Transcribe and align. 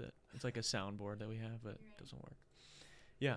it. 0.00 0.12
It's 0.34 0.44
like 0.44 0.56
a 0.56 0.60
soundboard 0.60 1.18
that 1.18 1.28
we 1.28 1.36
have, 1.36 1.62
but 1.62 1.72
it 1.72 1.98
doesn't 1.98 2.20
work. 2.22 2.36
Yeah, 3.18 3.36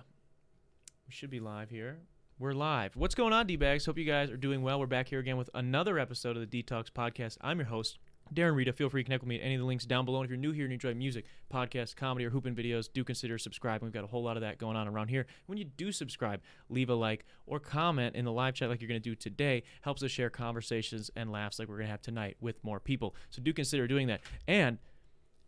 we 1.07 1.13
should 1.13 1.29
be 1.29 1.39
live 1.39 1.69
here. 1.69 1.97
We're 2.39 2.53
live. 2.53 2.95
What's 2.95 3.15
going 3.15 3.31
on, 3.31 3.47
D 3.47 3.55
bags? 3.55 3.85
Hope 3.85 3.97
you 3.97 4.05
guys 4.05 4.31
are 4.31 4.37
doing 4.37 4.63
well. 4.63 4.79
We're 4.79 4.87
back 4.87 5.07
here 5.07 5.19
again 5.19 5.37
with 5.37 5.49
another 5.53 5.99
episode 5.99 6.35
of 6.35 6.41
the 6.41 6.47
D-Talks 6.47 6.89
Podcast. 6.89 7.37
I'm 7.41 7.59
your 7.59 7.67
host, 7.67 7.99
Darren 8.33 8.55
Rita. 8.55 8.73
Feel 8.73 8.89
free 8.89 9.03
to 9.03 9.05
connect 9.05 9.21
with 9.21 9.29
me 9.29 9.35
at 9.35 9.43
any 9.43 9.53
of 9.53 9.59
the 9.59 9.67
links 9.67 9.85
down 9.85 10.03
below. 10.03 10.19
And 10.19 10.25
if 10.25 10.31
you're 10.31 10.39
new 10.39 10.51
here 10.51 10.65
and 10.65 10.71
you 10.71 10.75
enjoy 10.75 10.95
music, 10.95 11.25
podcasts, 11.53 11.95
comedy, 11.95 12.25
or 12.25 12.31
hooping 12.31 12.55
videos, 12.55 12.89
do 12.91 13.03
consider 13.03 13.37
subscribing. 13.37 13.85
We've 13.85 13.93
got 13.93 14.03
a 14.03 14.07
whole 14.07 14.23
lot 14.23 14.35
of 14.35 14.41
that 14.41 14.57
going 14.57 14.75
on 14.75 14.87
around 14.87 15.09
here. 15.09 15.27
When 15.45 15.59
you 15.59 15.65
do 15.65 15.91
subscribe, 15.91 16.41
leave 16.69 16.89
a 16.89 16.95
like 16.95 17.25
or 17.45 17.59
comment 17.59 18.15
in 18.15 18.25
the 18.25 18.31
live 18.31 18.55
chat 18.55 18.67
like 18.67 18.81
you're 18.81 18.89
going 18.89 19.01
to 19.01 19.09
do 19.09 19.15
today. 19.15 19.63
Helps 19.81 20.01
us 20.01 20.09
share 20.09 20.31
conversations 20.31 21.11
and 21.15 21.31
laughs 21.31 21.59
like 21.59 21.67
we're 21.67 21.77
going 21.77 21.87
to 21.87 21.91
have 21.91 22.01
tonight 22.01 22.35
with 22.41 22.63
more 22.63 22.79
people. 22.79 23.15
So 23.29 23.41
do 23.41 23.53
consider 23.53 23.87
doing 23.87 24.07
that. 24.07 24.21
And 24.47 24.79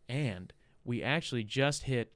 and 0.08 0.54
we 0.86 1.04
actually 1.04 1.44
just 1.44 1.84
hit 1.84 2.14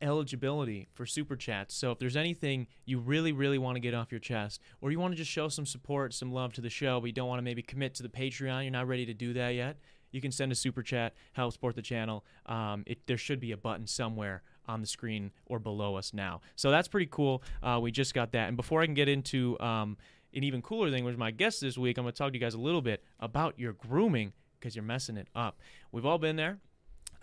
eligibility 0.00 0.88
for 0.92 1.06
super 1.06 1.36
chats. 1.36 1.74
So 1.74 1.92
if 1.92 1.98
there's 1.98 2.16
anything 2.16 2.66
you 2.84 2.98
really, 2.98 3.32
really 3.32 3.58
want 3.58 3.76
to 3.76 3.80
get 3.80 3.94
off 3.94 4.10
your 4.10 4.18
chest, 4.18 4.60
or 4.80 4.90
you 4.90 4.98
want 4.98 5.12
to 5.12 5.16
just 5.16 5.30
show 5.30 5.48
some 5.48 5.66
support, 5.66 6.12
some 6.12 6.32
love 6.32 6.52
to 6.54 6.60
the 6.60 6.70
show, 6.70 7.00
but 7.00 7.06
you 7.06 7.12
don't 7.12 7.28
want 7.28 7.38
to 7.38 7.42
maybe 7.42 7.62
commit 7.62 7.94
to 7.94 8.02
the 8.02 8.08
Patreon, 8.08 8.62
you're 8.62 8.70
not 8.70 8.88
ready 8.88 9.06
to 9.06 9.14
do 9.14 9.32
that 9.34 9.50
yet, 9.50 9.78
you 10.10 10.20
can 10.20 10.32
send 10.32 10.52
a 10.52 10.54
super 10.54 10.82
chat, 10.82 11.14
help 11.32 11.52
support 11.52 11.76
the 11.76 11.82
channel. 11.82 12.24
Um, 12.46 12.84
it, 12.86 13.06
there 13.06 13.16
should 13.16 13.40
be 13.40 13.52
a 13.52 13.56
button 13.56 13.86
somewhere 13.86 14.42
on 14.68 14.80
the 14.80 14.86
screen 14.86 15.30
or 15.46 15.58
below 15.58 15.96
us 15.96 16.12
now. 16.14 16.40
So 16.56 16.70
that's 16.70 16.88
pretty 16.88 17.08
cool. 17.10 17.42
Uh, 17.62 17.78
we 17.82 17.90
just 17.90 18.14
got 18.14 18.32
that. 18.32 18.48
And 18.48 18.56
before 18.56 18.82
I 18.82 18.86
can 18.86 18.94
get 18.94 19.08
into 19.08 19.58
um, 19.60 19.96
an 20.34 20.44
even 20.44 20.62
cooler 20.62 20.90
thing, 20.90 21.04
which 21.04 21.12
is 21.12 21.18
my 21.18 21.30
guest 21.30 21.60
this 21.60 21.76
week, 21.76 21.98
I'm 21.98 22.04
going 22.04 22.12
to 22.12 22.18
talk 22.18 22.32
to 22.32 22.34
you 22.34 22.40
guys 22.40 22.54
a 22.54 22.60
little 22.60 22.82
bit 22.82 23.02
about 23.20 23.58
your 23.58 23.72
grooming 23.72 24.32
because 24.58 24.74
you're 24.74 24.84
messing 24.84 25.16
it 25.16 25.28
up. 25.34 25.58
We've 25.92 26.06
all 26.06 26.18
been 26.18 26.36
there. 26.36 26.58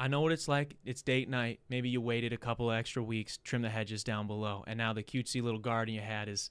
I 0.03 0.09
know 0.09 0.19
what 0.19 0.33
it's 0.33 0.49
like. 0.49 0.75
It's 0.83 1.01
date 1.01 1.29
night. 1.29 1.61
Maybe 1.69 1.87
you 1.87 2.01
waited 2.01 2.33
a 2.33 2.37
couple 2.37 2.69
extra 2.69 3.01
weeks, 3.01 3.39
trim 3.41 3.61
the 3.61 3.69
hedges 3.69 4.03
down 4.03 4.27
below, 4.27 4.65
and 4.67 4.77
now 4.77 4.91
the 4.91 5.01
cutesy 5.01 5.41
little 5.41 5.61
garden 5.61 5.95
you 5.95 6.01
had 6.01 6.27
is 6.27 6.49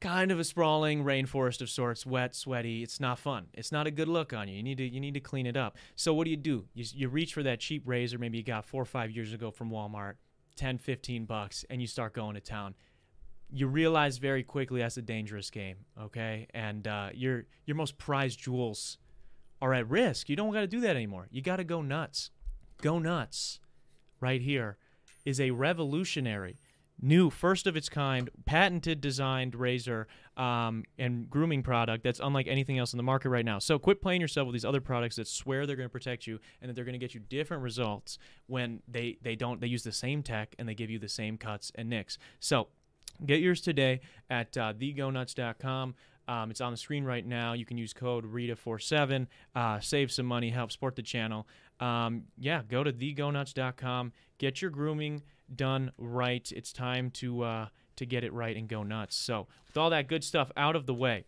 kind 0.00 0.32
of 0.32 0.40
a 0.40 0.44
sprawling 0.44 1.04
rainforest 1.04 1.60
of 1.60 1.70
sorts, 1.70 2.04
wet, 2.04 2.34
sweaty. 2.34 2.82
It's 2.82 2.98
not 2.98 3.20
fun. 3.20 3.46
It's 3.54 3.70
not 3.70 3.86
a 3.86 3.92
good 3.92 4.08
look 4.08 4.32
on 4.32 4.48
you. 4.48 4.56
You 4.56 4.64
need 4.64 4.78
to 4.78 4.84
you 4.84 4.98
need 4.98 5.14
to 5.14 5.20
clean 5.20 5.46
it 5.46 5.56
up. 5.56 5.76
So 5.94 6.12
what 6.12 6.24
do 6.24 6.30
you 6.30 6.36
do? 6.36 6.64
You, 6.74 6.84
you 6.92 7.08
reach 7.08 7.34
for 7.34 7.44
that 7.44 7.60
cheap 7.60 7.84
razor 7.86 8.18
maybe 8.18 8.36
you 8.36 8.42
got 8.42 8.64
4 8.64 8.82
or 8.82 8.84
5 8.84 9.12
years 9.12 9.32
ago 9.32 9.52
from 9.52 9.70
Walmart, 9.70 10.14
10, 10.56 10.78
15 10.78 11.24
bucks 11.24 11.64
and 11.70 11.80
you 11.80 11.86
start 11.86 12.14
going 12.14 12.34
to 12.34 12.40
town. 12.40 12.74
You 13.48 13.68
realize 13.68 14.18
very 14.18 14.42
quickly 14.42 14.80
that's 14.80 14.96
a 14.96 15.02
dangerous 15.02 15.50
game, 15.50 15.76
okay? 16.02 16.48
And 16.52 16.88
uh, 16.88 17.10
your 17.14 17.44
your 17.64 17.76
most 17.76 17.96
prized 17.96 18.40
jewels 18.40 18.98
are 19.62 19.72
at 19.72 19.88
risk. 19.88 20.28
You 20.28 20.34
don't 20.34 20.52
got 20.52 20.62
to 20.62 20.66
do 20.66 20.80
that 20.80 20.96
anymore. 20.96 21.28
You 21.30 21.42
got 21.42 21.58
to 21.58 21.64
go 21.64 21.80
nuts. 21.80 22.32
Go 22.82 22.98
Nuts, 22.98 23.60
right 24.20 24.40
here, 24.40 24.76
is 25.24 25.40
a 25.40 25.50
revolutionary, 25.50 26.58
new, 27.00 27.30
first 27.30 27.66
of 27.66 27.76
its 27.76 27.88
kind, 27.88 28.30
patented 28.44 29.00
designed 29.00 29.54
razor 29.54 30.06
um, 30.36 30.84
and 30.98 31.28
grooming 31.28 31.62
product 31.62 32.04
that's 32.04 32.20
unlike 32.20 32.46
anything 32.46 32.78
else 32.78 32.92
in 32.92 32.96
the 32.96 33.02
market 33.02 33.30
right 33.30 33.44
now. 33.44 33.58
So 33.58 33.78
quit 33.78 34.00
playing 34.00 34.20
yourself 34.20 34.46
with 34.46 34.54
these 34.54 34.64
other 34.64 34.80
products 34.80 35.16
that 35.16 35.26
swear 35.26 35.66
they're 35.66 35.76
going 35.76 35.88
to 35.88 35.92
protect 35.92 36.26
you 36.26 36.38
and 36.60 36.68
that 36.68 36.74
they're 36.74 36.84
going 36.84 36.92
to 36.92 36.98
get 36.98 37.14
you 37.14 37.20
different 37.20 37.62
results 37.62 38.18
when 38.46 38.82
they, 38.86 39.18
they 39.22 39.36
don't, 39.36 39.60
they 39.60 39.66
use 39.66 39.82
the 39.82 39.92
same 39.92 40.22
tech 40.22 40.54
and 40.58 40.68
they 40.68 40.74
give 40.74 40.90
you 40.90 40.98
the 40.98 41.08
same 41.08 41.38
cuts 41.38 41.72
and 41.74 41.88
nicks. 41.88 42.18
So 42.40 42.68
get 43.24 43.40
yours 43.40 43.60
today 43.60 44.00
at 44.30 44.56
uh, 44.56 44.72
thegonuts.com. 44.74 45.94
Um, 46.28 46.50
it's 46.50 46.60
on 46.60 46.72
the 46.72 46.76
screen 46.76 47.04
right 47.04 47.24
now. 47.24 47.52
You 47.52 47.64
can 47.64 47.78
use 47.78 47.92
code 47.92 48.24
RITA47, 48.24 49.28
uh, 49.54 49.80
save 49.80 50.10
some 50.10 50.26
money, 50.26 50.50
help 50.50 50.72
support 50.72 50.96
the 50.96 51.02
channel 51.02 51.46
um, 51.80 52.24
yeah, 52.38 52.62
go 52.68 52.82
to 52.82 52.92
thegonuts.com. 52.92 54.12
Get 54.38 54.62
your 54.62 54.70
grooming 54.70 55.22
done 55.54 55.92
right. 55.98 56.50
It's 56.54 56.72
time 56.72 57.10
to 57.12 57.42
uh, 57.42 57.66
to 57.96 58.06
get 58.06 58.24
it 58.24 58.32
right 58.32 58.56
and 58.56 58.68
go 58.68 58.82
nuts. 58.82 59.16
So, 59.16 59.46
with 59.66 59.76
all 59.76 59.90
that 59.90 60.08
good 60.08 60.24
stuff 60.24 60.50
out 60.56 60.76
of 60.76 60.86
the 60.86 60.94
way, 60.94 61.24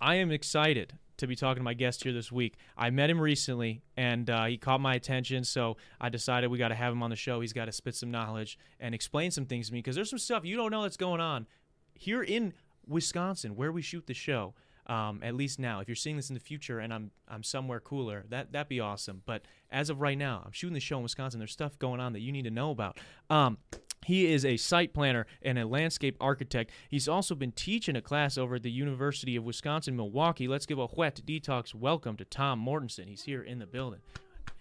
I 0.00 0.16
am 0.16 0.30
excited 0.30 0.94
to 1.18 1.26
be 1.26 1.34
talking 1.34 1.60
to 1.60 1.64
my 1.64 1.74
guest 1.74 2.04
here 2.04 2.12
this 2.12 2.30
week. 2.30 2.54
I 2.76 2.90
met 2.90 3.10
him 3.10 3.20
recently, 3.20 3.82
and 3.96 4.30
uh, 4.30 4.44
he 4.44 4.56
caught 4.56 4.80
my 4.80 4.94
attention, 4.94 5.44
so 5.44 5.76
I 6.00 6.08
decided 6.08 6.48
we 6.48 6.58
got 6.58 6.68
to 6.68 6.76
have 6.76 6.92
him 6.92 7.02
on 7.02 7.10
the 7.10 7.16
show. 7.16 7.40
He's 7.40 7.52
got 7.52 7.64
to 7.64 7.72
spit 7.72 7.96
some 7.96 8.10
knowledge 8.10 8.58
and 8.78 8.94
explain 8.94 9.32
some 9.32 9.44
things 9.44 9.68
to 9.68 9.72
me 9.72 9.80
because 9.80 9.96
there's 9.96 10.10
some 10.10 10.18
stuff 10.18 10.44
you 10.44 10.56
don't 10.56 10.70
know 10.70 10.82
that's 10.82 10.96
going 10.96 11.20
on 11.20 11.46
here 11.92 12.22
in 12.22 12.54
Wisconsin, 12.86 13.56
where 13.56 13.72
we 13.72 13.82
shoot 13.82 14.06
the 14.06 14.14
show. 14.14 14.54
Um, 14.88 15.20
at 15.22 15.34
least 15.34 15.58
now, 15.58 15.80
if 15.80 15.88
you're 15.88 15.94
seeing 15.94 16.16
this 16.16 16.30
in 16.30 16.34
the 16.34 16.40
future 16.40 16.78
and 16.78 16.94
I'm 16.94 17.10
I'm 17.28 17.42
somewhere 17.42 17.78
cooler, 17.78 18.24
that 18.30 18.52
that'd 18.52 18.68
be 18.68 18.80
awesome. 18.80 19.22
But 19.26 19.42
as 19.70 19.90
of 19.90 20.00
right 20.00 20.16
now, 20.16 20.42
I'm 20.44 20.52
shooting 20.52 20.74
the 20.74 20.80
show 20.80 20.96
in 20.96 21.02
Wisconsin. 21.02 21.38
There's 21.38 21.52
stuff 21.52 21.78
going 21.78 22.00
on 22.00 22.14
that 22.14 22.20
you 22.20 22.32
need 22.32 22.44
to 22.44 22.50
know 22.50 22.70
about. 22.70 22.98
Um, 23.28 23.58
he 24.06 24.32
is 24.32 24.44
a 24.44 24.56
site 24.56 24.94
planner 24.94 25.26
and 25.42 25.58
a 25.58 25.66
landscape 25.66 26.16
architect. 26.20 26.70
He's 26.88 27.08
also 27.08 27.34
been 27.34 27.52
teaching 27.52 27.96
a 27.96 28.00
class 28.00 28.38
over 28.38 28.54
at 28.54 28.62
the 28.62 28.70
University 28.70 29.36
of 29.36 29.44
Wisconsin 29.44 29.96
Milwaukee. 29.96 30.48
Let's 30.48 30.66
give 30.66 30.78
a 30.78 30.86
wet 30.86 31.20
D-Talks 31.26 31.74
welcome 31.74 32.16
to 32.16 32.24
Tom 32.24 32.64
Mortensen. 32.64 33.08
He's 33.08 33.24
here 33.24 33.42
in 33.42 33.58
the 33.58 33.66
building. 33.66 34.00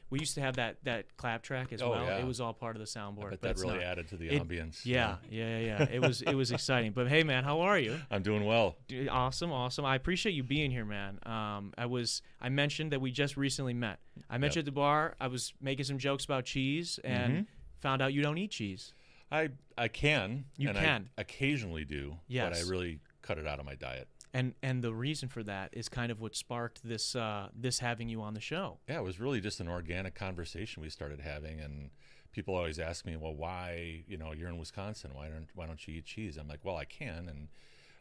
We 0.10 0.20
used 0.20 0.36
to 0.36 0.42
have 0.42 0.56
that 0.56 0.78
that 0.84 1.18
clap 1.18 1.44
track 1.44 1.74
as 1.74 1.82
Oh, 1.82 1.90
well. 1.90 2.06
yeah. 2.06 2.18
It 2.20 2.26
was 2.26 2.40
all 2.40 2.54
part 2.54 2.76
of 2.76 2.80
the 2.80 2.86
soundboard. 2.86 3.32
But 3.32 3.42
that 3.42 3.58
really 3.58 3.76
not. 3.76 3.84
added 3.84 4.08
to 4.10 4.16
the 4.18 4.30
It- 4.30 4.42
ambience. 4.42 4.86
Yeah, 4.86 5.18
yeah, 5.30 5.58
yeah, 5.60 5.66
yeah. 5.80 5.88
It 5.92 6.02
was 6.02 6.22
it 6.22 6.34
was 6.34 6.52
exciting. 6.52 6.94
But 6.94 7.10
hey, 7.10 7.24
man, 7.24 7.44
how 7.44 7.60
are 7.62 7.78
you? 7.78 8.00
I'm 8.12 8.24
doing 8.24 8.46
well. 8.46 8.78
Awesome, 9.10 9.52
awesome. 9.52 9.84
I 9.86 9.96
appreciate 9.96 10.32
you 10.34 10.44
being 10.44 10.72
here, 10.72 10.86
man. 10.86 11.20
Um, 11.24 11.74
I 11.78 11.86
was 11.88 12.22
I 12.42 12.50
mentioned 12.50 12.92
that 12.94 13.02
we 13.02 13.12
just 13.12 13.36
recently 13.36 13.74
met. 13.74 14.00
I 14.30 14.38
met 14.38 14.48
Yep. 14.52 14.56
you 14.56 14.60
at 14.60 14.66
the 14.66 14.72
bar. 14.72 15.16
I 15.20 15.28
was 15.28 15.54
making 15.62 15.86
some 15.86 15.98
jokes 15.98 16.24
about 16.26 16.46
cheese 16.46 17.00
and 17.04 17.34
Mhm. 17.34 17.48
found 17.80 18.02
out 18.02 18.14
you 18.14 18.22
don't 18.22 18.38
eat 18.38 18.52
cheese. 18.52 18.94
I 19.30 19.50
I 19.78 19.90
can. 19.90 20.46
You 20.56 20.70
and 20.70 20.78
can. 20.78 21.10
I 21.18 21.22
occasionally 21.22 21.84
do. 21.84 22.12
But 22.12 22.34
Yes. 22.34 22.66
I 22.66 22.70
really 22.70 23.00
cut 23.22 23.38
it 23.38 23.46
out 23.46 23.60
of 23.60 23.66
my 23.66 23.76
diet. 23.76 24.08
And 24.38 24.54
and 24.62 24.84
the 24.84 24.94
reason 24.94 25.30
for 25.30 25.42
that 25.44 25.70
is 25.74 25.90
kind 25.90 26.12
of 26.12 26.22
what 26.22 26.36
sparked 26.36 26.84
this 26.84 27.16
uh, 27.16 27.50
this 27.56 27.80
having 27.80 28.08
you 28.10 28.22
on 28.22 28.34
the 28.34 28.40
show. 28.42 28.78
Yeah, 28.88 29.00
it 29.00 29.04
was 29.04 29.20
really 29.20 29.42
just 29.42 29.60
an 29.60 29.68
organic 29.68 30.14
conversation 30.16 30.82
we 30.84 30.90
started 30.90 31.20
having, 31.22 31.60
and 31.60 31.90
people 32.32 32.54
always 32.56 32.78
ask 32.80 33.06
me, 33.06 33.16
"Well, 33.16 33.34
why? 33.36 34.04
You 34.08 34.18
know, 34.18 34.34
you're 34.34 34.50
in 34.50 34.58
Wisconsin. 34.60 35.12
Why 35.14 35.30
don't 35.30 35.48
Why 35.56 35.66
don't 35.66 35.86
you 35.88 35.96
eat 35.96 36.06
cheese?" 36.06 36.38
I'm 36.38 36.48
like, 36.48 36.60
"Well, 36.64 36.78
I 36.78 36.86
can, 36.86 37.28
and 37.30 37.48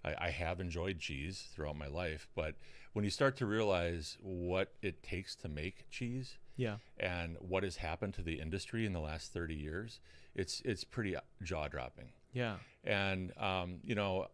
I, 0.05 0.27
I 0.27 0.31
have 0.31 0.61
enjoyed 0.61 0.99
cheese 0.99 1.49
throughout 1.55 1.77
my 1.77 1.87
life. 1.89 2.29
But 2.35 2.55
when 2.93 3.05
you 3.05 3.11
start 3.11 3.37
to 3.39 3.47
realize 3.47 4.19
what 4.21 4.75
it 4.83 5.03
takes 5.03 5.35
to 5.37 5.49
make 5.49 5.89
cheese, 5.91 6.37
Yeah. 6.57 6.77
and 6.99 7.37
what 7.41 7.63
has 7.63 7.77
happened 7.77 8.15
to 8.15 8.23
the 8.23 8.41
industry 8.41 8.85
in 8.87 8.93
the 8.93 9.01
last 9.01 9.33
30 9.33 9.55
years, 9.55 10.01
it's 10.35 10.61
it's 10.67 10.85
pretty 10.85 11.17
jaw 11.43 11.69
dropping. 11.69 12.11
Yeah. 12.35 12.57
And 12.85 13.33
um, 13.39 13.79
you 13.85 13.95
know, 13.95 14.29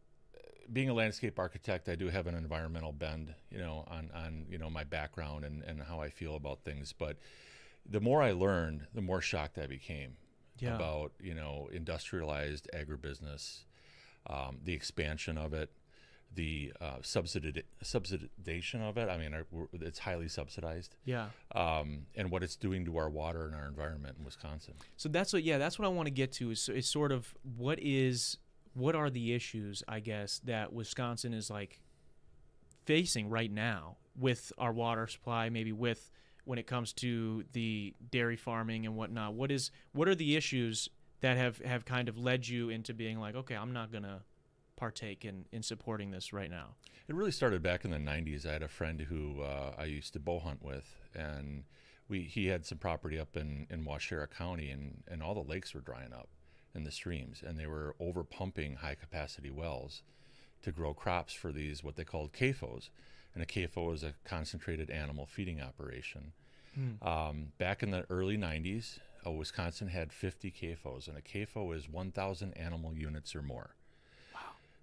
being 0.72 0.88
a 0.90 0.94
landscape 0.94 1.38
architect, 1.38 1.88
I 1.88 1.94
do 1.94 2.08
have 2.08 2.26
an 2.26 2.34
environmental 2.34 2.92
bend, 2.92 3.34
you 3.50 3.58
know, 3.58 3.84
on 3.88 4.10
on 4.14 4.46
you 4.50 4.58
know 4.58 4.68
my 4.68 4.84
background 4.84 5.44
and 5.44 5.62
and 5.62 5.82
how 5.82 6.00
I 6.00 6.10
feel 6.10 6.36
about 6.36 6.62
things. 6.64 6.92
But 6.92 7.16
the 7.88 8.00
more 8.00 8.22
I 8.22 8.32
learned, 8.32 8.86
the 8.94 9.00
more 9.02 9.20
shocked 9.20 9.58
I 9.58 9.66
became 9.66 10.16
Yeah. 10.58 10.76
about 10.76 11.12
you 11.20 11.34
know 11.34 11.68
industrialized 11.72 12.68
agribusiness, 12.74 13.64
um, 14.26 14.60
the 14.64 14.72
expansion 14.74 15.36
of 15.38 15.52
it, 15.54 15.70
the 16.34 16.72
uh, 16.80 16.98
subsidi- 16.98 17.62
subsidization 17.82 18.80
of 18.88 18.96
it. 18.96 19.08
I 19.08 19.18
mean, 19.18 19.34
our- 19.34 19.46
it's 19.72 19.98
highly 19.98 20.28
subsidized, 20.28 20.96
Yeah. 21.04 21.30
um, 21.54 22.06
and 22.14 22.30
what 22.30 22.42
it's 22.42 22.56
doing 22.56 22.84
to 22.86 22.96
our 22.96 23.10
water 23.10 23.46
and 23.46 23.54
our 23.54 23.66
environment 23.66 24.16
in 24.18 24.24
Wisconsin. 24.24 24.74
So 24.96 25.08
that's 25.08 25.32
what 25.32 25.42
yeah, 25.42 25.58
that's 25.58 25.78
what 25.78 25.86
I 25.86 25.88
want 25.88 26.06
to 26.06 26.10
get 26.12 26.32
to 26.32 26.50
is 26.50 26.68
is 26.68 26.86
sort 26.88 27.12
of 27.12 27.34
what 27.56 27.78
is 27.80 28.38
what 28.74 28.94
are 28.94 29.10
the 29.10 29.34
issues 29.34 29.82
I 29.88 30.00
guess 30.00 30.40
that 30.44 30.72
Wisconsin 30.72 31.34
is 31.34 31.50
like 31.50 31.80
facing 32.84 33.28
right 33.28 33.50
now 33.50 33.96
with 34.18 34.52
our 34.58 34.72
water 34.72 35.06
supply, 35.06 35.48
maybe 35.48 35.72
with 35.72 36.10
when 36.44 36.58
it 36.58 36.66
comes 36.66 36.92
to 36.92 37.44
the 37.52 37.94
dairy 38.10 38.36
farming 38.36 38.86
and 38.86 38.96
whatnot. 38.96 39.34
What 39.34 39.50
is 39.50 39.70
what 39.92 40.08
are 40.08 40.14
the 40.14 40.36
issues 40.36 40.88
that 41.20 41.36
have 41.36 41.58
have 41.58 41.84
kind 41.84 42.08
of 42.08 42.18
led 42.18 42.46
you 42.46 42.68
into 42.68 42.94
being 42.94 43.18
like, 43.18 43.34
okay, 43.34 43.54
I'm 43.54 43.72
not 43.72 43.92
gonna 43.92 44.22
partake 44.76 45.24
in 45.24 45.44
in 45.52 45.62
supporting 45.62 46.10
this 46.10 46.32
right 46.32 46.50
now. 46.50 46.74
It 47.08 47.14
really 47.14 47.30
started 47.30 47.62
back 47.62 47.84
in 47.84 47.90
the 47.90 47.98
'90s. 47.98 48.46
I 48.46 48.52
had 48.52 48.62
a 48.62 48.68
friend 48.68 49.00
who 49.00 49.42
uh, 49.42 49.74
I 49.78 49.84
used 49.84 50.12
to 50.14 50.20
bow 50.20 50.40
hunt 50.40 50.62
with, 50.62 50.96
and 51.14 51.64
we 52.08 52.22
he 52.22 52.46
had 52.46 52.66
some 52.66 52.78
property 52.78 53.18
up 53.18 53.36
in 53.36 53.66
in 53.70 53.84
Waushara 53.84 54.28
County, 54.28 54.70
and 54.70 55.02
and 55.08 55.22
all 55.22 55.34
the 55.34 55.48
lakes 55.48 55.74
were 55.74 55.80
drying 55.80 56.12
up, 56.12 56.28
and 56.74 56.86
the 56.86 56.90
streams, 56.90 57.42
and 57.46 57.58
they 57.58 57.66
were 57.66 57.94
over 58.00 58.24
pumping 58.24 58.76
high 58.76 58.94
capacity 58.94 59.50
wells 59.50 60.02
to 60.62 60.72
grow 60.72 60.94
crops 60.94 61.32
for 61.32 61.52
these 61.52 61.82
what 61.82 61.96
they 61.96 62.04
called 62.04 62.32
CAFOs, 62.32 62.88
and 63.34 63.42
a 63.42 63.46
CAFO 63.46 63.92
is 63.94 64.02
a 64.02 64.14
concentrated 64.24 64.90
animal 64.90 65.26
feeding 65.26 65.60
operation. 65.60 66.32
Um, 67.02 67.52
back 67.58 67.82
in 67.82 67.90
the 67.90 68.06
early 68.08 68.38
'90s, 68.38 68.98
uh, 69.26 69.30
Wisconsin 69.30 69.88
had 69.88 70.12
50 70.12 70.50
CAFOs, 70.50 71.08
and 71.08 71.16
a 71.16 71.20
CAFO 71.20 71.76
is 71.76 71.88
1,000 71.88 72.52
animal 72.54 72.94
units 72.94 73.34
or 73.34 73.42
more. 73.42 73.74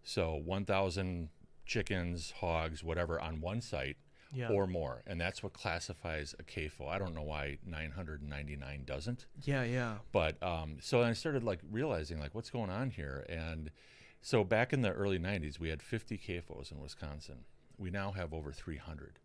So 0.03 0.33
1,000 0.35 1.29
chickens, 1.65 2.31
hogs, 2.39 2.83
whatever 2.83 3.19
on 3.19 3.41
one 3.41 3.61
site 3.61 3.97
Yeah. 4.31 4.49
or 4.49 4.67
more, 4.67 5.01
and 5.07 5.19
that's 5.19 5.41
what 5.41 5.53
classifies 5.53 6.35
a 6.39 6.43
CAFO. 6.43 6.87
I 6.87 6.99
don't 6.99 7.15
know 7.15 7.23
why 7.23 7.57
999 7.65 8.83
doesn't, 8.85 9.25
Yeah, 9.43 9.63
yeah. 9.63 9.95
but 10.11 10.41
um, 10.43 10.77
so 10.81 11.01
I 11.01 11.13
started 11.13 11.43
like 11.43 11.59
realizing 11.71 12.19
like 12.19 12.35
what's 12.35 12.49
going 12.49 12.69
on 12.69 12.91
here, 12.91 13.25
and 13.27 13.71
so 14.21 14.43
back 14.43 14.73
in 14.73 14.81
the 14.81 14.91
early 14.91 15.17
90s, 15.17 15.59
we 15.59 15.69
had 15.69 15.81
50 15.81 16.17
CAFOs 16.17 16.71
in 16.71 16.79
Wisconsin. 16.79 17.45
We 17.77 17.89
now 17.89 18.11
have 18.11 18.33
over 18.33 18.51
300. 18.51 19.19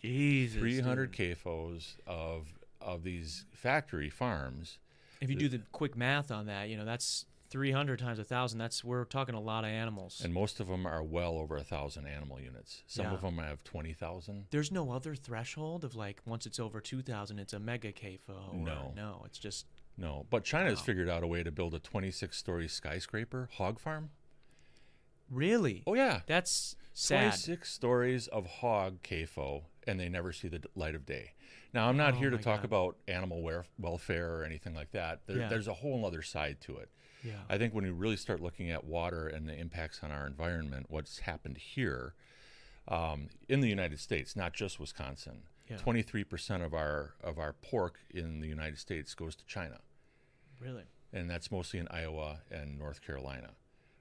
Jesus. 0.00 0.58
300 0.60 1.10
dude. 1.12 1.36
CAFOs 1.38 1.96
of 2.06 2.54
of 2.80 3.02
these 3.02 3.44
factory 3.52 4.08
farms. 4.08 4.78
If 5.20 5.28
you 5.30 5.36
do 5.36 5.48
the 5.48 5.60
quick 5.72 5.96
math 5.96 6.30
on 6.30 6.46
that, 6.46 6.68
you 6.68 6.76
know, 6.76 6.84
that's 6.84 7.26
300 7.50 7.98
times 7.98 8.18
a 8.18 8.22
1,000. 8.22 8.58
That's, 8.58 8.84
we're 8.84 9.04
talking 9.04 9.34
a 9.34 9.40
lot 9.40 9.64
of 9.64 9.70
animals. 9.70 10.20
And 10.22 10.34
most 10.34 10.60
of 10.60 10.66
them 10.68 10.86
are 10.86 11.02
well 11.02 11.38
over 11.38 11.56
a 11.56 11.62
thousand 11.64 12.06
animal 12.06 12.38
units. 12.40 12.82
Some 12.86 13.06
Yeah. 13.06 13.14
of 13.14 13.22
them 13.22 13.38
have 13.38 13.64
twenty 13.64 13.92
thousand. 13.94 14.46
There's 14.50 14.70
no 14.70 14.90
other 14.92 15.14
threshold 15.14 15.84
of 15.84 15.94
like 15.94 16.20
once 16.26 16.44
it's 16.46 16.58
over 16.60 16.80
2,000, 16.80 17.38
it's 17.38 17.52
a 17.54 17.58
mega 17.58 17.92
or- 18.28 18.54
No. 18.54 18.92
No, 18.94 19.22
it's 19.24 19.38
just, 19.38 19.66
No, 19.96 20.26
but 20.30 20.44
China 20.44 20.68
has 20.70 20.78
Wow. 20.80 20.84
figured 20.84 21.08
out 21.08 21.22
a 21.22 21.26
way 21.26 21.42
to 21.42 21.50
build 21.50 21.74
a 21.74 21.78
twenty-six 21.80 22.36
story 22.36 22.68
skyscraper 22.68 23.48
hog 23.54 23.80
farm. 23.80 24.10
really? 25.30 25.82
Oh 25.86 25.94
yeah, 25.94 26.20
That's 26.26 26.76
sad. 26.92 27.20
twenty-six 27.32 27.72
stories 27.72 28.28
of 28.28 28.46
hog 28.46 29.02
CAFO, 29.02 29.64
and 29.86 29.98
they 29.98 30.08
never 30.08 30.32
see 30.32 30.48
the 30.48 30.62
light 30.74 30.94
of 30.94 31.04
day. 31.06 31.32
Now 31.74 31.88
I'm 31.88 31.96
not 31.96 32.14
Oh 32.14 32.18
here 32.18 32.30
to 32.30 32.38
talk 32.38 32.58
God. 32.60 32.64
about 32.64 32.96
animal 33.08 33.42
welfare 33.78 34.34
or 34.36 34.44
anything 34.44 34.74
like 34.74 34.90
that. 34.92 35.20
There, 35.26 35.38
Yeah. 35.38 35.48
There's 35.48 35.68
a 35.68 35.74
whole 35.74 36.04
other 36.06 36.22
side 36.22 36.60
to 36.62 36.76
it. 36.78 36.88
Yeah. 37.24 37.32
I 37.48 37.58
think 37.58 37.74
when 37.74 37.84
we 37.84 37.90
really 37.90 38.16
start 38.16 38.40
looking 38.40 38.70
at 38.70 38.84
water 38.84 39.26
and 39.26 39.48
the 39.48 39.54
impacts 39.54 40.00
on 40.02 40.10
our 40.10 40.26
environment, 40.26 40.86
what's 40.88 41.20
happened 41.20 41.58
here 41.58 42.14
um, 42.86 43.28
in 43.48 43.60
the 43.60 43.68
United 43.68 43.98
States, 44.00 44.34
not 44.36 44.52
just 44.54 44.78
Wisconsin, 44.80 45.42
Yeah. 45.68 45.76
23% 45.78 46.64
of 46.64 46.72
our 46.74 47.14
of 47.22 47.38
our 47.38 47.52
pork 47.52 47.98
in 48.10 48.40
the 48.40 48.48
United 48.48 48.78
States 48.78 49.14
goes 49.14 49.34
to 49.36 49.44
China, 49.46 49.80
really? 50.60 50.84
and 51.12 51.28
that's 51.28 51.50
mostly 51.50 51.78
in 51.80 51.88
Iowa 51.88 52.40
and 52.50 52.78
North 52.78 53.02
Carolina. 53.02 53.50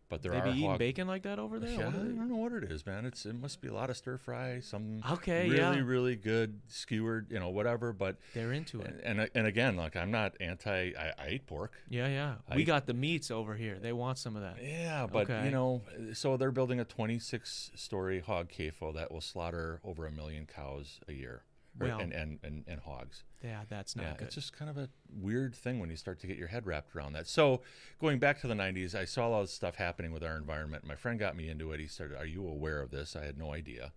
But 0.09 0.21
there 0.21 0.31
They 0.31 0.38
are 0.39 0.44
be 0.44 0.51
eating 0.51 0.69
hog- 0.69 0.80
bacon 0.80 1.06
like 1.06 1.24
that 1.24 1.38
over 1.38 1.59
there? 1.59 1.69
Yeah, 1.69 1.89
I 1.89 1.92
don't 1.92 2.30
know 2.30 2.38
what 2.38 2.54
it 2.54 2.71
is, 2.71 2.86
man. 2.86 3.06
It's 3.06 3.25
it 3.25 3.36
must 3.36 3.59
be 3.59 3.68
a 3.68 3.74
lot 3.74 3.89
of 3.89 3.98
stir 3.98 4.18
fry, 4.18 4.62
some 4.62 5.01
Okay, 5.12 5.50
really 5.50 5.57
yeah. 5.57 5.80
really 5.83 6.15
good 6.15 6.62
skewered, 6.69 7.27
you 7.30 7.39
know, 7.39 7.50
whatever. 7.50 7.92
But 7.92 8.15
They're 8.33 8.54
into 8.54 8.80
it. 8.81 9.01
and 9.04 9.19
and, 9.19 9.30
and 9.36 9.48
again, 9.48 9.75
like 9.75 9.98
I'm 9.98 10.09
not 10.09 10.36
anti. 10.39 10.94
I, 10.98 11.13
I 11.18 11.30
eat 11.31 11.45
pork. 11.45 11.74
Yeah, 11.89 12.07
yeah. 12.07 12.36
I- 12.50 12.56
we 12.56 12.63
got 12.63 12.86
the 12.86 12.94
meats 12.94 13.31
over 13.31 13.56
here. 13.56 13.80
They 13.81 13.92
want 13.92 14.18
some 14.18 14.38
of 14.38 14.44
that. 14.44 14.63
Yeah, 14.63 15.07
but 15.12 15.30
Okay. 15.30 15.44
you 15.44 15.51
know, 15.51 15.81
so 16.13 16.38
they're 16.38 16.51
building 16.51 16.80
a 16.80 16.86
26 16.86 17.71
story 17.75 18.21
hog 18.21 18.50
CAFO 18.50 18.94
that 18.95 19.12
will 19.12 19.19
slaughter 19.21 19.81
over 19.83 20.06
a 20.07 20.12
million 20.12 20.45
cows 20.45 21.01
a 21.09 21.13
year, 21.13 21.44
or- 21.81 21.88
and, 21.88 22.13
and, 22.13 22.39
and 22.44 22.63
and 22.65 22.80
hogs. 22.80 23.24
Yeah, 23.44 23.62
that's 23.69 23.95
not 23.95 24.04
yeah, 24.04 24.13
good. 24.18 24.25
it's 24.25 24.36
just 24.36 24.57
kind 24.57 24.69
of 24.69 24.78
a 24.78 24.89
weird 25.22 25.54
thing 25.54 25.80
when 25.80 25.92
you 25.92 25.95
start 25.95 26.19
to 26.22 26.28
get 26.28 26.38
your 26.38 26.48
head 26.48 26.66
wrapped 26.66 26.95
around 26.95 27.13
that. 27.13 27.28
So, 27.28 27.62
going 28.01 28.18
back 28.18 28.42
to 28.42 28.48
the 28.48 28.56
90s, 28.56 28.95
I 28.95 29.06
saw 29.06 29.30
all 29.30 29.42
this 29.42 29.54
stuff 29.54 29.75
happening 29.75 30.12
with 30.12 30.24
our 30.24 30.36
environment. 30.36 30.88
My 30.88 30.95
friend 30.95 31.19
got 31.19 31.36
me 31.36 31.48
into 31.48 31.72
it. 31.72 31.80
He 31.80 31.88
started, 31.88 32.18
"Are 32.18 32.25
you 32.25 32.48
aware 32.48 32.81
of 32.81 32.89
this?" 32.89 33.16
I 33.16 33.25
had 33.25 33.38
no 33.38 33.54
idea. 33.54 33.94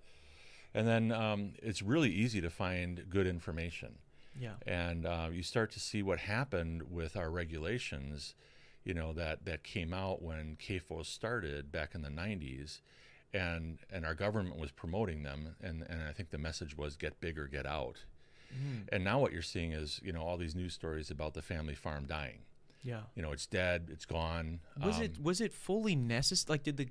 And 0.75 0.87
then 0.87 1.11
um, 1.11 1.55
it's 1.63 1.83
really 1.83 2.11
easy 2.11 2.41
to 2.43 2.51
find 2.51 3.07
good 3.09 3.27
information 3.27 3.97
yeah. 4.39 4.55
and 4.67 5.07
uh, 5.07 5.29
you 5.33 5.43
start 5.43 5.71
to 5.73 5.81
see 5.81 6.03
what 6.03 6.19
happened 6.19 6.91
with 6.91 7.17
our 7.17 7.31
regulations 7.31 8.35
you 8.85 8.95
know 8.95 9.13
that 9.13 9.45
that 9.45 9.63
came 9.63 9.93
out 9.93 10.23
when 10.23 10.57
CAFO 10.57 11.05
started 11.05 11.71
back 11.73 11.95
in 11.95 12.03
the 12.03 12.09
90s 12.09 12.81
and 13.33 13.79
and 13.91 14.05
our 14.07 14.15
government 14.15 14.59
was 14.59 14.71
promoting 14.71 15.23
them 15.23 15.57
and 15.61 15.85
and 15.89 16.03
I 16.03 16.13
think 16.13 16.31
the 16.31 16.39
message 16.39 16.77
was 16.77 16.97
get 16.97 17.21
big 17.21 17.39
or 17.39 17.47
get 17.47 17.67
out 17.67 18.05
Mm, 18.55 18.89
and 18.93 19.05
now 19.05 19.19
what 19.21 19.33
you're 19.33 19.43
seeing 19.43 19.73
is 19.73 20.01
you 20.03 20.13
know 20.13 20.23
all 20.23 20.37
these 20.37 20.55
news 20.55 20.75
stories 20.75 21.11
about 21.11 21.35
the 21.35 21.43
family 21.43 21.75
farm 21.75 22.07
dying 22.07 22.41
yeah. 22.83 23.01
you 23.15 23.23
know 23.23 23.33
it's 23.33 23.47
dead 23.47 23.89
it's 23.93 24.07
gone 24.07 24.61
Was 24.83 24.99
Um, 24.99 25.03
it 25.03 25.23
was 25.23 25.41
it 25.41 25.53
fully 25.53 25.95
necessary? 25.95 26.55
Like, 26.55 26.63
did 26.63 26.77
the 26.77 26.89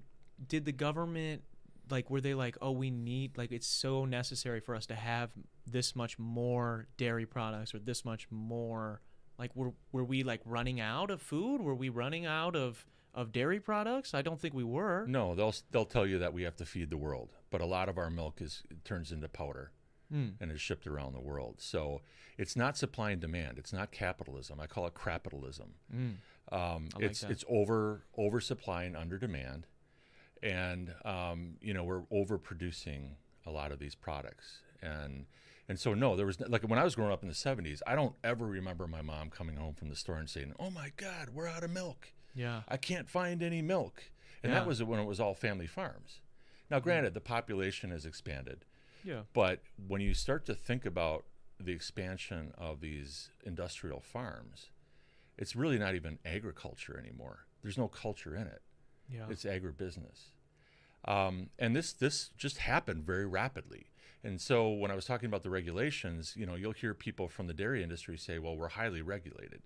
did 0.47 0.65
the 0.65 0.71
government 0.71 1.43
like 1.89 2.09
were 2.09 2.21
they 2.21 2.33
like, 2.33 2.57
oh, 2.61 2.71
we 2.71 2.91
need 2.91 3.37
like 3.37 3.51
it's 3.51 3.67
so 3.67 4.05
necessary 4.05 4.59
for 4.59 4.75
us 4.75 4.85
to 4.87 4.95
have 4.95 5.31
this 5.65 5.95
much 5.95 6.19
more 6.19 6.87
dairy 6.97 7.25
products 7.25 7.73
or 7.73 7.79
this 7.79 8.05
much 8.05 8.27
more 8.29 9.01
like 9.37 9.55
were 9.55 9.73
were 9.91 10.03
we 10.03 10.23
like 10.23 10.41
running 10.45 10.79
out 10.79 11.09
of 11.09 11.21
food? 11.21 11.61
Were 11.61 11.75
we 11.75 11.89
running 11.89 12.25
out 12.25 12.55
of 12.55 12.85
of 13.15 13.31
dairy 13.31 13.59
products? 13.59 14.13
I 14.13 14.21
don't 14.21 14.39
think 14.39 14.53
we 14.53 14.63
were. 14.63 15.05
no 15.07 15.33
they'll 15.35 15.55
they'll 15.71 15.85
tell 15.85 16.05
you 16.05 16.19
that 16.19 16.33
we 16.33 16.43
have 16.43 16.55
to 16.57 16.65
feed 16.65 16.89
the 16.91 16.97
world 16.97 17.29
but 17.49 17.61
a 17.61 17.65
lot 17.65 17.89
of 17.89 17.97
our 17.97 18.09
milk 18.09 18.41
is 18.41 18.63
turns 18.83 19.11
into 19.11 19.27
powder 19.27 19.71
Hmm. 20.11 20.29
and 20.39 20.51
is 20.51 20.59
shipped 20.59 20.87
around 20.87 21.13
the 21.13 21.19
world. 21.19 21.55
So 21.59 22.01
it's 22.37 22.55
not 22.55 22.77
supply 22.77 23.11
and 23.11 23.21
demand. 23.21 23.57
It's 23.59 23.71
not 23.73 23.91
capitalism. 23.91 24.59
I 24.59 24.65
call 24.67 24.87
it 24.87 24.93
capitalism. 24.95 25.75
Mm. 25.95 26.15
Um, 26.51 26.89
like 26.95 27.03
it's 27.03 27.21
that. 27.21 27.31
it's 27.31 27.43
over 27.47 28.01
oversupply 28.17 28.83
and 28.85 28.97
under 28.97 29.17
demand, 29.19 29.67
and 30.41 30.93
um, 31.05 31.55
you 31.61 31.73
know 31.73 31.83
we're 31.83 32.01
overproducing 32.11 33.11
a 33.45 33.51
lot 33.51 33.71
of 33.71 33.79
these 33.79 33.95
products. 33.95 34.59
And 34.81 35.25
and 35.67 35.79
so 35.79 35.93
no, 35.93 36.15
there 36.15 36.25
was 36.25 36.39
like 36.41 36.63
when 36.63 36.79
I 36.79 36.83
was 36.83 36.95
growing 36.95 37.11
up 37.11 37.21
in 37.21 37.27
the 37.29 37.35
'70s, 37.35 37.81
I 37.85 37.95
don't 37.95 38.15
ever 38.23 38.45
remember 38.45 38.87
my 38.87 39.01
mom 39.01 39.29
coming 39.29 39.57
home 39.57 39.73
from 39.75 39.89
the 39.89 39.95
store 39.95 40.17
and 40.17 40.29
saying, 40.29 40.53
"Oh 40.59 40.69
my 40.71 40.91
God, 40.97 41.29
we're 41.33 41.47
out 41.47 41.63
of 41.63 41.69
milk. 41.71 42.13
Yeah. 42.33 42.61
I 42.67 42.77
can't 42.77 43.09
find 43.09 43.43
any 43.43 43.61
milk." 43.61 44.05
And 44.41 44.51
Yeah. 44.51 44.59
that 44.59 44.67
was 44.67 44.81
when 44.81 44.99
it 44.99 45.05
was 45.05 45.19
all 45.19 45.35
family 45.35 45.67
farms. 45.67 46.21
Now, 46.71 46.79
granted, 46.79 47.13
the 47.13 47.19
population 47.21 47.89
has 47.91 48.05
expanded. 48.05 48.63
Yeah. 49.03 49.21
But 49.33 49.61
when 49.87 50.01
you 50.01 50.13
start 50.13 50.45
to 50.47 50.55
think 50.55 50.85
about 50.85 51.25
the 51.59 51.71
expansion 51.71 52.53
of 52.57 52.81
these 52.81 53.31
industrial 53.45 53.99
farms, 53.99 54.69
it's 55.37 55.55
really 55.55 55.77
not 55.77 55.95
even 55.95 56.19
agriculture 56.25 56.97
anymore. 56.97 57.39
There's 57.61 57.77
no 57.77 57.87
culture 57.87 58.35
in 58.35 58.47
it. 58.47 58.61
Yeah. 59.09 59.25
It's 59.29 59.43
agribusiness. 59.43 60.31
Um, 61.05 61.49
and 61.57 61.75
this 61.75 61.93
this 61.93 62.29
just 62.37 62.57
happened 62.59 63.05
very 63.05 63.25
rapidly. 63.25 63.87
And 64.23 64.39
so 64.41 64.69
when 64.69 64.91
I 64.91 64.95
was 64.95 65.05
talking 65.05 65.27
about 65.27 65.43
the 65.43 65.49
regulations, 65.49 66.33
you 66.35 66.45
know, 66.45 66.55
you'll 66.55 66.73
hear 66.73 66.93
people 66.93 67.29
from 67.29 67.47
the 67.47 67.53
dairy 67.53 67.81
industry 67.81 68.17
say, 68.17 68.37
"Well, 68.37 68.57
we're 68.57 68.69
highly 68.69 69.01
regulated. 69.01 69.61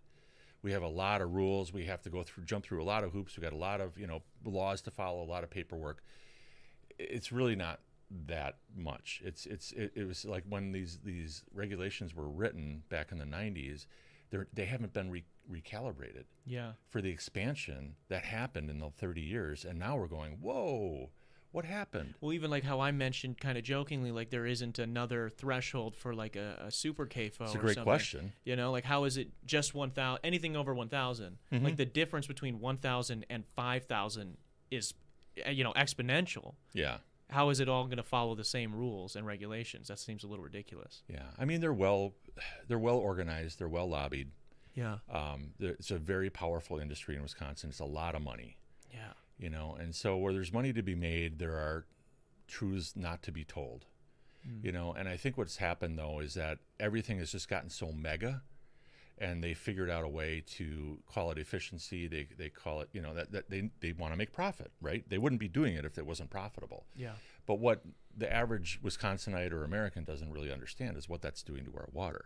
We 0.61 0.71
have 0.71 0.83
a 0.83 0.87
lot 0.87 1.21
of 1.21 1.33
rules. 1.33 1.73
We 1.73 1.85
have 1.85 2.01
to 2.03 2.09
go 2.09 2.23
through 2.23 2.45
jump 2.45 2.65
through 2.65 2.81
a 2.81 2.85
lot 2.85 3.03
of 3.03 3.11
hoops. 3.11 3.35
We 3.35 3.41
got 3.41 3.53
a 3.53 3.57
lot 3.57 3.81
of 3.81 3.97
you 3.97 4.05
know 4.05 4.21
laws 4.45 4.81
to 4.83 4.91
follow, 4.91 5.23
a 5.23 5.25
lot 5.25 5.43
of 5.43 5.49
paperwork." 5.49 6.03
It's 6.99 7.31
really 7.31 7.55
not 7.55 7.79
that 8.27 8.57
much. 8.75 9.21
It's 9.23 9.45
it's 9.45 9.71
it, 9.73 9.91
it 9.95 10.07
was 10.07 10.25
like 10.25 10.43
when 10.47 10.71
these 10.71 10.99
these 11.03 11.43
regulations 11.53 12.15
were 12.15 12.29
written 12.29 12.83
back 12.89 13.11
in 13.11 13.17
the 13.17 13.25
90s, 13.25 13.85
they 14.29 14.39
they 14.53 14.65
haven't 14.65 14.93
been 14.93 15.09
re- 15.09 15.25
recalibrated 15.51 16.25
yeah. 16.45 16.73
for 16.89 17.01
the 17.01 17.09
expansion 17.09 17.95
that 18.09 18.23
happened 18.23 18.69
in 18.69 18.79
the 18.79 18.89
30 18.89 19.21
years 19.21 19.65
and 19.65 19.77
now 19.77 19.97
we're 19.97 20.07
going 20.07 20.37
whoa 20.41 21.09
what 21.51 21.65
happened 21.65 22.15
Well, 22.19 22.33
even 22.33 22.49
like 22.49 22.63
how 22.63 22.79
I 22.79 22.91
mentioned, 22.91 23.39
kind 23.39 23.59
of 23.59 23.63
jokingly, 23.63 24.11
like 24.11 24.31
there 24.31 24.47
isn't 24.47 24.79
another 24.79 25.29
threshold 25.29 25.95
for 25.95 26.15
like 26.15 26.35
a, 26.35 26.63
a 26.65 26.71
super 26.71 27.05
CAFO. 27.05 27.41
it's 27.41 27.53
a 27.53 27.57
or 27.57 27.61
great 27.61 27.75
something. 27.75 27.83
question 27.83 28.33
You 28.43 28.55
know, 28.55 28.71
like 28.71 28.85
how 28.85 29.03
is 29.03 29.17
it 29.17 29.29
just 29.45 29.75
one 29.75 29.91
thousand? 29.91 30.21
Anything 30.23 30.55
over 30.55 30.73
one 30.73 30.89
Mm-hmm. 30.89 31.63
Like 31.63 31.77
the 31.77 31.85
difference 31.85 32.25
between 32.25 32.59
one 32.59 32.77
thousand 32.77 33.27
and 33.29 33.43
five 33.55 33.85
thousand 33.85 34.37
is, 34.71 34.95
uh, 35.45 35.51
you 35.51 35.63
know, 35.63 35.73
exponential. 35.73 36.55
yeah 36.73 36.97
How 37.33 37.49
is 37.49 37.59
it 37.59 37.67
all 37.67 37.85
going 37.85 37.97
to 37.97 38.03
follow 38.03 38.35
the 38.35 38.43
same 38.43 38.73
rules 38.75 39.15
and 39.15 39.25
regulations? 39.25 39.87
That 39.87 39.99
seems 39.99 40.23
a 40.23 40.27
little 40.27 40.43
ridiculous. 40.45 41.01
yeah 41.09 41.29
i 41.39 41.45
mean 41.45 41.59
they're 41.61 41.73
well 41.87 42.13
they're 42.67 42.79
well 42.89 42.97
organized 42.97 43.59
they're 43.59 43.67
well 43.79 43.89
lobbied 43.89 44.29
Yeah. 44.75 44.97
um, 45.11 45.53
it's 45.59 45.91
a 45.91 45.97
very 45.97 46.29
powerful 46.29 46.79
industry 46.79 47.15
in 47.15 47.21
wisconsin 47.21 47.69
it's 47.69 47.79
a 47.79 47.85
lot 48.01 48.15
of 48.15 48.21
money 48.21 48.57
Yeah. 48.91 49.13
you 49.37 49.49
know 49.49 49.75
and 49.81 49.93
so 49.95 50.17
where 50.17 50.33
there's 50.33 50.53
money 50.53 50.71
to 50.73 50.83
be 50.83 50.95
made 50.95 51.39
there 51.39 51.53
are 51.65 51.85
truths 52.47 52.95
not 52.95 53.21
to 53.23 53.31
be 53.31 53.43
told 53.43 53.85
Mm. 54.47 54.61
you 54.65 54.71
know 54.73 54.91
and 54.93 55.07
i 55.07 55.15
think 55.15 55.37
what's 55.37 55.55
happened 55.57 55.97
though 55.97 56.19
is 56.19 56.33
that 56.33 56.57
everything 56.77 57.17
has 57.19 57.31
just 57.31 57.47
gotten 57.47 57.69
so 57.69 57.93
mega 57.93 58.41
and 59.19 59.43
they 59.43 59.53
figured 59.53 59.89
out 59.89 60.03
a 60.03 60.07
way 60.07 60.43
to 60.57 60.97
call 61.11 61.31
it 61.31 61.37
efficiency. 61.37 62.07
They, 62.07 62.27
they 62.37 62.49
call 62.49 62.81
it 62.81 62.89
you 62.93 63.01
know 63.01 63.13
that, 63.13 63.31
that 63.31 63.49
they, 63.49 63.69
they 63.79 63.93
want 63.93 64.13
to 64.13 64.17
make 64.17 64.33
profit 64.33 64.71
right? 64.81 65.03
They 65.07 65.17
wouldn't 65.17 65.39
be 65.39 65.47
doing 65.47 65.75
it 65.75 65.85
if 65.85 65.97
it 65.97 66.05
wasn't 66.05 66.29
profitable. 66.29 66.85
Yeah. 66.95 67.13
but 67.45 67.59
what 67.59 67.83
the 68.15 68.31
average 68.31 68.79
wisconsinite 68.83 69.51
or 69.51 69.63
american 69.63 70.03
doesn't 70.03 70.31
really 70.31 70.51
understand 70.51 70.97
is 70.97 71.09
what 71.09 71.21
that's 71.21 71.43
doing 71.43 71.65
to 71.65 71.71
our 71.75 71.89
water. 71.91 72.25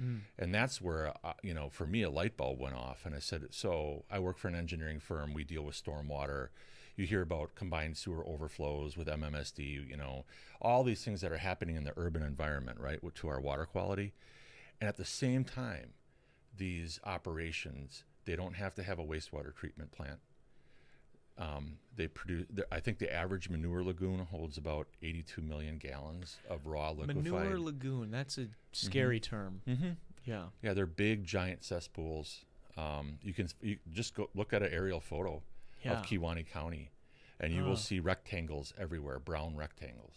Mm. 0.00 0.20
and 0.38 0.54
that's 0.54 0.78
where 0.80 1.14
uh, 1.24 1.32
you 1.42 1.54
know 1.54 1.70
for 1.70 1.86
me 1.86 2.02
a 2.02 2.10
light 2.10 2.36
bulb 2.36 2.60
went 2.60 2.74
off 2.74 3.06
and 3.06 3.14
i 3.14 3.18
said 3.18 3.46
so 3.50 4.04
i 4.10 4.18
work 4.18 4.36
for 4.38 4.48
an 4.48 4.54
engineering 4.54 5.00
firm. 5.00 5.32
We 5.32 5.42
deal 5.44 5.62
with 5.62 5.82
stormwater. 5.82 6.48
You 6.96 7.06
hear 7.06 7.22
about 7.22 7.54
combined 7.54 7.96
sewer 7.96 8.26
overflows 8.26 8.96
with 8.96 9.08
mmsd 9.08 9.58
you 9.88 9.96
know 9.96 10.24
all 10.60 10.84
these 10.84 11.02
things 11.04 11.20
that 11.22 11.32
are 11.32 11.38
happening 11.38 11.76
in 11.76 11.84
the 11.84 11.94
urban 11.96 12.22
environment 12.22 12.78
right 12.78 13.00
to 13.14 13.28
our 13.28 13.40
water 13.40 13.64
quality. 13.64 14.12
And 14.80 14.88
at 14.88 14.98
the 14.98 15.06
same 15.06 15.44
time 15.44 15.94
these 16.56 17.00
operations 17.04 18.04
they 18.24 18.34
don't 18.36 18.54
have 18.54 18.74
to 18.74 18.82
have 18.82 18.98
a 18.98 19.04
wastewater 19.04 19.54
treatment 19.54 19.92
plant 19.92 20.18
um, 21.38 21.76
they 21.94 22.08
produce. 22.08 22.46
I 22.72 22.80
think 22.80 22.98
the 22.98 23.12
average 23.12 23.50
manure 23.50 23.84
lagoon 23.84 24.20
holds 24.20 24.56
about 24.56 24.86
82 25.02 25.42
million 25.42 25.76
gallons 25.76 26.38
of 26.48 26.66
raw 26.66 26.90
liquefied. 26.92 27.24
Manure 27.24 27.58
lagoon. 27.58 28.10
That's 28.10 28.38
a 28.38 28.46
scary 28.72 29.20
term. 29.20 29.60
mm-hmm. 29.68 29.90
Yeah. 30.24 30.44
Yeah, 30.62 30.72
they're 30.72 30.86
big, 30.86 31.24
giant 31.24 31.62
cesspools. 31.62 32.46
Um, 32.78 33.18
you 33.22 33.34
can 33.34 33.48
you 33.60 33.76
just 33.92 34.14
go 34.14 34.30
look 34.34 34.52
at 34.54 34.62
an 34.62 34.72
aerial 34.72 34.98
photo 35.00 35.42
Yeah. 35.84 36.00
of 36.00 36.06
Kewaunee 36.06 36.46
County, 36.50 36.90
and 37.38 37.52
you 37.52 37.64
Oh. 37.64 37.68
will 37.68 37.76
see 37.76 38.00
rectangles 38.00 38.72
everywhere, 38.78 39.18
brown 39.18 39.56
rectangles, 39.56 40.14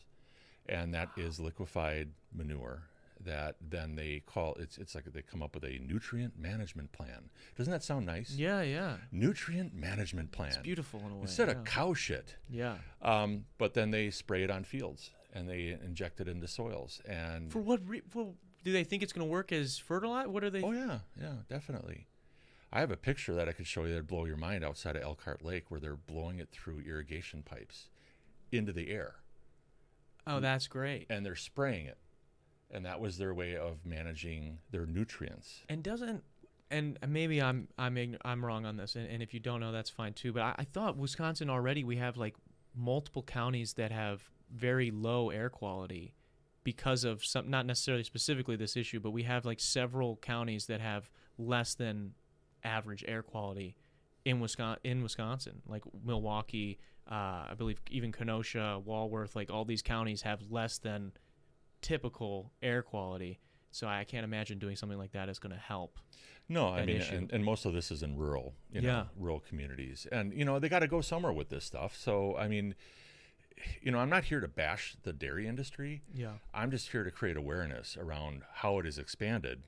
and 0.69 0.93
that 0.93 1.09
is 1.17 1.37
liquefied 1.39 2.11
manure. 2.33 2.83
That 3.25 3.55
then 3.61 3.95
they 3.95 4.21
call 4.25 4.55
it's 4.55 4.77
it's 4.77 4.95
like 4.95 5.05
they 5.05 5.21
come 5.21 5.43
up 5.43 5.53
with 5.53 5.65
a 5.65 5.79
nutrient 5.79 6.39
management 6.39 6.91
plan. 6.93 7.29
Doesn't 7.57 7.71
that 7.71 7.83
sound 7.83 8.05
nice? 8.05 8.31
Yeah, 8.31 8.61
yeah. 8.61 8.95
Nutrient 9.11 9.73
management 9.73 10.31
plan 10.31 10.49
It's 10.49 10.57
beautiful 10.57 11.01
in 11.01 11.11
a 11.11 11.15
way. 11.15 11.21
instead 11.23 11.49
yeah. 11.49 11.55
of 11.55 11.65
cow 11.65 11.93
shit. 11.93 12.35
Yeah. 12.49 12.77
Um, 13.01 13.45
but 13.57 13.73
then 13.73 13.91
they 13.91 14.09
spray 14.09 14.43
it 14.43 14.49
on 14.49 14.63
fields 14.63 15.11
and 15.33 15.49
they 15.49 15.77
inject 15.83 16.21
it 16.21 16.27
into 16.27 16.47
soils 16.47 17.01
and 17.05 17.51
For 17.51 17.59
what? 17.59 17.81
Re- 17.85 18.03
for, 18.09 18.33
do 18.63 18.71
they 18.71 18.83
think 18.83 19.03
it's 19.03 19.13
going 19.13 19.27
to 19.27 19.31
work 19.31 19.51
as 19.51 19.77
fertilizer? 19.77 20.29
What 20.29 20.43
are 20.43 20.49
they? 20.49 20.61
Oh 20.61 20.71
yeah, 20.71 20.99
yeah, 21.19 21.33
definitely. 21.49 22.07
I 22.71 22.79
have 22.79 22.91
a 22.91 22.97
picture 22.97 23.33
that 23.33 23.49
I 23.49 23.51
could 23.51 23.67
show 23.67 23.83
you 23.83 23.89
that'd 23.89 24.07
blow 24.07 24.25
your 24.25 24.37
mind 24.37 24.63
outside 24.63 24.95
of 24.95 25.01
Elkhart 25.01 25.43
Lake 25.43 25.69
where 25.69 25.79
they're 25.79 25.95
blowing 25.95 26.39
it 26.39 26.49
through 26.51 26.83
irrigation 26.87 27.41
pipes 27.41 27.89
into 28.51 28.71
the 28.71 28.91
air 28.91 29.15
oh, 30.27 30.39
that's 30.39 30.67
great. 30.67 31.07
and 31.09 31.25
they're 31.25 31.35
spraying 31.35 31.85
it. 31.85 31.97
And 32.71 32.85
that 32.85 32.99
was 32.99 33.17
their 33.17 33.33
way 33.33 33.55
of 33.55 33.85
managing 33.85 34.59
their 34.71 34.85
nutrients. 34.85 35.63
And 35.69 35.81
doesn't 35.81 36.23
and 36.71 36.97
maybe 37.07 37.41
I'm 37.41 37.67
I'm 37.77 37.95
ign- 37.95 38.17
I'm 38.23 38.45
wrong 38.45 38.65
on 38.65 38.77
this, 38.77 38.95
and, 38.95 39.09
and 39.09 39.23
if 39.23 39.33
you 39.33 39.39
don't 39.39 39.59
know, 39.59 39.71
that's 39.71 39.89
fine 39.89 40.13
too. 40.13 40.33
But 40.33 40.43
I, 40.43 40.55
I 40.59 40.63
thought 40.63 40.97
Wisconsin 40.97 41.49
already 41.49 41.83
we 41.83 41.97
have 41.97 42.17
like 42.17 42.35
multiple 42.75 43.23
counties 43.23 43.73
that 43.73 43.91
have 43.91 44.23
very 44.53 44.91
low 44.91 45.29
air 45.29 45.49
quality 45.49 46.13
because 46.63 47.03
of 47.03 47.23
some 47.25 47.49
not 47.49 47.65
necessarily 47.65 48.03
specifically 48.03 48.55
this 48.55 48.77
issue, 48.77 48.99
but 48.99 49.11
we 49.11 49.23
have 49.23 49.45
like 49.45 49.59
several 49.59 50.17
counties 50.17 50.67
that 50.67 50.81
have 50.81 51.09
less 51.37 51.73
than 51.73 52.13
average 52.63 53.03
air 53.07 53.23
quality 53.23 53.75
in 54.25 54.39
Wisconsin. 54.39 54.81
In 54.83 55.01
Wisconsin, 55.01 55.61
like 55.67 55.83
Milwaukee, 56.05 56.77
uh, 57.09 57.47
I 57.49 57.53
believe 57.57 57.81
even 57.89 58.11
Kenosha, 58.11 58.79
Walworth, 58.83 59.35
like 59.35 59.49
all 59.49 59.65
these 59.65 59.81
counties 59.81 60.21
have 60.21 60.41
less 60.51 60.77
than 60.77 61.13
typical 61.81 62.51
air 62.61 62.81
quality. 62.81 63.39
So 63.71 63.87
I 63.87 64.03
can't 64.03 64.23
imagine 64.23 64.57
doing 64.57 64.75
something 64.75 64.97
like 64.97 65.11
that 65.11 65.29
is 65.29 65.37
going 65.39 65.51
to 65.53 65.59
help. 65.61 65.99
No, 66.47 66.69
I 66.69 66.83
mean, 66.85 67.01
and, 67.01 67.31
and 67.31 67.45
most 67.45 67.65
of 67.65 67.73
this 67.73 67.91
is 67.91 68.01
in 68.01 68.17
rural, 68.17 68.55
you 68.71 68.81
know, 68.81 68.87
Yeah. 68.87 69.03
rural 69.15 69.39
communities, 69.39 70.07
and 70.11 70.33
you 70.33 70.43
know 70.43 70.57
they 70.57 70.67
got 70.67 70.79
to 70.79 70.87
go 70.87 71.01
somewhere 71.01 71.31
with 71.31 71.49
this 71.49 71.63
stuff. 71.65 71.95
So, 71.95 72.35
I 72.37 72.47
mean, 72.47 72.73
you 73.83 73.91
know, 73.91 73.99
I'm 73.99 74.09
not 74.09 74.23
here 74.25 74.39
to 74.39 74.47
bash 74.47 74.95
the 75.03 75.13
dairy 75.13 75.47
industry. 75.47 76.01
Yeah. 76.11 76.33
I'm 76.51 76.71
just 76.71 76.89
here 76.89 77.03
to 77.03 77.11
create 77.11 77.37
awareness 77.37 77.95
around 77.97 78.41
how 78.55 78.79
it 78.79 78.87
is 78.87 78.97
expanded 78.97 79.61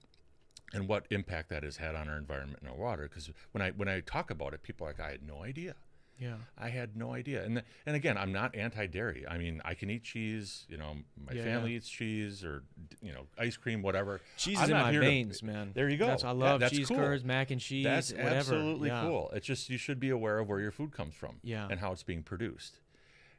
and 0.73 0.87
what 0.87 1.05
impact 1.11 1.49
that 1.49 1.61
has 1.61 1.77
had 1.77 1.93
on 1.93 2.09
our 2.09 2.17
environment 2.17 2.59
and 2.61 2.69
our 2.71 2.75
water. 2.77 3.03
Because 3.03 3.29
when 3.51 3.61
I 3.61 3.69
when 3.69 3.87
I 3.87 3.99
talk 3.99 4.31
about 4.31 4.55
it, 4.55 4.63
people 4.63 4.87
are 4.87 4.89
like, 4.89 4.99
I 4.99 5.11
had 5.11 5.21
no 5.21 5.43
idea. 5.43 5.75
Yeah. 6.21 6.35
I 6.57 6.69
had 6.69 6.95
no 6.95 7.13
idea. 7.13 7.43
And 7.43 7.63
and 7.87 7.95
again, 7.95 8.15
I'm 8.17 8.31
not 8.31 8.55
anti-dairy. 8.55 9.25
I 9.27 9.37
mean, 9.39 9.59
I 9.65 9.73
can 9.73 9.89
eat 9.89 10.03
cheese. 10.03 10.65
You 10.69 10.77
know, 10.77 10.97
my 11.17 11.33
Yeah, 11.33 11.43
family 11.43 11.71
yeah. 11.71 11.77
eats 11.77 11.89
cheese 11.89 12.43
or 12.45 12.63
you 13.01 13.11
know, 13.11 13.25
ice 13.39 13.57
cream, 13.57 13.81
whatever. 13.81 14.21
Cheese 14.37 14.57
I'm 14.59 14.63
is 14.65 14.69
in 14.69 14.77
my 14.77 14.91
here 14.91 15.01
to- 15.01 15.07
veins, 15.07 15.41
man. 15.41 15.71
There 15.73 15.89
you 15.89 15.97
go. 15.97 16.05
That's, 16.07 16.23
I 16.23 16.27
Yeah, 16.27 16.33
love 16.33 16.59
that's 16.59 16.73
cheese 16.77 16.87
cool. 16.87 16.97
curds, 16.97 17.23
mac 17.25 17.49
and 17.49 17.59
cheese, 17.59 17.83
That's 17.83 18.11
whatever. 18.13 18.35
absolutely 18.35 18.89
Yeah. 18.89 19.01
cool. 19.01 19.31
It's 19.33 19.47
just 19.47 19.69
you 19.69 19.77
should 19.79 19.99
be 19.99 20.11
aware 20.11 20.37
of 20.37 20.47
where 20.47 20.59
your 20.59 20.71
food 20.71 20.91
comes 20.91 21.15
from 21.15 21.39
Yeah. 21.43 21.67
and 21.71 21.79
how 21.79 21.91
it's 21.91 22.03
being 22.03 22.21
produced. 22.21 22.77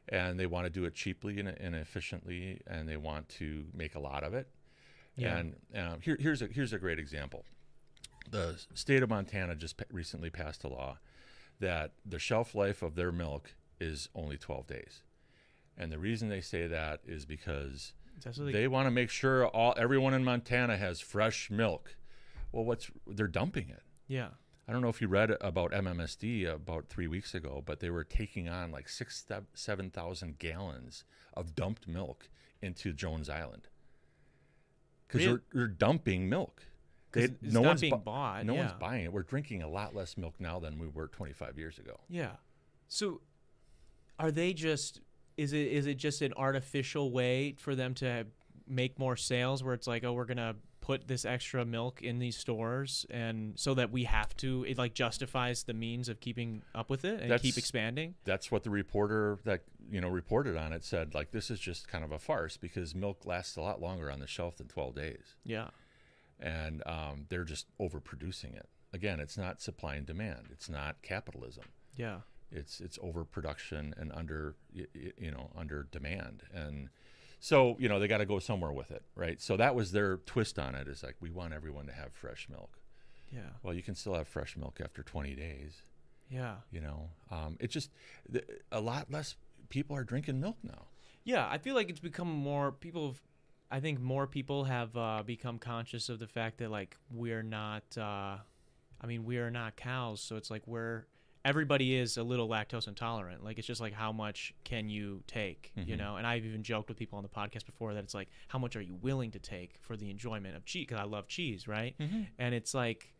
And 0.09 0.37
they 0.37 0.45
want 0.45 0.65
to 0.65 0.69
do 0.69 0.83
it 0.83 0.93
cheaply 0.93 1.39
and, 1.39 1.47
and 1.47 1.75
efficiently, 1.75 2.59
and 2.67 2.89
they 2.89 2.97
want 2.97 3.29
to 3.39 3.67
make 3.73 3.95
a 3.95 3.99
lot 3.99 4.23
of 4.25 4.33
it. 4.33 4.49
Yeah. 5.15 5.37
And 5.37 5.55
um, 5.75 6.01
here, 6.01 6.17
here's 6.19 6.41
a 6.41 6.47
here's 6.47 6.73
a 6.73 6.77
great 6.79 6.99
example. 6.99 7.45
The 8.29 8.59
state 8.73 9.01
of 9.03 9.09
Montana 9.09 9.55
just 9.55 9.81
recently 9.91 10.29
passed 10.29 10.65
a 10.65 10.67
law 10.67 10.97
that 11.63 11.93
the 12.05 12.19
shelf 12.19 12.53
life 12.53 12.81
of 12.81 12.95
their 12.95 13.11
milk 13.11 13.55
is 13.79 14.09
only 14.13 14.37
12 14.37 14.67
days. 14.67 15.03
And 15.77 15.91
the 15.91 15.97
reason 15.97 16.29
they 16.29 16.41
say 16.41 16.67
that 16.67 16.99
is 17.05 17.25
because 17.25 17.93
they, 18.51 18.67
want 18.67 18.85
to 18.85 18.91
make 18.91 19.09
sure 19.09 19.47
all 19.47 19.73
everyone 19.77 20.13
in 20.13 20.23
Montana 20.23 20.77
has 20.77 20.99
fresh 20.99 21.49
milk. 21.49 21.95
Well, 22.51 22.65
what's 22.65 22.91
they're 23.07 23.27
dumping 23.27 23.69
it. 23.69 23.81
yeah. 24.07 24.29
I 24.65 24.71
don't 24.71 24.81
know 24.81 24.87
if 24.87 25.01
you 25.01 25.09
read 25.09 25.29
about 25.41 25.73
MMSD 25.73 26.49
about 26.49 26.87
three 26.87 27.07
weeks 27.07 27.35
ago, 27.35 27.61
but 27.65 27.81
they 27.81 27.89
were 27.89 28.05
taking 28.05 28.47
on 28.47 28.71
like 28.71 28.87
six, 28.87 29.25
seven 29.53 29.89
thousand 29.89 30.39
gallons 30.39 31.03
of 31.33 31.53
dumped 31.53 31.85
milk 31.85 32.29
into 32.61 32.93
Jones 32.93 33.29
Island 33.29 33.67
because 35.05 35.25
Really? 35.25 35.39
they're, 35.51 35.59
they're 35.61 35.67
dumping 35.67 36.29
milk. 36.29 36.63
They- 37.13 37.23
it's 37.23 37.53
no 37.53 37.61
not 37.61 37.69
one's 37.69 37.81
being 37.81 37.93
bu- 37.93 37.99
bought. 38.03 38.45
No 38.45 38.53
yeah. 38.53 38.65
one's 38.65 38.79
buying 38.79 39.05
it. 39.05 39.13
We're 39.13 39.23
drinking 39.23 39.63
a 39.63 39.69
lot 39.69 39.95
less 39.95 40.17
milk 40.17 40.35
now 40.39 40.59
than 40.59 40.77
we 40.79 40.87
were 40.87 41.07
25 41.07 41.57
years 41.57 41.79
ago. 41.79 41.99
Yeah. 42.09 42.31
So, 42.87 43.21
are 44.19 44.31
they 44.31 44.53
just? 44.53 45.01
Is 45.37 45.53
it 45.53 45.67
is 45.67 45.87
it 45.87 45.95
just 45.95 46.21
an 46.21 46.33
artificial 46.33 47.11
way 47.11 47.55
for 47.57 47.73
them 47.75 47.93
to 47.95 48.27
make 48.67 48.99
more 48.99 49.15
sales? 49.15 49.63
Where 49.63 49.73
it's 49.73 49.87
like, 49.87 50.03
oh, 50.03 50.13
we're 50.13 50.25
gonna 50.25 50.55
put 50.83 51.07
this 51.07 51.23
extra 51.23 51.63
milk 51.63 52.01
in 52.01 52.19
these 52.19 52.35
stores, 52.35 53.05
and 53.09 53.57
so 53.57 53.73
that 53.73 53.89
we 53.89 54.03
have 54.03 54.35
to, 54.35 54.65
it 54.67 54.77
like 54.77 54.93
justifies 54.93 55.63
the 55.63 55.73
means 55.73 56.09
of 56.09 56.19
keeping 56.19 56.61
up 56.75 56.89
with 56.89 57.05
it 57.05 57.21
and 57.21 57.41
keep 57.41 57.57
expanding. 57.57 58.15
That's 58.25 58.51
what 58.51 58.63
the 58.63 58.69
reporter 58.69 59.39
that 59.45 59.61
you 59.89 60.01
know 60.01 60.09
reported 60.09 60.57
on 60.57 60.73
it 60.73 60.83
said. 60.83 61.15
Like 61.15 61.31
this 61.31 61.49
is 61.49 61.59
just 61.59 61.87
kind 61.87 62.03
of 62.03 62.11
a 62.11 62.19
farce 62.19 62.57
because 62.57 62.93
milk 62.93 63.25
lasts 63.25 63.55
a 63.55 63.61
lot 63.61 63.81
longer 63.81 64.11
on 64.11 64.19
the 64.19 64.27
shelf 64.27 64.57
than 64.57 64.67
12 64.67 64.95
days. 64.95 65.35
Yeah. 65.45 65.69
And 66.39 66.83
um, 66.85 67.25
they're 67.29 67.43
just 67.43 67.67
overproducing 67.79 68.55
it. 68.55 68.67
Again, 68.93 69.19
it's 69.19 69.37
not 69.37 69.61
supply 69.61 69.95
and 69.95 70.05
demand. 70.05 70.49
It's 70.51 70.69
not 70.69 71.01
capitalism. 71.01 71.65
Yeah. 71.95 72.19
It's 72.51 72.79
it's 72.79 72.99
overproduction 73.01 73.95
and 73.97 74.11
under 74.13 74.55
you 74.71 75.31
know 75.31 75.49
under 75.57 75.87
demand, 75.91 76.43
and 76.53 76.89
so 77.39 77.75
you 77.79 77.89
know 77.89 77.99
they 77.99 78.07
got 78.07 78.19
to 78.19 78.27
go 78.27 78.37
somewhere 78.37 78.71
with 78.71 78.91
it, 78.91 79.01
right? 79.15 79.41
So 79.41 79.57
that 79.57 79.73
was 79.73 79.91
their 79.91 80.17
twist 80.17 80.59
on 80.59 80.75
it. 80.75 80.87
Is 80.87 81.01
like 81.01 81.15
we 81.19 81.31
want 81.31 81.53
everyone 81.53 81.87
to 81.87 81.93
have 81.93 82.13
fresh 82.13 82.47
milk. 82.51 82.77
Yeah. 83.31 83.49
Well, 83.63 83.73
you 83.73 83.81
can 83.81 83.95
still 83.95 84.13
have 84.13 84.27
fresh 84.27 84.55
milk 84.55 84.79
after 84.83 85.01
20 85.01 85.33
days. 85.33 85.81
Yeah. 86.29 86.55
You 86.71 86.81
know, 86.81 87.09
um, 87.31 87.57
it 87.59 87.71
just 87.71 87.89
a 88.71 88.79
lot 88.79 89.11
less 89.11 89.35
people 89.69 89.95
are 89.95 90.03
drinking 90.03 90.39
milk 90.39 90.57
now. 90.63 90.87
Yeah, 91.23 91.47
I 91.49 91.57
feel 91.57 91.73
like 91.73 91.89
it's 91.89 91.99
become 91.99 92.27
more 92.29 92.71
people. 92.71 93.07
Have, 93.07 93.21
I 93.73 93.79
think 93.79 93.99
more 93.99 94.27
people 94.27 94.65
have 94.65 94.95
uh, 94.95 95.23
become 95.25 95.57
conscious 95.57 96.07
of 96.09 96.19
the 96.19 96.27
fact 96.27 96.59
that 96.59 96.69
like 96.69 96.95
we're 97.11 97.41
not. 97.43 97.83
Uh, 97.97 98.37
I 99.01 99.05
mean, 99.07 99.25
we 99.25 99.37
are 99.37 99.49
not 99.51 99.75
cows, 99.75 100.21
so 100.21 100.35
it's 100.37 100.51
like 100.51 100.61
we're 100.67 101.05
everybody 101.43 101.95
is 101.95 102.15
a 102.15 102.23
little 102.23 102.47
lactose 102.47 102.87
intolerant. 102.87 103.43
Like 103.43 103.57
it's 103.57 103.67
just 103.67 103.81
like 103.81 103.91
how 103.93 104.11
much 104.13 104.53
can 104.63 104.87
you 104.89 105.23
take, 105.27 105.73
you 105.75 105.95
Mhm. 105.95 105.97
know? 105.97 106.15
And 106.17 106.25
I've 106.25 106.45
even 106.45 106.63
joked 106.63 106.87
with 106.87 106.97
people 106.97 107.17
on 107.17 107.23
the 107.23 107.29
podcast 107.29 107.65
before 107.65 107.93
that 107.95 108.03
it's 108.05 108.13
like 108.13 108.29
how 108.47 108.59
much 108.59 108.75
are 108.77 108.81
you 108.81 108.95
willing 108.95 109.31
to 109.31 109.39
take 109.39 109.77
for 109.81 109.97
the 109.97 110.09
enjoyment 110.09 110.55
of 110.55 110.63
cheese? 110.65 110.85
Because 110.87 111.01
I 111.01 111.03
love 111.05 111.27
cheese, 111.27 111.67
right? 111.67 111.95
And 112.37 112.53
it's 112.55 112.73
like 112.73 113.11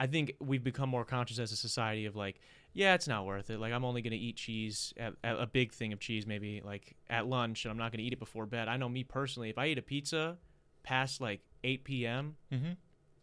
I 0.00 0.06
think 0.08 0.32
we've 0.40 0.64
become 0.64 0.88
more 0.88 1.04
conscious 1.04 1.38
as 1.38 1.52
a 1.52 1.56
society 1.56 2.06
of 2.06 2.16
like, 2.16 2.40
yeah, 2.74 2.94
it's 2.94 3.08
not 3.08 3.26
worth 3.26 3.50
it. 3.50 3.58
Like 3.60 3.72
I'm 3.72 3.84
only 3.84 4.02
gonna 4.02 4.16
eat 4.16 4.36
cheese, 4.36 4.92
at, 4.96 5.14
at 5.22 5.38
a 5.38 5.46
big 5.46 5.72
thing 5.72 5.92
of 5.92 6.00
cheese, 6.00 6.26
maybe 6.26 6.60
like 6.64 6.96
at 7.10 7.26
lunch, 7.26 7.64
and 7.64 7.70
I'm 7.72 7.78
not 7.78 7.92
gonna 7.92 8.02
eat 8.04 8.12
it 8.12 8.18
before 8.18 8.46
bed. 8.46 8.68
I 8.68 8.76
know 8.76 8.88
me 8.88 9.04
personally, 9.04 9.50
if 9.50 9.58
I 9.58 9.66
eat 9.68 9.78
a 9.78 9.82
pizza 9.82 10.38
past 10.82 11.20
like 11.20 11.40
8 11.64 11.84
p.m., 11.84 12.36
Mm-hmm. 12.52 12.72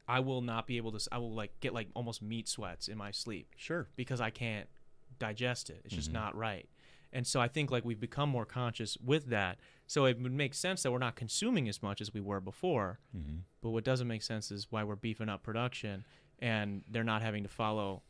I 0.08 0.22
will 0.22 0.42
not 0.42 0.66
be 0.66 0.78
able 0.78 0.92
to. 0.94 1.08
I 1.12 1.20
will 1.20 1.34
like 1.34 1.60
get 1.60 1.72
like 1.74 1.88
almost 1.94 2.22
meat 2.24 2.48
sweats 2.50 2.88
in 2.88 2.98
my 2.98 3.12
sleep 3.12 3.48
Sure. 3.58 3.88
because 3.96 4.20
I 4.20 4.32
can't 4.32 4.68
digest 5.20 5.70
it. 5.70 5.82
It's 5.86 5.94
just 5.94 6.10
Mhm. 6.10 6.14
not 6.14 6.36
right. 6.36 6.68
And 7.14 7.26
so 7.28 7.40
I 7.40 7.48
think 7.48 7.70
like 7.72 7.86
we've 7.86 8.00
become 8.00 8.30
more 8.30 8.46
conscious 8.46 8.98
with 9.04 9.28
that. 9.28 9.60
So 9.88 10.06
it 10.06 10.20
would 10.20 10.32
make 10.32 10.54
sense 10.54 10.82
that 10.84 10.92
we're 10.92 10.98
not 11.00 11.16
consuming 11.16 11.68
as 11.70 11.82
much 11.84 12.02
as 12.02 12.14
we 12.14 12.22
were 12.22 12.40
before. 12.40 13.00
Mm-hmm. 13.16 13.38
But 13.62 13.70
what 13.72 13.84
doesn't 13.84 14.08
make 14.08 14.22
sense 14.24 14.52
is 14.52 14.72
why 14.72 14.84
we're 14.84 14.96
beefing 14.96 15.30
up 15.30 15.44
production 15.44 16.06
and 16.40 16.84
they're 16.90 17.04
not 17.04 17.22
having 17.22 17.44
to 17.44 17.50
follow. 17.50 18.02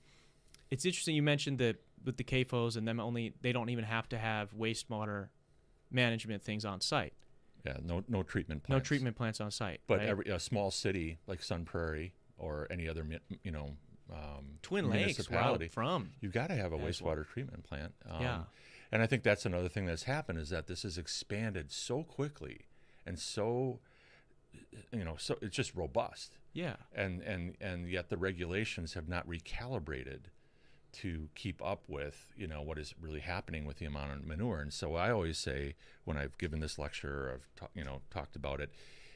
It's 0.71 0.85
interesting 0.85 1.15
you 1.15 1.23
mentioned 1.23 1.57
that 1.59 1.77
with 2.05 2.17
the 2.17 2.23
CAFOs 2.23 2.77
and 2.77 2.87
them 2.87 2.99
only 2.99 3.33
they 3.41 3.51
don't 3.51 3.69
even 3.69 3.83
have 3.83 4.07
to 4.09 4.17
have 4.17 4.53
wastewater 4.57 5.29
management 5.91 6.43
things 6.43 6.65
on 6.65 6.81
site. 6.81 7.13
Yeah. 7.65 7.77
No 7.83 8.03
no 8.07 8.23
treatment. 8.23 8.63
No 8.67 8.73
Plants. 8.75 8.87
treatment 8.87 9.15
plants 9.15 9.41
on 9.41 9.51
site. 9.51 9.81
But 9.87 9.99
right? 9.99 10.07
every 10.07 10.25
a 10.25 10.39
small 10.39 10.71
city 10.71 11.17
like 11.27 11.43
Sun 11.43 11.65
Prairie 11.65 12.13
or 12.37 12.67
any 12.71 12.87
other 12.87 13.05
you 13.43 13.51
know 13.51 13.71
um, 14.11 14.45
Twin 14.61 14.89
Lakes, 14.89 15.29
where 15.29 15.39
I'm 15.39 15.69
from. 15.69 16.09
you've 16.19 16.33
got 16.33 16.47
to 16.47 16.55
have 16.55 16.71
a 16.71 16.77
well. 16.77 16.87
wastewater 16.87 17.27
treatment 17.27 17.63
plant. 17.63 17.93
Um, 18.09 18.21
Yeah. 18.21 18.39
And 18.91 19.03
I 19.03 19.05
think 19.05 19.21
that's 19.21 19.45
another 19.45 19.69
thing 19.69 19.85
that's 19.85 20.03
happened 20.03 20.39
is 20.39 20.49
that 20.49 20.65
this 20.65 20.81
has 20.81 20.97
expanded 20.97 21.71
so 21.71 22.01
quickly 22.03 22.61
and 23.05 23.19
so 23.19 23.79
you 24.91 25.03
know 25.03 25.15
so 25.17 25.37
it's 25.41 25.55
just 25.55 25.75
robust 25.75 26.39
Yeah. 26.53 26.77
and 26.95 27.21
and 27.21 27.55
and 27.61 27.87
yet 27.87 28.09
the 28.09 28.17
regulations 28.17 28.93
have 28.93 29.07
not 29.07 29.27
recalibrated 29.27 30.21
to 30.93 31.29
keep 31.35 31.63
up 31.63 31.83
with 31.87 32.33
you 32.35 32.47
know 32.47 32.61
what 32.61 32.77
is 32.77 32.93
really 32.99 33.19
happening 33.19 33.65
with 33.65 33.77
the 33.77 33.85
amount 33.85 34.11
of 34.13 34.25
manure. 34.25 34.59
And 34.59 34.73
so 34.73 34.95
I 34.95 35.11
always 35.11 35.37
say 35.37 35.75
when 36.05 36.17
I've 36.17 36.37
given 36.37 36.59
this 36.59 36.77
lecture, 36.79 37.31
I've 37.33 37.47
ta- 37.55 37.71
you 37.75 37.83
know 37.83 38.01
talked 38.09 38.35
about 38.35 38.59
it, 38.61 38.71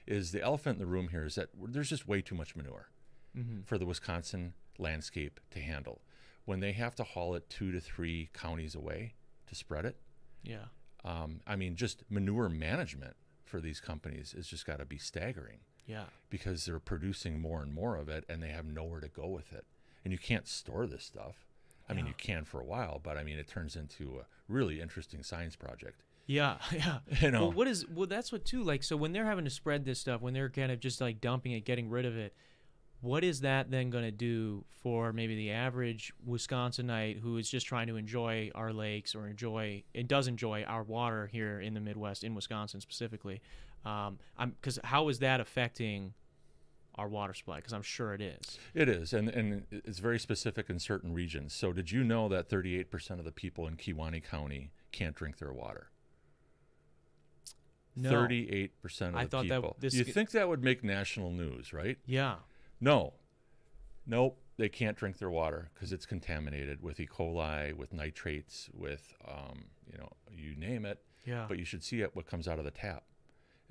is 0.08 0.32
the 0.32 0.42
elephant 0.42 0.76
in 0.76 0.80
the 0.80 0.92
room 0.92 1.10
here 1.10 1.26
is 1.26 1.36
that 1.36 1.50
there's 1.68 1.90
just 1.90 2.08
way 2.08 2.22
too 2.22 2.36
much 2.36 2.56
manure 2.56 2.90
Mm-hmm. 3.36 3.62
for 3.66 3.80
the 3.80 3.86
Wisconsin 3.88 4.54
landscape 4.78 5.40
to 5.52 5.60
handle. 5.60 6.02
When 6.46 6.60
they 6.60 6.74
have 6.74 6.94
to 6.96 7.04
haul 7.04 7.34
it 7.34 7.50
two 7.50 7.72
to 7.72 7.80
three 7.80 8.30
counties 8.32 8.76
away 8.76 9.16
to 9.48 9.56
spread 9.56 9.86
it, 9.86 9.98
Yeah. 10.44 10.66
um, 11.04 11.40
I 11.48 11.56
mean, 11.56 11.76
just 11.76 12.04
manure 12.12 12.48
management 12.48 13.16
for 13.44 13.60
these 13.60 13.80
companies 13.80 14.34
has 14.34 14.46
just 14.46 14.68
got 14.68 14.78
to 14.78 14.86
be 14.86 15.00
staggering 15.00 15.62
Yeah. 15.88 16.06
because 16.30 16.66
they're 16.66 16.80
producing 16.80 17.40
more 17.42 17.64
and 17.64 17.74
more 17.74 17.96
of 17.96 18.08
it 18.08 18.24
and 18.30 18.44
they 18.44 18.50
have 18.50 18.66
nowhere 18.68 19.00
to 19.00 19.08
go 19.08 19.28
with 19.30 19.52
it. 19.52 19.66
And 20.04 20.12
you 20.12 20.20
can't 20.20 20.48
store 20.48 20.86
this 20.86 21.04
stuff. 21.06 21.48
I 21.90 21.94
mean, 21.94 22.06
you 22.08 22.14
can 22.18 22.46
for 22.46 22.62
a 22.62 22.66
while, 22.66 23.00
but 23.04 23.18
I 23.18 23.24
mean, 23.24 23.38
it 23.38 23.48
turns 23.48 23.76
into 23.76 24.20
a 24.20 24.26
really 24.48 24.82
interesting 24.82 25.24
science 25.24 25.56
project. 25.56 26.02
Yeah, 26.26 26.58
yeah. 26.72 27.00
You 27.22 27.32
know, 27.32 27.42
Well, 27.44 27.52
what 27.52 27.68
is 27.68 27.88
well? 27.88 28.08
That's 28.08 28.32
what 28.32 28.46
too. 28.46 28.64
Like, 28.64 28.84
so 28.84 28.96
when 28.96 29.12
they're 29.12 29.26
having 29.26 29.46
to 29.46 29.52
spread 29.52 29.86
this 29.86 30.00
stuff, 30.00 30.22
when 30.22 30.34
they're 30.34 30.50
kind 30.50 30.72
of 30.72 30.80
just 30.80 31.02
like 31.02 31.22
dumping 31.22 31.52
it, 31.52 31.66
getting 31.66 31.90
rid 31.90 32.06
of 32.06 32.18
it, 32.18 32.34
what 33.02 33.24
is 33.24 33.42
that 33.42 33.70
then 33.70 33.90
going 33.90 34.06
to 34.06 34.12
do 34.12 34.64
for 34.70 35.12
maybe 35.12 35.36
the 35.36 35.52
average 35.52 36.14
Wisconsinite 36.28 37.20
who 37.20 37.38
is 37.38 37.50
just 37.50 37.66
trying 37.66 37.88
to 37.88 37.98
enjoy 37.98 38.50
our 38.56 38.72
lakes 38.72 39.14
or 39.14 39.28
enjoy 39.28 39.84
it 39.94 40.08
does 40.08 40.28
enjoy 40.28 40.64
our 40.64 40.84
water 40.84 41.28
here 41.28 41.60
in 41.60 41.74
the 41.74 41.82
Midwest, 41.82 42.24
in 42.24 42.34
Wisconsin 42.34 42.80
specifically? 42.80 43.42
Um, 43.86 44.20
I'm 44.38 44.52
because 44.52 44.80
how 44.86 45.10
is 45.10 45.20
that 45.20 45.42
affecting 45.42 46.14
our 46.96 47.08
water 47.08 47.34
supply? 47.34 47.58
Because 47.58 47.74
I'm 47.74 47.82
sure 47.82 48.14
it 48.14 48.22
is. 48.22 48.58
it 48.74 48.88
is, 48.90 49.14
and 49.14 49.30
and 49.30 49.66
it's 49.72 50.00
very 50.00 50.20
specific 50.20 50.70
in 50.70 50.80
certain 50.80 51.14
regions. 51.14 51.54
So, 51.54 51.74
did 51.74 51.92
you 51.92 52.04
know 52.04 52.28
that 52.30 52.50
38% 52.50 53.20
of 53.20 53.26
the 53.26 53.32
people 53.32 53.68
in 53.68 53.76
Kewaunee 53.78 54.24
County 54.24 54.72
can't 54.92 55.16
drink 55.16 55.38
their 55.40 55.54
water? 55.54 55.90
No. 57.96 58.12
38% 58.12 58.24
of 58.24 58.82
the 58.82 58.90
people. 58.90 59.20
I 59.20 59.24
the 59.24 59.28
thought 59.30 59.48
that 59.48 59.80
this- 59.80 59.94
you 59.96 60.04
think 60.04 60.32
that 60.32 60.48
would 60.50 60.64
make 60.64 60.84
national 60.84 61.32
news, 61.32 61.74
right? 61.74 61.98
Yeah. 62.06 62.38
No. 62.82 63.14
Nope. 64.06 64.40
They 64.58 64.70
can't 64.70 64.98
drink 64.98 65.18
their 65.18 65.30
water 65.30 65.70
because 65.74 65.92
it's 65.92 66.06
contaminated 66.06 66.82
with 66.82 67.00
E. 67.00 67.08
coli, 67.08 67.74
with 67.74 67.92
nitrates, 67.94 68.70
with, 68.74 69.16
um, 69.28 69.66
you 69.92 69.98
know, 69.98 70.10
you 70.32 70.56
name 70.56 70.86
it. 70.86 71.04
Yeah. 71.26 71.46
But 71.48 71.58
you 71.58 71.66
should 71.66 71.84
see 71.84 72.02
it, 72.02 72.16
what 72.16 72.26
comes 72.28 72.48
out 72.48 72.60
of 72.60 72.66
the 72.66 72.72
tap 72.72 73.04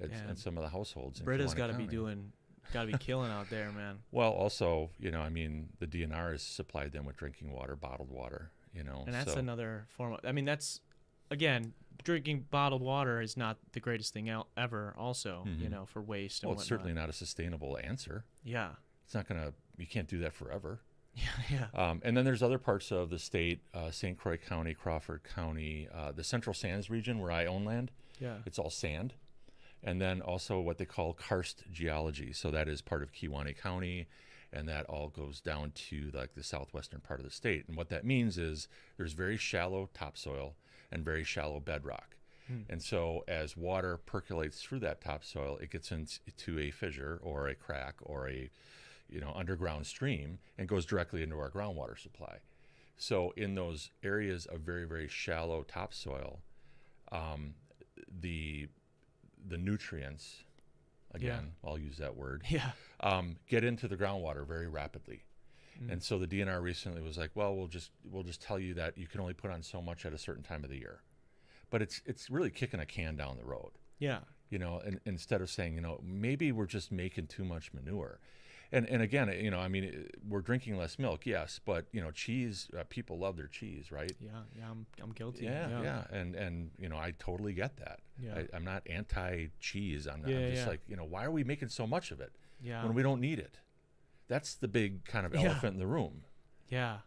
at, 0.00 0.38
some 0.38 0.56
of 0.56 0.62
the 0.64 0.70
households. 0.70 1.20
in 1.20 1.24
Brita's 1.24 1.54
got 1.54 1.68
to 1.68 1.74
be 1.74 1.86
doing, 1.86 2.32
got 2.72 2.82
to 2.86 2.92
be 2.92 2.98
killing 2.98 3.30
out 3.30 3.50
there, 3.50 3.70
man. 3.72 3.98
Well, 4.10 4.30
also, 4.32 4.90
you 4.98 5.10
know, 5.10 5.20
I 5.20 5.28
mean, 5.28 5.68
the 5.78 5.86
DNR 5.86 6.32
has 6.32 6.42
supplied 6.42 6.92
them 6.92 7.04
with 7.04 7.16
drinking 7.16 7.52
water, 7.52 7.76
bottled 7.76 8.10
water, 8.10 8.50
you 8.74 8.82
know. 8.84 9.02
And 9.06 9.14
that's 9.14 9.32
so, 9.32 9.38
another 9.38 9.86
form 9.88 10.12
of, 10.14 10.20
I 10.24 10.32
mean, 10.32 10.44
that's, 10.44 10.80
again, 11.30 11.72
drinking 12.04 12.46
bottled 12.50 12.82
water 12.82 13.20
is 13.20 13.36
not 13.36 13.58
the 13.72 13.80
greatest 13.80 14.12
thing 14.12 14.28
out 14.28 14.48
ever, 14.56 14.94
also, 14.98 15.44
you 15.46 15.68
Mhm. 15.68 15.70
know, 15.70 15.86
for 15.86 16.02
waste 16.02 16.42
and 16.42 16.50
Well, 16.50 16.58
it's 16.58 16.68
certainly 16.68 16.92
not 16.92 17.08
a 17.08 17.12
sustainable 17.12 17.78
answer. 17.82 18.24
Yeah. 18.44 18.72
It's 19.04 19.14
not 19.14 19.26
going 19.28 19.40
to, 19.40 19.52
you 19.78 19.86
can't 19.86 20.08
do 20.08 20.18
that 20.18 20.32
forever. 20.32 20.80
Yeah. 21.14 21.28
Yeah. 21.50 21.66
Um, 21.90 22.00
and 22.04 22.16
then 22.16 22.24
there's 22.24 22.42
other 22.42 22.56
parts 22.58 22.90
of 22.90 23.10
the 23.10 23.18
state, 23.18 23.60
uh, 23.74 23.90
St. 23.90 24.16
Croix 24.16 24.38
County, 24.38 24.72
Crawford 24.72 25.22
County, 25.24 25.86
uh, 25.92 26.10
the 26.12 26.24
Central 26.24 26.54
Sands 26.54 26.88
region 26.88 27.18
where 27.18 27.30
I 27.30 27.44
own 27.44 27.66
land. 27.66 27.90
Yeah. 28.18 28.38
It's 28.46 28.58
all 28.58 28.70
sand. 28.70 29.12
And 29.84 30.00
then 30.00 30.20
also 30.20 30.60
what 30.60 30.78
they 30.78 30.84
call 30.84 31.12
karst 31.12 31.64
geology. 31.72 32.32
So 32.32 32.50
that 32.50 32.68
is 32.68 32.80
part 32.80 33.02
of 33.02 33.12
Kewaunee 33.12 33.58
County, 33.58 34.06
and 34.52 34.68
that 34.68 34.86
all 34.86 35.08
goes 35.08 35.40
down 35.40 35.72
to 35.88 36.10
like 36.14 36.34
the 36.34 36.42
southwestern 36.42 37.00
part 37.00 37.18
of 37.20 37.24
the 37.24 37.32
state. 37.32 37.64
And 37.66 37.76
what 37.76 37.88
that 37.88 38.04
means 38.04 38.38
is 38.38 38.68
there's 38.96 39.14
very 39.14 39.36
shallow 39.36 39.88
topsoil 39.92 40.54
and 40.90 41.04
very 41.04 41.24
shallow 41.24 41.58
bedrock. 41.58 42.16
Hmm. 42.46 42.60
And 42.68 42.82
so 42.82 43.24
as 43.26 43.56
water 43.56 43.96
percolates 43.96 44.62
through 44.62 44.80
that 44.80 45.00
topsoil, 45.00 45.58
it 45.58 45.70
gets 45.70 45.90
into 45.90 46.58
a 46.58 46.70
fissure 46.70 47.18
or 47.22 47.48
a 47.48 47.54
crack 47.54 47.94
or 48.02 48.28
a 48.28 48.50
you 49.08 49.20
know 49.20 49.32
underground 49.34 49.86
stream 49.86 50.38
and 50.58 50.68
goes 50.68 50.86
directly 50.86 51.22
into 51.22 51.38
our 51.38 51.50
groundwater 51.50 51.98
supply. 51.98 52.38
So 52.96 53.32
in 53.36 53.54
those 53.54 53.90
areas 54.02 54.46
of 54.46 54.60
very 54.60 54.84
very 54.84 55.08
shallow 55.08 55.62
topsoil, 55.62 56.40
um, 57.10 57.54
the 58.20 58.68
the 59.46 59.58
nutrients 59.58 60.44
again 61.14 61.52
I'll 61.64 61.78
use 61.78 61.98
that 61.98 62.16
word 62.16 62.42
Yeah. 62.48 62.70
um, 63.00 63.36
get 63.48 63.64
into 63.64 63.88
the 63.88 63.96
groundwater 63.96 64.46
very 64.46 64.68
rapidly. 64.68 65.24
Mm. 65.82 65.92
And 65.92 66.02
so 66.02 66.18
the 66.18 66.26
DNR 66.26 66.60
recently 66.62 67.00
was 67.02 67.16
like, 67.18 67.30
well, 67.34 67.54
we'll 67.56 67.66
just 67.66 67.90
we'll 68.04 68.22
just 68.22 68.42
tell 68.42 68.58
you 68.58 68.74
that 68.74 68.96
you 68.98 69.06
can 69.06 69.20
only 69.20 69.34
put 69.34 69.50
on 69.50 69.62
so 69.62 69.80
much 69.82 70.04
at 70.06 70.12
a 70.12 70.18
certain 70.18 70.42
time 70.42 70.64
of 70.64 70.70
the 70.70 70.78
year. 70.78 71.00
But 71.70 71.82
it's 71.82 72.02
it's 72.06 72.30
really 72.30 72.50
kicking 72.50 72.80
a 72.80 72.86
can 72.86 73.16
down 73.16 73.36
the 73.38 73.44
road 73.44 73.72
Yeah. 73.98 74.20
you 74.50 74.58
know, 74.58 74.80
and, 74.84 75.00
instead 75.06 75.40
of 75.40 75.48
saying, 75.50 75.74
you 75.74 75.80
know, 75.80 76.00
maybe 76.04 76.52
we're 76.52 76.66
just 76.66 76.92
making 76.92 77.26
too 77.28 77.44
much 77.44 77.72
manure. 77.72 78.20
And, 78.74 78.88
and 78.88 79.02
again, 79.02 79.28
you 79.38 79.50
know, 79.50 79.58
I 79.58 79.68
mean, 79.68 80.08
we're 80.26 80.40
drinking 80.40 80.78
less 80.78 80.98
milk, 80.98 81.26
yes, 81.26 81.60
but 81.64 81.84
you 81.92 82.00
know, 82.00 82.10
cheese. 82.10 82.68
Uh, 82.76 82.84
people 82.88 83.18
love 83.18 83.36
their 83.36 83.46
cheese, 83.46 83.92
right? 83.92 84.12
Yeah. 84.18 84.30
Yeah. 84.58 84.70
I'm, 84.70 84.86
I'm 85.02 85.12
guilty. 85.12 85.44
Yeah, 85.44 85.68
yeah, 85.68 85.82
Yeah. 85.82 86.04
and 86.10 86.34
and 86.34 86.70
you 86.78 86.88
know, 86.88 86.96
I 86.96 87.12
totally 87.18 87.52
get 87.52 87.76
that. 87.76 88.00
Yeah. 88.18 88.34
I, 88.36 88.56
I'm 88.56 88.64
not 88.64 88.82
anti-cheese. 88.88 90.06
I'm, 90.06 90.22
not, 90.22 90.30
Yeah, 90.30 90.38
I'm 90.38 90.50
just 90.52 90.62
yeah. 90.64 90.68
like, 90.68 90.80
you 90.88 90.96
know, 90.96 91.04
why 91.04 91.24
are 91.24 91.30
we 91.30 91.44
making 91.44 91.68
so 91.68 91.86
much 91.86 92.10
of 92.10 92.20
it 92.20 92.32
Yeah. 92.62 92.82
when 92.84 92.94
we 92.94 93.02
don't 93.02 93.20
need 93.20 93.38
it? 93.38 93.58
That's 94.28 94.54
the 94.54 94.68
big 94.68 95.04
kind 95.04 95.26
of 95.26 95.34
elephant 95.34 95.74
in 95.74 95.78
the 95.78 95.86
room. 95.86 96.22
Yeah. 96.68 96.98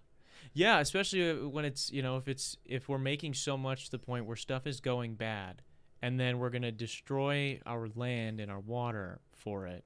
Yeah, 0.54 0.80
especially 0.80 1.30
uh, 1.32 1.47
when 1.47 1.65
it's, 1.65 1.91
you 1.91 2.01
know, 2.04 2.17
if 2.17 2.28
it's 2.28 2.58
if 2.65 2.88
we're 2.88 2.99
making 2.99 3.34
so 3.34 3.58
much 3.58 3.86
to 3.86 3.91
the 3.91 3.99
point 3.99 4.25
where 4.25 4.36
stuff 4.36 4.67
is 4.67 4.80
going 4.80 5.15
bad 5.15 5.63
and 6.01 6.19
then 6.19 6.38
we're 6.38 6.51
going 6.51 6.62
to 6.62 6.71
destroy 6.71 7.60
our 7.65 7.88
land 7.95 8.39
and 8.39 8.51
our 8.51 8.60
water 8.60 9.19
for 9.34 9.65
it. 9.65 9.84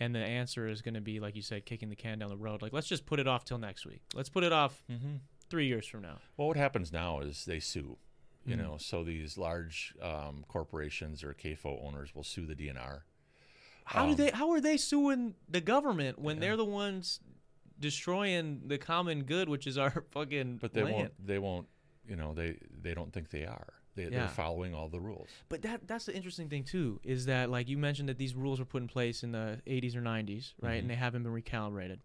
And 0.00 0.14
the 0.14 0.20
answer 0.20 0.66
is 0.66 0.80
going 0.82 0.94
to 0.94 1.00
be 1.02 1.20
like 1.20 1.36
you 1.36 1.42
said 1.42 1.66
kicking 1.66 1.90
the 1.90 1.96
can 1.96 2.18
down 2.18 2.30
the 2.30 2.36
road. 2.36 2.62
Like 2.62 2.72
let's 2.72 2.88
just 2.88 3.04
put 3.06 3.20
it 3.20 3.28
off 3.28 3.44
till 3.44 3.58
next 3.58 3.84
week. 3.86 4.00
Let's 4.14 4.28
put 4.30 4.42
it 4.44 4.52
off 4.52 4.82
Mm-hmm. 4.90 5.16
3 5.50 5.66
years 5.66 5.86
from 5.86 6.02
now. 6.02 6.18
Well, 6.36 6.48
what 6.48 6.56
happens 6.56 6.92
now 6.92 7.20
is 7.20 7.44
they 7.44 7.60
sue. 7.60 7.98
You 8.46 8.54
Mhm. 8.56 8.58
know, 8.58 8.76
so 8.78 9.04
these 9.04 9.36
large 9.36 9.94
um, 10.00 10.44
corporations 10.48 11.22
or 11.22 11.34
CAFO 11.34 11.84
owners 11.86 12.14
will 12.14 12.24
sue 12.24 12.46
the 12.46 12.54
DNR. 12.54 13.02
How 13.84 14.04
do 14.06 14.10
Um, 14.12 14.16
they 14.16 14.30
how 14.30 14.50
are 14.52 14.60
they 14.60 14.76
suing 14.78 15.34
the 15.48 15.60
government 15.60 16.18
when 16.18 16.36
Yeah. 16.36 16.40
they're 16.40 16.56
the 16.56 16.64
ones 16.64 17.20
destroying 17.78 18.62
the 18.68 18.78
common 18.78 19.24
good 19.24 19.48
which 19.48 19.66
is 19.66 19.76
our 19.78 19.90
fucking 20.12 20.58
but 20.58 20.72
they 20.72 20.82
land? 20.82 20.94
won't 20.96 21.26
they 21.26 21.38
won't 21.38 21.68
you 22.08 22.16
know 22.16 22.32
they 22.34 22.58
they 22.80 22.94
don't 22.94 23.12
think 23.12 23.30
they 23.30 23.44
are 23.44 23.74
they, 24.04 24.10
Yeah. 24.12 24.20
they're 24.20 24.28
following 24.28 24.74
all 24.74 24.88
the 24.88 25.00
rules 25.00 25.28
But 25.48 25.62
that 25.62 25.86
that's 25.86 26.06
the 26.06 26.14
interesting 26.14 26.48
thing 26.48 26.64
too 26.64 27.00
is 27.04 27.26
that 27.26 27.50
like 27.50 27.68
you 27.68 27.78
mentioned 27.78 28.08
that 28.08 28.18
these 28.18 28.34
rules 28.34 28.58
were 28.58 28.64
put 28.66 28.82
in 28.82 28.88
place 28.88 29.22
in 29.22 29.32
the 29.32 29.60
80s 29.66 29.94
or 29.96 30.00
90s, 30.00 30.54
right? 30.60 30.76
Mhm. 30.76 30.78
And 30.80 30.90
they 30.90 30.94
haven't 30.96 31.22
been 31.22 31.32
recalibrated. 31.32 31.98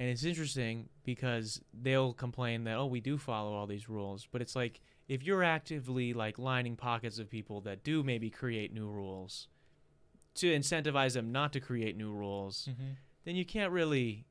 And 0.00 0.08
it's 0.08 0.22
interesting 0.24 0.88
because 1.04 1.60
they'll 1.74 2.12
complain 2.12 2.64
that 2.64 2.76
oh 2.76 2.86
we 2.86 3.00
do 3.00 3.18
follow 3.18 3.52
all 3.52 3.66
these 3.66 3.88
rules, 3.88 4.26
but 4.30 4.40
it's 4.40 4.54
like 4.54 4.80
if 5.08 5.22
you're 5.22 5.42
actively 5.42 6.12
like 6.12 6.38
lining 6.38 6.76
pockets 6.76 7.18
of 7.18 7.28
people 7.30 7.60
that 7.62 7.82
do 7.82 8.02
maybe 8.02 8.30
create 8.30 8.72
new 8.72 8.88
rules 8.88 9.48
to 10.34 10.46
incentivize 10.54 11.14
them 11.14 11.32
not 11.32 11.52
to 11.54 11.60
create 11.60 11.96
new 11.96 12.12
rules, 12.12 12.68
then 13.24 13.34
you 13.34 13.44
can't 13.44 13.72
really 13.72 14.24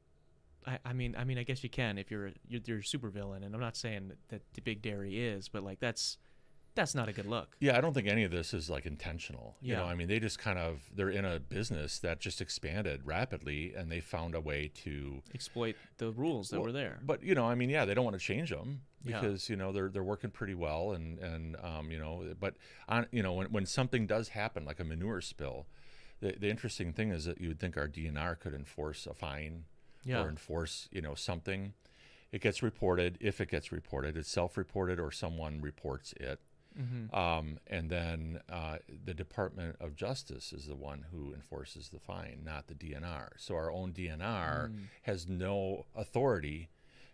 I, 0.65 0.79
I 0.85 0.93
mean 0.93 1.15
I 1.17 1.23
mean 1.25 1.37
I 1.37 1.43
guess 1.43 1.63
you 1.63 1.69
can 1.69 1.97
if 1.97 2.09
you're 2.11 2.31
you're, 2.47 2.61
you're 2.65 2.77
a 2.79 2.81
supervillain 2.81 3.43
and 3.45 3.53
I'm 3.53 3.59
not 3.61 3.75
saying 3.75 4.07
that, 4.09 4.17
that 4.29 4.41
the 4.53 4.61
big 4.61 4.81
dairy 4.81 5.19
is, 5.19 5.49
but 5.49 5.63
like 5.63 5.79
that's 5.79 6.17
that's 6.77 6.95
not 6.95 7.09
a 7.09 7.13
good 7.13 7.25
look. 7.25 7.49
yeah 7.59 7.77
i 7.77 7.81
don't 7.81 7.93
think 7.93 8.07
any 8.07 8.23
of 8.23 8.31
this 8.31 8.53
is 8.53 8.69
like 8.69 8.85
intentional 8.85 9.55
you 9.61 9.73
know 9.75 9.83
Yeah. 9.83 9.91
i 9.91 9.95
mean 9.95 10.07
they 10.07 10.19
just 10.19 10.39
kind 10.39 10.57
of 10.57 10.89
they're 10.95 11.09
in 11.09 11.25
a 11.25 11.39
business 11.39 11.99
that 11.99 12.19
just 12.21 12.39
expanded 12.39 13.01
rapidly 13.03 13.73
and 13.75 13.91
they 13.91 13.99
found 13.99 14.33
a 14.35 14.39
way 14.41 14.71
to 14.85 15.21
exploit 15.35 15.75
the 15.97 16.11
rules 16.11 16.49
that 16.49 16.57
Well, 16.57 16.67
were 16.67 16.71
there. 16.71 16.99
but 17.03 17.21
you 17.21 17.35
know 17.35 17.45
i 17.45 17.55
mean 17.55 17.69
yeah 17.69 17.83
they 17.83 17.93
don't 17.93 18.05
want 18.05 18.15
to 18.17 18.23
change 18.25 18.49
them 18.51 18.81
Yeah. 19.03 19.19
because 19.19 19.49
you 19.49 19.55
know 19.57 19.71
they're 19.73 19.89
they're 19.89 20.03
working 20.03 20.29
pretty 20.31 20.55
well 20.55 20.93
and 20.93 21.19
and 21.19 21.55
um, 21.61 21.91
you 21.91 21.99
know 21.99 22.23
but 22.39 22.55
on 22.87 23.07
you 23.11 23.21
know 23.23 23.33
when, 23.33 23.47
when 23.51 23.65
something 23.65 24.07
does 24.07 24.29
happen 24.29 24.63
like 24.63 24.79
a 24.79 24.83
manure 24.85 25.19
spill 25.21 25.67
the, 26.21 26.35
the 26.39 26.49
interesting 26.49 26.93
thing 26.93 27.11
is 27.11 27.25
that 27.25 27.39
you 27.41 27.49
would 27.49 27.59
think 27.59 27.75
our 27.77 27.87
dnr 27.87 28.39
could 28.39 28.53
enforce 28.53 29.05
a 29.05 29.13
fine 29.13 29.65
Yeah. 30.05 30.21
or 30.23 30.29
enforce 30.29 30.87
you 30.91 31.01
know 31.01 31.15
something 31.15 31.73
it 32.31 32.41
gets 32.41 32.61
reported 32.61 33.17
if 33.21 33.39
it 33.39 33.49
gets 33.49 33.71
reported 33.71 34.17
it's 34.17 34.29
self-reported 34.29 34.99
or 34.99 35.11
someone 35.11 35.61
reports 35.61 36.13
it 36.19 36.39
hmm 36.77 37.15
um, 37.15 37.57
and 37.67 37.89
then 37.89 38.39
uh, 38.49 38.77
the 39.05 39.13
department 39.13 39.75
of 39.79 39.95
justice 39.95 40.53
is 40.53 40.67
the 40.67 40.75
one 40.75 41.05
who 41.11 41.33
enforces 41.33 41.89
the 41.89 41.99
fine 41.99 42.41
not 42.45 42.67
the 42.67 42.75
dnr 42.75 43.29
so 43.37 43.55
our 43.55 43.71
own 43.71 43.91
dnr 43.93 44.69
Mm. 44.69 44.83
has 45.03 45.27
no 45.27 45.85
authority 45.95 46.69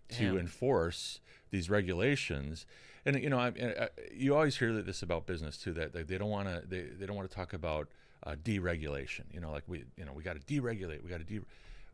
to 0.09 0.23
Damn. 0.33 0.37
enforce 0.39 1.19
these 1.49 1.69
regulations. 1.69 2.65
And 3.05 3.21
you 3.21 3.29
know 3.29 3.39
I, 3.39 3.47
I, 3.47 3.89
you 4.13 4.35
always 4.35 4.57
hear 4.57 4.81
this 4.81 5.01
about 5.01 5.25
business 5.25 5.57
too 5.57 5.73
that 5.73 5.93
they, 5.93 6.03
they 6.03 6.17
don't 6.17 6.29
want 6.29 6.47
to 6.49 6.61
they, 6.67 6.81
they 6.81 7.05
don't 7.05 7.15
want 7.15 7.29
to 7.29 7.35
talk 7.35 7.53
about 7.53 7.87
uh, 8.25 8.35
deregulation. 8.41 9.23
You 9.33 9.39
know 9.41 9.51
like 9.51 9.63
we 9.67 9.85
you 9.97 10.05
know 10.05 10.13
we 10.13 10.23
got 10.23 10.35
to 10.39 10.41
deregulate 10.53 11.03
we 11.03 11.09
got 11.09 11.19
to 11.19 11.25
de 11.25 11.39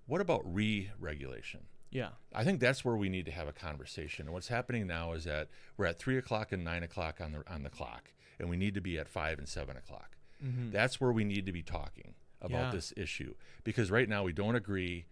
what 0.08 0.22
about 0.22 0.42
re-regulation 0.54 1.62
Yeah. 1.92 2.10
I 2.34 2.44
think 2.44 2.60
that's 2.60 2.86
where 2.86 2.96
we 2.96 3.10
need 3.10 3.26
to 3.26 3.32
have 3.32 3.48
a 3.48 3.54
conversation. 3.54 4.26
And 4.28 4.34
what's 4.34 4.48
happening 4.50 4.86
now 4.88 5.14
is 5.14 5.24
that 5.26 5.48
we're 5.78 5.86
at 5.88 5.98
three 6.00 6.18
o'clock 6.18 6.52
and 6.52 6.64
nine 6.64 6.84
o'clock 6.84 7.20
on 7.22 7.32
the 7.32 7.44
on 7.52 7.64
the 7.64 7.70
clock, 7.70 8.12
and 8.40 8.50
we 8.50 8.58
need 8.58 8.74
to 8.76 8.82
be 8.82 8.98
at 9.00 9.08
five 9.10 9.40
and 9.40 9.48
seven 9.48 9.76
o'clock. 9.78 10.18
Mm-hmm. 10.44 10.72
That's 10.72 11.02
where 11.02 11.12
we 11.12 11.24
need 11.24 11.46
to 11.48 11.52
be 11.52 11.64
talking 11.64 12.14
about 12.42 12.66
Yeah. 12.68 12.72
this 12.72 12.94
issue 12.96 13.34
because 13.64 13.92
right 13.92 14.08
now 14.08 14.24
we 14.24 14.32
don't 14.32 14.56
agree, 14.56 15.06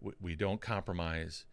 we, 0.00 0.12
we 0.20 0.34
don't 0.36 0.60
compromise, 0.60 1.44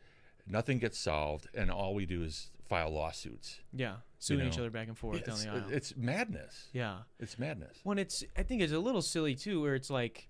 nothing 0.48 0.78
gets 0.80 0.98
solved, 1.00 1.48
and 1.54 1.70
all 1.70 1.94
we 1.94 2.06
do 2.06 2.24
is 2.24 2.52
file 2.64 2.90
lawsuits. 2.92 3.60
Yeah. 3.74 3.96
Suing 4.20 4.48
each 4.48 4.56
know, 4.58 4.64
other 4.64 4.70
back 4.70 4.88
and 4.88 4.98
forth 4.98 5.24
down 5.26 5.36
It's, 5.36 5.44
the 5.44 5.50
aisle. 5.52 5.64
it's 5.70 5.96
madness. 5.98 6.68
yeah. 6.72 7.00
It's 7.20 7.38
madness. 7.38 7.78
When 7.84 7.98
it's, 7.98 8.24
I 8.38 8.44
think 8.44 8.62
it's 8.62 8.72
a 8.74 8.80
little 8.80 9.02
silly 9.02 9.36
too, 9.36 9.62
where 9.62 9.76
it's 9.76 9.90
like, 9.90 10.30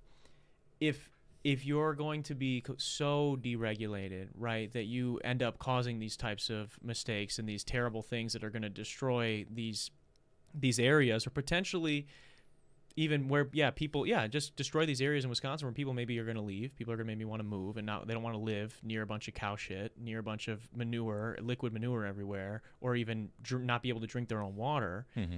if 0.79 1.09
if 1.47 1.65
you're 1.65 1.93
going 1.93 2.23
to 2.23 2.35
be 2.35 2.61
so 2.75 3.37
deregulated, 3.39 4.27
right, 4.35 4.69
that 4.73 4.83
you 4.83 5.17
end 5.23 5.41
up 5.41 5.57
causing 5.59 5.97
these 5.97 6.17
types 6.17 6.49
of 6.49 6.77
mistakes 6.83 7.39
and 7.39 7.47
these 7.47 7.63
terrible 7.63 8.01
things 8.01 8.33
that 8.33 8.43
are 8.43 8.49
going 8.49 8.63
to 8.63 8.69
destroy 8.69 9.45
these 9.49 9.89
these 10.53 10.77
areas, 10.77 11.25
or 11.25 11.29
potentially 11.29 12.05
even 12.97 13.29
where 13.29 13.47
yeah 13.53 13.69
people 13.69 14.05
yeah 14.05 14.27
just 14.27 14.57
destroy 14.57 14.85
these 14.85 14.99
areas 14.99 15.23
in 15.23 15.29
Wisconsin 15.29 15.65
where 15.65 15.71
people 15.71 15.93
maybe 15.93 16.19
are 16.19 16.25
going 16.25 16.35
to 16.35 16.41
leave. 16.41 16.75
People 16.75 16.93
are 16.93 16.97
going 16.97 17.07
to 17.07 17.11
maybe 17.13 17.23
want 17.23 17.39
to 17.39 17.47
move 17.47 17.77
and 17.77 17.85
not 17.85 18.07
they 18.07 18.13
don't 18.13 18.23
want 18.23 18.35
to 18.35 18.41
live 18.41 18.77
near 18.83 19.01
a 19.01 19.07
bunch 19.07 19.29
of 19.29 19.33
cow 19.33 19.55
shit 19.55 19.93
near 19.97 20.19
a 20.19 20.23
bunch 20.23 20.49
of 20.49 20.67
manure 20.75 21.37
liquid 21.41 21.71
manure 21.71 22.05
everywhere 22.05 22.61
or 22.81 22.97
even 22.97 23.29
dr- 23.41 23.63
not 23.63 23.81
be 23.81 23.87
able 23.87 24.01
to 24.01 24.07
drink 24.07 24.27
their 24.27 24.41
own 24.41 24.57
water. 24.57 25.05
Hmm 25.13 25.37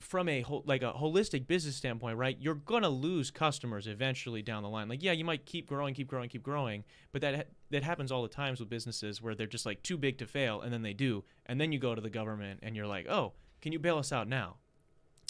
from 0.00 0.28
a 0.28 0.42
whole, 0.42 0.62
like 0.66 0.82
a 0.82 0.92
holistic 0.92 1.46
business 1.46 1.76
standpoint, 1.76 2.16
right? 2.16 2.36
You're 2.40 2.54
gonna 2.54 2.88
lose 2.88 3.30
customers 3.30 3.86
eventually 3.86 4.42
down 4.42 4.62
the 4.62 4.68
line. 4.68 4.88
Like, 4.88 5.02
yeah, 5.02 5.12
you 5.12 5.24
might 5.24 5.44
keep 5.44 5.66
growing, 5.66 5.92
keep 5.94 6.06
growing, 6.08 6.28
keep 6.28 6.42
growing, 6.42 6.84
but 7.12 7.20
that 7.22 7.34
ha- 7.34 7.42
that 7.70 7.82
happens 7.82 8.12
all 8.12 8.22
the 8.22 8.28
times 8.28 8.60
with 8.60 8.68
businesses 8.68 9.20
where 9.20 9.34
they're 9.34 9.46
just 9.46 9.66
like 9.66 9.82
too 9.82 9.96
big 9.98 10.16
to 10.18 10.26
fail, 10.26 10.60
and 10.60 10.72
then 10.72 10.82
they 10.82 10.92
do, 10.94 11.24
and 11.46 11.60
then 11.60 11.72
you 11.72 11.78
go 11.78 11.94
to 11.94 12.00
the 12.00 12.10
government 12.10 12.60
and 12.62 12.76
you're 12.76 12.86
like, 12.86 13.08
oh, 13.08 13.32
can 13.60 13.72
you 13.72 13.78
bail 13.78 13.98
us 13.98 14.12
out 14.12 14.28
now? 14.28 14.56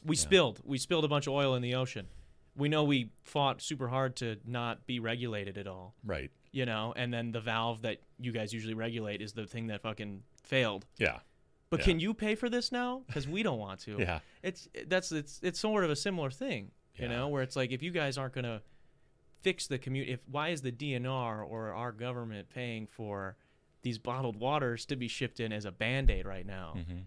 We 0.05 0.17
Yeah. 0.17 0.21
spilled, 0.23 0.61
we 0.65 0.79
spilled 0.79 1.05
a 1.05 1.09
bunch 1.09 1.27
of 1.27 1.33
oil 1.33 1.55
in 1.55 1.63
the 1.63 1.75
ocean. 1.75 2.07
We 2.55 2.69
know 2.69 2.85
we 2.85 3.11
fought 3.23 3.63
super 3.63 3.89
hard 3.89 4.17
to 4.17 4.37
not 4.45 4.87
be 4.87 4.99
regulated 5.01 5.57
at 5.57 5.67
all, 5.67 5.95
Right. 6.05 6.31
you 6.53 6.67
know, 6.67 6.93
and 6.97 7.13
then 7.15 7.33
the 7.33 7.41
valve 7.41 7.83
that 7.83 8.03
you 8.19 8.33
guys 8.33 8.53
usually 8.53 8.75
regulate 8.75 9.23
is 9.23 9.33
the 9.33 9.47
thing 9.47 9.69
that 9.69 9.81
fucking 9.83 10.23
failed. 10.43 10.85
Yeah. 10.99 11.21
But 11.71 11.81
Yeah. 11.81 11.85
can 11.87 12.01
you 12.01 12.15
pay 12.15 12.35
for 12.35 12.49
this 12.49 12.73
now? 12.73 13.03
Because 13.07 13.29
we 13.29 13.43
don't 13.43 13.59
want 13.59 13.81
to 13.81 13.97
Yeah. 13.99 14.21
it's 14.43 14.69
that's 14.87 15.13
it's 15.13 15.41
it's 15.43 15.59
sort 15.61 15.85
of 15.85 15.91
a 15.91 15.97
similar 15.97 16.31
thing, 16.31 16.71
you 16.97 17.03
Yeah. 17.05 17.09
know, 17.09 17.29
where 17.29 17.43
it's 17.43 17.57
like 17.57 17.73
if 17.73 17.83
you 17.83 17.91
guys 17.91 18.17
aren't 18.17 18.35
gonna 18.35 18.63
fix 19.43 19.67
the 19.67 19.79
commute, 19.79 20.09
if 20.09 20.21
why 20.31 20.49
is 20.49 20.63
the 20.63 20.73
DNR 20.73 21.43
or 21.49 21.73
our 21.73 21.93
government 21.93 22.49
paying 22.51 22.87
for 22.87 23.37
these 23.83 23.99
bottled 23.99 24.37
waters 24.37 24.85
to 24.87 24.97
be 24.97 25.09
shipped 25.09 25.41
in 25.41 25.53
as 25.53 25.65
a 25.65 25.71
band 25.71 26.11
aid 26.11 26.27
right 26.27 26.47
now, 26.47 26.75
hmm 26.87 27.01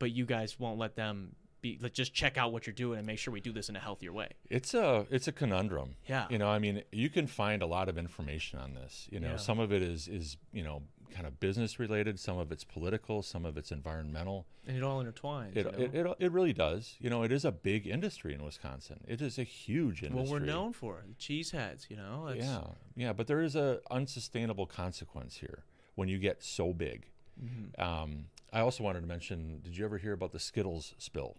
but 0.00 0.12
you 0.12 0.24
guys 0.24 0.60
won't 0.60 0.78
let 0.78 0.94
them 0.94 1.34
be 1.60 1.76
let's 1.82 1.96
just 1.96 2.14
check 2.14 2.38
out 2.38 2.52
what 2.52 2.68
you're 2.68 2.72
doing 2.74 2.98
and 2.98 3.06
make 3.06 3.18
sure 3.18 3.32
we 3.34 3.40
do 3.40 3.50
this 3.50 3.68
in 3.68 3.74
a 3.74 3.80
healthier 3.80 4.12
way. 4.12 4.28
It's 4.48 4.74
a 4.74 5.08
it's 5.10 5.26
a 5.26 5.32
conundrum. 5.32 5.96
Yeah. 6.08 6.28
You 6.30 6.38
know, 6.38 6.48
I 6.48 6.60
mean, 6.60 6.84
you 6.92 7.10
can 7.10 7.26
find 7.26 7.62
a 7.62 7.66
lot 7.66 7.88
of 7.88 7.98
information 7.98 8.60
on 8.60 8.74
this. 8.74 9.08
You 9.10 9.18
know, 9.18 9.30
Yeah. 9.30 9.36
some 9.38 9.58
of 9.58 9.72
it 9.72 9.82
is 9.82 10.06
is 10.06 10.36
you 10.52 10.62
know 10.62 10.82
kind 11.10 11.26
of 11.26 11.40
business 11.40 11.78
related, 11.78 12.18
some 12.18 12.38
of 12.38 12.52
it's 12.52 12.64
political, 12.64 13.22
some 13.22 13.44
of 13.44 13.56
it's 13.56 13.70
environmental. 13.72 14.46
And 14.66 14.76
it 14.76 14.82
all 14.82 15.02
intertwines. 15.02 15.56
It, 15.56 15.66
you 15.66 15.72
know? 15.72 15.78
it, 15.78 15.94
it 15.94 16.16
it 16.26 16.32
really 16.32 16.52
does. 16.52 16.94
You 17.00 17.10
know, 17.10 17.22
it 17.22 17.32
is 17.32 17.44
a 17.44 17.52
big 17.52 17.86
industry 17.86 18.34
in 18.34 18.42
Wisconsin. 18.44 19.00
It 19.06 19.20
is 19.20 19.38
a 19.38 19.42
huge 19.44 20.02
industry. 20.02 20.22
well, 20.22 20.40
we're 20.40 20.46
known 20.46 20.72
for 20.72 20.98
it. 21.00 21.18
cheeseheads, 21.18 21.88
you 21.88 21.96
know. 21.96 22.32
Yeah, 22.36 22.60
yeah, 22.96 23.12
but 23.12 23.26
there 23.26 23.42
is 23.42 23.56
a 23.56 23.80
unsustainable 23.90 24.66
consequence 24.66 25.36
here 25.36 25.64
when 25.94 26.08
you 26.08 26.18
get 26.18 26.42
so 26.42 26.72
big. 26.72 27.06
Mhm. 27.42 27.78
Um, 27.80 28.24
I 28.52 28.60
also 28.60 28.82
wanted 28.84 29.00
to 29.02 29.06
mention. 29.06 29.60
Did 29.62 29.76
you 29.76 29.84
ever 29.84 29.98
hear 29.98 30.12
about 30.12 30.32
the 30.32 30.40
Skittles 30.40 30.94
spill? 30.98 31.36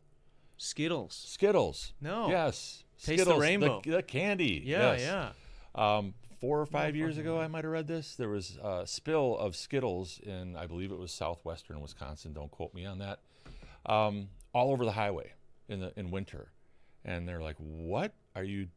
Skittles. 0.57 1.15
Skittles. 1.15 1.93
No. 2.01 2.29
Yes. 2.29 2.83
Taste 2.97 3.19
the 3.19 3.23
Skittles, 3.23 3.41
rainbow. 3.41 3.81
The, 3.85 4.03
candy. 4.03 4.61
Yeah, 4.65 4.95
yes. 4.97 5.01
yeah. 5.75 5.97
Um, 5.97 6.13
four 6.39 6.59
or 6.59 6.65
five 6.65 6.95
years 6.95 7.17
ago, 7.17 7.39
I 7.39 7.47
might 7.47 7.63
have 7.63 7.71
read 7.71 7.87
this. 7.87 8.15
There 8.15 8.29
was 8.29 8.57
a 8.61 8.83
spill 8.85 9.37
of 9.37 9.55
Skittles 9.55 10.19
in, 10.23 10.55
I 10.55 10.67
believe 10.67 10.91
it 10.91 10.97
was 10.97 11.11
southwestern 11.11 11.81
Wisconsin. 11.81 12.33
Don't 12.33 12.51
quote 12.51 12.73
me 12.73 12.85
on 12.85 12.99
that. 12.99 13.19
Um, 13.85 14.29
all 14.53 14.71
over 14.71 14.85
the 14.85 14.91
highway 14.91 15.33
in 15.67 15.79
the 15.79 15.93
in 15.95 16.11
winter, 16.11 16.51
and 17.05 17.27
they're 17.27 17.41
like, 17.41 17.55
"What 17.57 18.13
are 18.35 18.43
you? 18.43 18.67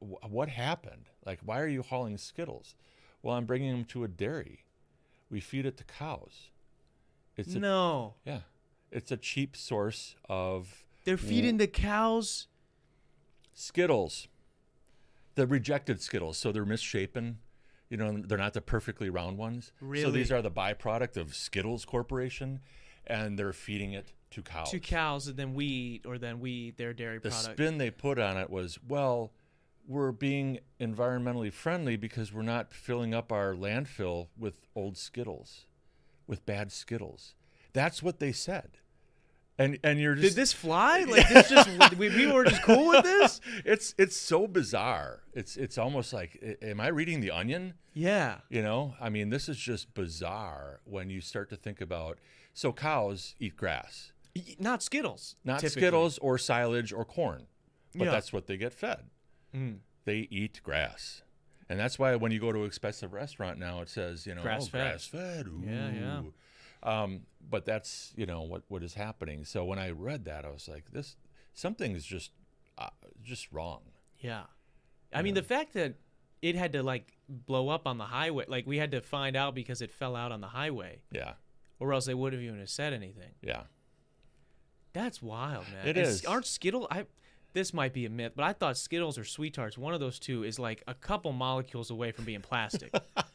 What 0.00 0.48
happened? 0.48 1.04
Like, 1.24 1.40
why 1.44 1.60
are 1.60 1.68
you 1.68 1.82
hauling 1.82 2.18
Skittles?" 2.18 2.74
Well, 3.22 3.36
I'm 3.36 3.44
bringing 3.44 3.70
them 3.72 3.84
to 3.86 4.04
a 4.04 4.08
dairy. 4.08 4.64
We 5.30 5.40
feed 5.40 5.66
it 5.66 5.76
to 5.78 5.84
cows. 5.84 6.50
It's 7.36 7.54
a, 7.54 7.58
no, 7.58 8.14
yeah, 8.24 8.40
it's 8.90 9.12
a 9.12 9.16
cheap 9.16 9.56
source 9.56 10.16
of 10.28 10.84
they're 11.04 11.16
feeding 11.16 11.58
the 11.58 11.66
cows. 11.66 12.48
Skittles, 13.54 14.28
the 15.38 15.46
rejected 15.46 16.02
Skittles, 16.02 16.36
so 16.36 16.50
they're 16.50 16.64
misshapen. 16.64 17.38
You 17.88 17.96
know, 17.96 18.18
they're 18.18 18.36
not 18.36 18.54
the 18.54 18.60
perfectly 18.60 19.08
round 19.08 19.38
ones. 19.38 19.72
Really? 19.80 20.02
So 20.02 20.10
these 20.10 20.32
are 20.32 20.42
the 20.42 20.50
byproduct 20.50 21.16
of 21.16 21.32
Skittles 21.34 21.84
Corporation, 21.84 22.58
and 23.06 23.38
they're 23.38 23.52
feeding 23.52 23.92
it 23.92 24.12
to 24.32 24.42
cows. 24.42 24.70
to 24.72 24.80
cows 24.80 25.26
and 25.28 25.38
then 25.38 25.54
we 25.54 25.64
eat 25.64 26.06
or 26.06 26.18
then 26.18 26.40
we 26.40 26.50
eat 26.50 26.76
their 26.76 26.92
dairy 26.92 27.18
the 27.18 27.30
product. 27.30 27.52
spin 27.54 27.78
they 27.78 27.90
put 27.90 28.18
on 28.18 28.36
it 28.36 28.50
was, 28.50 28.78
well, 28.86 29.32
we're 29.86 30.12
being 30.12 30.58
environmentally 30.78 31.50
friendly 31.50 31.96
because 31.96 32.30
we're 32.30 32.42
not 32.42 32.74
filling 32.74 33.14
up 33.14 33.32
our 33.32 33.54
landfill 33.54 34.26
with 34.36 34.66
old 34.74 34.98
Skittles, 34.98 35.66
with 36.26 36.44
bad 36.44 36.72
Skittles. 36.72 37.36
That's 37.72 38.02
what 38.02 38.18
they 38.18 38.32
said. 38.32 38.78
And 39.58 39.78
and 39.82 39.98
you're 39.98 40.14
just 40.14 40.28
Did 40.28 40.36
this 40.36 40.52
fly? 40.52 41.04
Like 41.08 41.28
this 41.28 41.48
just 41.48 41.68
we, 41.96 42.08
we 42.10 42.26
were 42.30 42.44
just 42.44 42.62
cool 42.62 42.88
with 42.88 43.04
this? 43.04 43.40
it's 43.64 43.94
it's 43.98 44.16
so 44.16 44.46
bizarre. 44.46 45.20
It's 45.34 45.56
it's 45.56 45.76
almost 45.78 46.12
like 46.12 46.58
am 46.62 46.80
I 46.80 46.88
reading 46.88 47.20
the 47.20 47.30
onion? 47.32 47.74
Yeah. 47.92 48.36
You 48.48 48.62
know, 48.62 48.94
I 49.00 49.08
mean, 49.08 49.30
this 49.30 49.48
is 49.48 49.56
just 49.56 49.92
bizarre 49.94 50.80
when 50.84 51.10
you 51.10 51.20
start 51.20 51.50
to 51.50 51.56
think 51.56 51.80
about. 51.80 52.18
So 52.54 52.72
cows 52.72 53.34
eat 53.40 53.56
grass, 53.56 54.12
Not 54.58 54.82
Skittles. 54.82 55.36
not 55.44 55.60
typically. 55.60 55.82
Skittles 55.82 56.18
or 56.18 56.38
silage 56.38 56.92
or 56.92 57.04
corn, 57.04 57.46
but 57.94 58.04
Yeah. 58.06 58.10
that's 58.10 58.32
what 58.32 58.46
they 58.48 58.56
get 58.56 58.72
fed. 58.72 59.04
Mm. 59.54 59.78
They 60.04 60.26
eat 60.30 60.60
grass, 60.64 61.22
and 61.68 61.78
that's 61.78 61.98
why 61.98 62.14
when 62.16 62.32
you 62.32 62.40
go 62.40 62.50
to 62.52 62.60
an 62.60 62.66
expensive 62.66 63.12
restaurant 63.12 63.58
now, 63.58 63.80
it 63.80 63.88
says 63.88 64.26
you 64.26 64.34
know 64.34 64.42
Grass-fed. 64.42 64.80
grass 64.80 65.04
fed. 65.06 65.46
Yeah, 65.64 65.90
yeah. 65.92 66.20
Um, 66.82 67.22
but 67.50 67.64
that's 67.64 68.12
you 68.16 68.26
know 68.26 68.42
what 68.42 68.62
what 68.68 68.82
is 68.82 68.94
happening. 68.94 69.44
So 69.44 69.64
when 69.64 69.78
I 69.78 69.90
read 69.90 70.24
that, 70.26 70.44
I 70.44 70.50
was 70.50 70.68
like, 70.68 70.90
this 70.92 71.16
something's 71.54 72.04
just 72.04 72.30
uh, 72.76 72.88
just 73.22 73.50
wrong. 73.52 73.80
Yeah. 74.18 74.42
I 75.12 75.22
mean 75.22 75.34
the 75.34 75.42
fact 75.42 75.72
that 75.74 75.94
it 76.42 76.54
had 76.54 76.72
to 76.74 76.82
like 76.82 77.16
blow 77.28 77.68
up 77.68 77.86
on 77.86 77.98
the 77.98 78.04
highway, 78.04 78.44
like 78.48 78.66
we 78.66 78.76
had 78.78 78.90
to 78.92 79.00
find 79.00 79.34
out 79.36 79.54
because 79.54 79.80
it 79.82 79.90
fell 79.90 80.14
out 80.14 80.30
on 80.32 80.40
the 80.40 80.48
highway, 80.48 81.00
Yeah, 81.10 81.32
or 81.80 81.92
else 81.92 82.04
they 82.06 82.14
wouldn't 82.14 82.40
have 82.40 82.46
even 82.46 82.60
have 82.60 82.70
said 82.70 82.92
anything. 82.92 83.32
yeah. 83.42 83.62
That's 84.92 85.22
wild, 85.22 85.64
man. 85.72 85.86
It 85.86 85.96
is. 85.96 86.24
Aren't 86.24 86.46
Skittles? 86.46 86.86
I 86.90 87.06
this 87.54 87.72
might 87.72 87.92
be 87.92 88.04
a 88.06 88.10
myth, 88.10 88.32
but 88.36 88.44
I 88.44 88.52
thought 88.52 88.76
Skittles 88.76 89.18
or 89.18 89.24
Sweet 89.24 89.54
Tarts, 89.54 89.78
one 89.78 89.94
of 89.94 90.00
those 90.00 90.18
two, 90.18 90.44
is 90.44 90.58
like 90.58 90.82
a 90.86 90.94
couple 90.94 91.32
molecules 91.32 91.90
away 91.90 92.12
from 92.12 92.24
being 92.24 92.40
plastic. 92.40 92.94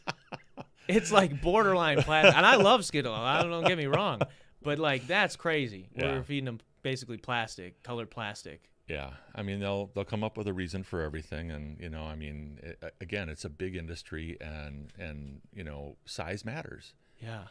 it's 0.88 1.12
like 1.12 1.42
borderline 1.42 2.02
plastic, 2.02 2.36
and 2.36 2.46
I 2.46 2.56
love 2.56 2.86
Skittles. 2.86 3.18
I 3.18 3.42
don't, 3.42 3.52
don't 3.52 3.68
get 3.68 3.78
me 3.78 3.86
wrong, 3.86 4.22
but 4.62 4.80
like 4.80 5.08
that's 5.08 5.36
crazy. 5.36 5.90
Yeah. 5.96 6.14
We're 6.14 6.24
feeding 6.24 6.46
them 6.46 6.60
basically 6.82 7.18
plastic, 7.18 7.82
colored 7.84 8.12
plastic. 8.12 8.70
Yeah, 8.88 9.12
I 9.34 9.44
mean 9.44 9.60
they'll 9.60 9.90
they'll 9.96 10.04
come 10.04 10.24
up 10.24 10.38
with 10.38 10.48
a 10.48 10.54
reason 10.54 10.84
for 10.84 11.02
everything, 11.02 11.52
and 11.52 11.80
you 11.80 11.90
know, 11.90 12.04
I 12.04 12.16
mean, 12.16 12.60
it, 12.62 12.94
again, 13.00 13.30
it's 13.30 13.46
a 13.46 13.50
big 13.50 13.76
industry, 13.76 14.38
and 14.42 14.92
and 15.00 15.42
you 15.54 15.64
know, 15.64 15.96
size 16.06 16.44
matters. 16.44 16.94
Yeah. 17.22 17.44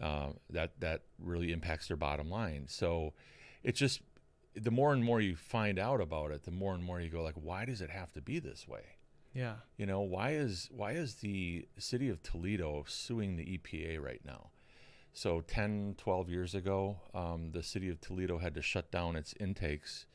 Uh, 0.00 0.30
that 0.50 0.80
that 0.80 1.02
really 1.18 1.52
impacts 1.52 1.88
their 1.88 1.96
bottom 1.96 2.30
line. 2.30 2.66
So, 2.68 3.12
it 3.62 3.74
just 3.74 4.00
the 4.54 4.70
more 4.70 4.92
and 4.92 5.04
more 5.04 5.20
you 5.20 5.36
find 5.36 5.78
out 5.78 6.00
about 6.00 6.30
it, 6.30 6.44
the 6.44 6.50
more 6.50 6.74
and 6.74 6.82
more 6.82 7.00
you 7.00 7.10
go 7.10 7.22
like, 7.22 7.34
why 7.34 7.64
does 7.64 7.80
it 7.80 7.90
have 7.90 8.12
to 8.12 8.20
be 8.20 8.38
this 8.38 8.66
way? 8.66 8.82
Yeah. 9.38 9.54
You 9.76 9.86
know, 9.86 10.00
why 10.00 10.30
is 10.30 10.68
why 10.72 10.92
is 10.92 11.16
the 11.16 11.66
city 11.78 12.08
of 12.08 12.22
Toledo 12.22 12.84
suing 12.88 13.36
the 13.36 13.44
EPA 13.58 13.98
right 14.02 14.20
now? 14.24 14.50
So 15.12 15.40
10, 15.42 15.94
12 15.96 16.28
years 16.28 16.54
ago, 16.54 16.96
um, 17.14 17.50
the 17.52 17.62
city 17.62 17.88
of 17.88 18.00
Toledo 18.00 18.38
had 18.38 18.54
to 18.54 18.62
shut 18.62 18.90
down 18.90 19.16
its 19.16 19.34
intakes 19.40 20.06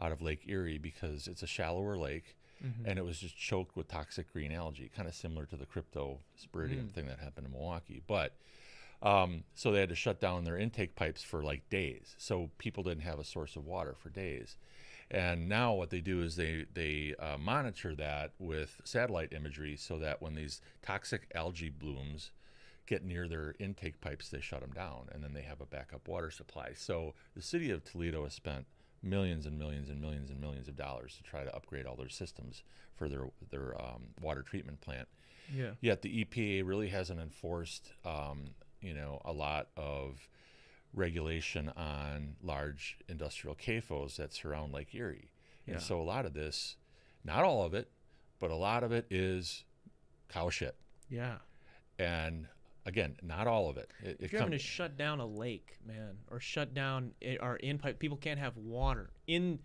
out 0.00 0.12
of 0.12 0.20
Lake 0.20 0.42
Erie 0.46 0.78
because 0.78 1.28
it's 1.28 1.42
a 1.42 1.46
shallower 1.46 1.96
lake 1.96 2.36
Mhm. 2.62 2.86
and 2.86 2.98
it 2.98 3.02
was 3.04 3.18
just 3.18 3.36
choked 3.36 3.76
with 3.76 3.88
toxic 3.88 4.32
green 4.32 4.52
algae, 4.52 4.88
kind 4.88 5.08
of 5.08 5.14
similar 5.14 5.46
to 5.46 5.56
the 5.56 5.66
cryptosporidium 5.66 6.86
Mm. 6.86 6.92
thing 6.92 7.06
that 7.06 7.18
happened 7.18 7.46
in 7.46 7.52
Milwaukee. 7.52 8.02
But 8.06 8.36
um, 9.02 9.42
so 9.54 9.72
they 9.72 9.80
had 9.80 9.88
to 9.88 9.96
shut 9.96 10.20
down 10.20 10.44
their 10.44 10.56
intake 10.56 10.94
pipes 10.94 11.24
for 11.24 11.42
like 11.42 11.68
days. 11.70 12.14
So 12.18 12.50
people 12.58 12.84
didn't 12.84 13.02
have 13.02 13.18
a 13.18 13.24
source 13.24 13.56
of 13.56 13.64
water 13.66 13.94
for 13.96 14.10
days. 14.10 14.56
And 15.12 15.46
now 15.46 15.74
what 15.74 15.90
they 15.90 16.00
do 16.00 16.22
is 16.22 16.36
they 16.36 16.64
they 16.72 17.14
uh, 17.18 17.36
monitor 17.38 17.94
that 17.94 18.32
with 18.38 18.80
satellite 18.84 19.32
imagery, 19.32 19.76
so 19.76 19.98
that 19.98 20.22
when 20.22 20.34
these 20.34 20.62
toxic 20.80 21.30
algae 21.34 21.68
blooms 21.68 22.30
get 22.86 23.04
near 23.04 23.28
their 23.28 23.54
intake 23.58 24.00
pipes, 24.00 24.30
they 24.30 24.40
shut 24.40 24.60
them 24.62 24.72
down, 24.72 25.08
and 25.12 25.22
then 25.22 25.34
they 25.34 25.42
have 25.42 25.60
a 25.60 25.66
backup 25.66 26.08
water 26.08 26.30
supply. 26.30 26.70
So 26.74 27.14
the 27.36 27.42
city 27.42 27.70
of 27.70 27.84
Toledo 27.84 28.24
has 28.24 28.32
spent 28.32 28.66
millions 29.02 29.44
and 29.44 29.58
millions 29.58 29.90
and 29.90 30.00
millions 30.00 30.30
and 30.30 30.40
millions 30.40 30.66
of 30.66 30.76
dollars 30.76 31.14
to 31.16 31.22
try 31.22 31.44
to 31.44 31.54
upgrade 31.54 31.86
all 31.86 31.96
their 31.96 32.08
systems 32.08 32.62
for 32.96 33.08
their 33.08 33.26
their 33.50 33.80
um, 33.80 34.08
water 34.20 34.42
treatment 34.42 34.80
plant. 34.80 35.08
Yeah. 35.54 35.72
Yet 35.82 36.00
the 36.00 36.24
EPA 36.24 36.66
really 36.66 36.88
hasn't 36.88 37.20
enforced, 37.20 37.92
um, 38.06 38.54
you 38.80 38.94
know, 38.94 39.20
a 39.26 39.32
lot 39.32 39.68
of 39.76 40.26
regulation 40.94 41.68
on 41.70 42.36
large 42.42 42.98
industrial 43.08 43.56
CAFOs 43.56 44.16
that 44.16 44.32
surround 44.32 44.72
Lake 44.72 44.94
Erie. 44.94 45.30
Yeah. 45.66 45.74
And 45.74 45.82
so 45.82 46.00
a 46.00 46.02
lot 46.04 46.26
of 46.26 46.34
this, 46.34 46.76
not 47.24 47.44
all 47.44 47.64
of 47.64 47.74
it, 47.74 47.90
but 48.38 48.50
a 48.50 48.56
lot 48.56 48.82
of 48.84 48.92
it 48.92 49.06
is 49.10 49.64
cow 50.28 50.50
shit. 50.50 50.76
Yeah. 51.08 51.36
And 51.98 52.46
again, 52.84 53.16
not 53.22 53.46
all 53.46 53.70
of 53.70 53.76
it. 53.76 53.90
it, 54.02 54.16
If 54.20 54.32
you're 54.32 54.40
com- 54.40 54.46
having 54.50 54.58
to 54.58 54.64
shut 54.64 54.96
down 54.96 55.20
a 55.20 55.26
lake, 55.26 55.78
man, 55.86 56.18
or 56.30 56.40
shut 56.40 56.74
down 56.74 57.12
our 57.40 57.56
in 57.56 57.78
pipe, 57.78 57.98
people 57.98 58.16
can't 58.16 58.40
have 58.40 58.56
water 58.56 59.10
in 59.26 59.60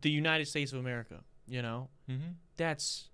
the 0.00 0.10
United 0.10 0.46
States 0.46 0.72
of 0.72 0.78
America. 0.78 1.22
You 1.48 1.62
know, 1.62 1.90
Mhm. 2.08 2.34
that's 2.56 3.08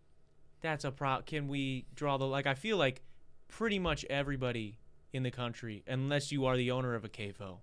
that's 0.61 0.85
a 0.85 0.93
problem. 0.93 1.25
Can 1.27 1.49
we 1.49 1.87
draw 1.95 2.17
the 2.19 2.27
like? 2.27 2.47
I 2.47 2.55
feel 2.55 2.77
like 2.77 3.03
pretty 3.49 3.79
much 3.79 4.05
everybody 4.07 4.79
in 5.13 5.23
the 5.23 5.31
country, 5.31 5.83
unless 5.87 6.33
you 6.33 6.47
are 6.47 6.57
the 6.57 6.71
owner 6.71 6.95
of 6.95 7.05
a 7.05 7.09
CAFO, 7.09 7.59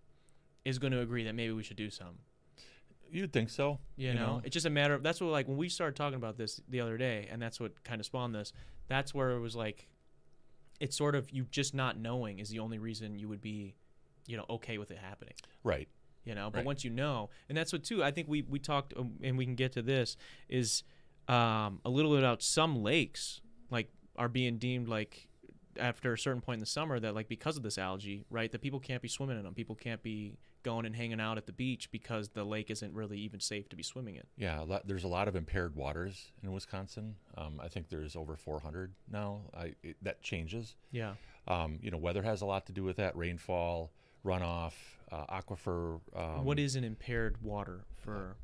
is 0.65 0.77
going 0.77 0.93
to 0.93 1.01
agree 1.01 1.23
that 1.23 1.33
maybe 1.33 1.51
we 1.53 1.63
should 1.63 1.77
do 1.77 1.89
something. 1.89 2.19
You'd 3.11 3.33
think 3.33 3.49
so. 3.49 3.79
You, 3.95 4.13
know? 4.13 4.41
it's 4.43 4.53
just 4.53 4.65
a 4.65 4.69
matter 4.69 4.93
of 4.93 5.01
that's 5.01 5.19
what 5.19 5.31
like 5.31 5.47
when 5.47 5.57
we 5.57 5.67
started 5.67 5.95
talking 5.95 6.17
about 6.17 6.37
this 6.37 6.61
the 6.69 6.81
other 6.81 6.97
day, 6.97 7.27
and 7.31 7.41
that's 7.41 7.59
what 7.59 7.83
kind 7.83 7.99
of 7.99 8.05
spawned 8.05 8.35
this. 8.35 8.53
That's 8.87 9.13
where 9.13 9.31
it 9.31 9.39
was 9.39 9.55
like, 9.55 9.87
it's 10.79 10.95
sort 10.95 11.15
of 11.15 11.29
you 11.31 11.45
just 11.49 11.73
not 11.73 11.97
knowing 11.97 12.39
is 12.39 12.49
the 12.49 12.59
only 12.59 12.77
reason 12.77 13.17
you 13.17 13.27
would 13.27 13.41
be, 13.41 13.75
you 14.27 14.37
know, 14.37 14.45
okay 14.49 14.77
with 14.77 14.91
it 14.91 14.99
happening. 14.99 15.33
Right. 15.63 15.87
You 16.23 16.35
know, 16.35 16.51
but 16.51 16.59
Right. 16.59 16.65
once 16.65 16.83
you 16.83 16.91
know, 16.91 17.29
and 17.47 17.57
that's 17.57 17.73
what 17.73 17.83
too. 17.83 18.03
I 18.03 18.11
think 18.11 18.27
we 18.27 18.43
we 18.43 18.59
talked, 18.59 18.93
um, 18.95 19.13
and 19.23 19.37
we 19.37 19.45
can 19.45 19.55
get 19.55 19.71
to 19.73 19.81
this 19.81 20.15
is 20.47 20.83
um, 21.27 21.79
a 21.83 21.89
little 21.89 22.11
bit 22.11 22.19
about 22.19 22.43
some 22.43 22.83
lakes 22.83 23.41
like 23.71 23.89
are 24.17 24.29
being 24.29 24.57
deemed 24.57 24.87
like 24.87 25.28
after 25.79 26.13
a 26.13 26.17
certain 26.17 26.41
point 26.41 26.57
in 26.57 26.59
the 26.59 26.65
summer 26.65 26.99
that 26.99 27.15
like 27.15 27.27
because 27.27 27.57
of 27.57 27.63
this 27.63 27.77
algae, 27.77 28.25
right, 28.29 28.51
that 28.51 28.61
people 28.61 28.79
can't 28.79 29.01
be 29.01 29.07
swimming 29.07 29.37
in 29.37 29.43
them. 29.43 29.53
People 29.53 29.75
can't 29.75 30.01
be 30.03 30.37
going 30.61 30.85
and 30.85 30.95
hanging 30.95 31.21
out 31.21 31.37
at 31.37 31.45
the 31.45 31.53
beach 31.53 31.89
because 31.91 32.29
the 32.29 32.43
lake 32.43 32.69
isn't 32.69 32.93
really 32.93 33.17
even 33.19 33.39
safe 33.39 33.69
to 33.69 33.75
be 33.75 33.83
swimming 33.83 34.15
in. 34.15 34.23
Yeah, 34.37 34.61
a 34.61 34.65
lot, 34.65 34.87
there's 34.87 35.05
a 35.05 35.07
lot 35.07 35.27
of 35.27 35.35
impaired 35.35 35.75
waters 35.75 36.31
in 36.43 36.51
Wisconsin. 36.51 37.15
Um, 37.37 37.59
I 37.63 37.69
think 37.69 37.89
there's 37.89 38.15
over 38.15 38.35
400 38.35 38.93
now. 39.09 39.41
I, 39.57 39.75
it, 39.83 39.95
that 40.01 40.21
changes. 40.21 40.75
Yeah. 40.91 41.13
Um, 41.47 41.79
you 41.81 41.91
know, 41.91 41.97
weather 41.97 42.21
has 42.23 42.41
a 42.41 42.45
lot 42.45 42.65
to 42.67 42.73
do 42.73 42.83
with 42.83 42.97
that. 42.97 43.15
Rainfall, 43.15 43.91
runoff, 44.25 44.73
uh, 45.11 45.25
aquifer. 45.27 46.01
Um, 46.15 46.43
what 46.43 46.59
is 46.59 46.75
an 46.75 46.83
impaired 46.83 47.41
water 47.41 47.85
for? 47.95 48.35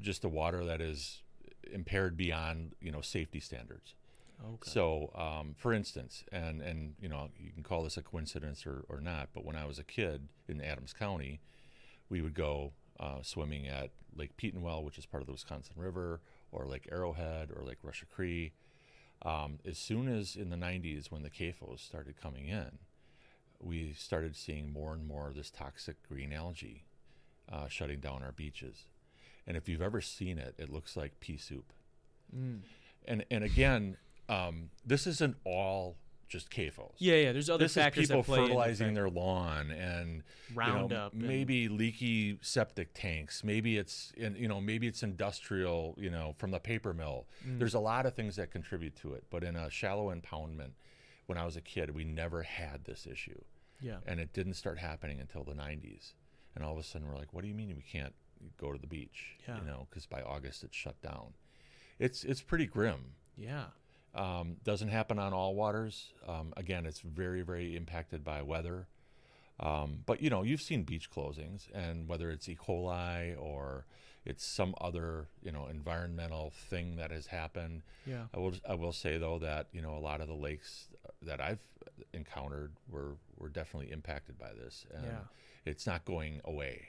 just 0.00 0.22
the 0.22 0.28
water 0.28 0.64
that 0.64 0.80
is 0.80 1.22
impaired 1.72 2.16
beyond 2.16 2.72
you 2.80 2.90
know 2.90 3.00
safety 3.00 3.40
standards? 3.40 3.94
Okay. 4.42 4.70
So, 4.70 5.10
um, 5.14 5.54
for 5.58 5.72
instance, 5.72 6.24
and 6.32 6.60
and 6.62 6.94
you 7.00 7.08
know, 7.08 7.28
you 7.38 7.52
can 7.52 7.62
call 7.62 7.82
this 7.82 7.96
a 7.96 8.02
coincidence 8.02 8.66
or, 8.66 8.84
or 8.88 9.00
not, 9.00 9.28
but 9.34 9.44
when 9.44 9.56
I 9.56 9.66
was 9.66 9.78
a 9.78 9.84
kid 9.84 10.28
in 10.48 10.60
Adams 10.60 10.92
County, 10.92 11.40
we 12.08 12.20
would 12.22 12.34
go 12.34 12.72
uh, 12.98 13.22
swimming 13.22 13.66
at 13.66 13.90
Lake 14.16 14.36
Petenwell, 14.36 14.82
which 14.82 14.98
is 14.98 15.06
part 15.06 15.22
of 15.22 15.26
the 15.26 15.32
Wisconsin 15.32 15.74
River, 15.76 16.20
or 16.52 16.66
Lake 16.66 16.88
Arrowhead, 16.90 17.50
or 17.54 17.62
Lake 17.64 17.78
Russia 17.82 18.06
Cree. 18.06 18.52
Um, 19.22 19.58
as 19.66 19.76
soon 19.76 20.08
as 20.08 20.34
in 20.36 20.48
the 20.48 20.56
90s, 20.56 21.10
when 21.10 21.22
the 21.22 21.28
CAFOs 21.30 21.80
started 21.80 22.20
coming 22.20 22.48
in, 22.48 22.78
we 23.60 23.92
started 23.92 24.34
seeing 24.34 24.72
more 24.72 24.94
and 24.94 25.06
more 25.06 25.28
of 25.28 25.34
this 25.34 25.50
toxic 25.50 25.96
green 26.08 26.32
algae 26.32 26.84
uh, 27.52 27.68
shutting 27.68 28.00
down 28.00 28.22
our 28.22 28.32
beaches. 28.32 28.84
And 29.46 29.56
if 29.58 29.68
you've 29.68 29.82
ever 29.82 30.00
seen 30.00 30.38
it, 30.38 30.54
it 30.58 30.70
looks 30.70 30.96
like 30.96 31.20
pea 31.20 31.36
soup 31.36 31.72
Mm. 32.34 32.60
and 33.08 33.24
and 33.30 33.42
again, 33.42 33.96
um, 34.30 34.70
this 34.86 35.06
isn't 35.06 35.36
all 35.44 35.96
just 36.28 36.48
CAFOs. 36.50 36.92
Yeah, 36.98 37.16
yeah. 37.16 37.32
There's 37.32 37.50
other 37.50 37.64
this 37.64 37.72
is 37.72 37.82
factors 37.82 38.06
people 38.06 38.22
that 38.22 38.26
play 38.26 38.38
fertilizing 38.38 38.94
their 38.94 39.10
lawn 39.10 39.72
and 39.72 40.08
you 40.48 40.56
know, 40.56 40.72
Roundup 40.74 41.12
and- 41.12 41.22
maybe 41.22 41.68
leaky 41.68 42.38
septic 42.40 42.90
tanks. 42.94 43.42
Maybe 43.42 43.76
it's 43.78 44.12
in, 44.16 44.36
you 44.36 44.46
know 44.46 44.60
maybe 44.60 44.86
it's 44.86 45.02
industrial. 45.02 45.96
You 45.98 46.10
know 46.10 46.34
from 46.38 46.52
the 46.52 46.60
paper 46.60 46.94
mill. 46.94 47.26
Mm. 47.46 47.58
There's 47.58 47.74
a 47.74 47.80
lot 47.80 48.06
of 48.06 48.14
things 48.14 48.36
that 48.36 48.52
contribute 48.52 48.94
to 48.96 49.14
it. 49.14 49.24
But 49.30 49.42
in 49.42 49.56
a 49.56 49.68
shallow 49.70 50.14
impoundment, 50.14 50.70
when 51.26 51.36
I 51.36 51.44
was 51.44 51.56
a 51.56 51.60
kid, 51.60 51.94
we 51.94 52.04
never 52.04 52.42
had 52.44 52.84
this 52.84 53.06
issue, 53.10 53.40
Yeah. 53.80 53.98
and 54.06 54.20
it 54.20 54.32
didn't 54.32 54.54
start 54.54 54.78
happening 54.78 55.20
until 55.20 55.42
the 55.44 55.54
90s. 55.54 56.14
And 56.54 56.64
all 56.64 56.72
of 56.72 56.78
a 56.78 56.82
sudden, 56.84 57.08
we're 57.08 57.16
like, 57.16 57.32
"What 57.32 57.42
do 57.42 57.48
you 57.48 57.54
mean 57.54 57.74
we 57.74 57.82
can't 57.82 58.14
go 58.56 58.70
to 58.72 58.78
the 58.78 58.86
beach?" 58.86 59.36
Yeah. 59.48 59.58
You 59.58 59.64
know, 59.66 59.86
because 59.90 60.06
by 60.06 60.22
August 60.22 60.62
it's 60.62 60.76
shut 60.76 61.00
down. 61.02 61.34
It's 61.98 62.22
it's 62.22 62.40
pretty 62.40 62.66
grim. 62.66 63.14
Yeah. 63.36 63.66
Um, 64.14 64.56
doesn't 64.64 64.88
happen 64.88 65.18
on 65.18 65.32
all 65.32 65.54
waters. 65.54 66.12
Um, 66.26 66.52
again, 66.56 66.84
it's 66.86 67.00
very, 67.00 67.42
very 67.42 67.76
impacted 67.76 68.24
by 68.24 68.42
weather. 68.42 68.88
Um, 69.60 70.00
but 70.06 70.20
you 70.22 70.30
know, 70.30 70.42
you've 70.42 70.62
seen 70.62 70.82
beach 70.84 71.10
closings, 71.10 71.68
and 71.74 72.08
whether 72.08 72.30
it's 72.30 72.48
E. 72.48 72.56
coli 72.56 73.38
or 73.40 73.84
it's 74.24 74.44
some 74.44 74.74
other 74.80 75.28
you 75.42 75.52
know 75.52 75.66
environmental 75.66 76.50
thing 76.70 76.96
that 76.96 77.10
has 77.10 77.26
happened. 77.26 77.82
Yeah. 78.06 78.24
I 78.34 78.38
will 78.38 78.54
I 78.68 78.74
will 78.74 78.92
say 78.92 79.18
though 79.18 79.38
that 79.40 79.66
you 79.72 79.82
know 79.82 79.94
a 79.96 80.00
lot 80.00 80.20
of 80.20 80.28
the 80.28 80.34
lakes 80.34 80.88
that 81.22 81.40
I've 81.40 81.58
encountered 82.14 82.72
were 82.90 83.16
were 83.36 83.48
definitely 83.50 83.92
impacted 83.92 84.38
by 84.38 84.52
this, 84.54 84.86
and 84.94 85.04
Yeah. 85.04 85.18
it's 85.66 85.86
not 85.86 86.04
going 86.04 86.40
away. 86.44 86.88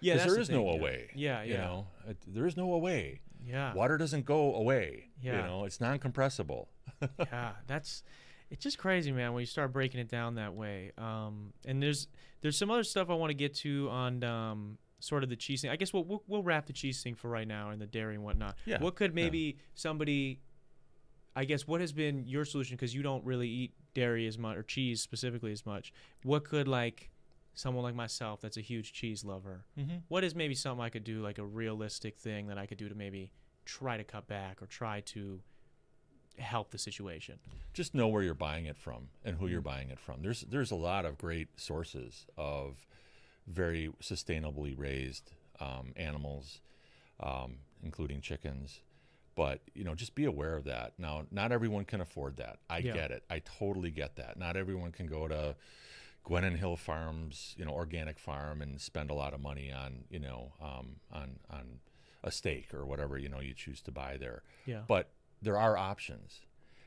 Yeah. 0.00 0.16
there 0.16 0.34
the 0.34 0.40
is 0.40 0.46
thing, 0.48 0.56
no 0.56 0.66
yeah. 0.66 0.78
away. 0.78 1.10
Yeah. 1.14 1.42
You 1.42 1.52
Yeah. 1.54 1.60
know, 1.60 1.86
it, 2.08 2.16
there 2.26 2.46
is 2.46 2.56
no 2.56 2.72
away. 2.72 3.20
Yeah. 3.44 3.72
Water 3.74 3.96
doesn't 3.96 4.24
go 4.24 4.54
away. 4.54 5.08
Yeah. 5.22 5.36
You 5.42 5.42
know, 5.46 5.64
it's 5.64 5.80
non-compressible. 5.80 6.68
yeah, 7.18 7.52
that's 7.66 8.02
it's 8.50 8.62
just 8.62 8.78
crazy, 8.78 9.12
man. 9.12 9.32
When 9.32 9.40
you 9.42 9.46
start 9.46 9.72
breaking 9.72 10.00
it 10.00 10.08
down 10.08 10.34
that 10.36 10.54
way, 10.54 10.92
um, 10.98 11.52
and 11.66 11.82
there's 11.82 12.08
there's 12.40 12.56
some 12.58 12.70
other 12.70 12.82
stuff 12.84 13.10
I 13.10 13.14
want 13.14 13.30
to 13.30 13.34
get 13.34 13.54
to 13.56 13.88
on 13.90 14.24
um, 14.24 14.78
sort 15.00 15.22
of 15.22 15.28
the 15.28 15.36
cheese 15.36 15.62
thing. 15.62 15.70
I 15.70 15.76
guess 15.76 15.92
we'll, 15.92 16.04
we'll 16.04 16.22
we'll 16.26 16.42
wrap 16.42 16.66
the 16.66 16.72
cheese 16.72 17.02
thing 17.02 17.14
for 17.14 17.28
right 17.28 17.46
now 17.46 17.70
and 17.70 17.80
the 17.80 17.86
dairy 17.86 18.14
and 18.16 18.24
whatnot. 18.24 18.56
Yeah, 18.64 18.80
What 18.82 18.96
could 18.96 19.10
yeah. 19.12 19.22
maybe 19.24 19.58
somebody, 19.74 20.40
I 21.36 21.44
guess, 21.44 21.66
what 21.68 21.80
has 21.80 21.92
been 21.92 22.24
your 22.26 22.44
solution? 22.44 22.76
Because 22.76 22.94
you 22.94 23.02
don't 23.02 23.24
really 23.24 23.48
eat 23.48 23.72
dairy 23.94 24.26
as 24.26 24.38
much 24.38 24.56
or 24.56 24.62
cheese 24.62 25.00
specifically 25.02 25.52
as 25.52 25.64
much. 25.64 25.92
What 26.24 26.44
could 26.44 26.66
like 26.68 27.10
someone 27.58 27.82
like 27.82 27.94
myself 27.94 28.40
that's 28.40 28.56
a 28.56 28.60
huge 28.60 28.92
cheese 28.92 29.24
lover? 29.24 29.64
Mm-hmm. 29.76 29.96
What 30.08 30.22
is 30.22 30.34
maybe 30.34 30.54
something 30.54 30.84
I 30.84 30.90
could 30.90 31.04
do, 31.04 31.20
like 31.22 31.38
a 31.38 31.44
realistic 31.44 32.16
thing 32.16 32.46
that 32.46 32.58
I 32.58 32.66
could 32.66 32.78
do 32.78 32.88
to 32.88 32.94
maybe 32.94 33.32
try 33.64 33.96
to 33.96 34.04
cut 34.04 34.28
back 34.28 34.62
or 34.62 34.66
try 34.66 35.00
to 35.00 35.40
help 36.38 36.70
the 36.70 36.78
situation? 36.78 37.38
just 37.74 37.94
know 37.94 38.08
where 38.08 38.22
you're 38.22 38.34
buying 38.34 38.66
it 38.66 38.76
from 38.76 39.08
and 39.24 39.36
who 39.36 39.46
you're 39.46 39.60
buying 39.60 39.90
it 39.90 39.98
from. 40.00 40.20
There's 40.22 40.40
there's 40.42 40.70
a 40.72 40.76
lot 40.76 41.04
of 41.04 41.16
great 41.18 41.48
sources 41.60 42.26
of 42.36 42.86
very 43.46 43.90
sustainably 44.02 44.76
raised 44.76 45.30
um, 45.60 45.92
animals, 45.96 46.60
um, 47.20 47.58
including 47.82 48.20
chickens. 48.20 48.80
But 49.36 49.60
you 49.74 49.84
know, 49.84 49.94
just 49.94 50.14
be 50.16 50.24
aware 50.24 50.56
of 50.56 50.64
that. 50.64 50.94
Now, 50.98 51.24
not 51.30 51.52
everyone 51.52 51.84
can 51.84 52.00
afford 52.00 52.36
that. 52.38 52.58
I 52.68 52.78
Yeah. 52.78 52.94
get 52.94 53.10
it. 53.12 53.22
I 53.30 53.38
totally 53.40 53.90
get 53.92 54.16
that. 54.16 54.36
Not 54.36 54.56
everyone 54.56 54.90
can 54.92 55.06
go 55.06 55.28
to 55.28 55.54
Gwennon 56.24 56.56
Hill 56.58 56.76
Farms, 56.76 57.54
you 57.58 57.64
know, 57.64 57.72
organic 57.72 58.18
farm, 58.18 58.60
and 58.62 58.80
spend 58.80 59.10
a 59.10 59.14
lot 59.14 59.32
of 59.34 59.40
money 59.40 59.72
on 59.72 60.04
you 60.10 60.18
know 60.18 60.52
um, 60.60 60.96
on 61.12 61.38
on 61.50 61.80
a 62.22 62.30
steak 62.30 62.74
or 62.74 62.84
whatever 62.84 63.16
you 63.18 63.28
know 63.28 63.40
you 63.40 63.54
choose 63.54 63.80
to 63.82 63.90
buy 63.90 64.16
there. 64.18 64.42
Yeah. 64.66 64.82
But 64.86 65.10
there 65.40 65.56
are 65.58 65.76
options. 65.76 66.40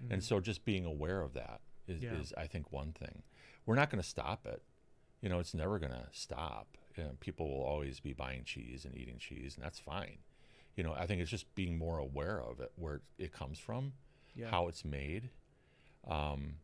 Mhm. 0.03 0.11
And 0.13 0.23
so 0.23 0.39
just 0.39 0.65
being 0.65 0.85
aware 0.85 1.21
of 1.21 1.33
that 1.33 1.61
is, 1.87 2.03
Yeah. 2.03 2.13
is 2.19 2.33
I 2.37 2.47
think, 2.47 2.71
one 2.71 2.91
thing. 2.91 3.23
We're 3.65 3.75
not 3.75 3.89
going 3.89 4.01
to 4.01 4.07
stop 4.07 4.45
it. 4.45 4.61
You 5.21 5.29
know, 5.29 5.39
it's 5.39 5.53
never 5.53 5.79
going 5.79 5.91
to 5.93 6.07
stop. 6.11 6.75
You 6.97 7.03
know, 7.05 7.11
people 7.19 7.47
will 7.47 7.63
always 7.63 7.99
be 7.99 8.11
buying 8.13 8.43
cheese 8.43 8.83
and 8.85 8.95
eating 8.97 9.17
cheese, 9.19 9.55
and 9.55 9.63
that's 9.63 9.79
fine. 9.79 10.17
You 10.75 10.83
know, 10.83 10.93
I 10.93 11.05
think 11.05 11.21
it's 11.21 11.29
just 11.31 11.53
being 11.55 11.77
more 11.77 11.97
aware 11.99 12.41
of 12.41 12.59
it, 12.59 12.71
where 12.75 13.01
it 13.17 13.31
comes 13.31 13.57
from, 13.59 13.93
yeah. 14.35 14.49
how 14.49 14.67
it's 14.67 14.83
made, 14.83 15.29
um, 16.07 16.55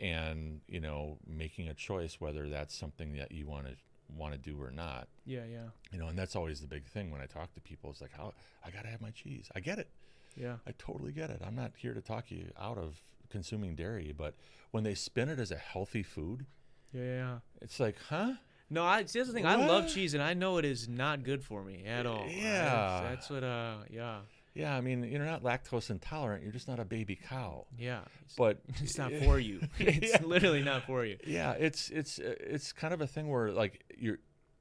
and 0.00 0.60
you 0.68 0.80
know, 0.80 1.18
making 1.26 1.68
a 1.68 1.74
choice 1.74 2.20
whether 2.20 2.48
that's 2.48 2.74
something 2.76 3.14
that 3.16 3.32
you 3.32 3.46
want 3.46 3.66
to 3.66 3.74
want 4.16 4.32
to 4.32 4.38
do 4.38 4.60
or 4.62 4.70
not. 4.70 5.08
Yeah, 5.26 5.44
yeah, 5.50 5.68
You 5.92 5.98
know, 5.98 6.08
and 6.08 6.18
that's 6.18 6.36
always 6.36 6.60
the 6.60 6.66
big 6.66 6.84
thing 6.86 7.10
when 7.10 7.20
I 7.20 7.26
talk 7.26 7.52
to 7.54 7.60
people. 7.60 7.90
It's 7.90 8.00
like, 8.00 8.12
how 8.12 8.34
I 8.64 8.70
got 8.70 8.82
to 8.82 8.88
have 8.88 9.00
my 9.00 9.10
cheese. 9.10 9.48
I 9.54 9.60
get 9.60 9.78
it. 9.78 9.88
yeah, 10.36 10.56
I 10.66 10.72
totally 10.78 11.12
get 11.12 11.30
it. 11.30 11.40
I'm 11.44 11.54
not 11.56 11.72
here 11.76 11.94
to 11.94 12.00
talk 12.02 12.30
you 12.30 12.50
out 12.60 12.76
of 12.78 13.00
consuming 13.30 13.74
dairy, 13.74 14.14
but 14.16 14.34
when 14.70 14.84
they 14.84 14.94
spin 14.94 15.28
it 15.28 15.38
as 15.40 15.50
a 15.50 15.56
healthy 15.56 16.02
food, 16.02 16.46
yeah, 16.92 17.02
yeah. 17.02 17.38
it's 17.62 17.80
like, 17.80 17.96
huh? 18.08 18.34
No, 18.70 18.84
I 18.84 19.04
see 19.04 19.18
that's 19.18 19.28
the 19.28 19.34
thing. 19.34 19.46
I 19.46 19.56
love 19.66 19.88
cheese, 19.88 20.14
and 20.14 20.22
I 20.22 20.34
know 20.34 20.58
it 20.58 20.64
is 20.64 20.88
not 20.88 21.22
good 21.24 21.42
for 21.42 21.62
me 21.62 21.84
at 21.86 22.06
all. 22.06 22.18
That's- 22.24 22.36
Yeah. 22.36 23.06
that's, 23.10 23.30
what. 23.30 23.42
Uh, 23.44 23.78
yeah, 23.90 24.20
Yeah, 24.54 24.76
I 24.76 24.80
mean, 24.80 25.02
you're 25.02 25.24
not 25.24 25.42
lactose 25.42 25.90
intolerant. 25.90 26.42
You're 26.44 26.52
just 26.52 26.68
not 26.68 26.78
a 26.78 26.84
baby 26.84 27.16
cow. 27.16 27.66
Yeah. 27.78 28.02
But 28.38 28.60
it's 28.82 28.96
not 28.96 29.12
for 29.12 29.38
you. 29.38 29.60
It's 29.78 30.12
Yeah. 30.12 30.22
literally 30.24 30.62
not 30.62 30.84
for 30.84 31.04
you. 31.04 31.18
yeah, 31.26 31.52
it's 31.52 31.90
it's 31.90 32.18
it's 32.20 32.72
kind 32.72 32.94
of 32.94 33.00
a 33.00 33.06
thing 33.06 33.28
where 33.28 33.50
like 33.50 33.82
you're, 33.98 34.18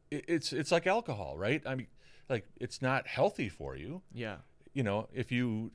it's 0.09 0.51
it's 0.51 0.71
like 0.71 0.87
alcohol, 0.87 1.37
right? 1.37 1.61
I 1.65 1.75
mean, 1.75 1.87
like 2.29 2.45
it's 2.59 2.81
not 2.81 3.05
healthy 3.07 3.49
for 3.49 3.75
you. 3.75 4.01
Yeah. 4.13 4.37
You 4.73 4.81
know, 4.83 5.07
if 5.13 5.31
you 5.31 5.71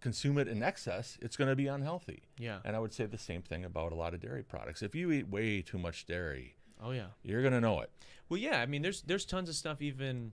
consume 0.00 0.38
it 0.38 0.46
in 0.48 0.62
excess, 0.62 1.18
it's 1.20 1.36
going 1.36 1.50
to 1.50 1.56
be 1.56 1.66
unhealthy. 1.66 2.22
Yeah. 2.38 2.60
And 2.64 2.74
I 2.76 2.78
would 2.78 2.92
say 2.94 3.06
the 3.06 3.18
same 3.18 3.42
thing 3.42 3.64
about 3.64 3.92
a 3.92 3.94
lot 3.96 4.14
of 4.14 4.20
dairy 4.20 4.42
products. 4.42 4.80
If 4.82 4.94
you 4.94 5.10
eat 5.10 5.28
way 5.28 5.60
too 5.60 5.78
much 5.78 6.06
dairy, 6.06 6.54
Oh 6.82 6.92
yeah. 6.92 7.08
you're 7.22 7.42
going 7.42 7.52
to 7.52 7.60
know 7.60 7.80
it. 7.80 7.90
Well, 8.28 8.38
yeah. 8.38 8.60
I 8.62 8.66
mean, 8.66 8.82
there's 8.82 9.02
there's 9.02 9.24
tons 9.24 9.48
of 9.48 9.56
stuff 9.56 9.82
even 9.82 10.32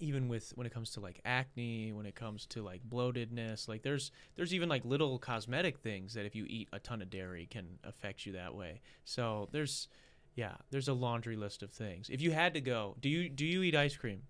even 0.00 0.28
with 0.28 0.52
when 0.54 0.66
it 0.66 0.72
comes 0.72 0.90
to 0.90 1.00
like 1.00 1.20
acne, 1.24 1.92
when 1.92 2.06
it 2.06 2.14
comes 2.14 2.46
to 2.46 2.62
like 2.62 2.82
bloatedness, 2.88 3.68
like 3.68 3.82
there's 3.82 4.10
there's 4.36 4.54
even 4.54 4.68
like 4.68 4.84
little 4.84 5.18
cosmetic 5.18 5.78
things 5.78 6.14
that 6.14 6.26
if 6.26 6.34
you 6.34 6.44
eat 6.48 6.68
a 6.72 6.78
ton 6.78 7.02
of 7.02 7.10
dairy 7.10 7.46
can 7.50 7.78
affect 7.84 8.26
you 8.26 8.32
that 8.32 8.54
way. 8.54 8.80
So 9.04 9.48
there's 9.52 9.88
yeah, 10.34 10.54
there's 10.70 10.88
a 10.88 10.94
laundry 10.94 11.36
list 11.36 11.62
of 11.62 11.70
things. 11.70 12.08
If 12.10 12.20
you 12.20 12.30
had 12.30 12.54
to 12.54 12.60
go, 12.60 12.96
do 13.00 13.08
you 13.08 13.28
do 13.28 13.44
you 13.44 13.62
eat 13.62 13.74
ice 13.74 13.96
cream? 13.96 14.22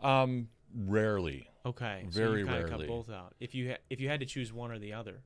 Um, 0.00 0.48
rarely. 0.74 1.48
Okay, 1.64 2.04
so 2.10 2.20
Very 2.20 2.40
you 2.40 2.46
kind 2.46 2.64
rarely. 2.68 2.86
cut 2.86 2.88
both 2.88 3.10
out. 3.10 3.34
If 3.38 3.54
you 3.54 3.70
ha- 3.72 3.78
if 3.90 4.00
you 4.00 4.08
had 4.08 4.20
to 4.20 4.26
choose 4.26 4.52
one 4.52 4.72
or 4.72 4.78
the 4.78 4.92
other 4.94 5.22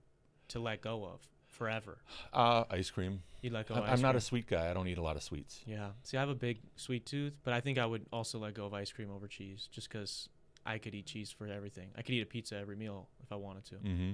to 0.49 0.61
let 0.61 0.81
go 0.81 1.05
of 1.05 1.21
forever, 1.57 1.99
Uh, 2.33 2.65
ice 2.71 2.91
cream. 2.91 3.23
you'd 3.43 3.53
let 3.53 3.67
go. 3.67 3.75
I'm, 3.75 3.83
I'm 3.85 3.91
ice 3.95 4.01
not 4.01 4.15
a 4.17 4.21
sweet 4.21 4.47
guy. 4.47 4.71
I 4.71 4.75
don't 4.75 4.87
eat 4.89 4.99
a 4.99 5.03
lot 5.03 5.17
of 5.17 5.23
sweets. 5.23 5.63
Yeah. 5.67 5.91
See, 6.03 6.17
I 6.17 6.21
have 6.21 6.29
a 6.29 6.35
big 6.35 6.59
sweet 6.77 7.07
tooth, 7.07 7.35
but 7.45 7.53
I 7.55 7.61
think 7.61 7.79
I 7.79 7.87
would 7.87 8.07
also 8.13 8.39
let 8.39 8.55
go 8.55 8.67
of 8.67 8.75
ice 8.75 8.93
cream 8.93 9.11
over 9.11 9.27
cheese 9.27 9.69
just 9.73 9.89
because 9.89 10.29
I 10.65 10.79
could 10.79 10.95
eat 10.95 11.07
cheese 11.07 11.31
for 11.31 11.47
everything. 11.49 11.89
I 11.97 12.03
could 12.03 12.15
eat 12.15 12.23
a 12.23 12.27
pizza 12.27 12.57
every 12.57 12.77
meal 12.77 13.09
if 13.23 13.33
I 13.33 13.37
wanted 13.37 13.65
to. 13.67 13.75
Mm-hmm. 13.77 14.13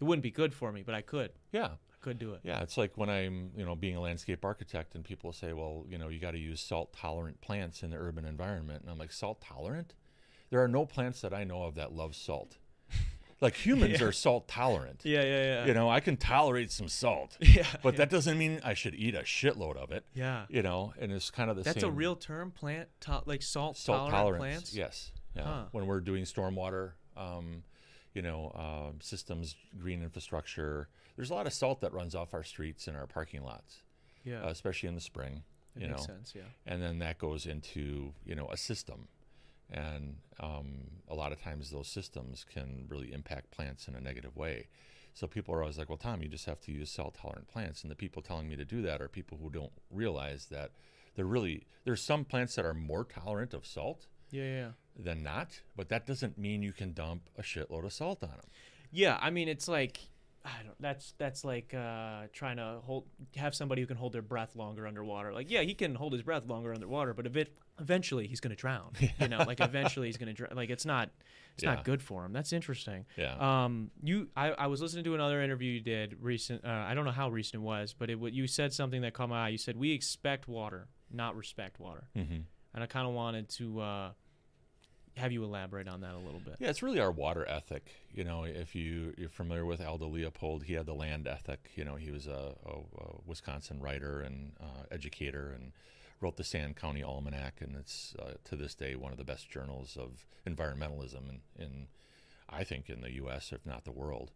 It 0.00 0.04
wouldn't 0.04 0.22
be 0.22 0.30
good 0.30 0.52
for 0.54 0.72
me, 0.72 0.82
but 0.82 0.94
I 0.94 1.02
could. 1.02 1.30
Yeah. 1.52 1.66
I 1.66 1.96
could 2.00 2.18
do 2.18 2.34
it. 2.34 2.40
Yeah, 2.42 2.60
it's 2.62 2.76
like 2.76 2.96
when 2.98 3.08
I'm, 3.08 3.50
you 3.56 3.64
know, 3.64 3.74
being 3.74 3.96
a 3.96 4.00
landscape 4.00 4.44
architect 4.44 4.94
and 4.94 5.04
people 5.04 5.32
say, 5.32 5.52
well, 5.52 5.86
you 5.88 5.96
know, 5.98 6.08
you 6.08 6.18
got 6.20 6.32
to 6.32 6.38
use 6.38 6.60
salt 6.60 6.92
tolerant 6.92 7.40
plants 7.40 7.82
in 7.82 7.90
the 7.90 7.96
urban 7.96 8.24
environment. 8.24 8.82
And 8.82 8.90
I'm 8.90 8.98
like, 8.98 9.12
salt 9.12 9.40
tolerant? 9.40 9.94
There 10.50 10.62
are 10.62 10.68
no 10.68 10.84
plants 10.84 11.20
that 11.22 11.32
I 11.32 11.44
know 11.44 11.62
of 11.62 11.74
that 11.76 11.92
love 11.92 12.14
salt. 12.14 12.58
Like 13.40 13.54
humans 13.54 14.00
Yeah. 14.00 14.06
are 14.06 14.12
salt 14.12 14.48
tolerant. 14.48 15.00
Yeah, 15.04 15.22
yeah, 15.22 15.42
yeah. 15.44 15.66
You 15.66 15.74
know, 15.74 15.90
I 15.90 16.00
can 16.00 16.16
tolerate 16.16 16.70
some 16.70 16.88
salt, 16.88 17.36
yeah. 17.40 17.66
but 17.82 17.94
yeah. 17.94 17.98
that 17.98 18.10
doesn't 18.10 18.38
mean 18.38 18.60
I 18.64 18.74
should 18.74 18.94
eat 18.94 19.14
a 19.14 19.20
shitload 19.22 19.76
of 19.76 19.90
it. 19.90 20.04
Yeah. 20.14 20.46
You 20.48 20.62
know, 20.62 20.94
and 20.98 21.12
it's 21.12 21.30
kind 21.30 21.50
of 21.50 21.56
the 21.56 21.64
same. 21.64 21.72
That's 21.72 21.82
same. 21.82 21.90
a 21.90 21.94
real 21.94 22.16
term, 22.16 22.50
plant 22.50 22.88
like 23.26 23.42
salt, 23.42 23.76
salt 23.76 24.10
tolerant 24.10 24.40
plants. 24.40 24.74
Yes. 24.74 25.10
Yeah. 25.36 25.42
Huh. 25.42 25.64
When 25.72 25.86
we're 25.86 26.00
doing 26.00 26.24
stormwater, 26.24 26.92
um, 27.16 27.64
you 28.14 28.22
know, 28.22 28.52
um 28.54 29.00
systems, 29.00 29.56
green 29.78 30.02
infrastructure, 30.02 30.88
there's 31.16 31.30
a 31.30 31.34
lot 31.34 31.46
of 31.46 31.52
salt 31.52 31.80
that 31.80 31.92
runs 31.92 32.14
off 32.14 32.34
our 32.34 32.44
streets 32.44 32.86
and 32.88 32.96
our 32.96 33.06
parking 33.06 33.42
lots, 33.42 33.82
Yeah. 34.24 34.42
uh, 34.44 34.48
especially 34.50 34.88
in 34.88 34.94
the 34.94 35.00
spring. 35.00 35.42
that 35.74 35.82
you 35.82 35.88
makes 35.88 36.02
know, 36.02 36.14
sense. 36.14 36.32
Yeah. 36.36 36.42
and 36.66 36.80
then 36.80 37.00
that 37.00 37.18
goes 37.18 37.46
into 37.46 38.14
you 38.24 38.36
know 38.36 38.46
a 38.48 38.56
system 38.56 39.08
and 39.74 40.16
um, 40.40 40.68
a 41.08 41.14
lot 41.14 41.32
of 41.32 41.42
times 41.42 41.70
those 41.70 41.88
systems 41.88 42.44
can 42.50 42.86
really 42.88 43.12
impact 43.12 43.50
plants 43.50 43.86
in 43.88 43.94
a 43.94 44.00
negative 44.00 44.36
way. 44.36 44.68
So 45.12 45.26
people 45.26 45.54
are 45.54 45.60
always 45.62 45.78
like 45.78 45.88
well 45.88 45.98
tom 45.98 46.22
you 46.22 46.28
just 46.28 46.46
have 46.46 46.60
to 46.62 46.72
use 46.72 46.90
salt 46.90 47.14
tolerant 47.20 47.48
plants. 47.48 47.82
And 47.82 47.90
the 47.90 47.94
people 47.96 48.22
telling 48.22 48.48
me 48.48 48.56
to 48.56 48.64
do 48.64 48.80
that 48.82 49.00
are 49.02 49.08
people 49.08 49.38
who 49.40 49.50
don't 49.50 49.72
realize 49.90 50.46
that 50.46 50.70
they're 51.14 51.24
really 51.24 51.66
there's 51.84 52.02
some 52.02 52.24
plants 52.24 52.54
that 52.56 52.64
are 52.64 52.74
more 52.74 53.04
tolerant 53.04 53.52
of 53.54 53.64
salt 53.66 54.06
Yeah, 54.30 54.42
yeah. 54.44 54.68
than 54.98 55.22
not 55.22 55.60
but 55.76 55.88
that 55.90 56.06
doesn't 56.06 56.36
mean 56.38 56.62
you 56.62 56.72
can 56.72 56.92
dump 56.92 57.28
a 57.38 57.42
shitload 57.42 57.84
of 57.84 57.92
salt 57.92 58.22
on 58.22 58.30
them 58.30 58.48
Yeah, 58.90 59.18
I 59.20 59.30
mean 59.30 59.48
it's 59.48 59.68
like 59.68 60.00
I 60.44 60.62
don't 60.62 60.74
that's 60.78 61.14
that's 61.16 61.42
like 61.44 61.72
uh 61.72 62.24
trying 62.32 62.58
to 62.58 62.80
hold 62.84 63.06
have 63.36 63.54
somebody 63.54 63.80
who 63.80 63.86
can 63.86 63.96
hold 63.96 64.12
their 64.12 64.22
breath 64.22 64.54
longer 64.56 64.86
underwater. 64.86 65.32
Like 65.32 65.50
yeah, 65.50 65.62
he 65.62 65.74
can 65.74 65.94
hold 65.94 66.12
his 66.12 66.22
breath 66.22 66.46
longer 66.46 66.74
underwater, 66.74 67.14
but 67.14 67.26
eventually 67.80 68.26
he's 68.26 68.40
going 68.40 68.50
to 68.50 68.56
drown. 68.56 68.92
You 69.18 69.28
know, 69.28 69.44
like 69.46 69.60
eventually 69.60 70.08
he's 70.08 70.18
going 70.18 70.26
to 70.28 70.32
drown. 70.34 70.52
Like 70.54 70.68
it's 70.70 70.84
not 70.84 71.08
it's 71.54 71.62
Yeah. 71.64 71.74
not 71.76 71.84
good 71.84 72.02
for 72.02 72.24
him. 72.24 72.32
That's 72.32 72.52
interesting. 72.52 73.06
yeah 73.16 73.36
Um 73.64 73.90
you 74.02 74.28
I, 74.36 74.50
I 74.50 74.66
was 74.66 74.82
listening 74.82 75.04
to 75.04 75.14
another 75.14 75.40
interview 75.42 75.72
you 75.72 75.80
did 75.80 76.16
recent 76.20 76.64
uh, 76.64 76.68
I 76.68 76.92
don't 76.94 77.04
know 77.06 77.10
how 77.10 77.30
recent 77.30 77.62
it 77.62 77.64
was, 77.64 77.94
but 77.98 78.10
it 78.10 78.18
you 78.32 78.46
said 78.46 78.72
something 78.74 79.00
that 79.02 79.14
caught 79.14 79.30
my 79.30 79.46
eye. 79.46 79.48
You 79.48 79.58
said 79.58 79.76
we 79.76 79.92
expect 79.92 80.46
water, 80.46 80.88
not 81.10 81.36
respect 81.36 81.80
water. 81.80 82.04
hmm 82.14 82.40
And 82.74 82.82
I 82.82 82.86
kind 82.86 83.06
of 83.08 83.14
wanted 83.14 83.48
to 83.50 83.80
uh 83.80 84.10
have 85.16 85.32
you 85.32 85.44
elaborate 85.44 85.88
on 85.88 86.00
that 86.00 86.14
a 86.14 86.18
little 86.18 86.40
bit. 86.40 86.56
Yeah, 86.58 86.68
it's 86.70 86.82
really 86.82 87.00
our 87.00 87.10
water 87.10 87.46
ethic. 87.48 87.86
You 88.12 88.24
know, 88.24 88.44
if 88.44 88.74
you 88.74 89.14
you're 89.16 89.28
familiar 89.28 89.64
with 89.64 89.80
Aldo 89.80 90.08
Leopold, 90.08 90.64
he 90.64 90.74
had 90.74 90.86
the 90.86 90.94
land 90.94 91.26
ethic. 91.26 91.70
You 91.76 91.84
know, 91.84 91.96
he 91.96 92.10
was 92.10 92.26
a, 92.26 92.54
a, 92.66 92.70
a 92.70 93.16
Wisconsin 93.26 93.80
writer 93.80 94.20
and 94.20 94.52
uh, 94.60 94.84
educator, 94.90 95.52
and 95.54 95.72
wrote 96.20 96.36
the 96.36 96.44
Sand 96.44 96.76
County 96.76 97.02
Almanac, 97.02 97.60
and 97.60 97.76
it's 97.76 98.14
uh, 98.18 98.32
to 98.44 98.56
this 98.56 98.74
day 98.74 98.94
one 98.94 99.12
of 99.12 99.18
the 99.18 99.24
best 99.24 99.50
journals 99.50 99.96
of 99.96 100.26
environmentalism 100.46 101.28
in, 101.28 101.40
in 101.58 101.86
I 102.48 102.64
think 102.64 102.88
in 102.88 103.00
the 103.00 103.14
U.S. 103.14 103.52
if 103.52 103.64
not 103.64 103.84
the 103.84 103.92
world. 103.92 104.32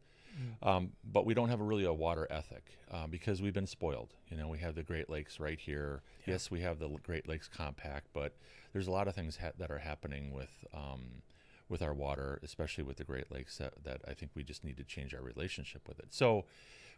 Um, 0.63 0.93
but 1.05 1.27
we 1.27 1.35
don't 1.35 1.49
have 1.49 1.61
a 1.61 1.65
really 1.65 1.85
a 1.85 1.93
water 1.93 2.27
ethic 2.31 2.65
uh, 2.91 3.07
because 3.07 3.43
we've 3.43 3.55
been 3.55 3.67
spoiled. 3.67 4.15
You 4.31 4.37
know, 4.37 4.49
we 4.49 4.59
have 4.59 4.75
the 4.75 4.83
Great 4.83 5.09
Lakes 5.11 5.41
right 5.41 5.59
here. 5.59 6.03
Yeah. 6.27 6.35
Yes, 6.35 6.51
we 6.51 6.61
have 6.61 6.79
the 6.79 6.89
Great 7.03 7.29
Lakes 7.29 7.49
Compact, 7.49 8.09
but 8.13 8.35
there's 8.73 8.87
a 8.87 8.91
lot 8.91 9.09
of 9.09 9.15
things 9.15 9.39
ha- 9.39 9.53
that 9.59 9.71
are 9.71 9.79
happening 9.79 10.33
with 10.33 10.65
um, 10.75 11.23
with 11.69 11.83
our 11.83 11.93
water, 11.93 12.41
especially 12.43 12.85
with 12.85 12.97
the 12.97 13.05
Great 13.05 13.31
Lakes, 13.31 13.59
that, 13.59 13.85
that 13.85 14.01
I 14.09 14.15
think 14.15 14.33
we 14.35 14.43
just 14.43 14.65
need 14.65 14.77
to 14.79 14.85
change 14.85 15.15
our 15.15 15.21
relationship 15.21 15.87
with 15.87 15.99
it. 15.99 16.07
So, 16.11 16.47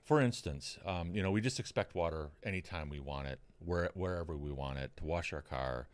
for 0.04 0.20
instance, 0.20 0.78
um, 0.86 1.14
you 1.14 1.22
know, 1.22 1.30
we 1.30 1.40
just 1.40 1.58
expect 1.58 1.94
water 1.94 2.30
anytime 2.44 2.88
we 2.88 3.00
want 3.00 3.26
it, 3.26 3.40
where, 3.58 3.90
wherever 3.94 4.36
we 4.36 4.52
want 4.52 4.78
it, 4.78 4.92
to 4.98 5.04
wash 5.04 5.32
our 5.32 5.42
car. 5.42 5.88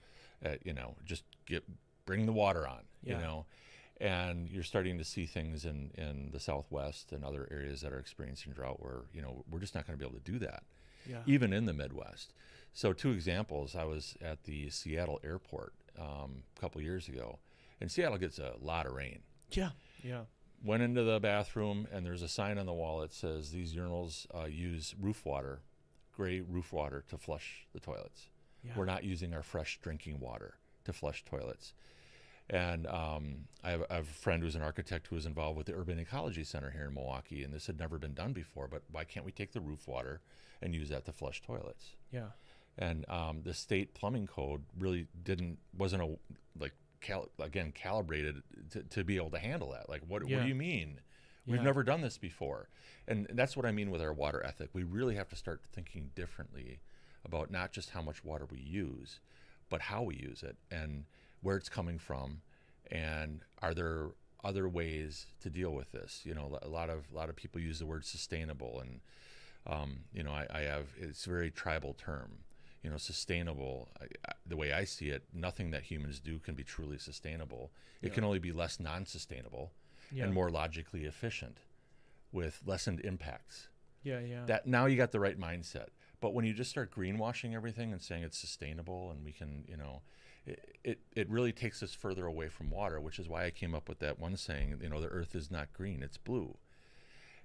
Uh, 0.45 0.57
you 0.63 0.75
know, 0.75 0.95
just 1.05 1.25
get 1.47 1.65
bring 2.05 2.27
the 2.27 2.33
water 2.33 2.69
on. 2.69 2.83
Yeah. 3.03 3.17
You 3.17 3.23
know, 3.23 3.47
and 4.01 4.49
you're 4.51 4.63
starting 4.63 4.99
to 4.99 5.05
see 5.05 5.27
things 5.27 5.65
in, 5.65 5.91
in 5.97 6.31
the 6.33 6.41
Southwest 6.41 7.13
and 7.13 7.25
other 7.25 7.49
areas 7.51 7.81
that 7.81 7.93
are 7.93 7.99
experiencing 7.99 8.53
drought 8.53 8.81
where 8.81 9.03
you 9.13 9.23
know 9.23 9.45
we're 9.51 9.59
just 9.61 9.75
not 9.75 9.87
going 9.87 9.99
to 9.99 10.03
be 10.05 10.09
able 10.09 10.19
to 10.23 10.33
do 10.33 10.39
that 10.41 10.63
Yeah. 11.09 11.23
even 11.27 11.53
in 11.53 11.65
the 11.67 11.73
Midwest. 11.73 12.33
So, 12.73 12.93
two 12.93 13.11
examples. 13.13 13.75
I 13.75 13.85
was 13.85 14.17
at 14.21 14.45
the 14.45 14.69
Seattle 14.69 15.19
airport 15.25 15.73
um, 15.99 16.43
a 16.57 16.61
couple 16.61 16.83
years 16.83 17.09
ago, 17.09 17.39
and 17.81 17.91
Seattle 17.91 18.19
gets 18.19 18.39
a 18.39 18.53
lot 18.61 18.85
of 18.87 18.93
rain. 18.93 19.21
Yeah. 19.51 19.71
Yeah. 20.03 20.23
Went 20.63 20.83
into 20.83 21.03
the 21.03 21.19
bathroom, 21.19 21.87
and 21.91 22.05
there's 22.05 22.21
a 22.23 22.29
sign 22.29 22.59
on 22.59 22.67
the 22.67 22.75
wall 22.75 23.01
that 23.01 23.15
says 23.15 23.51
these 23.51 23.75
urinals 23.75 24.27
uh, 24.39 24.45
use 24.45 24.95
roof 25.01 25.25
water, 25.25 25.61
gray 26.15 26.41
roof 26.41 26.71
water, 26.73 27.03
to 27.09 27.17
flush 27.17 27.67
the 27.73 27.81
toilets. 27.81 28.29
Yeah. 28.63 28.73
We're 28.77 28.85
not 28.85 29.05
using 29.05 29.33
our 29.33 29.43
fresh 29.43 29.79
drinking 29.81 30.21
water 30.21 30.55
to 30.85 30.93
flush 30.93 31.25
toilets. 31.25 31.73
And 32.49 32.87
um, 32.87 33.49
I, 33.65 33.71
have, 33.71 33.83
I 33.91 33.95
have 33.97 34.09
a 34.09 34.13
friend 34.13 34.43
who's 34.43 34.55
an 34.55 34.63
architect 34.63 35.09
who 35.09 35.17
was 35.17 35.27
involved 35.27 35.57
with 35.57 35.67
the 35.67 35.75
Urban 35.75 35.99
Ecology 35.99 36.45
Center 36.45 36.71
here 36.71 36.85
in 36.85 36.95
Milwaukee, 36.95 37.43
and 37.43 37.53
this 37.53 37.67
had 37.67 37.79
never 37.79 37.99
been 37.99 38.15
done 38.15 38.33
before. 38.33 38.69
But 38.69 38.83
why 38.91 39.05
can't 39.05 39.27
we 39.27 39.33
take 39.33 39.53
the 39.53 39.61
roof 39.61 39.89
water 39.89 40.21
and 40.63 40.75
use 40.75 40.89
that 40.91 41.05
to 41.07 41.13
flush 41.13 41.43
toilets? 41.43 41.97
Yeah. 42.13 42.29
And 42.79 43.05
um, 43.09 43.41
the 43.43 43.55
state 43.55 43.95
plumbing 43.95 44.27
code 44.29 44.63
really 44.79 45.09
didn't 45.25 45.59
wasn't 45.77 46.03
a 46.03 46.17
like 46.59 46.75
cal- 47.01 47.31
again 47.41 47.73
calibrated 47.73 48.43
to, 48.71 48.83
to 48.83 49.03
be 49.05 49.17
able 49.17 49.31
to 49.31 49.39
handle 49.39 49.73
that. 49.73 49.89
Like, 49.89 50.03
what, 50.07 50.23
what 50.23 50.43
do 50.43 50.49
you 50.49 50.55
mean? 50.55 51.01
We've 51.47 51.57
Yeah. 51.57 51.63
never 51.65 51.83
done 51.83 52.01
this 52.01 52.19
before, 52.19 52.69
and 53.09 53.27
that's 53.33 53.57
what 53.57 53.65
I 53.67 53.73
mean 53.73 53.91
with 53.91 54.03
our 54.03 54.13
water 54.13 54.45
ethic. 54.45 54.71
We 54.73 54.83
really 54.83 55.15
have 55.15 55.29
to 55.31 55.37
start 55.37 55.63
thinking 55.73 56.11
differently 56.15 56.81
about 57.25 57.51
not 57.51 57.73
just 57.73 57.91
how 57.91 58.03
much 58.03 58.25
water 58.25 58.47
we 58.51 58.59
use, 58.59 59.21
but 59.69 59.81
how 59.83 60.03
we 60.03 60.17
use 60.17 60.43
it 60.43 60.57
and 60.71 61.05
where 61.43 61.57
it's 61.57 61.69
coming 61.69 61.99
from, 61.99 62.43
and 62.91 63.43
are 63.63 63.75
there 63.75 64.09
other 64.45 64.69
ways 64.69 65.27
to 65.41 65.51
deal 65.51 65.73
with 65.73 65.93
this? 65.93 66.23
You 66.25 66.35
know, 66.35 66.59
a 66.63 66.69
lot 66.69 66.91
of 66.91 67.05
a 67.13 67.15
lot 67.17 67.29
of 67.29 67.37
people 67.37 67.61
use 67.61 67.79
the 67.79 67.87
word 67.87 68.05
sustainable, 68.05 68.81
and 68.81 69.01
um, 69.67 69.99
you 70.13 70.23
know, 70.23 70.33
I, 70.33 70.47
I 70.51 70.61
have 70.63 70.87
it's 70.99 71.27
a 71.27 71.31
very 71.31 71.51
tribal 71.51 71.95
term. 71.95 72.39
You 72.83 72.91
know, 72.91 72.99
sustainable. 72.99 73.89
I, 74.01 74.05
I, 74.29 74.33
the 74.47 74.57
way 74.57 74.73
I 74.73 74.85
see 74.85 75.09
it, 75.09 75.25
nothing 75.35 75.73
that 75.73 75.83
humans 75.83 76.21
do 76.21 76.39
can 76.39 76.55
be 76.55 76.63
truly 76.63 76.99
sustainable. 76.99 77.73
It 78.01 78.09
Yeah. 78.09 78.15
can 78.15 78.23
only 78.25 78.39
be 78.39 78.53
less 78.53 78.79
non-sustainable 78.79 79.73
Yeah. 80.13 80.25
and 80.25 80.33
more 80.33 80.51
logically 80.51 81.05
efficient, 81.05 81.59
with 82.31 82.63
lessened 82.65 83.01
impacts 83.01 83.69
Yeah. 84.05 84.21
Yeah. 84.21 84.45
that 84.45 84.67
now 84.69 84.87
you 84.87 84.97
got 84.97 85.11
the 85.11 85.19
right 85.19 85.37
mindset. 85.39 85.89
But 86.21 86.33
when 86.33 86.45
you 86.45 86.53
just 86.55 86.71
start 86.71 86.93
greenwashing 86.95 87.55
everything 87.55 87.91
and 87.93 88.01
saying 88.01 88.23
it's 88.23 88.39
sustainable 88.39 89.11
and 89.11 89.25
we 89.25 89.33
can, 89.33 89.65
you 89.67 89.77
know, 89.77 90.03
it, 90.47 90.77
it, 90.85 90.99
it 91.15 91.29
really 91.31 91.53
takes 91.53 91.83
us 91.83 91.93
further 91.95 92.27
away 92.27 92.49
from 92.49 92.71
water, 92.71 93.01
which 93.01 93.19
is 93.19 93.29
why 93.29 93.45
I 93.45 93.51
came 93.51 93.75
up 93.75 93.89
with 93.89 93.99
that 93.99 94.19
one 94.19 94.37
saying, 94.37 94.79
you 94.83 94.89
know, 94.89 95.01
the 95.01 95.09
earth 95.09 95.35
is 95.35 95.51
not 95.51 95.73
green, 95.73 96.03
it's 96.03 96.17
blue. 96.17 96.57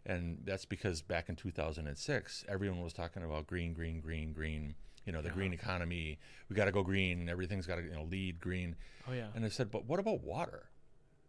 And 0.06 0.39
that's 0.45 0.66
because 0.66 1.02
back 1.02 1.30
in 1.30 1.36
2006, 1.36 2.45
everyone 2.49 2.82
was 2.82 2.93
talking 2.93 3.24
about 3.24 3.47
green, 3.47 3.74
green, 3.74 3.99
green, 3.99 4.34
green, 4.34 4.76
you 5.06 5.12
know, 5.12 5.22
the 5.22 5.30
Yeah. 5.30 5.36
green 5.36 5.54
economy. 5.54 6.20
We 6.49 6.56
got 6.56 6.66
to 6.66 6.72
go 6.72 6.84
green. 6.84 7.30
Everything's 7.30 7.68
got 7.68 7.76
to, 7.76 7.84
you 7.84 7.91
know, 7.93 8.04
lead 8.04 8.39
green. 8.39 8.76
oh 9.08 9.14
yeah. 9.14 9.28
And 9.36 9.45
I 9.45 9.49
said, 9.49 9.70
but 9.72 9.86
what 9.86 9.99
about 9.99 10.22
water? 10.24 10.70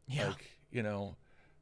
yeah. 0.09 0.29
Like, 0.29 0.51
you 0.71 0.83
know, 0.83 1.17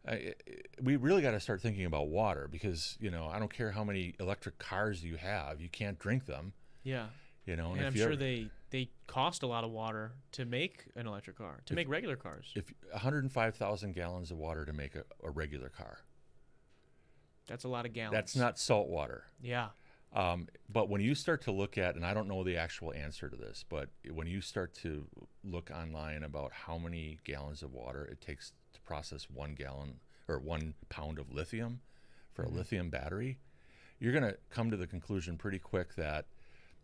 I, 0.09 0.35
we 0.83 0.97
really 0.97 1.21
got 1.21 1.33
to 1.33 1.41
start 1.41 1.61
thinking 1.61 1.85
about 1.85 2.09
water 2.09 2.49
because 2.51 2.97
you 3.01 3.11
know 3.11 3.27
I 3.27 3.39
don't 3.39 3.53
care 3.53 3.71
how 3.73 3.85
many 3.85 4.15
electric 4.19 4.59
cars 4.59 5.05
you 5.05 5.17
have, 5.17 5.61
you 5.61 5.69
can't 5.69 5.99
drink 5.99 6.25
them. 6.27 6.53
Yeah. 6.85 7.07
You 7.45 7.57
know, 7.57 7.73
And 7.73 7.81
if 7.81 7.87
I'm 7.89 7.95
sure 7.95 8.05
ever- 8.13 8.17
they 8.17 8.51
they 8.71 8.89
cost 9.07 9.43
a 9.43 9.47
lot 9.47 9.65
of 9.65 9.71
water 9.71 10.13
to 10.33 10.45
make 10.45 10.85
an 10.95 11.07
electric 11.07 11.37
car, 11.37 11.61
to 11.67 11.73
If- 11.73 11.77
make 11.77 11.89
regular 11.89 12.17
cars. 12.17 12.53
if 12.55 12.73
105,000 12.93 13.93
gallons 13.95 14.31
of 14.31 14.39
water 14.39 14.65
to 14.65 14.73
make 14.73 14.95
a, 14.95 15.05
a 15.23 15.31
regular 15.31 15.69
car, 15.69 15.99
That's 17.47 17.65
a 17.65 17.69
lot 17.69 17.85
of 17.87 17.93
gallons. 17.93 18.15
that's 18.15 18.37
not 18.37 18.59
salt 18.59 18.89
water. 18.89 19.25
Yeah. 19.43 19.71
Um, 20.13 20.49
but 20.69 20.89
when 20.89 21.01
you 21.01 21.15
start 21.15 21.43
to 21.43 21.53
look 21.53 21.79
at, 21.79 21.95
and 21.95 22.05
I 22.05 22.15
don't 22.15 22.27
know 22.29 22.43
the 22.43 22.57
actual 22.57 22.93
answer 22.93 23.29
to 23.29 23.37
this, 23.37 23.65
but 23.69 23.91
when 24.11 24.27
you 24.27 24.41
start 24.41 24.75
to 24.83 25.07
look 25.45 25.71
online 25.71 26.25
about 26.25 26.53
how 26.53 26.79
many 26.79 27.19
gallons 27.25 27.63
of 27.63 27.73
water 27.73 28.05
it 28.05 28.21
takes 28.21 28.53
to 28.73 28.81
process 28.81 29.29
one 29.31 29.55
gallon 29.55 30.01
or 30.29 30.39
one 30.39 30.75
pound 30.89 31.19
of 31.19 31.33
lithium 31.33 31.81
for 32.33 32.45
Mhm. 32.45 32.49
a 32.49 32.51
lithium 32.51 32.91
battery, 32.91 33.39
you're 34.01 34.13
going 34.13 34.25
to 34.25 34.37
come 34.49 34.71
to 34.71 34.77
the 34.77 34.87
conclusion 34.87 35.37
pretty 35.37 35.59
quick 35.61 35.95
that 35.95 36.27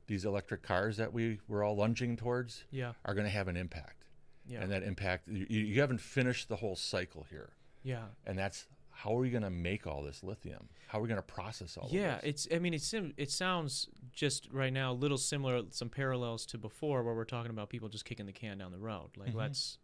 these 0.06 0.24
electric 0.24 0.62
cars 0.62 0.96
that 0.98 1.12
we 1.12 1.40
were 1.48 1.62
all 1.64 1.76
lunging 1.76 2.16
towards 2.16 2.64
Yeah. 2.70 2.92
are 3.04 3.14
going 3.14 3.24
to 3.26 3.30
have 3.30 3.48
an 3.48 3.56
impact. 3.56 4.04
Yeah. 4.46 4.60
And 4.62 4.70
that 4.70 4.82
impact, 4.84 5.26
you, 5.28 5.46
you 5.48 5.80
haven't 5.80 6.00
finished 6.00 6.48
the 6.48 6.56
whole 6.56 6.76
cycle 6.76 7.26
here. 7.30 7.50
yeah. 7.82 8.04
And 8.26 8.38
that's 8.38 8.66
how 8.90 9.14
are 9.14 9.20
we 9.20 9.28
going 9.30 9.42
to 9.42 9.50
make 9.50 9.86
all 9.86 10.02
this 10.02 10.22
lithium? 10.22 10.68
How 10.88 10.98
are 10.98 11.02
we 11.02 11.08
going 11.08 11.18
to 11.18 11.22
process 11.22 11.76
all 11.76 11.88
Yeah, 11.92 12.18
it's. 12.22 12.48
I 12.50 12.58
mean, 12.60 12.72
it's. 12.72 12.86
sim- 12.86 13.12
It 13.18 13.30
sounds 13.30 13.88
just 14.14 14.48
right 14.50 14.72
now 14.72 14.92
a 14.92 14.94
little 14.94 15.18
similar, 15.18 15.62
some 15.70 15.90
parallels 15.90 16.46
to 16.46 16.56
before, 16.58 17.02
where 17.02 17.14
we're 17.14 17.24
talking 17.26 17.50
about 17.50 17.68
people 17.68 17.90
just 17.90 18.06
kicking 18.06 18.24
the 18.24 18.32
can 18.32 18.56
down 18.56 18.72
the 18.72 18.78
road. 18.78 19.10
Like, 19.18 19.32
Mhm. 19.32 19.36
let's. 19.36 19.78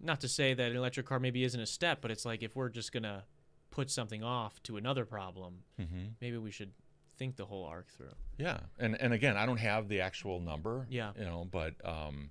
Not 0.00 0.20
to 0.22 0.28
say 0.28 0.52
that 0.54 0.70
an 0.70 0.76
electric 0.76 1.06
car 1.06 1.20
maybe 1.20 1.44
isn't 1.44 1.60
a 1.60 1.66
step, 1.66 2.00
but 2.00 2.10
it's 2.10 2.24
like 2.24 2.42
if 2.42 2.56
we're 2.56 2.70
just 2.70 2.90
gonna 2.90 3.24
put 3.70 3.88
something 3.90 4.24
off 4.24 4.60
to 4.64 4.76
another 4.78 5.04
problem, 5.04 5.62
mm-hmm. 5.78 6.06
maybe 6.20 6.36
we 6.38 6.50
should 6.50 6.72
think 7.20 7.36
the 7.36 7.44
whole 7.44 7.64
arc 7.66 7.88
through. 7.92 8.14
Yeah, 8.38 8.58
and 8.78 9.00
and 9.00 9.12
again, 9.12 9.36
I 9.36 9.44
don't 9.46 9.58
have 9.58 9.88
the 9.88 10.00
actual 10.00 10.40
number. 10.40 10.86
Yeah. 10.90 11.12
You 11.16 11.24
know, 11.26 11.46
but 11.48 11.74
um, 11.84 12.30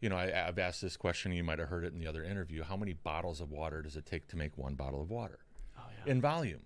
you 0.00 0.08
know, 0.10 0.16
I, 0.16 0.46
I've 0.46 0.58
asked 0.58 0.82
this 0.82 0.96
question. 0.96 1.32
You 1.32 1.42
might 1.42 1.58
have 1.58 1.68
heard 1.70 1.84
it 1.84 1.92
in 1.94 1.98
the 1.98 2.06
other 2.06 2.22
interview. 2.22 2.62
How 2.62 2.76
many 2.76 2.92
bottles 2.92 3.40
of 3.40 3.50
water 3.50 3.80
does 3.82 3.96
it 3.96 4.04
take 4.06 4.28
to 4.28 4.36
make 4.36 4.56
one 4.58 4.74
bottle 4.74 5.00
of 5.02 5.10
water 5.10 5.38
Oh 5.78 5.82
yeah. 6.04 6.12
in 6.12 6.20
volume? 6.20 6.60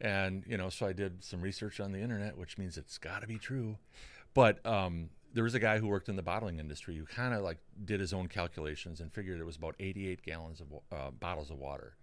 And 0.00 0.44
you 0.46 0.56
know, 0.58 0.68
so 0.68 0.86
I 0.86 0.92
did 0.92 1.24
some 1.24 1.40
research 1.40 1.80
on 1.80 1.92
the 1.92 2.00
internet, 2.00 2.36
which 2.36 2.58
means 2.58 2.76
it's 2.76 2.98
got 2.98 3.22
to 3.22 3.26
be 3.26 3.38
true. 3.38 3.78
But 4.34 4.64
um, 4.66 5.08
there 5.32 5.44
was 5.44 5.54
a 5.54 5.58
guy 5.58 5.78
who 5.78 5.88
worked 5.88 6.08
in 6.10 6.16
the 6.16 6.22
bottling 6.22 6.58
industry 6.60 6.96
who 6.96 7.04
kind 7.06 7.32
of 7.34 7.42
like 7.42 7.58
did 7.84 7.98
his 8.00 8.12
own 8.12 8.28
calculations 8.28 9.00
and 9.00 9.12
figured 9.12 9.40
it 9.40 9.44
was 9.46 9.56
about 9.56 9.74
88 9.80 10.22
gallons 10.22 10.60
of 10.60 10.66
uh, 10.92 11.10
bottles 11.10 11.50
of 11.50 11.58
water 11.58 11.94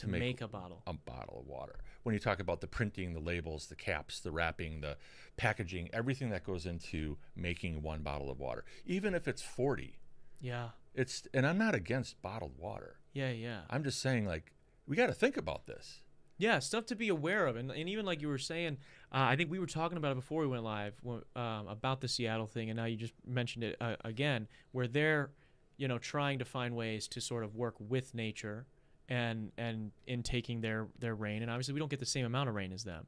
to 0.00 0.08
make- 0.08 0.20
make, 0.20 0.40
a 0.40 0.48
bottle. 0.48 0.82
a 0.86 0.92
bottle 0.92 1.40
of 1.40 1.46
water. 1.46 1.80
When 2.02 2.14
you 2.14 2.18
talk 2.18 2.40
about 2.40 2.60
the 2.60 2.66
printing, 2.66 3.12
the 3.12 3.20
labels, 3.20 3.66
the 3.66 3.74
caps, 3.76 4.20
the 4.20 4.30
wrapping, 4.30 4.80
the 4.80 4.96
packaging, 5.36 5.88
everything 5.92 6.30
that 6.30 6.44
goes 6.44 6.66
into 6.66 7.18
making 7.36 7.82
one 7.82 8.02
bottle 8.02 8.30
of 8.30 8.38
water, 8.38 8.64
even 8.86 9.14
if 9.14 9.28
it's 9.28 9.42
40, 9.42 9.98
Yeah. 10.40 10.70
it's 10.94 11.26
and 11.34 11.46
I'm 11.46 11.58
not 11.58 11.74
against 11.74 12.20
bottled 12.22 12.56
water. 12.58 12.98
Yeah. 13.12 13.30
Yeah. 13.30 13.62
I'm 13.70 13.84
just 13.84 14.00
saying 14.00 14.26
like 14.26 14.52
we 14.86 14.96
got 14.96 15.06
to 15.06 15.12
think 15.14 15.36
about 15.36 15.66
this. 15.66 16.02
Yeah, 16.38 16.58
stuff 16.60 16.86
to 16.86 16.96
be 16.96 17.10
aware 17.10 17.46
of, 17.46 17.56
and, 17.56 17.70
and 17.70 17.86
even 17.86 18.06
like 18.06 18.22
you 18.22 18.28
were 18.28 18.38
saying, 18.38 18.78
uh, 19.12 19.18
I 19.28 19.36
think 19.36 19.50
we 19.50 19.58
were 19.58 19.66
talking 19.66 19.98
about 19.98 20.12
it 20.12 20.14
before 20.14 20.40
we 20.40 20.46
went 20.46 20.64
live 20.64 20.94
um, 21.04 21.68
about 21.68 22.00
the 22.00 22.08
Seattle 22.08 22.46
thing, 22.46 22.70
and 22.70 22.78
now 22.78 22.86
you 22.86 22.96
just 22.96 23.12
mentioned 23.26 23.62
it 23.62 23.76
uh, 23.78 23.96
again, 24.06 24.48
where 24.72 24.88
they're, 24.88 25.32
you 25.76 25.86
know, 25.86 25.98
trying 25.98 26.38
to 26.38 26.46
find 26.46 26.74
ways 26.74 27.06
to 27.08 27.20
sort 27.20 27.44
of 27.44 27.56
work 27.56 27.74
with 27.78 28.14
nature, 28.14 28.64
and 29.10 29.52
and 29.58 29.90
in 30.06 30.22
taking 30.22 30.62
their 30.62 30.86
their 30.98 31.14
rain, 31.14 31.42
and 31.42 31.50
obviously 31.50 31.74
we 31.74 31.80
don't 31.80 31.90
get 31.90 32.00
the 32.00 32.06
same 32.06 32.24
amount 32.24 32.48
of 32.48 32.54
rain 32.54 32.72
as 32.72 32.84
them, 32.84 33.06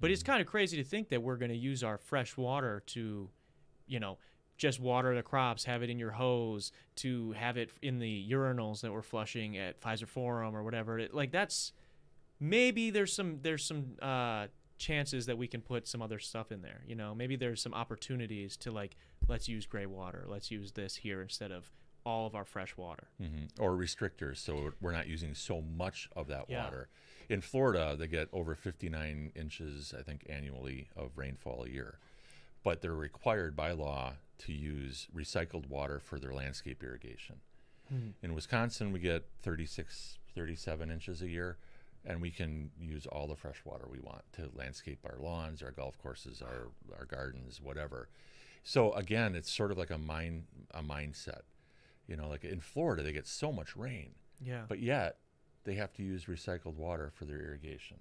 but 0.00 0.10
it's 0.10 0.22
kind 0.22 0.40
of 0.40 0.46
crazy 0.46 0.76
to 0.76 0.84
think 0.84 1.08
that 1.08 1.22
we're 1.22 1.36
going 1.36 1.50
to 1.50 1.56
use 1.56 1.82
our 1.82 1.96
fresh 1.96 2.36
water 2.36 2.82
to, 2.86 3.30
you 3.86 4.00
know. 4.00 4.18
Just 4.56 4.80
water 4.80 5.14
the 5.14 5.22
crops, 5.22 5.62
have 5.66 5.84
it 5.84 5.88
in 5.88 6.00
your 6.00 6.10
hose, 6.10 6.72
to 6.96 7.30
have 7.30 7.56
it 7.56 7.70
in 7.80 8.00
the 8.00 8.26
urinals 8.28 8.80
that 8.80 8.92
we're 8.92 9.02
flushing 9.02 9.56
at 9.56 9.80
Fiserv 9.80 10.08
Forum 10.08 10.56
or 10.56 10.64
whatever. 10.64 10.98
It, 10.98 11.14
like 11.14 11.30
that's 11.30 11.72
maybe 12.40 12.90
there's 12.90 13.12
some 13.12 13.38
there's 13.42 13.64
some 13.64 13.96
uh, 14.02 14.48
chances 14.76 15.26
that 15.26 15.38
we 15.38 15.46
can 15.46 15.60
put 15.60 15.86
some 15.86 16.02
other 16.02 16.18
stuff 16.18 16.50
in 16.50 16.62
there. 16.62 16.82
You 16.86 16.96
know, 16.96 17.14
maybe 17.14 17.36
there's 17.36 17.62
some 17.62 17.72
opportunities 17.72 18.56
to 18.58 18.72
like 18.72 18.96
let's 19.28 19.48
use 19.48 19.64
gray 19.64 19.86
water, 19.86 20.24
let's 20.26 20.50
use 20.50 20.72
this 20.72 20.96
here 20.96 21.22
instead 21.22 21.52
of 21.52 21.70
all 22.08 22.26
of 22.26 22.34
our 22.34 22.44
fresh 22.44 22.76
water. 22.76 23.04
Mm-hmm. 23.22 23.62
Or 23.62 23.72
restrictors, 23.76 24.38
so 24.38 24.72
we're 24.80 24.92
not 24.92 25.06
using 25.06 25.34
so 25.34 25.60
much 25.60 26.08
of 26.16 26.26
that 26.28 26.46
Yeah. 26.48 26.64
water. 26.64 26.88
In 27.28 27.42
Florida, 27.42 27.94
they 27.98 28.06
get 28.06 28.28
over 28.32 28.54
59 28.54 29.32
inches, 29.36 29.94
I 29.96 30.02
think, 30.02 30.24
annually 30.30 30.88
of 30.96 31.10
rainfall 31.16 31.64
a 31.64 31.68
year, 31.68 31.98
but 32.64 32.80
they're 32.80 32.94
required 32.94 33.54
by 33.54 33.72
law 33.72 34.14
to 34.38 34.52
use 34.52 35.08
recycled 35.14 35.68
water 35.68 35.98
for 36.00 36.18
their 36.18 36.32
landscape 36.32 36.82
irrigation. 36.82 37.36
In 38.22 38.34
Wisconsin, 38.34 38.92
we 38.92 38.98
get 38.98 39.24
36, 39.42 40.18
37 40.34 40.90
inches 40.90 41.22
a 41.22 41.28
year, 41.28 41.56
and 42.04 42.20
we 42.20 42.30
can 42.30 42.70
use 42.78 43.06
all 43.06 43.26
the 43.26 43.34
fresh 43.34 43.62
water 43.64 43.86
we 43.90 43.98
want 43.98 44.22
to 44.34 44.50
landscape 44.54 44.98
our 45.04 45.16
lawns, 45.18 45.62
our 45.62 45.70
golf 45.70 45.96
courses, 45.98 46.42
our, 46.42 46.68
our 46.98 47.06
gardens, 47.06 47.62
whatever. 47.62 48.08
So 48.62 48.92
again, 48.92 49.34
it's 49.34 49.50
sort 49.50 49.70
of 49.70 49.78
like 49.78 49.88
a 49.90 49.96
mind 49.96 50.44
a 50.72 50.82
mindset. 50.82 51.42
You 52.08 52.16
know, 52.16 52.28
like 52.28 52.44
in 52.44 52.60
Florida, 52.60 53.02
they 53.04 53.12
get 53.12 53.26
so 53.26 53.52
much 53.52 53.76
rain, 53.76 54.14
Yeah, 54.40 54.62
but 54.68 54.80
yet 54.80 55.18
they 55.64 55.74
have 55.74 55.92
to 55.94 56.02
use 56.02 56.24
recycled 56.24 56.74
water 56.74 57.10
for 57.14 57.24
their 57.26 57.38
irrigation. 57.40 57.98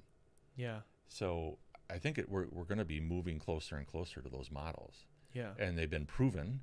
yeah, 0.55 0.80
So 1.10 1.58
I 1.89 1.97
think 1.99 2.18
it, 2.18 2.30
we're, 2.30 2.47
we're 2.51 2.64
going 2.64 2.78
to 2.80 2.86
be 2.86 2.99
moving 3.01 3.38
closer 3.39 3.76
and 3.76 3.86
closer 3.86 4.22
to 4.22 4.30
those 4.30 4.49
models. 4.49 5.05
yeah. 5.34 5.51
And 5.60 5.78
they've 5.78 5.89
been 5.89 6.05
proven, 6.05 6.62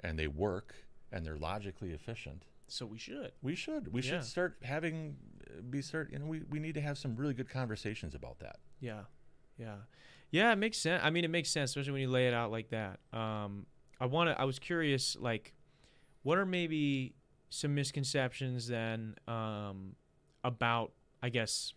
and 0.00 0.18
they 0.18 0.26
work, 0.26 0.74
and 1.12 1.24
they're 1.24 1.36
logically 1.38 1.92
efficient. 1.92 2.44
So 2.68 2.86
we 2.86 2.98
should. 2.98 3.32
We 3.42 3.54
should. 3.54 3.92
We 3.92 4.02
Yeah. 4.02 4.10
should 4.10 4.24
start 4.24 4.56
having 4.62 5.16
uh, 5.48 5.60
be 5.70 5.82
start. 5.82 6.10
You 6.12 6.18
know, 6.20 6.26
we, 6.26 6.42
we 6.50 6.58
need 6.60 6.74
to 6.74 6.80
have 6.80 6.98
some 6.98 7.14
really 7.16 7.34
good 7.34 7.48
conversations 7.48 8.14
about 8.14 8.38
that. 8.40 8.56
Yeah, 8.80 9.02
yeah, 9.58 9.76
yeah. 10.30 10.52
It 10.52 10.56
makes 10.56 10.78
sense. 10.78 11.02
I 11.04 11.10
mean, 11.10 11.24
it 11.24 11.30
makes 11.30 11.50
sense, 11.50 11.70
especially 11.70 11.92
when 11.92 12.02
you 12.02 12.08
lay 12.10 12.26
it 12.28 12.34
out 12.34 12.50
like 12.52 12.70
that. 12.70 13.00
Um, 13.12 13.66
I 14.00 14.06
want 14.06 14.30
to. 14.30 14.40
I 14.40 14.44
was 14.44 14.58
curious, 14.60 15.16
like, 15.20 15.52
what 16.22 16.38
are 16.38 16.46
maybe 16.46 17.14
some 17.48 17.74
misconceptions 17.74 18.68
then 18.68 19.14
um, 19.26 19.94
about, 20.44 20.92
I 21.22 21.28
guess, 21.28 21.74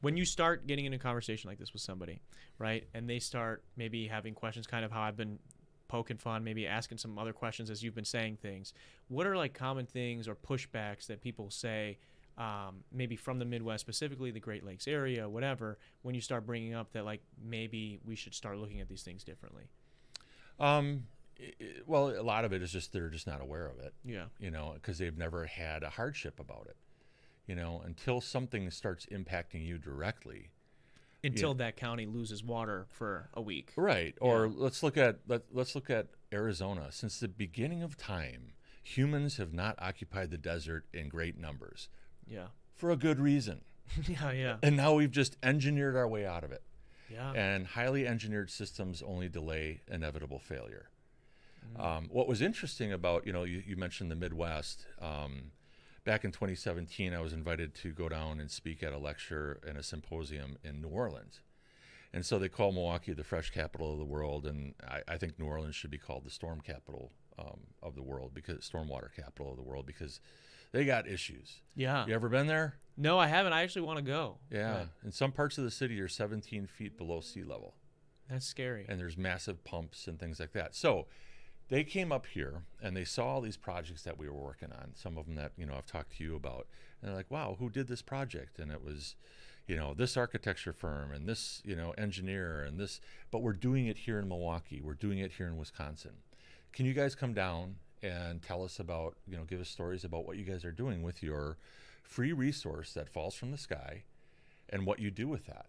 when 0.00 0.16
you 0.16 0.24
start 0.24 0.66
getting 0.66 0.84
in 0.84 0.92
a 0.92 0.98
conversation 0.98 1.48
like 1.48 1.58
this 1.58 1.72
with 1.72 1.82
somebody, 1.82 2.20
right, 2.58 2.86
and 2.94 3.08
they 3.08 3.18
start 3.18 3.62
maybe 3.76 4.06
having 4.06 4.34
questions, 4.34 4.66
kind 4.66 4.84
of 4.84 4.92
how 4.92 5.02
I've 5.02 5.16
been 5.16 5.38
poking 5.88 6.16
fun, 6.16 6.44
maybe 6.44 6.66
asking 6.66 6.98
some 6.98 7.18
other 7.18 7.32
questions 7.32 7.70
as 7.70 7.82
you've 7.82 7.94
been 7.94 8.04
saying 8.04 8.38
things. 8.42 8.74
What 9.08 9.26
are 9.26 9.36
like 9.36 9.54
common 9.54 9.86
things 9.86 10.28
or 10.28 10.34
pushbacks 10.34 11.06
that 11.06 11.20
people 11.20 11.50
say? 11.50 11.98
um, 12.36 12.82
maybe 12.92 13.16
from 13.16 13.38
the 13.38 13.44
Midwest, 13.44 13.80
specifically 13.80 14.30
the 14.30 14.40
Great 14.40 14.64
Lakes 14.64 14.88
area, 14.88 15.28
whatever, 15.28 15.78
when 16.02 16.14
you 16.14 16.20
start 16.20 16.46
bringing 16.46 16.74
up 16.74 16.92
that 16.92 17.04
like 17.04 17.20
maybe 17.42 18.00
we 18.04 18.16
should 18.16 18.34
start 18.34 18.58
looking 18.58 18.80
at 18.80 18.88
these 18.88 19.02
things 19.02 19.22
differently. 19.22 19.64
Um, 20.58 21.04
i- 21.40 21.54
i- 21.60 21.80
well, 21.86 22.08
a 22.10 22.22
lot 22.22 22.44
of 22.44 22.52
it 22.52 22.62
is 22.62 22.72
just 22.72 22.92
they're 22.92 23.08
just 23.10 23.26
not 23.26 23.40
aware 23.40 23.66
of 23.66 23.78
it. 23.78 23.94
Yeah. 24.04 24.26
You 24.38 24.50
know, 24.50 24.72
because 24.74 24.98
they've 24.98 25.16
never 25.16 25.46
had 25.46 25.82
a 25.82 25.90
hardship 25.90 26.38
about 26.40 26.66
it. 26.68 26.76
You 27.46 27.54
know, 27.54 27.82
until 27.84 28.20
something 28.20 28.70
starts 28.70 29.06
impacting 29.06 29.64
you 29.66 29.78
directly. 29.78 30.50
Until 31.22 31.54
that 31.54 31.76
county 31.76 32.04
loses 32.06 32.42
water 32.44 32.86
for 32.90 33.30
a 33.34 33.40
week. 33.40 33.72
Right. 33.76 34.14
Or 34.20 34.46
Yeah. 34.46 34.52
let's 34.56 34.82
look 34.82 34.96
at 34.96 35.20
let, 35.26 35.42
let's 35.52 35.74
look 35.74 35.88
at 35.90 36.08
Arizona. 36.32 36.90
Since 36.92 37.20
the 37.20 37.28
beginning 37.28 37.82
of 37.82 37.96
time, 37.96 38.52
humans 38.82 39.36
have 39.38 39.52
not 39.54 39.74
occupied 39.78 40.30
the 40.30 40.36
desert 40.38 40.86
in 40.92 41.08
great 41.08 41.38
numbers 41.38 41.88
Yeah. 42.26 42.48
for 42.74 42.90
a 42.90 42.96
good 42.96 43.18
reason. 43.18 43.62
yeah. 44.08 44.32
Yeah. 44.32 44.56
And 44.62 44.76
now 44.76 44.94
we've 44.94 45.10
just 45.10 45.36
engineered 45.42 45.96
our 45.96 46.08
way 46.08 46.26
out 46.26 46.44
of 46.44 46.52
it. 46.52 46.62
Yeah. 47.10 47.32
and 47.32 47.66
highly 47.66 48.06
engineered 48.08 48.50
systems 48.50 49.02
only 49.02 49.28
delay 49.28 49.82
inevitable 49.88 50.38
failure. 50.38 50.88
Mm-hmm. 51.72 51.82
Um, 51.82 52.08
what 52.10 52.28
was 52.28 52.42
interesting 52.42 52.92
about, 52.92 53.26
you 53.26 53.32
know, 53.32 53.44
you, 53.44 53.62
you 53.66 53.76
mentioned 53.76 54.10
the 54.10 54.16
Midwest. 54.16 54.86
Um, 55.00 55.52
back 56.04 56.24
in 56.24 56.32
2017, 56.32 57.14
I 57.14 57.20
was 57.20 57.32
invited 57.32 57.74
to 57.76 57.92
go 57.92 58.08
down 58.08 58.40
and 58.40 58.50
speak 58.50 58.82
at 58.82 58.92
a 58.92 58.98
lecture 58.98 59.60
and 59.66 59.76
a 59.78 59.82
symposium 59.82 60.58
in 60.62 60.80
New 60.80 60.88
Orleans. 60.88 61.40
And 62.12 62.24
so 62.24 62.38
they 62.38 62.48
call 62.48 62.70
Milwaukee 62.70 63.12
the 63.12 63.24
fresh 63.24 63.50
capital 63.50 63.92
of 63.92 63.98
the 63.98 64.04
world, 64.04 64.46
and 64.46 64.74
I, 64.86 65.00
I 65.08 65.16
think 65.16 65.38
New 65.38 65.46
Orleans 65.46 65.74
should 65.74 65.90
be 65.90 65.98
called 65.98 66.24
the 66.24 66.30
storm 66.30 66.60
capital 66.60 67.10
um, 67.38 67.60
of 67.82 67.96
the 67.96 68.02
world 68.02 68.32
because 68.32 68.58
stormwater 68.58 69.12
capital 69.14 69.50
of 69.50 69.56
the 69.56 69.64
world 69.64 69.84
because 69.84 70.20
they 70.70 70.84
got 70.84 71.08
issues. 71.08 71.60
Yeah. 71.74 72.06
You 72.06 72.14
ever 72.14 72.28
been 72.28 72.46
there? 72.46 72.74
No, 72.96 73.18
I 73.18 73.26
haven't. 73.26 73.52
I 73.52 73.62
actually 73.62 73.82
want 73.82 73.98
to 73.98 74.04
go. 74.04 74.38
Yeah. 74.50 74.84
In 75.04 75.10
some 75.10 75.32
parts 75.32 75.58
of 75.58 75.64
the 75.64 75.70
city, 75.70 75.94
you're 75.94 76.06
17 76.06 76.66
feet 76.66 76.96
below 76.96 77.20
sea 77.20 77.42
level. 77.42 77.74
That's 78.30 78.46
scary. 78.46 78.86
and 78.88 78.98
there's 78.98 79.18
massive 79.18 79.64
pumps 79.64 80.06
and 80.06 80.18
things 80.18 80.40
like 80.40 80.52
that. 80.52 80.74
So 80.74 81.06
they 81.68 81.84
came 81.84 82.12
up 82.12 82.26
here 82.26 82.62
and 82.82 82.96
they 82.96 83.04
saw 83.04 83.26
all 83.26 83.40
these 83.40 83.56
projects 83.56 84.02
that 84.02 84.18
we 84.18 84.28
were 84.28 84.42
working 84.42 84.72
on. 84.72 84.92
Some 84.94 85.16
of 85.16 85.26
them 85.26 85.34
that 85.36 85.52
you 85.56 85.66
know 85.66 85.74
I've 85.74 85.86
talked 85.86 86.16
to 86.16 86.24
you 86.24 86.36
about, 86.36 86.66
and 87.00 87.08
they're 87.08 87.16
like, 87.16 87.30
"Wow, 87.30 87.56
who 87.58 87.70
did 87.70 87.88
this 87.88 88.02
project?" 88.02 88.58
And 88.58 88.70
it 88.70 88.84
was, 88.84 89.16
you 89.66 89.76
know, 89.76 89.94
this 89.94 90.16
architecture 90.16 90.72
firm 90.72 91.12
and 91.12 91.26
this 91.26 91.62
you 91.64 91.74
know 91.74 91.92
engineer 91.96 92.62
and 92.62 92.78
this. 92.78 93.00
But 93.30 93.42
we're 93.42 93.52
doing 93.52 93.86
it 93.86 93.98
here 93.98 94.18
in 94.18 94.28
Milwaukee. 94.28 94.80
We're 94.82 94.94
doing 94.94 95.18
it 95.18 95.32
here 95.32 95.46
in 95.46 95.56
Wisconsin. 95.56 96.16
Can 96.72 96.86
you 96.86 96.92
guys 96.92 97.14
come 97.14 97.34
down 97.34 97.76
and 98.02 98.42
tell 98.42 98.62
us 98.62 98.78
about 98.78 99.16
you 99.26 99.36
know 99.36 99.44
give 99.44 99.60
us 99.60 99.68
stories 99.68 100.04
about 100.04 100.26
what 100.26 100.36
you 100.36 100.44
guys 100.44 100.64
are 100.64 100.72
doing 100.72 101.02
with 101.02 101.22
your 101.22 101.56
free 102.02 102.32
resource 102.32 102.92
that 102.92 103.08
falls 103.08 103.34
from 103.34 103.50
the 103.50 103.58
sky, 103.58 104.04
and 104.68 104.84
what 104.84 104.98
you 104.98 105.10
do 105.10 105.28
with 105.28 105.46
that? 105.46 105.66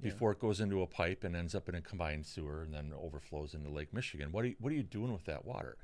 Yeah. 0.00 0.10
before 0.10 0.32
it 0.32 0.38
goes 0.38 0.60
into 0.60 0.82
a 0.82 0.86
pipe 0.86 1.24
and 1.24 1.34
ends 1.34 1.54
up 1.54 1.68
in 1.68 1.74
a 1.74 1.80
combined 1.80 2.26
sewer 2.26 2.62
and 2.62 2.72
then 2.72 2.92
overflows 3.00 3.54
into 3.54 3.68
Lake 3.70 3.92
Michigan. 3.92 4.30
What 4.32 4.44
are 4.44 4.48
you, 4.48 4.56
what 4.60 4.72
are 4.72 4.76
you 4.76 4.82
doing 4.82 5.12
with 5.12 5.24
that 5.24 5.44
water? 5.44 5.76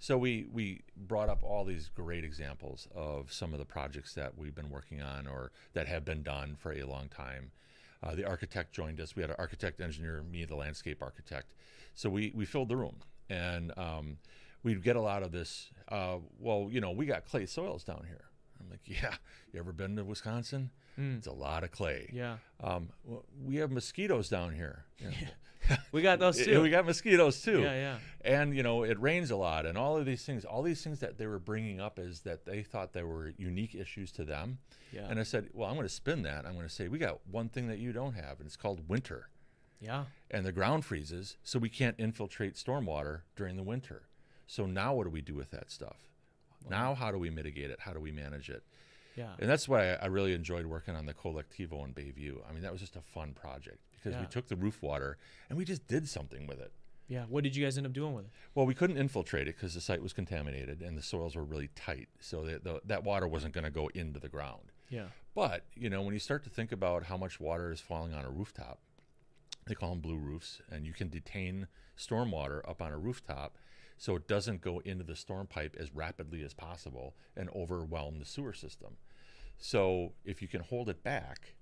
So 0.00 0.16
we 0.16 0.46
we 0.52 0.82
brought 0.96 1.28
up 1.28 1.42
all 1.42 1.64
these 1.64 1.88
great 1.92 2.22
examples 2.24 2.86
of 2.94 3.32
some 3.32 3.52
of 3.52 3.58
the 3.58 3.64
projects 3.64 4.14
that 4.14 4.38
we've 4.38 4.54
been 4.54 4.70
working 4.70 5.02
on 5.02 5.26
or 5.26 5.50
that 5.72 5.88
have 5.88 6.04
been 6.04 6.22
done 6.22 6.54
for 6.56 6.72
a 6.72 6.84
long 6.84 7.08
time. 7.08 7.50
Uh, 8.00 8.14
the 8.14 8.24
architect 8.24 8.72
joined 8.72 9.00
us. 9.00 9.16
We 9.16 9.22
had 9.22 9.30
an 9.30 9.36
architect, 9.40 9.80
engineer, 9.80 10.22
me, 10.22 10.44
the 10.44 10.54
landscape 10.54 11.02
architect. 11.02 11.52
So 11.94 12.08
we 12.08 12.32
we 12.32 12.44
filled 12.44 12.68
the 12.68 12.76
room, 12.76 12.98
and 13.28 13.76
um, 13.76 14.18
we'd 14.62 14.84
get 14.84 14.94
a 14.94 15.00
lot 15.00 15.24
of 15.24 15.32
this. 15.32 15.70
Uh, 15.88 16.18
well, 16.38 16.68
you 16.70 16.80
know, 16.80 16.92
we 16.92 17.04
got 17.06 17.24
clay 17.24 17.46
soils 17.46 17.82
down 17.82 18.04
here. 18.06 18.26
I'm 18.60 18.70
like, 18.70 18.80
yeah. 18.84 19.16
You 19.52 19.58
ever 19.58 19.72
been 19.72 19.96
to 19.96 20.04
Wisconsin? 20.04 20.70
Mm. 20.98 21.18
It's 21.18 21.26
a 21.26 21.32
lot 21.32 21.62
of 21.64 21.70
clay. 21.70 22.10
Yeah. 22.12 22.38
Um, 22.62 22.88
we 23.44 23.56
have 23.56 23.70
mosquitoes 23.70 24.28
down 24.28 24.54
here. 24.54 24.84
Know, 25.70 25.76
We 25.92 26.00
got 26.02 26.18
those 26.18 26.38
too. 26.44 26.62
we 26.62 26.70
got 26.70 26.86
mosquitoes 26.86 27.42
too. 27.42 27.60
Yeah, 27.60 27.74
yeah. 27.74 27.98
And 28.24 28.56
you 28.56 28.62
know, 28.62 28.84
it 28.84 28.98
rains 29.00 29.30
a 29.30 29.36
lot, 29.36 29.66
and 29.66 29.76
all 29.76 29.96
of 29.98 30.06
these 30.06 30.24
things, 30.24 30.44
all 30.44 30.62
these 30.62 30.82
things 30.82 31.00
that 31.00 31.18
they 31.18 31.26
were 31.26 31.38
bringing 31.40 31.78
up 31.80 31.98
is 31.98 32.20
that 32.20 32.46
they 32.46 32.62
thought 32.62 32.92
they 32.94 33.02
were 33.02 33.34
unique 33.36 33.74
issues 33.74 34.10
to 34.12 34.24
them. 34.24 34.58
Yeah. 34.92 35.06
And 35.10 35.18
I 35.20 35.24
said, 35.24 35.50
well, 35.52 35.68
I'm 35.68 35.74
going 35.74 35.86
to 35.86 35.92
spin 35.92 36.22
that. 36.22 36.46
I'm 36.46 36.54
going 36.54 36.66
to 36.66 36.72
say 36.72 36.88
we 36.88 36.98
got 36.98 37.18
one 37.30 37.48
thing 37.50 37.68
that 37.68 37.78
you 37.78 37.92
don't 37.92 38.14
have, 38.14 38.38
and 38.38 38.46
it's 38.46 38.56
called 38.56 38.88
winter. 38.88 39.28
yeah. 39.80 40.04
And 40.30 40.46
the 40.46 40.52
ground 40.52 40.84
freezes, 40.86 41.36
so 41.42 41.58
we 41.58 41.68
can't 41.68 41.96
infiltrate 41.98 42.54
stormwater 42.54 43.22
during 43.36 43.56
the 43.56 43.62
winter. 43.62 44.02
So 44.46 44.64
now, 44.64 44.94
what 44.94 45.04
do 45.04 45.10
we 45.10 45.20
do 45.20 45.34
with 45.34 45.50
that 45.50 45.70
stuff? 45.70 46.08
Now, 46.70 46.94
how 46.94 47.10
do 47.10 47.18
we 47.18 47.30
mitigate 47.30 47.70
it? 47.70 47.80
How 47.80 47.92
do 47.92 48.00
we 48.00 48.10
manage 48.12 48.48
it? 48.48 48.62
Yeah. 49.18 49.32
And 49.40 49.50
that's 49.50 49.68
why 49.68 49.94
I 49.94 50.06
really 50.06 50.32
enjoyed 50.32 50.66
working 50.66 50.94
on 50.94 51.06
the 51.06 51.12
Colectivo 51.12 51.84
in 51.84 51.92
Bayview. 51.92 52.36
I 52.48 52.52
mean, 52.52 52.62
that 52.62 52.70
was 52.70 52.80
just 52.80 52.94
a 52.94 53.00
fun 53.00 53.32
project 53.32 53.78
because 53.92 54.18
we 54.18 54.26
took 54.26 54.46
the 54.46 54.54
roof 54.54 54.80
water 54.80 55.18
and 55.48 55.58
we 55.58 55.64
just 55.64 55.88
did 55.88 56.08
something 56.08 56.46
with 56.46 56.60
it. 56.60 56.72
Yeah. 57.08 57.24
What 57.28 57.42
did 57.42 57.56
you 57.56 57.64
guys 57.64 57.76
end 57.76 57.86
up 57.86 57.92
doing 57.92 58.14
with 58.14 58.26
it? 58.26 58.30
Well, 58.54 58.64
we 58.64 58.74
couldn't 58.74 58.96
infiltrate 58.96 59.48
it 59.48 59.56
because 59.56 59.74
the 59.74 59.80
site 59.80 60.02
was 60.02 60.12
contaminated 60.12 60.82
and 60.82 60.96
the 60.96 61.02
soils 61.02 61.34
were 61.34 61.42
really 61.42 61.70
tight. 61.74 62.08
So 62.20 62.44
the, 62.44 62.60
the, 62.62 62.80
that 62.84 63.02
water 63.02 63.26
wasn't 63.26 63.54
going 63.54 63.64
to 63.64 63.70
go 63.70 63.88
into 63.88 64.20
the 64.20 64.28
ground. 64.28 64.70
Yeah. 64.88 65.06
But, 65.34 65.64
you 65.74 65.90
know, 65.90 66.02
when 66.02 66.14
you 66.14 66.20
start 66.20 66.44
to 66.44 66.50
think 66.50 66.70
about 66.70 67.04
how 67.04 67.16
much 67.16 67.40
water 67.40 67.72
is 67.72 67.80
falling 67.80 68.14
on 68.14 68.24
a 68.24 68.30
rooftop, 68.30 68.78
they 69.66 69.74
call 69.74 69.90
them 69.90 70.00
blue 70.00 70.16
roofs, 70.16 70.60
and 70.70 70.86
you 70.86 70.92
can 70.92 71.08
detain 71.08 71.66
stormwater 71.98 72.60
up 72.68 72.80
on 72.80 72.92
a 72.92 72.98
rooftop 72.98 73.56
so 73.98 74.14
it 74.14 74.28
doesn't 74.28 74.60
go 74.60 74.80
into 74.84 75.04
the 75.04 75.16
storm 75.16 75.46
pipe 75.46 75.76
as 75.78 75.94
rapidly 75.94 76.42
as 76.42 76.54
possible 76.54 77.14
and 77.36 77.50
overwhelm 77.54 78.18
the 78.18 78.24
sewer 78.24 78.52
system. 78.52 78.96
So 79.58 80.12
if 80.24 80.40
you 80.40 80.48
can 80.48 80.60
hold 80.60 80.88
it 80.88 81.02
back, 81.02 81.54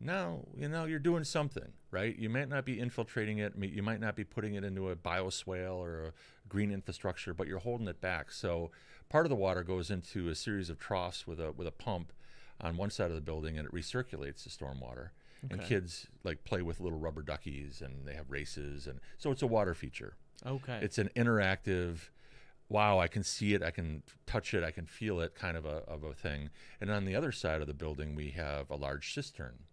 now 0.00 0.46
you 0.56 0.68
know 0.68 0.84
you're 0.84 0.98
doing 0.98 1.24
something, 1.24 1.72
right? 1.90 2.16
You 2.16 2.28
might 2.28 2.48
not 2.48 2.64
be 2.64 2.78
infiltrating 2.78 3.38
it, 3.38 3.54
you 3.58 3.82
might 3.82 4.00
not 4.00 4.16
be 4.16 4.24
putting 4.24 4.54
it 4.54 4.64
into 4.64 4.90
a 4.90 4.96
bioswale 4.96 5.76
or 5.76 6.04
a 6.04 6.12
green 6.48 6.70
infrastructure, 6.70 7.34
but 7.34 7.46
you're 7.46 7.58
holding 7.58 7.88
it 7.88 8.00
back. 8.00 8.30
So 8.30 8.70
part 9.08 9.26
of 9.26 9.30
the 9.30 9.36
water 9.36 9.62
goes 9.62 9.90
into 9.90 10.28
a 10.28 10.34
series 10.34 10.70
of 10.70 10.78
troughs 10.78 11.26
with 11.26 11.40
a 11.40 11.52
with 11.52 11.66
a 11.66 11.72
pump 11.72 12.12
on 12.60 12.76
one 12.76 12.90
side 12.90 13.10
of 13.10 13.16
the 13.16 13.20
building, 13.20 13.58
and 13.58 13.66
it 13.66 13.74
recirculates 13.74 14.44
the 14.44 14.50
stormwater. 14.50 15.10
And 15.50 15.60
kids 15.60 16.06
like 16.22 16.42
play 16.44 16.62
with 16.62 16.80
little 16.80 16.98
rubber 16.98 17.20
duckies, 17.20 17.82
and 17.82 18.06
they 18.06 18.14
have 18.14 18.30
races, 18.30 18.86
and 18.86 18.98
so 19.18 19.30
it's 19.30 19.42
a 19.42 19.46
water 19.46 19.74
feature. 19.74 20.16
Okay. 20.46 20.78
It's 20.80 20.96
an 20.96 21.10
interactive. 21.14 22.08
Wow, 22.68 22.98
I 22.98 23.08
can 23.08 23.22
see 23.22 23.54
it, 23.54 23.62
I 23.62 23.70
can 23.70 24.02
touch 24.26 24.54
it, 24.54 24.64
I 24.64 24.70
can 24.70 24.86
feel 24.86 25.20
it, 25.20 25.34
kind 25.34 25.56
of 25.56 25.64
a 25.66 25.82
of 25.86 26.02
a 26.02 26.14
thing. 26.14 26.50
And 26.80 26.90
on 26.90 27.04
the 27.04 27.14
other 27.14 27.32
side 27.32 27.60
of 27.60 27.66
the 27.66 27.74
building, 27.74 28.14
we 28.14 28.30
have 28.30 28.70
a 28.70 28.76
large 28.76 29.12
cistern. 29.12 29.64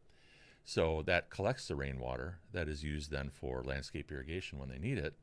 So 0.63 1.01
that 1.07 1.29
collects 1.29 1.67
the 1.67 1.75
rainwater 1.75 2.39
that 2.53 2.67
is 2.67 2.83
used 2.83 3.11
then 3.11 3.29
for 3.29 3.63
landscape 3.63 4.11
irrigation 4.11 4.59
when 4.59 4.69
they 4.69 4.77
need 4.77 4.97
it. 4.97 5.15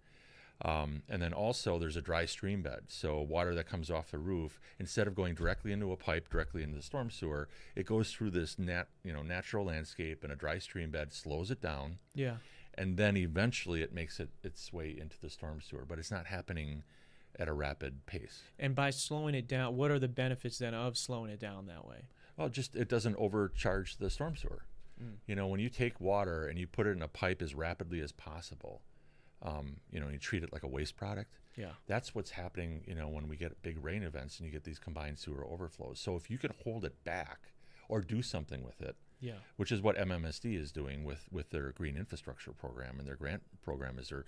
Um, 0.64 1.02
and 1.08 1.22
then 1.22 1.32
also 1.32 1.78
there's 1.78 1.96
a 1.96 2.02
dry 2.02 2.26
stream 2.26 2.62
bed. 2.62 2.84
So 2.88 3.20
water 3.20 3.54
that 3.54 3.68
comes 3.68 3.90
off 3.90 4.10
the 4.10 4.18
roof, 4.18 4.60
instead 4.80 5.06
of 5.06 5.14
going 5.14 5.34
directly 5.34 5.70
into 5.70 5.92
a 5.92 5.96
pipe, 5.96 6.28
directly 6.28 6.64
into 6.64 6.74
the 6.74 6.82
storm 6.82 7.10
sewer, 7.10 7.48
it 7.76 7.86
goes 7.86 8.10
through 8.10 8.30
this 8.30 8.58
nat, 8.58 8.88
you 9.04 9.12
know, 9.12 9.22
natural 9.22 9.66
landscape 9.66 10.24
and 10.24 10.32
a 10.32 10.36
dry 10.36 10.58
stream 10.58 10.90
bed 10.90 11.12
slows 11.12 11.52
it 11.52 11.62
down, 11.62 11.98
yeah. 12.14 12.36
and 12.74 12.96
then 12.96 13.16
eventually 13.16 13.82
it 13.82 13.92
makes 13.92 14.18
it 14.18 14.30
its 14.42 14.72
way 14.72 14.96
into 15.00 15.20
the 15.20 15.30
storm 15.30 15.60
sewer. 15.60 15.84
But 15.88 16.00
it's 16.00 16.10
not 16.10 16.26
happening 16.26 16.82
at 17.38 17.48
a 17.48 17.52
rapid 17.52 18.04
pace. 18.06 18.42
And 18.58 18.74
by 18.74 18.90
slowing 18.90 19.34
it 19.34 19.46
down, 19.46 19.76
what 19.76 19.90
are 19.90 19.98
the 19.98 20.08
benefits 20.08 20.58
then 20.58 20.74
of 20.74 20.96
slowing 20.96 21.30
it 21.30 21.38
down 21.40 21.66
that 21.66 21.86
way? 21.86 22.08
Well, 22.36 22.48
just 22.48 22.76
it 22.76 22.88
doesn't 22.88 23.16
overcharge 23.16 23.96
the 23.96 24.10
storm 24.10 24.36
sewer. 24.36 24.64
Mm. 25.02 25.14
You 25.26 25.36
know, 25.36 25.46
when 25.46 25.60
you 25.60 25.68
take 25.68 26.00
water 26.00 26.46
and 26.46 26.58
you 26.58 26.66
put 26.66 26.86
it 26.86 26.90
in 26.90 27.02
a 27.02 27.08
pipe 27.08 27.42
as 27.42 27.54
rapidly 27.54 28.00
as 28.00 28.12
possible, 28.12 28.82
um, 29.42 29.76
you 29.90 30.00
know, 30.00 30.08
you 30.08 30.18
treat 30.18 30.42
it 30.42 30.52
like 30.52 30.62
a 30.64 30.68
waste 30.68 30.96
product. 30.96 31.38
Yeah. 31.56 31.70
That's 31.86 32.14
what's 32.14 32.30
happening, 32.30 32.82
you 32.86 32.94
know, 32.94 33.08
when 33.08 33.28
we 33.28 33.36
get 33.36 33.62
big 33.62 33.82
rain 33.84 34.02
events 34.02 34.38
and 34.38 34.46
you 34.46 34.52
get 34.52 34.64
these 34.64 34.78
combined 34.78 35.18
sewer 35.18 35.44
overflows. 35.44 35.98
So 36.00 36.16
if 36.16 36.30
you 36.30 36.38
can 36.38 36.52
hold 36.64 36.84
it 36.84 37.02
back 37.04 37.52
or 37.88 38.00
do 38.00 38.22
something 38.22 38.62
with 38.64 38.80
it, 38.80 38.96
Yeah. 39.20 39.38
which 39.56 39.72
is 39.72 39.80
what 39.80 39.96
MMSD 39.96 40.56
is 40.56 40.70
doing 40.70 41.02
with 41.04 41.26
with 41.32 41.50
their 41.50 41.72
green 41.72 41.96
infrastructure 41.96 42.52
program 42.52 42.98
and 43.00 43.08
their 43.08 43.16
grant 43.16 43.42
program 43.62 43.98
is 43.98 44.10
they're 44.10 44.24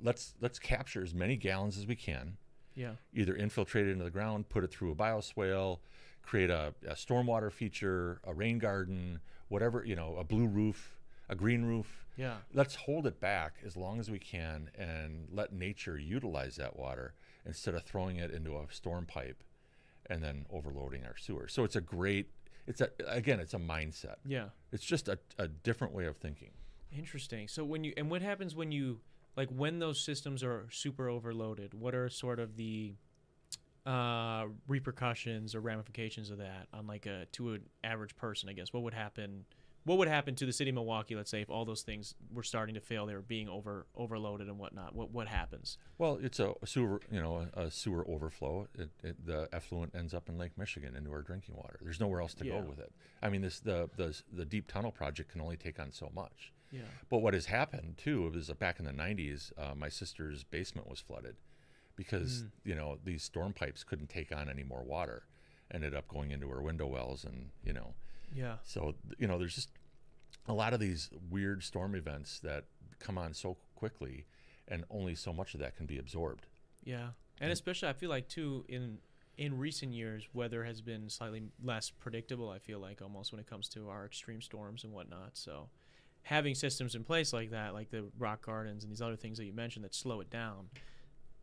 let's 0.00 0.34
let's 0.40 0.58
capture 0.58 1.02
as 1.02 1.14
many 1.14 1.36
gallons 1.36 1.76
as 1.78 1.86
we 1.86 1.96
can 1.96 2.36
Yeah. 2.74 2.92
either 3.12 3.34
infiltrate 3.34 3.86
it 3.86 3.90
into 3.92 4.04
the 4.04 4.10
ground, 4.10 4.48
put 4.48 4.64
it 4.64 4.70
through 4.70 4.92
a 4.92 4.94
bioswale, 4.94 5.78
create 6.22 6.50
a, 6.50 6.74
a 6.86 6.94
stormwater 6.94 7.50
feature, 7.52 8.20
a 8.24 8.32
rain 8.34 8.58
garden, 8.58 9.20
whatever, 9.48 9.84
you 9.84 9.96
know, 9.96 10.16
a 10.16 10.24
blue 10.24 10.46
roof, 10.46 10.96
a 11.28 11.34
green 11.34 11.64
roof. 11.64 12.06
Yeah. 12.16 12.36
Let's 12.52 12.74
hold 12.74 13.06
it 13.06 13.20
back 13.20 13.54
as 13.64 13.76
long 13.76 13.98
as 14.00 14.10
we 14.10 14.18
can 14.18 14.70
and 14.76 15.28
let 15.32 15.52
nature 15.52 15.98
utilize 15.98 16.56
that 16.56 16.76
water 16.76 17.14
instead 17.46 17.74
of 17.74 17.84
throwing 17.84 18.16
it 18.16 18.30
into 18.30 18.56
a 18.56 18.66
storm 18.70 19.06
pipe 19.06 19.42
and 20.10 20.22
then 20.22 20.46
overloading 20.50 21.04
our 21.04 21.16
sewer. 21.16 21.48
So 21.48 21.64
it's 21.64 21.76
a 21.76 21.80
great, 21.80 22.30
it's 22.66 22.80
a, 22.80 22.90
again, 23.06 23.40
it's 23.40 23.54
a 23.54 23.58
mindset. 23.58 24.16
Yeah. 24.26 24.48
It's 24.72 24.84
just 24.84 25.08
a, 25.08 25.18
a 25.38 25.48
different 25.48 25.92
way 25.94 26.06
of 26.06 26.16
thinking. 26.16 26.50
Interesting. 26.96 27.48
So 27.48 27.64
when 27.64 27.84
you 27.84 27.92
and 27.96 28.10
what 28.10 28.22
happens 28.22 28.54
when 28.56 28.72
you 28.72 29.00
like 29.38 29.48
when 29.50 29.78
those 29.78 30.00
systems 30.00 30.42
are 30.42 30.66
super 30.72 31.08
overloaded? 31.08 31.72
What 31.72 31.94
are 31.94 32.08
sort 32.08 32.40
of 32.40 32.56
the 32.56 32.96
uh, 33.86 34.46
repercussions 34.66 35.54
or 35.54 35.60
ramifications 35.60 36.30
of 36.30 36.38
that 36.38 36.66
on 36.74 36.88
like 36.88 37.06
a 37.06 37.26
to 37.32 37.52
an 37.52 37.62
average 37.84 38.16
person? 38.16 38.48
I 38.48 38.52
guess 38.52 38.72
what 38.72 38.82
would 38.82 38.94
happen? 38.94 39.44
What 39.84 39.98
would 39.98 40.08
happen 40.08 40.34
to 40.34 40.44
the 40.44 40.52
city 40.52 40.70
of 40.70 40.74
Milwaukee? 40.74 41.14
Let's 41.14 41.30
say 41.30 41.40
if 41.40 41.50
all 41.50 41.64
those 41.64 41.82
things 41.82 42.16
were 42.34 42.42
starting 42.42 42.74
to 42.74 42.80
fail, 42.80 43.06
they 43.06 43.14
were 43.14 43.22
being 43.22 43.48
over 43.48 43.86
overloaded 43.94 44.48
and 44.48 44.58
whatnot. 44.58 44.92
What 44.92 45.12
what 45.12 45.28
happens? 45.28 45.78
Well, 45.98 46.18
it's 46.20 46.40
a 46.40 46.54
sewer, 46.64 47.00
you 47.08 47.22
know, 47.22 47.46
a, 47.54 47.70
sewer 47.70 48.04
overflow. 48.10 48.66
It, 48.76 48.90
it, 49.04 49.24
the 49.24 49.48
effluent 49.52 49.94
ends 49.94 50.14
up 50.14 50.28
in 50.28 50.36
Lake 50.36 50.58
Michigan 50.58 50.96
into 50.96 51.12
our 51.12 51.22
drinking 51.22 51.54
water. 51.54 51.78
There's 51.80 52.00
nowhere 52.00 52.20
else 52.20 52.34
to 52.34 52.44
Yeah. 52.44 52.60
go 52.60 52.66
with 52.68 52.80
it. 52.80 52.92
I 53.22 53.28
mean, 53.28 53.42
this 53.42 53.60
the, 53.60 53.88
the 53.96 54.20
the 54.32 54.44
deep 54.44 54.66
tunnel 54.66 54.90
project 54.90 55.30
can 55.30 55.40
only 55.40 55.56
take 55.56 55.78
on 55.78 55.92
so 55.92 56.10
much. 56.12 56.52
Yeah. 56.70 56.82
But 57.08 57.18
what 57.18 57.34
has 57.34 57.46
happened 57.46 57.96
too 57.98 58.30
is 58.34 58.48
that 58.48 58.58
back 58.58 58.78
in 58.78 58.84
the 58.84 58.92
'90s, 58.92 59.52
uh, 59.58 59.74
my 59.74 59.88
sister's 59.88 60.44
basement 60.44 60.88
was 60.88 61.00
flooded 61.00 61.36
because 61.96 62.42
Mm. 62.42 62.50
you 62.64 62.74
know 62.74 62.98
these 63.04 63.22
storm 63.22 63.52
pipes 63.52 63.84
couldn't 63.84 64.08
take 64.08 64.32
on 64.32 64.48
any 64.48 64.62
more 64.62 64.82
water. 64.84 65.24
Ended 65.70 65.94
up 65.94 66.08
going 66.08 66.30
into 66.30 66.48
her 66.48 66.62
window 66.62 66.86
wells, 66.86 67.24
and 67.24 67.50
you 67.64 67.72
know, 67.72 67.94
Yeah. 68.32 68.58
so 68.64 68.94
you 69.18 69.26
know, 69.26 69.38
there's 69.38 69.54
just 69.54 69.70
a 70.46 70.52
lot 70.54 70.72
of 70.72 70.80
these 70.80 71.10
weird 71.30 71.62
storm 71.62 71.94
events 71.94 72.40
that 72.40 72.64
come 72.98 73.18
on 73.18 73.34
so 73.34 73.54
quickly, 73.74 74.26
and 74.66 74.84
only 74.90 75.14
so 75.14 75.32
much 75.32 75.54
of 75.54 75.60
that 75.60 75.76
can 75.76 75.86
be 75.86 75.98
absorbed. 75.98 76.46
Yeah, 76.84 77.12
and 77.40 77.50
especially 77.52 77.88
I 77.88 77.92
feel 77.92 78.10
like 78.10 78.28
too 78.28 78.64
in 78.68 79.00
in 79.36 79.56
recent 79.56 79.92
years, 79.94 80.28
weather 80.34 80.64
has 80.64 80.80
been 80.80 81.08
slightly 81.08 81.42
less 81.62 81.90
predictable. 81.90 82.50
I 82.50 82.58
feel 82.58 82.80
like 82.80 83.00
almost 83.00 83.30
when 83.32 83.38
it 83.40 83.46
comes 83.46 83.68
to 83.70 83.88
our 83.88 84.04
extreme 84.04 84.40
storms 84.42 84.82
and 84.82 84.92
whatnot. 84.92 85.36
So 85.36 85.70
having 86.28 86.54
systems 86.54 86.94
in 86.94 87.02
place 87.04 87.32
like 87.32 87.50
that, 87.52 87.72
like 87.72 87.88
the 87.90 88.04
rock 88.18 88.44
gardens 88.44 88.84
and 88.84 88.92
these 88.92 89.00
other 89.00 89.16
things 89.16 89.38
that 89.38 89.46
you 89.46 89.52
mentioned 89.54 89.82
that 89.82 89.94
slow 89.94 90.20
it 90.20 90.28
down, 90.28 90.68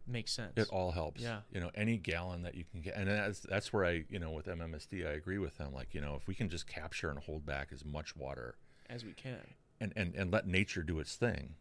makes 0.06 0.32
sense. 0.32 0.54
It 0.58 0.70
all 0.70 0.92
helps. 0.92 1.22
Yeah. 1.22 1.40
You 1.52 1.60
know, 1.60 1.72
any 1.74 1.98
gallon 1.98 2.44
that 2.44 2.54
you 2.54 2.66
can 2.72 2.82
get, 2.82 2.96
and 2.96 3.08
that's 3.08 3.40
that's 3.40 3.74
where 3.74 3.84
I, 3.84 4.06
you 4.10 4.20
know, 4.20 4.30
with 4.30 4.46
MMSD, 4.46 5.08
I 5.08 5.14
agree 5.14 5.40
with 5.40 5.58
them. 5.58 5.74
Like, 5.74 5.96
you 5.96 6.02
know, 6.02 6.14
if 6.16 6.28
we 6.28 6.36
can 6.36 6.50
just 6.50 6.68
capture 6.68 7.10
and 7.10 7.18
hold 7.18 7.48
back 7.48 7.70
as 7.74 7.84
much 7.84 8.16
water, 8.16 8.56
as 8.88 9.04
we 9.04 9.14
can. 9.14 9.42
and 9.82 9.92
and 9.96 10.14
and 10.14 10.32
let 10.32 10.46
nature 10.48 10.84
do 10.84 11.00
its 11.00 11.16
thing, 11.16 11.56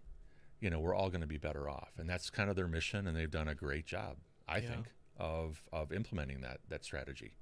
you 0.60 0.68
know, 0.68 0.78
we're 0.78 0.94
all 0.94 1.08
going 1.08 1.22
to 1.22 1.26
be 1.26 1.38
better 1.38 1.66
off. 1.66 1.92
And 1.96 2.06
that's 2.08 2.28
kind 2.28 2.50
of 2.50 2.56
their 2.56 2.68
mission, 2.68 3.06
and 3.06 3.16
they've 3.16 3.30
done 3.30 3.48
a 3.48 3.54
great 3.54 3.86
job, 3.86 4.18
I 4.46 4.58
Yeah. 4.58 4.68
think, 4.68 4.86
of 5.16 5.62
of 5.72 5.92
implementing 5.92 6.42
that 6.42 6.60
that 6.68 6.84
strategy. 6.84 7.36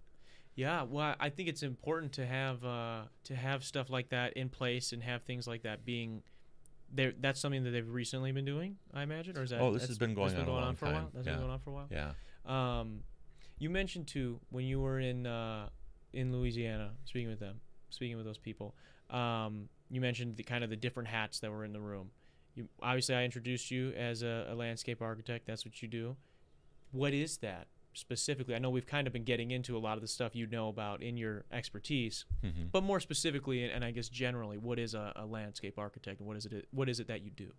Yeah, 0.54 0.82
well, 0.82 1.14
I 1.18 1.30
think 1.30 1.48
it's 1.48 1.62
important 1.62 2.12
to 2.14 2.26
have 2.26 2.64
uh, 2.64 3.02
to 3.24 3.34
have 3.34 3.64
stuff 3.64 3.88
like 3.88 4.10
that 4.10 4.34
in 4.34 4.48
place 4.50 4.92
and 4.92 5.02
have 5.02 5.22
things 5.22 5.46
like 5.46 5.62
that 5.62 5.84
being 5.84 6.22
there. 6.92 7.12
That's 7.18 7.40
something 7.40 7.64
that 7.64 7.70
they've 7.70 7.88
recently 7.88 8.32
been 8.32 8.44
doing, 8.44 8.76
I 8.92 9.02
imagine, 9.02 9.38
or 9.38 9.42
is 9.44 9.50
that? 9.50 9.60
Oh, 9.60 9.72
this 9.72 9.86
has 9.86 9.98
been 9.98 10.14
going 10.14 10.36
on 10.36 10.46
a 10.46 10.50
long 10.52 10.74
for 10.76 10.86
a 10.86 10.88
while. 10.92 11.00
time. 11.00 11.08
That's 11.14 11.26
Yeah. 11.26 11.32
been 11.32 11.40
going 11.40 11.52
on 11.52 11.58
for 11.60 11.70
a 11.70 11.72
while. 11.72 11.88
Yeah. 11.90 12.12
Um, 12.44 13.02
you 13.58 13.70
mentioned 13.70 14.08
too 14.08 14.40
when 14.50 14.66
you 14.66 14.80
were 14.80 15.00
in 15.00 15.26
uh, 15.26 15.68
in 16.12 16.32
Louisiana 16.32 16.90
speaking 17.04 17.30
with 17.30 17.40
them, 17.40 17.60
speaking 17.88 18.16
with 18.16 18.26
those 18.26 18.38
people. 18.38 18.74
Um, 19.08 19.68
you 19.90 20.00
mentioned 20.00 20.36
the 20.36 20.42
kind 20.42 20.64
of 20.64 20.70
the 20.70 20.76
different 20.76 21.08
hats 21.08 21.40
that 21.40 21.50
were 21.50 21.64
in 21.64 21.72
the 21.72 21.80
room. 21.80 22.10
You 22.54 22.68
obviously 22.82 23.14
I 23.14 23.24
introduced 23.24 23.70
you 23.70 23.92
as 23.92 24.22
a, 24.22 24.48
a 24.50 24.54
landscape 24.54 25.00
architect. 25.00 25.46
That's 25.46 25.64
what 25.64 25.80
you 25.80 25.88
do. 25.88 26.16
What 26.90 27.14
is 27.14 27.38
that 27.38 27.68
specifically? 27.94 28.54
I 28.54 28.58
know 28.58 28.70
we've 28.70 28.86
kind 28.86 29.06
of 29.06 29.12
been 29.12 29.24
getting 29.24 29.50
into 29.50 29.76
a 29.76 29.80
lot 29.80 29.96
of 29.96 30.02
the 30.02 30.08
stuff 30.08 30.34
you 30.34 30.46
know 30.46 30.68
about 30.68 31.02
in 31.02 31.16
your 31.16 31.44
expertise, 31.52 32.24
hmm 32.42 32.48
but 32.70 32.82
more 32.82 33.00
specifically, 33.00 33.64
and 33.64 33.84
I 33.84 33.90
guess 33.90 34.08
generally, 34.08 34.56
what 34.58 34.78
is 34.78 34.94
a, 34.94 35.12
a 35.16 35.26
landscape 35.26 35.78
architect? 35.78 36.20
and 36.20 36.26
What 36.28 36.36
is 36.36 36.46
it? 36.46 36.66
What 36.70 36.88
is 36.88 37.00
it 37.00 37.06
that 37.08 37.22
you 37.22 37.30
do? 37.30 37.52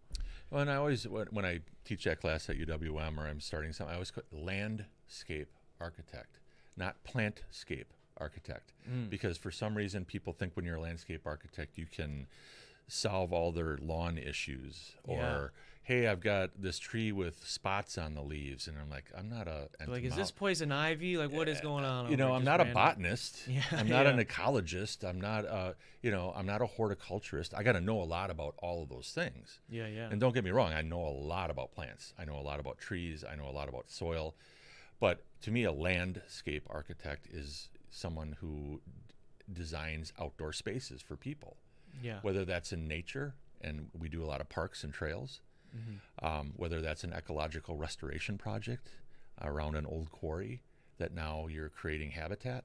Well, 0.50 0.62
and 0.62 0.70
I 0.72 0.76
always 0.76 1.08
when, 1.08 1.28
when 1.32 1.46
I 1.46 1.60
teach 1.86 2.04
that 2.06 2.20
class 2.20 2.50
at 2.50 2.58
UWM 2.58 3.18
or 3.18 3.28
I'm 3.28 3.40
starting 3.40 3.74
something, 3.74 3.92
I 3.92 3.96
always 3.96 4.12
call 4.12 4.24
it 4.32 4.36
landscape 4.36 5.50
architect, 5.80 6.40
not 6.78 6.96
plantscape 7.04 7.86
architect, 8.18 8.74
Mm. 8.90 9.10
because 9.10 9.38
for 9.38 9.52
some 9.52 9.76
reason 9.76 10.06
people 10.06 10.34
think 10.34 10.56
when 10.56 10.66
you're 10.66 10.76
a 10.76 10.82
landscape 10.82 11.22
architect 11.26 11.78
you 11.78 11.86
can 11.86 12.28
solve 12.88 13.32
all 13.34 13.52
their 13.52 13.78
lawn 13.78 14.18
issues 14.18 14.94
or 15.06 15.16
Yeah. 15.18 15.48
Hey 15.84 16.08
i've 16.08 16.22
got 16.22 16.50
this 16.60 16.80
tree 16.80 17.12
with 17.12 17.46
spots 17.46 17.98
on 17.98 18.14
the 18.16 18.22
leaves 18.22 18.68
and 18.68 18.78
i'm 18.80 18.90
like 18.90 19.06
i'm 19.18 19.30
not 19.30 19.48
a 19.48 19.68
Like, 19.88 20.04
is 20.04 20.16
this 20.16 20.32
poison 20.32 20.72
ivy? 20.72 21.18
Like, 21.18 21.32
what 21.32 21.48
is 21.50 21.60
going 21.62 21.84
on? 21.86 22.10
you 22.10 22.18
know 22.18 22.34
i'm 22.34 22.44
not 22.44 22.62
a 22.62 22.66
botanist 22.66 23.44
Yeah, 23.48 23.62
i'm 23.72 23.88
not 23.90 24.06
an 24.08 24.18
ecologist 24.24 25.08
i'm 25.08 25.20
not 25.20 25.46
a 25.46 25.76
you 26.02 26.12
know 26.12 26.34
i'm 26.36 26.46
not 26.46 26.62
a 26.62 26.66
horticulturist 26.66 27.54
i 27.56 27.64
got 27.64 27.74
to 27.74 27.82
know 27.82 28.02
a 28.02 28.04
lot 28.06 28.30
about 28.30 28.56
all 28.60 28.82
of 28.84 28.90
those 28.90 29.12
things 29.12 29.60
Yeah, 29.70 29.88
yeah. 29.88 30.10
and 30.10 30.20
don't 30.22 30.34
get 30.34 30.44
me 30.44 30.52
wrong, 30.52 30.74
I 30.74 30.82
know 30.82 31.02
a 31.06 31.16
lot 31.34 31.50
about 31.50 31.72
plants. 31.74 32.14
I 32.18 32.26
know 32.26 32.38
a 32.38 32.42
lot 32.42 32.60
about 32.60 32.78
trees. 32.78 33.24
I 33.30 33.36
know 33.36 33.48
a 33.48 33.52
lot 33.52 33.68
about 33.70 33.90
soil. 33.90 34.36
But 35.00 35.24
to 35.42 35.52
me, 35.52 35.64
a 35.66 35.72
landscape 35.72 36.66
architect 36.70 37.28
is 37.32 37.70
someone 37.92 38.38
who 38.40 38.80
designs 39.52 40.14
outdoor 40.20 40.54
spaces 40.54 41.02
for 41.02 41.16
people, 41.16 41.58
yeah. 42.02 42.20
whether 42.22 42.46
that's 42.46 42.72
in 42.72 42.88
nature, 42.88 43.36
and 43.62 43.90
we 43.98 44.08
do 44.10 44.24
a 44.24 44.28
lot 44.28 44.42
of 44.42 44.50
parks 44.50 44.84
and 44.84 44.94
trails, 44.94 45.42
Mhm. 45.76 46.00
um, 46.26 46.54
whether 46.56 46.82
that's 46.82 47.04
an 47.04 47.14
ecological 47.14 47.76
restoration 47.78 48.38
project 48.38 48.90
around 49.42 49.76
an 49.76 49.86
old 49.86 50.12
quarry 50.12 50.62
that 50.98 51.14
now 51.14 51.48
you're 51.48 51.70
creating 51.70 52.12
habitat, 52.12 52.64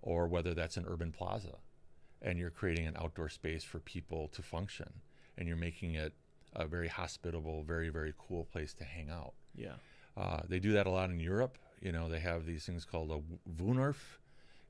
or 0.00 0.26
whether 0.26 0.54
that's 0.54 0.76
an 0.76 0.84
urban 0.88 1.12
plaza 1.12 1.58
and 2.20 2.38
you're 2.38 2.50
creating 2.50 2.86
an 2.86 2.96
outdoor 2.96 3.28
space 3.28 3.62
for 3.64 3.78
people 3.80 4.28
to 4.28 4.42
function 4.42 5.00
and 5.36 5.46
you're 5.46 5.56
making 5.56 5.94
it 5.94 6.14
a 6.54 6.66
very 6.66 6.88
hospitable, 6.88 7.62
very, 7.62 7.88
very 7.88 8.12
cool 8.18 8.44
place 8.44 8.72
to 8.74 8.84
hang 8.84 9.10
out. 9.10 9.34
Yeah. 9.54 9.74
Uh, 10.16 10.40
they 10.48 10.58
do 10.58 10.72
that 10.72 10.86
a 10.86 10.90
lot 10.90 11.10
in 11.10 11.20
Europe. 11.20 11.58
You 11.80 11.92
know, 11.92 12.08
they 12.08 12.20
have 12.20 12.46
these 12.46 12.64
things 12.66 12.84
called 12.84 13.10
a 13.10 13.22
woonerf. 13.62 14.18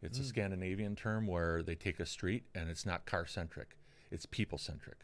It's 0.03 0.19
a 0.19 0.23
Mm. 0.23 0.27
Scandinavian 0.27 0.97
term 0.97 1.27
where 1.27 1.63
they 1.63 1.75
take 1.75 2.01
a 2.01 2.07
street 2.07 2.45
and 2.55 2.69
it's 2.69 2.85
not 2.87 3.07
car 3.07 3.27
centric, 3.27 3.77
it's 4.11 4.27
people 4.27 4.59
centric. 4.59 4.99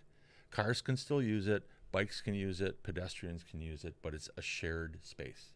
Cars 0.51 0.81
can 0.81 0.97
still 0.97 1.21
use 1.23 1.47
it, 1.47 1.69
bikes 1.93 2.21
can 2.21 2.35
use 2.35 2.61
it, 2.61 2.83
pedestrians 2.83 3.45
can 3.49 3.61
use 3.61 3.85
it, 3.85 3.95
but 4.03 4.15
it's 4.15 4.29
a 4.37 4.43
shared 4.43 4.99
space. 5.03 5.55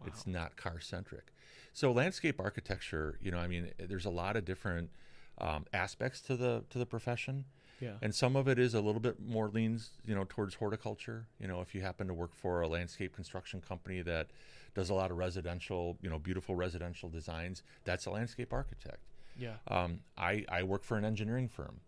Wow. 0.00 0.06
It's 0.08 0.26
not 0.26 0.56
car 0.56 0.80
centric. 0.80 1.32
So 1.72 1.92
landscape 1.92 2.40
architecture, 2.40 3.18
you 3.20 3.30
know, 3.30 3.38
I 3.38 3.46
mean, 3.46 3.70
there's 3.78 4.04
a 4.04 4.10
lot 4.10 4.36
of 4.36 4.44
different 4.44 4.90
um, 5.38 5.64
aspects 5.72 6.20
to 6.22 6.36
the 6.36 6.64
to 6.70 6.78
the 6.78 6.86
profession, 6.86 7.46
yeah. 7.80 7.92
and 8.02 8.14
some 8.14 8.36
of 8.36 8.46
it 8.48 8.58
is 8.58 8.74
a 8.74 8.80
little 8.80 9.00
bit 9.00 9.20
more 9.20 9.48
leans, 9.48 9.90
you 10.04 10.14
know, 10.14 10.24
towards 10.28 10.54
horticulture. 10.54 11.26
You 11.40 11.48
know, 11.48 11.60
if 11.60 11.74
you 11.74 11.80
happen 11.80 12.06
to 12.08 12.14
work 12.14 12.34
for 12.34 12.60
a 12.60 12.68
landscape 12.68 13.14
construction 13.14 13.60
company 13.60 14.02
that 14.02 14.28
does 14.74 14.90
a 14.90 14.94
lot 14.94 15.10
of 15.10 15.16
residential, 15.16 15.96
you 16.02 16.10
know, 16.10 16.18
beautiful 16.18 16.54
residential 16.54 17.08
designs, 17.08 17.62
that's 17.84 18.06
a 18.06 18.10
landscape 18.10 18.52
architect. 18.52 19.00
yeah. 19.38 19.54
Um, 19.68 20.00
I, 20.16 20.44
I 20.48 20.62
work 20.62 20.84
for 20.84 20.96
an 20.96 21.04
engineering 21.04 21.48
firm, 21.48 21.80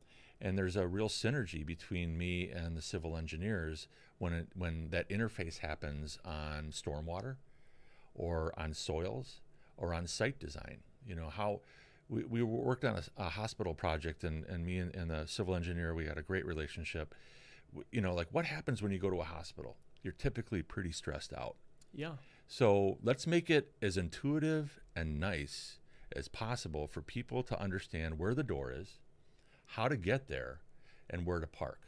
and 0.44 0.58
there's 0.58 0.76
a 0.76 0.86
real 0.86 1.08
synergy 1.08 1.64
between 1.64 2.18
me 2.18 2.50
and 2.50 2.76
the 2.76 2.82
civil 2.82 3.16
engineers 3.16 3.88
when 4.18 4.34
it, 4.34 4.48
when 4.54 4.90
that 4.90 5.08
interface 5.08 5.58
happens 5.58 6.18
on 6.22 6.68
stormwater, 6.70 7.36
or 8.14 8.52
on 8.56 8.74
soils, 8.74 9.40
or 9.78 9.94
on 9.94 10.06
site 10.06 10.38
design. 10.38 10.80
You 11.06 11.14
know 11.16 11.30
how 11.30 11.60
we, 12.10 12.24
we 12.24 12.42
worked 12.42 12.84
on 12.84 12.96
a, 12.96 13.22
a 13.22 13.30
hospital 13.30 13.72
project, 13.72 14.22
and, 14.22 14.44
and 14.44 14.66
me 14.66 14.78
and, 14.78 14.94
and 14.94 15.10
the 15.10 15.26
civil 15.26 15.54
engineer 15.54 15.94
we 15.94 16.06
had 16.06 16.18
a 16.18 16.22
great 16.22 16.44
relationship. 16.44 17.14
You 17.90 18.02
know, 18.02 18.14
like 18.14 18.28
what 18.30 18.44
happens 18.44 18.82
when 18.82 18.92
you 18.92 18.98
go 18.98 19.10
to 19.10 19.20
a 19.20 19.24
hospital? 19.24 19.76
You're 20.02 20.12
typically 20.12 20.62
pretty 20.62 20.92
stressed 20.92 21.32
out. 21.32 21.56
Yeah. 21.94 22.12
So 22.46 22.98
let's 23.02 23.26
make 23.26 23.48
it 23.48 23.72
as 23.80 23.96
intuitive 23.96 24.78
and 24.94 25.18
nice 25.18 25.78
as 26.14 26.28
possible 26.28 26.86
for 26.86 27.00
people 27.00 27.42
to 27.44 27.58
understand 27.58 28.18
where 28.18 28.34
the 28.34 28.42
door 28.42 28.70
is, 28.70 28.98
how 29.66 29.88
to 29.88 29.96
get 29.96 30.28
there, 30.28 30.60
and 31.10 31.26
where 31.26 31.40
to 31.40 31.46
park. 31.46 31.80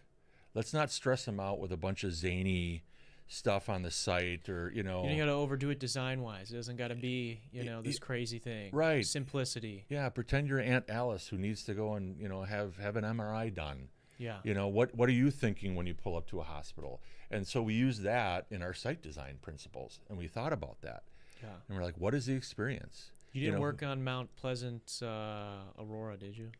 Let's 0.54 0.72
not 0.72 0.90
stress 0.90 1.24
them 1.24 1.38
out 1.40 1.58
with 1.60 1.72
a 1.72 1.76
bunch 1.76 2.04
of 2.04 2.12
zany 2.14 2.82
stuff 3.28 3.68
on 3.68 3.82
the 3.82 3.90
site 3.90 4.48
or, 4.48 4.70
you 4.74 4.82
know. 4.82 5.02
You 5.02 5.08
don't 5.10 5.18
got 5.18 5.24
to 5.26 5.32
overdo 5.32 5.70
it 5.70 5.80
design 5.80 6.22
wise. 6.22 6.50
It 6.50 6.54
doesn't 6.56 6.76
got 6.76 6.88
to 6.88 6.94
be, 6.94 7.40
you 7.52 7.64
know, 7.64 7.82
this 7.82 7.98
crazy 7.98 8.38
thing. 8.38 8.70
Right. 8.72 9.04
Simplicity. 9.04 9.84
yeah, 9.88 10.08
pretend 10.08 10.48
you're 10.48 10.60
Aunt 10.60 10.84
Alice 10.88 11.26
who 11.28 11.36
needs 11.36 11.64
to 11.64 11.74
go 11.74 11.94
and, 11.94 12.18
you 12.20 12.28
know, 12.28 12.42
have, 12.44 12.76
have 12.76 12.96
an 12.96 13.04
MRI 13.04 13.52
done. 13.52 13.88
Yeah. 14.18 14.38
You 14.44 14.54
know, 14.54 14.68
what, 14.68 14.94
what 14.94 15.08
are 15.08 15.12
you 15.12 15.30
thinking 15.30 15.74
when 15.74 15.86
you 15.86 15.94
pull 15.94 16.16
up 16.16 16.26
to 16.28 16.40
a 16.40 16.44
hospital? 16.44 17.02
And 17.30 17.46
so 17.46 17.60
we 17.62 17.74
use 17.74 18.00
that 18.00 18.46
in 18.50 18.62
our 18.62 18.72
site 18.72 19.02
design 19.02 19.38
principles. 19.42 19.98
And 20.08 20.16
we 20.16 20.28
thought 20.28 20.52
about 20.52 20.80
that. 20.82 21.02
Yeah. 21.42 21.48
And 21.68 21.76
we're 21.76 21.84
like, 21.84 21.98
what 21.98 22.14
is 22.14 22.26
the 22.26 22.34
experience? 22.34 23.10
You 23.32 23.40
You 23.40 23.46
didn't 23.48 23.56
know- 23.56 23.62
work 23.62 23.82
on 23.82 24.02
Mount 24.04 24.34
Pleasant, 24.36 25.00
uh, 25.02 25.56
Aurora, 25.78 26.16
did 26.16 26.38
you? 26.38 26.50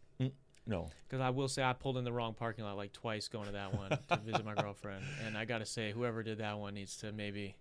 No. 0.67 0.91
Because 1.09 1.21
I 1.21 1.31
will 1.31 1.49
say 1.49 1.63
I 1.63 1.73
pulled 1.73 1.97
in 1.97 2.05
the 2.05 2.13
wrong 2.13 2.35
parking 2.35 2.65
lot 2.65 2.77
like 2.77 2.93
twice 2.93 3.29
going 3.29 3.47
to 3.47 3.53
that 3.53 3.73
one 3.75 3.91
to 3.91 4.17
visit 4.25 4.45
my 4.45 4.55
girlfriend, 4.55 5.05
and 5.27 5.37
I 5.39 5.45
got 5.45 5.59
to 5.59 5.67
say 5.67 5.93
whoever 5.93 6.23
did 6.23 6.39
that 6.39 6.59
one 6.59 6.75
needs 6.75 6.97
to 6.99 7.13
maybe 7.13 7.55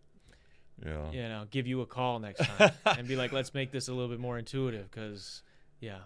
Yeah. 0.83 1.11
you 1.11 1.21
know 1.23 1.45
give 1.51 1.67
you 1.67 1.81
a 1.81 1.85
call 1.85 2.19
next 2.19 2.43
time 2.43 2.71
and 2.85 3.07
be 3.07 3.15
like, 3.15 3.31
let's 3.31 3.53
make 3.53 3.71
this 3.71 3.87
a 3.87 3.93
little 3.93 4.09
bit 4.09 4.19
more 4.19 4.37
intuitive. 4.39 4.89
Because 4.89 5.43
yeah, 5.79 5.99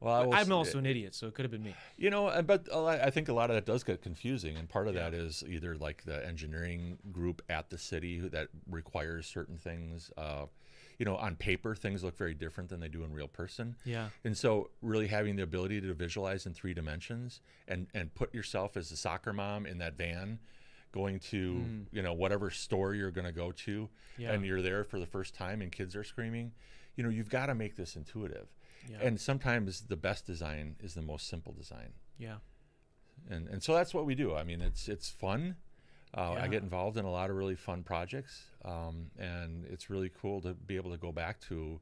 Well, 0.00 0.32
I'm 0.34 0.52
also 0.52 0.78
an 0.78 0.84
idiot, 0.86 1.14
so 1.14 1.26
it 1.26 1.34
could 1.34 1.44
have 1.44 1.52
been 1.52 1.62
me. 1.62 1.74
You 1.96 2.10
know, 2.10 2.42
but 2.42 2.70
I 2.74 3.08
think 3.10 3.28
a 3.28 3.32
lot 3.32 3.48
of 3.50 3.56
that 3.56 3.64
does 3.64 3.82
get 3.84 4.02
confusing, 4.02 4.56
and 4.56 4.68
part 4.68 4.88
of 4.88 4.94
Yeah. 4.94 5.10
that 5.10 5.14
is 5.14 5.42
either 5.48 5.74
like 5.76 6.04
the 6.04 6.24
engineering 6.26 6.98
group 7.10 7.40
at 7.48 7.70
the 7.70 7.78
city 7.78 8.18
that 8.28 8.48
requires 8.70 9.26
certain 9.26 9.56
things. 9.58 10.10
Uh, 10.18 10.46
you 11.02 11.04
know, 11.04 11.16
on 11.16 11.34
paper, 11.34 11.74
things 11.74 12.04
look 12.04 12.16
very 12.16 12.32
different 12.32 12.70
than 12.70 12.78
they 12.78 12.86
do 12.86 13.02
in 13.02 13.12
real 13.12 13.26
person, 13.26 13.74
Yeah. 13.84 14.10
and 14.22 14.38
so 14.38 14.70
really 14.82 15.08
having 15.08 15.34
the 15.34 15.42
ability 15.42 15.80
to 15.80 15.92
visualize 15.94 16.46
in 16.46 16.54
three 16.54 16.74
dimensions 16.74 17.40
and 17.66 17.88
and 17.92 18.14
put 18.14 18.32
yourself 18.32 18.76
as 18.76 18.92
a 18.92 18.96
soccer 18.96 19.32
mom 19.32 19.66
in 19.66 19.78
that 19.78 19.94
van, 19.96 20.38
going 20.92 21.18
to 21.18 21.54
Mm. 21.54 21.86
you 21.90 22.02
know 22.02 22.12
whatever 22.12 22.50
store 22.50 22.94
you're 22.94 23.10
going 23.10 23.26
to 23.26 23.32
go 23.32 23.50
to, 23.50 23.88
Yeah. 24.16 24.30
and 24.32 24.46
you're 24.46 24.62
there 24.62 24.84
for 24.84 25.00
the 25.00 25.06
first 25.06 25.34
time, 25.34 25.60
and 25.60 25.72
kids 25.72 25.96
are 25.96 26.04
screaming. 26.04 26.52
You 26.94 27.02
know, 27.02 27.10
you've 27.10 27.30
got 27.30 27.46
to 27.46 27.54
make 27.56 27.74
this 27.74 27.96
intuitive, 27.96 28.54
Yeah. 28.88 29.00
and 29.00 29.20
sometimes 29.20 29.80
the 29.88 29.96
best 29.96 30.24
design 30.24 30.76
is 30.78 30.94
the 30.94 31.02
most 31.02 31.26
simple 31.26 31.52
design 31.52 31.94
yeah. 32.16 32.38
and 33.28 33.48
and 33.48 33.60
so 33.60 33.74
that's 33.74 33.92
what 33.92 34.06
we 34.06 34.14
do. 34.14 34.36
I 34.36 34.44
mean, 34.44 34.60
it's 34.60 34.88
it's 34.88 35.10
fun. 35.10 35.56
Uh, 36.16 36.32
I 36.32 36.46
get 36.48 36.62
involved 36.62 36.98
in 36.98 37.04
a 37.06 37.10
lot 37.10 37.30
of 37.30 37.36
really 37.36 37.54
fun 37.54 37.82
projects, 37.82 38.42
um, 38.64 39.06
and 39.18 39.64
it's 39.70 39.88
really 39.88 40.10
cool 40.20 40.40
to 40.42 40.52
be 40.52 40.76
able 40.76 40.90
to 40.90 40.98
go 40.98 41.10
back 41.10 41.40
to 41.48 41.80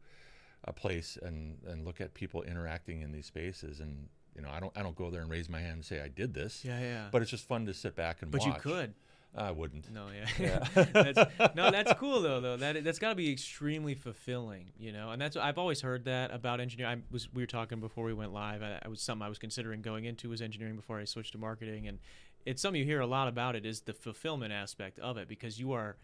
a 0.64 0.72
place 0.72 1.18
and 1.22 1.58
and 1.66 1.84
look 1.84 2.00
at 2.00 2.14
people 2.14 2.42
interacting 2.42 3.02
in 3.02 3.10
these 3.10 3.26
spaces. 3.26 3.80
And 3.80 4.08
you 4.36 4.42
know, 4.42 4.48
I 4.50 4.60
don't 4.60 4.72
I 4.76 4.82
don't 4.84 4.94
go 4.94 5.10
there 5.10 5.22
and 5.22 5.30
raise 5.30 5.48
my 5.48 5.58
hand 5.60 5.72
and 5.74 5.84
say 5.84 6.00
I 6.00 6.08
did 6.08 6.32
this, 6.34 6.64
Yeah. 6.64 6.78
Yeah. 6.80 7.08
but 7.10 7.22
it's 7.22 7.30
just 7.30 7.48
fun 7.48 7.66
to 7.66 7.74
sit 7.74 7.96
back 7.96 8.22
and 8.22 8.30
but 8.30 8.40
watch. 8.42 8.54
you 8.54 8.60
could. 8.60 8.94
I 9.32 9.52
wouldn't. 9.52 9.92
No, 9.92 10.06
yeah. 10.12 10.28
Yeah. 10.74 10.84
that's, 10.92 11.54
no, 11.54 11.70
that's 11.70 11.92
cool 11.94 12.20
though. 12.20 12.40
Though 12.40 12.56
that 12.56 12.82
that's 12.84 12.98
got 12.98 13.10
to 13.10 13.14
be 13.14 13.30
extremely 13.32 13.94
fulfilling, 13.94 14.70
you 14.78 14.92
know. 14.92 15.10
And 15.10 15.20
that's 15.22 15.36
I've 15.36 15.58
always 15.58 15.80
heard 15.80 16.04
that 16.06 16.32
about 16.32 16.60
engineering. 16.60 16.98
I 16.98 17.12
was 17.12 17.32
we 17.32 17.42
were 17.42 17.46
talking 17.46 17.78
before 17.80 18.04
we 18.04 18.12
went 18.12 18.32
live. 18.32 18.62
I, 18.62 18.80
I 18.84 18.88
was 18.88 19.00
something 19.00 19.24
I 19.24 19.28
was 19.28 19.38
considering 19.38 19.82
going 19.82 20.04
into 20.04 20.28
was 20.28 20.42
engineering 20.42 20.74
before 20.76 20.98
I 20.98 21.04
switched 21.04 21.32
to 21.32 21.38
marketing, 21.38 21.86
and 21.86 21.98
it's 22.46 22.62
something 22.62 22.80
you 22.80 22.86
hear 22.86 23.00
a 23.00 23.06
lot 23.06 23.28
about. 23.28 23.54
It 23.56 23.66
is 23.66 23.82
the 23.82 23.92
fulfillment 23.92 24.52
aspect 24.52 24.98
of 24.98 25.16
it 25.16 25.28
because 25.28 25.58
you 25.60 25.72
are, 25.72 25.96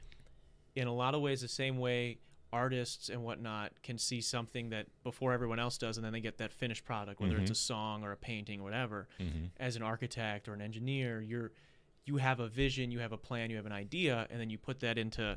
in 0.74 0.86
a 0.86 0.94
lot 0.94 1.14
of 1.14 1.20
ways, 1.20 1.40
the 1.40 1.48
same 1.48 1.78
way 1.78 2.18
artists 2.52 3.08
and 3.08 3.24
whatnot 3.24 3.72
can 3.82 3.98
see 3.98 4.20
something 4.20 4.70
that 4.70 4.86
before 5.02 5.32
everyone 5.32 5.58
else 5.58 5.76
does, 5.78 5.96
and 5.98 6.04
then 6.04 6.12
they 6.12 6.20
get 6.20 6.38
that 6.38 6.52
finished 6.52 6.84
product, 6.84 7.20
whether 7.20 7.36
it's 7.38 7.50
Mhm. 7.50 7.54
a 7.54 7.56
song 7.56 8.04
or 8.04 8.12
a 8.12 8.16
painting 8.16 8.60
or 8.60 8.64
whatever 8.64 9.08
hmm 9.18 9.46
as 9.58 9.74
an 9.74 9.82
architect 9.82 10.48
or 10.48 10.54
an 10.54 10.60
engineer, 10.60 11.20
you're 11.22 11.52
you 12.04 12.18
have 12.18 12.38
a 12.40 12.46
vision, 12.46 12.90
you 12.92 13.00
have 13.00 13.10
a 13.12 13.16
plan, 13.18 13.50
you 13.50 13.56
have 13.56 13.66
an 13.66 13.72
idea, 13.72 14.26
and 14.30 14.38
then 14.40 14.48
you 14.48 14.58
put 14.58 14.78
that 14.80 14.96
into 14.96 15.36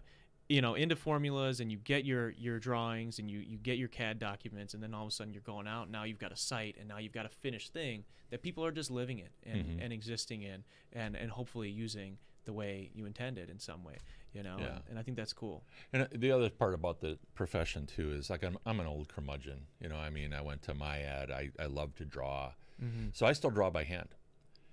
you 0.50 0.62
know 0.62 0.74
into 0.74 0.96
formulas 0.96 1.60
and 1.60 1.72
you 1.72 1.78
get 1.78 2.04
your 2.06 2.32
your 2.32 2.60
drawings 2.60 3.20
and 3.20 3.30
you 3.30 3.40
you 3.40 3.58
get 3.58 3.78
your 3.78 3.88
CAD 3.88 4.18
documents 4.20 4.74
and 4.74 4.82
then 4.84 4.94
all 4.94 5.04
of 5.04 5.10
a 5.10 5.12
sudden 5.12 5.32
you're 5.34 5.44
going 5.44 5.68
out 5.68 5.90
now 5.90 6.04
you've 6.04 6.18
got 6.20 6.32
a 6.32 6.36
site 6.36 6.76
and 6.80 6.88
now 6.88 6.98
you've 6.98 7.14
got 7.14 7.26
a 7.26 7.30
finished 7.30 7.72
thing 7.72 8.04
that 8.32 8.42
people 8.42 8.66
are 8.66 8.72
just 8.72 8.90
living 8.92 9.20
in 9.20 9.30
and, 9.44 9.66
Mhm. 9.66 9.84
and 9.84 9.94
existing 9.94 10.42
in 10.42 10.64
and 10.92 11.16
and 11.16 11.30
hopefully 11.32 11.70
using 11.70 12.18
the 12.46 12.54
way 12.54 12.90
you 12.96 13.06
intended 13.06 13.48
in 13.50 13.60
some 13.60 13.84
way 13.84 13.98
you 14.34 14.42
know 14.42 14.58
Yeah. 14.60 14.68
and, 14.76 14.82
and 14.90 15.00
I 15.00 15.04
think 15.04 15.18
that's 15.18 15.34
cool 15.34 15.64
And 15.94 16.04
uh, 16.04 16.08
the 16.12 16.32
other 16.32 16.50
part 16.50 16.74
about 16.74 17.00
the 17.00 17.20
profession 17.36 17.86
too 17.86 18.12
is 18.12 18.30
like 18.32 18.44
I'm 18.44 18.58
I'm 18.66 18.80
an 18.80 18.88
old 18.88 19.08
curmudgeon. 19.08 19.68
You 19.80 19.90
know, 19.90 19.98
I 19.98 20.10
mean, 20.10 20.34
I 20.34 20.42
went 20.42 20.62
to 20.64 20.74
my 20.74 21.00
ad. 21.02 21.30
I 21.32 21.52
I 21.60 21.68
love 21.68 21.94
to 21.96 22.06
draw, 22.06 22.54
mm-hmm. 22.84 23.10
so 23.14 23.26
I 23.28 23.34
still 23.34 23.52
draw 23.52 23.70
by 23.70 23.84
hand. 23.84 24.10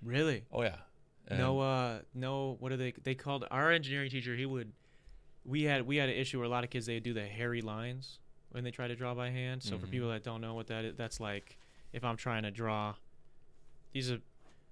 really 0.01 0.45
Oh 0.51 0.63
yeah. 0.63 0.77
And- 1.27 1.39
no 1.39 1.59
uh 1.59 1.99
no 2.15 2.55
what 2.59 2.71
are 2.71 2.77
they 2.77 2.93
they 3.03 3.13
called 3.15 3.45
our 3.51 3.71
engineering 3.71 4.09
teacher 4.09 4.35
he 4.35 4.45
would 4.45 4.71
we 5.47 5.63
had 5.63 5.87
we 5.87 5.95
had 5.95 6.09
an 6.09 6.15
issue 6.15 6.37
where 6.37 6.45
a 6.45 6.49
lot 6.49 6.63
of 6.63 6.69
kids 6.69 6.85
they 6.85 6.99
do 6.99 7.13
the 7.13 7.25
hairy 7.25 7.61
lines 7.61 8.19
when 8.51 8.63
they 8.63 8.71
try 8.71 8.87
to 8.87 8.95
draw 8.95 9.15
by 9.15 9.29
hand. 9.31 9.63
So 9.63 9.77
for 9.79 9.87
Mhm. 9.87 9.91
people 9.91 10.09
that 10.09 10.23
don't 10.23 10.41
know 10.41 10.53
what 10.53 10.67
that 10.67 10.85
is 10.85 10.95
that's 10.95 11.19
like 11.19 11.57
if 11.93 12.03
i'm 12.03 12.17
trying 12.17 12.43
to 12.43 12.51
draw 12.51 12.95
these 13.93 14.11
are 14.11 14.19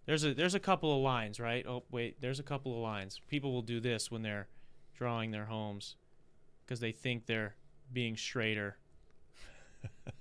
there's 0.05 0.23
a 0.25 0.33
there's 0.33 0.53
a 0.53 0.59
couple 0.59 0.95
of 0.95 1.01
lines 1.01 1.39
right? 1.39 1.65
Oh 1.65 1.83
wait 1.89 2.19
there's 2.21 2.39
a 2.39 2.43
couple 2.43 2.73
of 2.73 2.79
lines. 2.79 3.19
People 3.27 3.51
will 3.53 3.61
do 3.63 3.79
this 3.79 4.11
when 4.11 4.21
they're 4.21 4.47
drawing 4.93 5.31
their 5.31 5.45
homes 5.45 5.95
because 6.65 6.79
they 6.81 6.91
think 6.91 7.25
they're 7.25 7.55
being 7.91 8.15
straighter. 8.17 8.77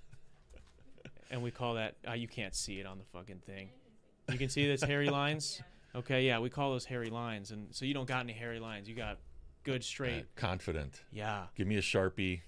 And 1.31 1.43
we 1.43 1.51
call 1.51 1.75
that 1.75 1.97
uh, 2.09 2.13
you 2.13 2.29
can't 2.29 2.55
see 2.55 2.79
it 2.79 2.87
on 2.87 2.99
the 2.99 3.05
fucking 3.05 3.41
thing. 3.41 3.71
You 4.31 4.39
can 4.39 4.49
see 4.49 4.67
this 4.67 4.83
hairy 4.83 5.09
lines? 5.11 5.61
Okay, 5.97 6.27
yeah, 6.27 6.41
we 6.41 6.51
call 6.51 6.73
those 6.73 6.85
hairy 6.85 7.09
lines, 7.09 7.53
and 7.53 7.73
so 7.73 7.85
you 7.85 7.95
don't 7.95 8.09
got 8.09 8.19
any 8.19 8.33
hairy 8.33 8.59
lines. 8.59 8.89
You 8.89 8.97
got 8.97 9.19
good 9.65 9.81
uh, 9.81 9.85
straight. 9.85 10.35
confident. 10.37 11.03
Yeah, 11.13 11.47
Give 11.57 11.67
me 11.67 11.77
a 11.77 11.81
sharpie, 11.83 12.43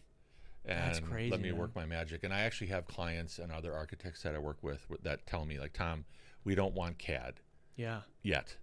and 0.64 0.78
That's 0.94 1.00
crazy, 1.00 1.30
let 1.30 1.40
me 1.40 1.50
man. 1.50 1.58
work 1.60 1.74
my 1.74 1.86
magic. 1.86 2.22
And 2.24 2.32
I 2.32 2.40
actually 2.40 2.68
have 2.68 2.86
clients 2.86 3.38
and 3.38 3.50
other 3.52 3.74
architects 3.74 4.22
that 4.22 4.34
I 4.34 4.38
work 4.38 4.58
with 4.62 4.86
that 5.02 5.26
tell 5.26 5.44
me 5.44 5.58
like, 5.58 5.72
Tom, 5.72 6.04
we 6.44 6.54
don't 6.54 6.74
want 6.74 6.98
CAD 6.98 7.40
yeah, 7.76 8.00
yet. 8.22 8.56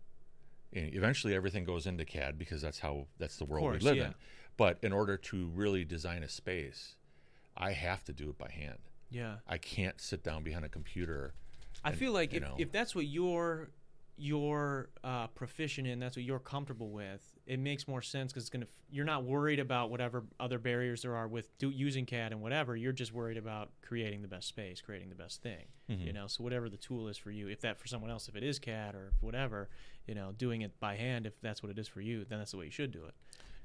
And 0.74 0.94
eventually, 0.94 1.36
everything 1.36 1.66
goes 1.66 1.86
into 1.86 2.04
CAD 2.06 2.38
because 2.40 2.62
that's 2.62 2.80
how 2.80 3.06
that's 3.20 3.38
the 3.38 3.46
world 3.46 3.64
course, 3.64 3.82
we 3.84 3.90
live 3.90 3.98
yeah. 3.98 4.06
in. 4.08 4.16
But 4.58 4.78
in 4.82 4.92
order 4.94 5.18
to 5.18 5.48
really 5.48 5.84
design 5.86 6.24
a 6.24 6.30
space, 6.30 6.96
I 7.58 7.72
have 7.74 8.04
to 8.06 8.14
do 8.14 8.30
it 8.30 8.38
by 8.38 8.50
hand. 8.50 8.80
yeah. 9.12 9.36
I 9.48 9.58
can't 9.58 10.00
sit 10.02 10.24
down 10.24 10.44
behind 10.44 10.66
a 10.66 10.70
computer. 10.70 11.34
I 11.84 11.90
And, 11.90 11.98
feel 12.00 12.12
like 12.14 12.34
if, 12.34 12.42
know. 12.42 12.56
if 12.58 12.72
that's 12.72 12.96
what 12.96 13.06
you're 13.06 13.70
you're 14.18 14.90
uh, 15.04 15.28
proficient 15.28 15.88
in, 15.88 16.00
that's 16.00 16.16
what 16.16 16.24
you're 16.24 16.40
comfortable 16.40 16.90
with. 16.92 17.22
It 17.46 17.60
makes 17.60 17.88
more 17.90 18.02
sense 18.02 18.32
because 18.32 18.44
it's 18.44 18.50
gonna. 18.50 18.68
You're 18.90 19.04
not 19.06 19.26
worried 19.26 19.60
about 19.60 19.90
whatever 19.90 20.24
other 20.40 20.60
barriers 20.60 21.02
there 21.02 21.16
are 21.16 21.28
with 21.28 21.58
do, 21.58 21.70
using 21.72 22.06
CAD 22.06 22.32
and 22.32 22.42
whatever. 22.42 22.76
You're 22.76 22.94
just 22.94 23.12
worried 23.14 23.36
about 23.38 23.70
creating 23.82 24.22
the 24.22 24.30
best 24.30 24.48
space, 24.48 24.80
creating 24.80 25.10
the 25.10 25.16
best 25.16 25.42
thing. 25.42 25.66
Mhm. 25.90 26.06
You 26.06 26.14
know, 26.14 26.28
so 26.28 26.42
whatever 26.42 26.70
the 26.70 26.78
tool 26.78 27.10
is 27.10 27.18
for 27.18 27.32
you, 27.32 27.50
if 27.50 27.60
that 27.62 27.78
for 27.78 27.88
someone 27.88 28.10
else, 28.10 28.30
if 28.30 28.36
it 28.38 28.44
is 28.44 28.60
CAD 28.60 28.96
or 28.96 29.12
whatever, 29.20 29.68
you 30.08 30.16
know, 30.16 30.32
doing 30.32 30.62
it 30.62 30.80
by 30.80 30.96
hand, 30.96 31.26
if 31.26 31.40
that's 31.42 31.62
what 31.62 31.70
it 31.70 31.78
is 31.78 31.88
for 31.88 32.00
you, 32.00 32.24
then 32.24 32.40
that's 32.40 32.52
the 32.52 32.58
way 32.58 32.66
you 32.66 32.72
should 32.72 32.92
do 32.92 33.04
it. 33.04 33.14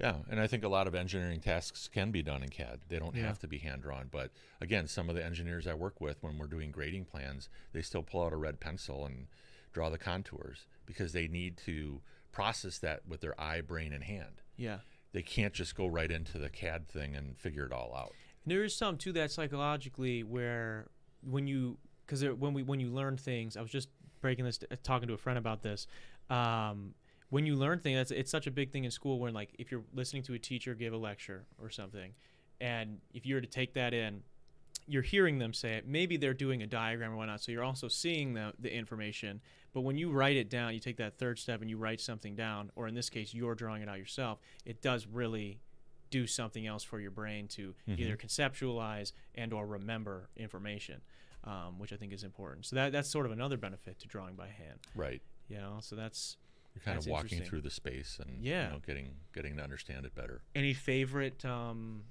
Yeah, 0.01 0.23
and 0.29 0.41
I 0.41 0.47
think 0.49 0.65
a 0.65 0.69
lot 0.69 0.87
of 0.89 0.95
engineering 0.97 1.41
tasks 1.41 1.87
can 1.89 2.11
be 2.11 2.23
done 2.23 2.43
in 2.43 2.49
CAD. 2.51 2.81
They 2.89 2.99
don't 2.99 3.15
Yeah. 3.15 3.27
have 3.27 3.39
to 3.41 3.49
be 3.49 3.59
hand 3.59 3.83
drawn. 3.83 4.09
But 4.09 4.33
again, 4.61 4.89
some 4.89 5.09
of 5.09 5.15
the 5.15 5.25
engineers 5.25 5.67
I 5.69 5.75
work 5.75 6.01
with, 6.01 6.21
when 6.23 6.37
we're 6.39 6.47
doing 6.49 6.73
grading 6.73 7.05
plans, 7.07 7.49
they 7.73 7.83
still 7.83 8.03
pull 8.03 8.25
out 8.25 8.33
a 8.33 8.37
red 8.37 8.59
pencil 8.61 9.07
and 9.07 9.29
draw 9.73 9.89
the 9.89 9.99
contours 9.99 10.67
because 10.87 11.13
they 11.13 11.29
need 11.29 11.57
to 11.59 12.01
process 12.39 12.79
that 12.79 13.01
with 13.05 13.21
their 13.21 13.39
eye, 13.41 13.61
brain, 13.61 13.93
and 13.93 14.05
hand. 14.05 14.43
Yeah. 14.57 14.79
They 15.13 15.23
can't 15.23 15.53
just 15.53 15.75
go 15.75 15.89
right 15.89 16.11
into 16.11 16.39
the 16.39 16.49
CAD 16.49 16.87
thing 16.87 17.17
and 17.17 17.37
figure 17.37 17.65
it 17.65 17.73
all 17.73 17.93
out. 17.97 18.13
And 18.45 18.53
there 18.53 18.63
is 18.63 18.77
some 18.77 18.97
to 18.99 19.13
that 19.15 19.33
psychologically 19.33 20.23
where 20.23 20.87
when 21.29 21.49
you 21.49 21.79
because 22.07 22.25
when 22.25 22.55
we 22.55 22.63
when 22.63 22.79
you 22.79 22.91
learn 22.91 23.17
things, 23.17 23.57
I 23.57 23.61
was 23.61 23.73
just 23.73 23.89
breaking 24.21 24.45
this 24.45 24.61
talking 24.85 25.09
to 25.09 25.15
a 25.15 25.19
friend 25.19 25.37
about 25.37 25.63
this. 25.63 25.89
Um, 26.31 26.95
when 27.31 27.45
you 27.45 27.57
learn 27.57 27.81
things, 27.81 27.97
that's, 27.97 28.11
it's 28.13 28.31
such 28.31 28.47
a 28.47 28.51
big 28.53 28.71
thing 28.71 28.85
in 28.85 28.93
school. 28.93 29.19
When 29.19 29.35
like 29.35 29.51
if 29.59 29.73
you're 29.73 29.85
listening 29.93 30.23
to 30.25 30.35
a 30.35 30.39
teacher 30.39 30.75
give 30.75 30.93
a 30.93 30.97
lecture 30.97 31.45
or 31.61 31.71
something, 31.71 32.13
and 32.61 33.01
if 33.13 33.27
you 33.27 33.35
were 33.35 33.41
to 33.41 33.49
take 33.49 33.75
that 33.75 33.93
in, 33.93 34.23
you're 34.87 35.03
hearing 35.03 35.41
them 35.41 35.53
say 35.53 35.73
it. 35.75 35.89
Maybe 35.89 36.17
they're 36.17 36.35
doing 36.35 36.63
a 36.63 36.69
diagram 36.69 37.13
or 37.13 37.17
whatnot, 37.17 37.41
so 37.43 37.51
you're 37.51 37.65
also 37.65 37.89
seeing 37.89 38.35
the 38.35 38.53
the 38.61 38.73
information. 38.73 39.41
But 39.73 39.83
when 39.83 39.97
you 39.99 40.11
write 40.11 40.37
it 40.37 40.49
down, 40.49 40.73
you 40.75 40.81
take 40.81 40.97
that 40.97 41.19
third 41.19 41.39
step 41.39 41.61
and 41.61 41.69
you 41.71 41.77
write 41.77 42.01
something 42.01 42.35
down, 42.35 42.71
or 42.75 42.89
in 42.89 42.95
this 42.95 43.11
case, 43.11 43.35
you're 43.35 43.55
drawing 43.55 43.83
it 43.83 43.89
out 43.89 43.99
yourself. 43.99 44.39
It 44.65 44.81
does 44.83 45.07
really 45.07 45.61
do 46.11 46.27
something 46.27 46.67
else 46.67 46.83
for 46.83 46.99
your 47.01 47.11
brain 47.11 47.47
to 47.49 47.75
Mhm. 47.87 47.99
either 47.99 48.17
conceptualize 48.17 49.13
and 49.35 49.53
or 49.53 49.67
remember 49.67 50.31
information, 50.37 51.03
um, 51.45 51.79
which 51.79 51.93
I 51.93 51.97
think 51.97 52.13
is 52.15 52.25
important. 52.25 52.65
So 52.65 52.77
that 52.77 52.93
that's 52.93 53.11
sort 53.11 53.27
of 53.27 53.33
another 53.33 53.59
benefit 53.59 53.99
to 54.01 54.09
drawing 54.09 54.35
by 54.35 54.49
hand. 54.49 54.81
Right. 54.95 55.21
You 55.49 55.59
know, 55.59 55.79
so 55.83 55.97
that's 55.97 56.37
You're 56.75 56.83
kind 56.83 56.97
That's 56.97 57.07
of 57.07 57.11
walking 57.13 57.43
through 57.43 57.63
the 57.63 57.71
space 57.71 58.19
and 58.21 58.43
Yeah. 58.45 58.69
you 58.69 58.73
know, 58.75 58.79
getting 58.81 59.17
getting 59.33 59.57
to 59.57 59.63
understand 59.63 60.07
it 60.07 60.15
better. 60.15 60.43
any 60.55 60.73
favorite 60.75 61.45
um, 61.45 62.05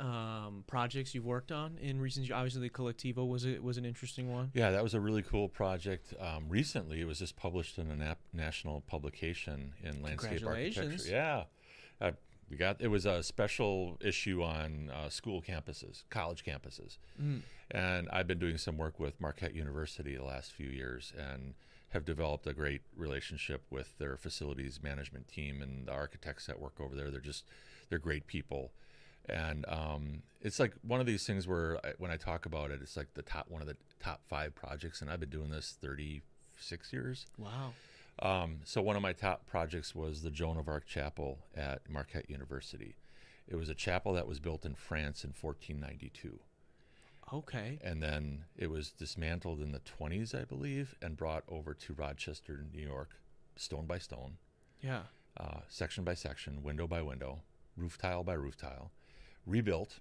um, 0.00 0.64
projects 0.66 1.14
you've 1.14 1.24
worked 1.24 1.52
on 1.52 1.78
in 1.80 2.00
recent. 2.00 2.26
Years? 2.26 2.34
Obviously, 2.36 2.62
the 2.62 2.70
Colectivo 2.70 3.26
was 3.28 3.44
it 3.44 3.62
was 3.62 3.76
an 3.78 3.84
interesting 3.84 4.32
one. 4.32 4.50
Yeah, 4.54 4.70
that 4.70 4.82
was 4.82 4.94
a 4.94 5.00
really 5.00 5.22
cool 5.22 5.48
project. 5.48 6.14
Um, 6.20 6.44
recently, 6.48 7.00
it 7.00 7.06
was 7.06 7.18
just 7.18 7.36
published 7.36 7.78
in 7.78 7.90
a 7.90 7.96
nap- 7.96 8.18
national 8.32 8.80
publication 8.82 9.72
in 9.82 10.02
landscape 10.02 10.38
Congratulations. 10.38 10.86
architecture. 11.08 11.10
Yeah, 11.10 11.44
uh, 12.00 12.12
we 12.50 12.56
got 12.56 12.80
it 12.80 12.88
was 12.88 13.06
a 13.06 13.22
special 13.22 13.96
issue 14.00 14.42
on 14.42 14.90
uh, 14.94 15.08
school 15.08 15.40
campuses, 15.40 16.04
college 16.10 16.44
campuses, 16.44 16.98
Mm. 17.22 17.42
and 17.70 18.08
I've 18.12 18.26
been 18.26 18.38
doing 18.38 18.58
some 18.58 18.76
work 18.76 18.98
with 18.98 19.20
Marquette 19.20 19.54
University 19.54 20.16
the 20.16 20.24
last 20.24 20.52
few 20.52 20.68
years 20.68 21.12
and 21.18 21.54
have 21.90 22.04
developed 22.04 22.44
a 22.48 22.52
great 22.52 22.82
relationship 22.96 23.62
with 23.70 23.96
their 23.98 24.16
facilities 24.16 24.80
management 24.82 25.28
team 25.28 25.62
and 25.62 25.86
the 25.86 25.92
architects 25.92 26.46
that 26.46 26.58
work 26.58 26.80
over 26.80 26.96
there. 26.96 27.08
They're 27.10 27.20
just 27.20 27.44
they're 27.88 28.00
great 28.00 28.26
people. 28.26 28.72
And 29.28 29.64
um, 29.68 30.22
it's 30.42 30.58
like 30.60 30.74
one 30.82 31.00
of 31.00 31.06
these 31.06 31.26
things 31.26 31.46
where 31.48 31.78
I, 31.84 31.92
when 31.98 32.10
I 32.10 32.16
talk 32.16 32.44
about 32.46 32.70
it, 32.70 32.80
it's 32.82 32.96
like 32.96 33.14
the 33.14 33.22
top 33.22 33.46
one 33.48 33.62
of 33.62 33.68
the 33.68 33.76
top 34.00 34.20
five 34.28 34.54
projects, 34.54 35.00
and 35.00 35.10
I've 35.10 35.20
been 35.20 35.30
doing 35.30 35.50
this 35.50 35.76
36 35.80 36.92
years. 36.92 37.26
Wow. 37.38 37.72
Um, 38.20 38.58
so 38.64 38.80
one 38.82 38.96
of 38.96 39.02
my 39.02 39.12
top 39.12 39.46
projects 39.46 39.94
was 39.94 40.22
the 40.22 40.30
Joan 40.30 40.56
of 40.58 40.68
Arc 40.68 40.86
Chapel 40.86 41.38
at 41.56 41.88
Marquette 41.90 42.28
University. 42.30 42.94
It 43.48 43.56
was 43.56 43.68
a 43.68 43.74
chapel 43.74 44.12
that 44.14 44.26
was 44.28 44.40
built 44.40 44.64
in 44.64 44.74
France 44.74 45.24
in 45.24 45.30
1492, 45.38 46.38
Okay. 47.32 47.78
and 47.82 48.02
then 48.02 48.44
it 48.56 48.70
was 48.70 48.90
dismantled 48.92 49.60
in 49.60 49.72
the 49.72 49.80
20s, 49.80 50.34
I 50.34 50.44
believe, 50.44 50.94
and 51.02 51.16
brought 51.16 51.44
over 51.48 51.74
to 51.74 51.92
Rochester, 51.94 52.64
New 52.72 52.82
York, 52.82 53.10
stone 53.56 53.86
by 53.86 53.98
stone, 53.98 54.36
Yeah. 54.80 55.04
uh, 55.36 55.60
section 55.68 56.04
by 56.04 56.14
section, 56.14 56.62
window 56.62 56.86
by 56.86 57.02
window, 57.02 57.40
roof 57.76 57.98
tile 57.98 58.22
by 58.24 58.34
roof 58.34 58.56
tile, 58.56 58.92
rebuilt. 59.46 60.00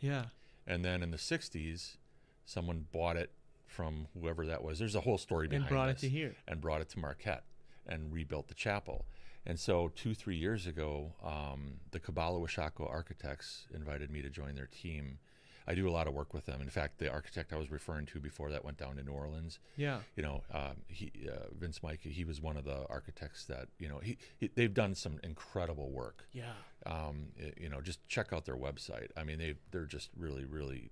Yeah. 0.00 0.26
And 0.66 0.84
then 0.84 1.02
in 1.02 1.10
the 1.10 1.16
60s, 1.16 1.96
someone 2.44 2.86
bought 2.92 3.16
it 3.16 3.30
from 3.66 4.08
whoever 4.18 4.46
that 4.46 4.62
was. 4.62 4.78
There's 4.78 4.94
a 4.94 5.00
whole 5.00 5.18
story 5.18 5.48
behind 5.48 5.64
it. 5.64 5.66
And 5.66 5.74
brought 5.74 5.88
it 5.90 5.98
to 5.98 6.08
here. 6.08 6.34
and 6.48 6.60
brought 6.60 6.80
it 6.80 6.88
to 6.90 6.98
Marquette 6.98 7.44
and 7.86 8.12
rebuilt 8.12 8.48
the 8.48 8.54
chapel. 8.54 9.06
And 9.44 9.60
so, 9.60 9.92
two, 9.94 10.12
three 10.14 10.36
years 10.36 10.66
ago, 10.66 11.12
um, 11.22 11.74
the 11.92 12.00
Kubala 12.00 12.40
Washatko 12.40 12.90
architects 12.90 13.66
invited 13.72 14.10
me 14.10 14.20
to 14.22 14.28
join 14.28 14.56
their 14.56 14.66
team. 14.66 15.18
I 15.66 15.74
do 15.74 15.88
a 15.88 15.90
lot 15.90 16.06
of 16.06 16.14
work 16.14 16.32
with 16.32 16.46
them. 16.46 16.60
In 16.60 16.70
fact, 16.70 16.98
the 16.98 17.10
architect 17.10 17.52
I 17.52 17.56
was 17.56 17.70
referring 17.70 18.06
to 18.06 18.20
before 18.20 18.50
that 18.50 18.64
went 18.64 18.76
down 18.78 18.96
to 18.96 19.02
New 19.02 19.12
Orleans. 19.12 19.58
Yeah. 19.76 20.00
You 20.14 20.22
know, 20.22 20.42
um, 20.52 20.76
he, 20.86 21.10
uh, 21.28 21.46
Vince 21.58 21.82
Mike, 21.82 22.00
he 22.02 22.24
was 22.24 22.40
one 22.40 22.56
of 22.56 22.64
the 22.64 22.86
architects 22.88 23.44
that, 23.46 23.68
you 23.78 23.88
know, 23.88 23.98
he, 23.98 24.16
he, 24.38 24.48
they've 24.54 24.72
done 24.72 24.94
some 24.94 25.18
incredible 25.24 25.90
work 25.90 26.26
Yeah. 26.32 26.52
um, 26.86 27.26
you 27.60 27.68
know, 27.68 27.80
just 27.80 28.06
check 28.08 28.32
out 28.32 28.44
their 28.44 28.56
website. 28.56 29.08
I 29.16 29.24
mean, 29.24 29.38
they 29.38 29.54
they're 29.72 29.86
just 29.86 30.10
really 30.16 30.44
really 30.44 30.90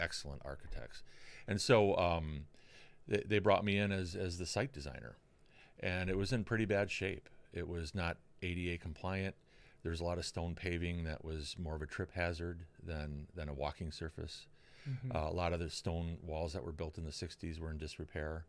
excellent 0.00 0.42
architects, 0.44 1.02
and 1.46 1.60
so 1.60 1.96
um, 1.96 2.46
they, 3.06 3.22
they 3.26 3.38
brought 3.38 3.64
me 3.64 3.78
in 3.78 3.92
as 3.92 4.14
as 4.14 4.38
the 4.38 4.46
site 4.46 4.72
designer, 4.72 5.16
and 5.80 6.08
it 6.10 6.16
was 6.16 6.32
in 6.32 6.44
pretty 6.44 6.64
bad 6.64 6.90
shape. 6.90 7.28
It 7.52 7.68
was 7.68 7.94
not 7.94 8.16
ADA 8.42 8.78
compliant. 8.78 9.34
There's 9.84 10.00
a 10.00 10.04
lot 10.04 10.18
of 10.18 10.24
stone 10.24 10.56
paving 10.56 11.04
that 11.04 11.24
was 11.24 11.54
more 11.58 11.76
of 11.76 11.82
a 11.82 11.86
trip 11.86 12.10
hazard 12.12 12.64
than 12.82 13.28
than 13.36 13.48
a 13.48 13.54
walking 13.54 13.92
surface. 13.92 14.48
Mhm. 14.88 15.14
Uh, 15.14 15.28
a 15.30 15.32
lot 15.32 15.52
of 15.52 15.60
the 15.60 15.70
stone 15.70 16.18
walls 16.22 16.52
that 16.54 16.64
were 16.64 16.72
built 16.72 16.98
in 16.98 17.04
the 17.04 17.12
60s 17.12 17.58
were 17.60 17.70
in 17.70 17.78
disrepair. 17.78 18.44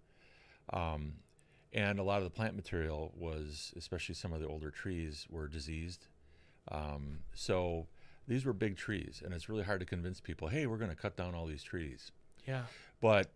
Um, 0.73 1.17
and 1.71 1.99
a 1.99 2.03
lot 2.03 2.17
of 2.17 2.23
the 2.23 2.29
plant 2.29 2.55
material 2.55 3.13
was, 3.15 3.73
especially 3.77 4.15
some 4.15 4.33
of 4.33 4.41
the 4.41 4.47
older 4.47 4.71
trees, 4.71 5.27
were 5.29 5.47
diseased. 5.47 6.07
Um, 6.69 7.19
so 7.33 7.87
these 8.27 8.45
were 8.45 8.53
big 8.53 8.75
trees, 8.75 9.21
and 9.23 9.33
it's 9.33 9.47
really 9.49 9.63
hard 9.63 9.79
to 9.81 9.85
convince 9.85 10.19
people, 10.19 10.47
hey, 10.47 10.65
we're 10.67 10.77
going 10.77 10.89
to 10.89 10.95
cut 10.95 11.15
down 11.15 11.35
all 11.35 11.45
these 11.45 11.63
trees. 11.63 12.11
yeah. 12.47 12.65
But 13.01 13.29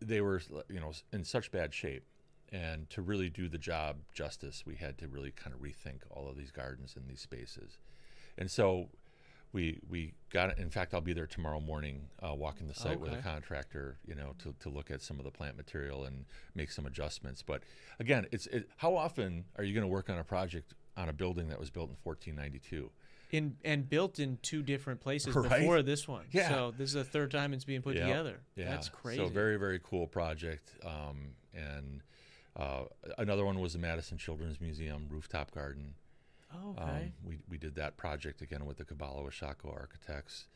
they 0.00 0.20
were, 0.20 0.40
you 0.68 0.78
know, 0.80 0.92
in 1.12 1.24
such 1.24 1.50
bad 1.50 1.74
shape. 1.74 2.04
And 2.52 2.88
to 2.90 3.02
really 3.02 3.28
do 3.30 3.48
the 3.48 3.58
job 3.58 3.96
justice, 4.12 4.64
we 4.66 4.74
had 4.76 4.98
to 4.98 5.08
really 5.08 5.30
kind 5.30 5.54
of 5.54 5.60
rethink 5.62 6.00
all 6.10 6.28
of 6.28 6.36
these 6.36 6.50
gardens 6.50 6.94
and 6.96 7.08
these 7.08 7.20
spaces. 7.20 7.78
And 8.38 8.50
so 8.50 8.88
we 9.52 9.78
we 9.88 10.14
got 10.32 10.56
in 10.58 10.70
fact 10.70 10.94
I'll 10.94 11.00
be 11.00 11.12
there 11.12 11.26
tomorrow 11.26 11.58
morning 11.60 12.02
uh, 12.22 12.34
walking 12.34 12.68
the 12.68 12.74
site 12.74 13.00
with 13.00 13.12
a 13.12 13.16
contractor 13.16 13.96
you 14.06 14.14
know 14.14 14.34
to, 14.44 14.54
to 14.60 14.68
look 14.68 14.92
at 14.92 15.02
some 15.02 15.18
of 15.18 15.24
the 15.24 15.30
plant 15.32 15.56
material 15.56 16.04
and 16.04 16.24
make 16.54 16.70
some 16.70 16.86
adjustments 16.86 17.42
but 17.42 17.64
again 17.98 18.26
it's 18.30 18.46
it, 18.46 18.68
how 18.76 18.94
often 18.94 19.44
are 19.56 19.64
you 19.64 19.74
going 19.74 19.82
to 19.82 19.88
work 19.92 20.08
on 20.08 20.18
a 20.18 20.22
project 20.22 20.74
on 20.96 21.08
a 21.08 21.12
building 21.12 21.48
that 21.48 21.58
was 21.58 21.68
built 21.68 21.90
in 21.90 21.96
1492 22.04 22.90
In 23.32 23.56
and 23.64 23.90
built 23.90 24.20
in 24.20 24.38
two 24.40 24.62
different 24.62 25.00
places 25.00 25.34
Right. 25.34 25.58
before 25.60 25.82
this 25.82 26.06
one. 26.06 26.26
Yeah. 26.30 26.48
So 26.48 26.72
this 26.78 26.90
is 26.90 26.94
the 26.94 27.02
third 27.04 27.32
time 27.32 27.52
it's 27.52 27.64
being 27.64 27.82
put 27.82 27.96
Yeah. 27.96 28.06
together. 28.06 28.40
yeah 28.54 28.66
That's 28.70 28.88
crazy. 28.88 29.18
so 29.18 29.26
very 29.26 29.56
very 29.56 29.80
cool 29.82 30.06
project 30.06 30.70
um, 30.86 31.30
and 31.52 32.02
uh, 32.56 32.84
another 33.18 33.44
one 33.44 33.60
was 33.60 33.72
the 33.74 33.78
Madison 33.78 34.18
Children's 34.18 34.60
Museum 34.60 35.06
rooftop 35.10 35.50
garden 35.52 35.94
Oh, 36.52 36.70
okay. 36.70 36.82
Um, 36.82 37.12
we, 37.24 37.38
we 37.48 37.58
did 37.58 37.76
that 37.76 37.96
project 37.96 38.42
again 38.42 38.66
with 38.66 38.78
the 38.78 38.84
Kubala 38.84 39.24
Washatko 39.24 39.72
architects. 39.72 40.46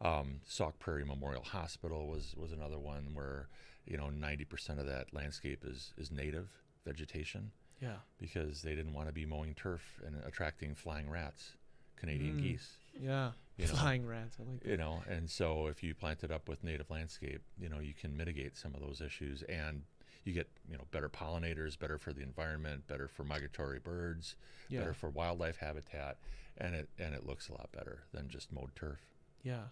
Um, 0.00 0.40
Sauk 0.46 0.78
Prairie 0.78 1.04
Memorial 1.06 1.42
Hospital 1.42 2.06
was, 2.06 2.34
was 2.36 2.52
another 2.52 2.78
one 2.78 3.10
where, 3.14 3.48
you 3.86 3.96
know, 3.96 4.10
90% 4.14 4.78
of 4.78 4.86
that 4.86 5.06
landscape 5.14 5.64
is, 5.66 5.94
is 5.96 6.10
native 6.10 6.48
vegetation 6.84 7.50
yeah. 7.80 7.96
because 8.20 8.60
they 8.62 8.74
didn't 8.74 8.92
want 8.92 9.08
to 9.08 9.12
be 9.14 9.24
mowing 9.24 9.54
turf 9.54 9.80
and 10.06 10.16
attracting 10.26 10.74
flying 10.74 11.08
rats, 11.08 11.52
Canadian 11.96 12.36
Mm. 12.36 12.42
geese, 12.42 12.72
Yeah. 13.00 13.30
You 13.56 13.66
know. 13.68 13.72
Flying 13.72 14.06
rats. 14.06 14.36
I 14.38 14.48
like 14.48 14.60
that. 14.60 14.68
you 14.68 14.76
know. 14.76 15.02
And 15.08 15.28
so 15.30 15.66
if 15.68 15.82
you 15.82 15.94
plant 15.94 16.22
it 16.22 16.30
up 16.30 16.46
with 16.48 16.62
native 16.62 16.90
landscape, 16.90 17.40
you 17.58 17.70
know, 17.70 17.80
you 17.80 17.94
can 17.94 18.14
mitigate 18.16 18.56
some 18.56 18.74
of 18.74 18.80
those 18.82 19.00
issues 19.00 19.42
and 19.44 19.82
you 20.24 20.32
get, 20.32 20.48
you 20.70 20.76
know, 20.76 20.84
better 20.90 21.08
pollinators, 21.08 21.78
better 21.78 21.98
for 21.98 22.12
the 22.12 22.22
environment, 22.22 22.86
better 22.86 23.08
for 23.08 23.24
migratory 23.24 23.78
birds, 23.78 24.36
Yeah. 24.68 24.80
better 24.80 24.94
for 24.94 25.08
wildlife 25.10 25.56
habitat, 25.58 26.18
and 26.58 26.74
it 26.74 26.88
and 26.98 27.14
it 27.14 27.24
looks 27.26 27.48
a 27.48 27.52
lot 27.52 27.70
better 27.72 28.04
than 28.12 28.28
just 28.28 28.52
mowed 28.52 28.74
turf. 28.74 28.98
Yeah. 29.42 29.68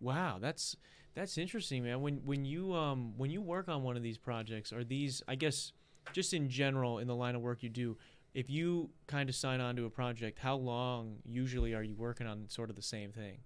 Wow, 0.00 0.38
that's 0.40 0.76
that's 1.14 1.38
interesting, 1.38 1.84
man. 1.84 2.00
When 2.00 2.16
when 2.24 2.44
you 2.44 2.72
um 2.74 3.16
when 3.16 3.30
you 3.30 3.40
work 3.42 3.68
on 3.68 3.82
one 3.82 3.96
of 3.96 4.02
these 4.02 4.18
projects, 4.18 4.72
are 4.72 4.82
these 4.84 5.22
I 5.28 5.34
guess 5.36 5.72
just 6.12 6.34
in 6.34 6.48
general 6.48 6.98
in 6.98 7.06
the 7.06 7.14
line 7.14 7.36
of 7.36 7.42
work 7.42 7.62
you 7.62 7.68
do, 7.68 7.96
if 8.34 8.50
you 8.50 8.90
kind 9.06 9.28
of 9.28 9.34
sign 9.36 9.60
on 9.60 9.76
to 9.76 9.84
a 9.84 9.90
project, 9.90 10.38
how 10.40 10.56
long 10.56 11.18
usually 11.24 11.74
are 11.74 11.82
you 11.82 11.94
working 11.94 12.26
on 12.26 12.48
sort 12.48 12.70
of 12.70 12.76
the 12.76 12.82
same 12.82 13.12
thing? 13.12 13.38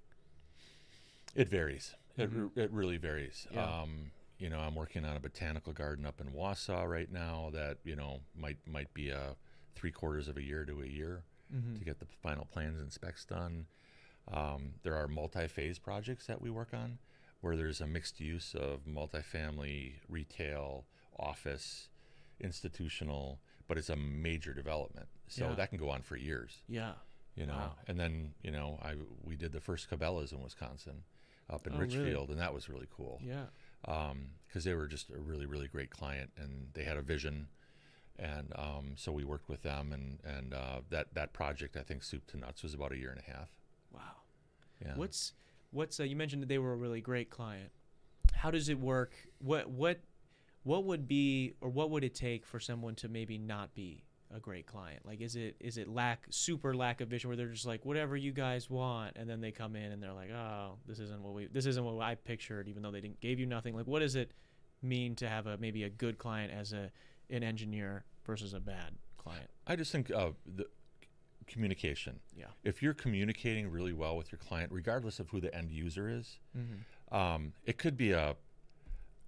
It 1.34 1.48
varies. 1.50 1.94
It, 2.16 2.30
Mhm. 2.32 2.50
re- 2.56 2.62
it 2.64 2.70
really 2.70 2.96
varies. 2.96 3.46
Yeah. 3.50 3.80
Um, 3.82 4.10
you 4.38 4.50
know, 4.50 4.58
I'm 4.58 4.74
working 4.74 5.04
on 5.04 5.16
a 5.16 5.20
botanical 5.20 5.72
garden 5.72 6.04
up 6.06 6.20
in 6.20 6.28
Wausau 6.32 6.88
right 6.88 7.10
now 7.10 7.50
that 7.52 7.78
you 7.84 7.96
know 7.96 8.20
might 8.36 8.58
might 8.66 8.92
be 8.94 9.10
a 9.10 9.36
three 9.74 9.90
quarters 9.90 10.28
of 10.28 10.36
a 10.36 10.42
year 10.42 10.64
to 10.64 10.82
a 10.82 10.86
year 10.86 11.22
Mm-hmm. 11.54 11.76
to 11.78 11.84
get 11.84 12.00
the 12.00 12.06
final 12.24 12.44
plans 12.44 12.80
and 12.80 12.92
specs 12.92 13.24
done. 13.24 13.66
Um, 14.32 14.72
there 14.82 14.96
are 14.96 15.06
multi-phase 15.06 15.78
projects 15.78 16.26
that 16.26 16.42
we 16.42 16.50
work 16.50 16.70
on 16.74 16.98
where 17.40 17.54
there's 17.56 17.80
a 17.80 17.86
mixed 17.86 18.18
use 18.20 18.52
of 18.56 18.80
multifamily, 18.84 19.92
retail, 20.08 20.86
office, 21.20 21.88
institutional, 22.40 23.38
but 23.68 23.78
it's 23.78 23.90
a 23.90 23.94
major 23.96 24.52
development. 24.54 25.06
So 25.28 25.48
Yeah. 25.50 25.54
that 25.54 25.68
can 25.70 25.78
go 25.78 25.90
on 25.90 26.02
for 26.02 26.16
years. 26.16 26.62
Yeah. 26.68 26.94
you 27.36 27.44
know. 27.46 27.52
Wow. 27.54 27.76
And 27.86 28.00
then 28.00 28.34
you 28.42 28.50
know, 28.50 28.80
I 28.82 28.94
we 29.22 29.36
did 29.36 29.52
the 29.52 29.60
first 29.60 29.90
Cabela's 29.90 30.32
in 30.32 30.40
Wisconsin, 30.42 31.04
up 31.50 31.66
in 31.66 31.74
Oh, 31.74 31.78
really? 31.78 31.98
Richfield, 31.98 32.30
and 32.30 32.40
that 32.40 32.52
was 32.54 32.68
really 32.68 32.88
cool 32.90 33.20
Yeah. 33.22 33.44
Because 33.86 34.64
they 34.64 34.74
were 34.74 34.86
just 34.86 35.10
a 35.10 35.18
really 35.18 35.46
really 35.46 35.68
great 35.68 35.90
client 35.90 36.30
and 36.36 36.68
they 36.74 36.84
had 36.84 36.96
a 36.96 37.02
vision, 37.02 37.48
and 38.18 38.52
um, 38.56 38.92
so 38.96 39.12
we 39.12 39.24
worked 39.24 39.48
with 39.48 39.62
them 39.62 39.92
and 39.92 40.18
and 40.24 40.54
uh, 40.54 40.80
that 40.90 41.14
that 41.14 41.32
project 41.32 41.76
I 41.76 41.82
think 41.82 42.02
soup 42.02 42.26
to 42.28 42.36
nuts 42.36 42.62
was 42.62 42.74
about 42.74 42.92
a 42.92 42.96
year 42.96 43.10
and 43.10 43.20
a 43.26 43.30
half. 43.30 43.48
Wow. 43.92 44.00
Yeah. 44.84 44.92
What's 44.96 45.32
what's 45.70 46.00
uh, 46.00 46.04
you 46.04 46.16
mentioned 46.16 46.42
that 46.42 46.48
they 46.48 46.58
were 46.58 46.72
a 46.72 46.76
really 46.76 47.00
great 47.00 47.30
client. 47.30 47.70
How 48.34 48.50
does 48.50 48.68
it 48.68 48.78
work? 48.78 49.12
What 49.38 49.70
what 49.70 50.00
what 50.62 50.84
would 50.84 51.06
be 51.06 51.54
or 51.60 51.68
what 51.68 51.90
would 51.90 52.02
it 52.02 52.14
take 52.14 52.44
for 52.44 52.58
someone 52.58 52.94
to 52.96 53.08
maybe 53.08 53.38
not 53.38 53.74
be 53.74 54.05
a 54.34 54.40
great 54.40 54.66
client? 54.66 55.04
Like 55.06 55.20
is 55.20 55.36
it 55.36 55.56
is 55.60 55.78
it 55.78 55.88
lack 55.88 56.26
super 56.30 56.74
lack 56.74 57.00
of 57.00 57.08
vision 57.08 57.28
where 57.28 57.36
they're 57.36 57.46
just 57.48 57.66
like 57.66 57.84
whatever 57.84 58.16
you 58.16 58.32
guys 58.32 58.68
want 58.68 59.16
and 59.16 59.28
then 59.28 59.40
they 59.40 59.50
come 59.52 59.76
in 59.76 59.92
and 59.92 60.02
they're 60.02 60.12
like, 60.12 60.30
"Oh, 60.30 60.78
this 60.86 60.98
isn't 60.98 61.22
what 61.22 61.34
we 61.34 61.46
this 61.46 61.66
isn't 61.66 61.84
what 61.84 62.00
I 62.02 62.14
pictured 62.14 62.68
even 62.68 62.82
though 62.82 62.90
they 62.90 63.00
didn't 63.00 63.20
gave 63.20 63.38
you 63.38 63.46
nothing." 63.46 63.74
Like 63.76 63.86
what 63.86 64.00
does 64.00 64.16
it 64.16 64.32
mean 64.82 65.14
to 65.16 65.28
have 65.28 65.46
a 65.46 65.56
maybe 65.58 65.84
a 65.84 65.90
good 65.90 66.18
client 66.18 66.52
as 66.52 66.72
a 66.72 66.90
an 67.30 67.42
engineer 67.42 68.04
versus 68.24 68.52
a 68.54 68.60
bad 68.60 68.94
client? 69.18 69.48
I 69.66 69.76
just 69.76 69.90
think 69.92 70.10
uh, 70.10 70.30
the 70.56 70.66
communication. 71.46 72.18
Yeah. 72.36 72.46
If 72.64 72.82
you're 72.82 72.94
communicating 72.94 73.70
really 73.70 73.92
well 73.92 74.16
with 74.16 74.32
your 74.32 74.38
client, 74.38 74.72
regardless 74.72 75.20
of 75.20 75.28
who 75.30 75.40
the 75.40 75.54
end 75.54 75.70
user 75.70 76.08
is, 76.10 76.38
Mhm. 76.56 77.14
um, 77.16 77.52
it 77.64 77.78
could 77.78 77.96
be 77.96 78.10
a, 78.12 78.36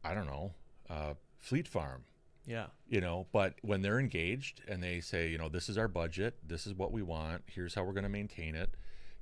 I 0.04 0.14
don't 0.14 0.26
know, 0.26 0.54
a 0.88 1.16
Fleet 1.38 1.68
Farm 1.68 2.04
Yeah. 2.48 2.66
you 2.88 3.00
know 3.00 3.26
but 3.32 3.54
when 3.62 3.82
they're 3.82 4.00
engaged 4.00 4.62
and 4.66 4.82
they 4.82 5.00
say 5.00 5.28
you 5.28 5.38
know 5.38 5.48
this 5.48 5.68
is 5.68 5.76
our 5.78 5.88
budget 5.88 6.34
this 6.46 6.66
is 6.66 6.72
what 6.74 6.90
we 6.92 7.02
want 7.02 7.42
here's 7.46 7.74
how 7.74 7.84
we're 7.84 7.92
going 7.92 8.04
to 8.04 8.08
maintain 8.08 8.54
it 8.54 8.70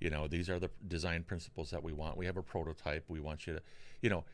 you 0.00 0.10
know 0.10 0.28
these 0.28 0.48
are 0.48 0.58
the 0.60 0.70
design 0.86 1.24
principles 1.24 1.70
that 1.70 1.82
we 1.82 1.92
want 1.92 2.16
we 2.16 2.26
have 2.26 2.36
a 2.36 2.42
prototype 2.42 3.04
we 3.08 3.18
want 3.20 3.46
you 3.46 3.54
to 3.54 3.60
you 4.00 4.08
know 4.10 4.24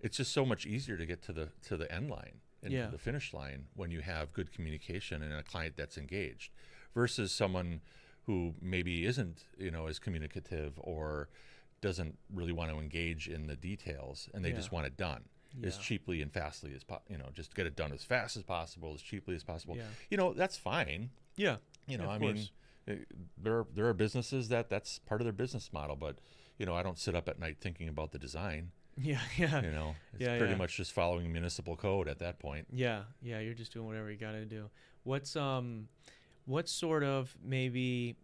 it's 0.00 0.16
just 0.18 0.32
so 0.32 0.44
much 0.44 0.66
easier 0.66 0.96
to 0.96 1.06
get 1.06 1.22
to 1.22 1.32
the 1.32 1.48
to 1.66 1.76
the 1.76 1.90
end 1.90 2.10
line 2.10 2.40
and 2.62 2.72
Yeah. 2.72 2.88
the 2.88 2.98
finish 2.98 3.32
line 3.32 3.66
when 3.74 3.90
you 3.90 4.00
have 4.02 4.32
good 4.32 4.52
communication 4.52 5.22
and 5.22 5.32
a 5.32 5.42
client 5.42 5.74
that's 5.76 5.96
engaged 5.98 6.52
versus 6.94 7.32
someone 7.32 7.80
who 8.26 8.54
maybe 8.60 9.06
isn't 9.06 9.44
you 9.58 9.70
know 9.70 9.86
as 9.86 9.98
communicative 9.98 10.74
or 10.78 11.28
doesn't 11.80 12.16
really 12.32 12.52
want 12.52 12.70
to 12.70 12.78
engage 12.78 13.28
in 13.28 13.46
the 13.48 13.56
details 13.56 14.28
and 14.34 14.44
they 14.44 14.50
Yeah. 14.50 14.56
just 14.56 14.70
want 14.72 14.86
it 14.86 14.96
done 14.96 15.24
as 15.62 15.76
cheaply 15.78 16.22
and 16.22 16.32
fastly 16.32 16.72
as 16.74 16.84
po- 16.84 17.02
you 17.08 17.18
know 17.18 17.28
just 17.34 17.54
get 17.54 17.66
it 17.66 17.76
done 17.76 17.92
as 17.92 18.02
fast 18.04 18.36
as 18.36 18.42
possible 18.42 18.92
as 18.94 19.02
cheaply 19.02 19.34
as 19.34 19.44
possible 19.44 19.76
Yeah. 19.76 19.84
you 20.10 20.16
know 20.16 20.32
that's 20.32 20.56
fine 20.56 21.10
Yeah. 21.36 21.56
you 21.86 21.98
know 21.98 22.08
i 22.08 22.18
mean 22.18 22.34
course. 22.34 22.50
uh, 22.88 22.92
there 23.36 23.58
are, 23.58 23.66
there 23.74 23.86
are 23.88 23.94
businesses 23.94 24.48
that 24.48 24.68
that's 24.70 24.98
part 25.00 25.20
of 25.20 25.24
their 25.24 25.32
business 25.32 25.72
model 25.72 25.96
but 25.96 26.16
you 26.58 26.66
know 26.66 26.74
i 26.74 26.82
don't 26.82 26.98
sit 26.98 27.14
up 27.14 27.28
at 27.28 27.38
night 27.38 27.56
thinking 27.60 27.88
about 27.88 28.12
the 28.12 28.18
design 28.18 28.70
Yeah. 28.96 29.20
Yeah. 29.38 29.62
you 29.62 29.70
know 29.70 29.94
it's 30.12 30.22
Yeah, 30.22 30.36
pretty 30.38 30.52
yeah. 30.52 30.58
much 30.58 30.76
just 30.76 30.92
following 30.92 31.32
municipal 31.32 31.76
code 31.76 32.08
at 32.08 32.18
that 32.20 32.38
point 32.38 32.66
Yeah, 32.72 33.02
yeah, 33.22 33.40
you're 33.40 33.54
just 33.54 33.72
doing 33.72 33.86
whatever 33.86 34.10
you 34.10 34.16
got 34.18 34.32
to 34.32 34.44
do. 34.44 34.68
What's 35.04 35.34
um, 35.36 35.88
what 36.44 36.68
sort 36.68 37.02
of 37.02 37.34
maybe, 37.42 38.16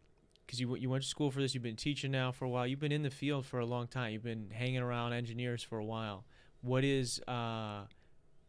because 0.46 0.60
you 0.60 0.76
you 0.76 0.90
went 0.90 1.02
to 1.04 1.08
school 1.08 1.30
for 1.30 1.40
this, 1.40 1.54
you've 1.54 1.62
been 1.62 1.76
teaching 1.76 2.10
now 2.10 2.32
for 2.32 2.44
a 2.44 2.48
while, 2.48 2.66
you've 2.66 2.80
been 2.80 2.92
in 2.92 3.02
the 3.02 3.10
field 3.10 3.46
for 3.46 3.60
a 3.60 3.64
long 3.66 3.86
time, 3.86 4.12
you've 4.12 4.22
been 4.24 4.50
hanging 4.52 4.80
around 4.80 5.12
engineers 5.12 5.62
for 5.62 5.78
a 5.78 5.84
while. 5.84 6.24
What 6.62 6.84
is 6.84 7.20
uh, 7.28 7.82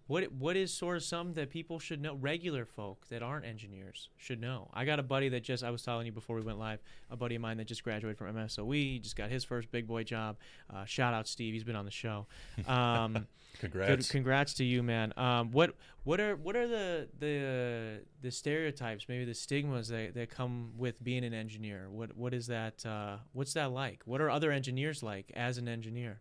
what 0.09 0.31
what 0.31 0.57
is 0.57 0.73
sort 0.73 0.97
of 0.97 1.03
something 1.03 1.35
that 1.35 1.51
people 1.51 1.77
should 1.77 2.01
know? 2.01 2.15
Regular 2.15 2.65
folk 2.65 3.07
that 3.09 3.21
aren't 3.21 3.45
engineers 3.45 4.09
should 4.17 4.41
know. 4.41 4.67
I 4.73 4.83
got 4.83 4.97
a 4.97 5.03
buddy 5.03 5.29
that 5.29 5.43
just 5.43 5.63
I 5.63 5.69
was 5.69 5.83
telling 5.83 6.07
you 6.07 6.11
before 6.11 6.35
we 6.35 6.41
went 6.41 6.57
live, 6.57 6.79
a 7.11 7.15
buddy 7.15 7.35
of 7.35 7.41
mine 7.41 7.57
that 7.57 7.67
just 7.67 7.83
graduated 7.83 8.17
from 8.17 8.33
MSOE, 8.35 8.75
he 8.75 8.97
just 8.97 9.15
got 9.15 9.29
his 9.29 9.43
first 9.43 9.69
big 9.69 9.85
boy 9.85 10.03
job. 10.03 10.37
Uh, 10.67 10.83
shout 10.85 11.13
out 11.13 11.27
Steve, 11.27 11.53
he's 11.53 11.63
been 11.63 11.75
on 11.75 11.85
the 11.85 11.91
show. 11.91 12.25
Um, 12.67 13.27
congrats 13.59 14.07
Good, 14.07 14.09
congrats 14.09 14.55
to 14.55 14.63
you, 14.63 14.81
man. 14.81 15.13
Um, 15.15 15.51
what 15.51 15.75
what 16.05 16.19
are 16.19 16.35
what 16.35 16.55
are 16.55 16.67
the 16.67 17.07
the 17.19 17.99
the 18.23 18.31
stereotypes, 18.31 19.05
maybe 19.07 19.25
the 19.25 19.35
stigmas 19.35 19.89
that, 19.89 20.15
that 20.15 20.31
come 20.31 20.71
with 20.75 21.03
being 21.03 21.23
an 21.23 21.35
engineer? 21.35 21.87
What 21.87 22.17
what 22.17 22.33
is 22.33 22.47
that? 22.47 22.83
Uh, 22.83 23.17
what's 23.33 23.53
that 23.53 23.71
like? 23.71 24.01
What 24.05 24.21
are 24.21 24.31
other 24.31 24.51
engineers 24.51 25.03
like 25.03 25.31
as 25.35 25.59
an 25.59 25.67
engineer? 25.67 26.19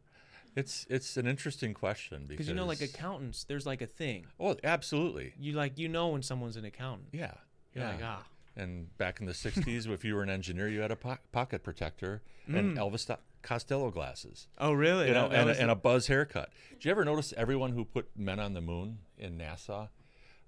It's 0.59 0.86
it's 0.90 1.16
an 1.16 1.26
interesting 1.26 1.72
question 1.74 2.24
because 2.26 2.48
you 2.48 2.54
know, 2.54 2.66
like 2.66 2.80
accountants, 2.80 3.44
there's 3.44 3.66
like 3.66 3.82
a 3.82 3.86
thing. 3.86 4.26
oh 4.40 4.56
absolutely 4.64 5.32
You 5.38 5.52
like 5.52 5.78
you 5.78 5.88
know 5.88 6.09
when 6.09 6.22
someone's 6.22 6.56
an 6.56 6.64
accountant. 6.64 7.09
yeah 7.12 7.34
You're 7.74 7.84
yeah 7.84 7.90
like 7.92 8.00
ah, 8.04 8.24
and 8.56 8.96
back 8.98 9.20
in 9.20 9.26
the 9.26 9.32
60s 9.32 9.88
if 9.88 10.04
you 10.04 10.14
were 10.16 10.22
an 10.22 10.30
engineer 10.30 10.68
you 10.68 10.80
had 10.80 10.90
a 10.90 10.96
po- 10.96 11.18
pocket 11.32 11.62
protector 11.62 12.22
Mm. 12.48 12.59
and 12.59 12.78
elvis 12.78 13.14
costello 13.42 13.90
glasses 13.90 14.48
oh 14.59 14.72
really? 14.72 15.06
you 15.09 15.12
know, 15.14 15.26
and, 15.28 15.50
a, 15.50 15.61
and 15.61 15.70
a 15.70 15.74
buzz 15.76 16.06
haircut. 16.06 16.48
Did 16.72 16.84
you 16.86 16.90
ever 16.90 17.04
notice 17.04 17.32
everyone 17.36 17.72
who 17.72 17.84
put 17.84 18.09
men 18.16 18.40
on 18.40 18.54
the 18.54 18.61
moon 18.62 18.98
in 19.18 19.36
NASA? 19.38 19.90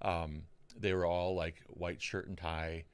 Um, 0.02 0.42
they 0.78 0.94
were 0.94 1.04
all 1.04 1.34
like 1.34 1.56
white 1.68 2.00
shirt 2.00 2.26
and 2.26 2.38
tie, 2.38 2.84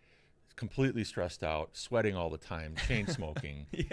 completely 0.56 1.04
stressed 1.04 1.44
out, 1.44 1.70
sweating 1.76 2.16
all 2.16 2.30
the 2.30 2.36
time, 2.38 2.74
chain 2.88 3.06
smoking. 3.06 3.66
yeah, 3.72 3.84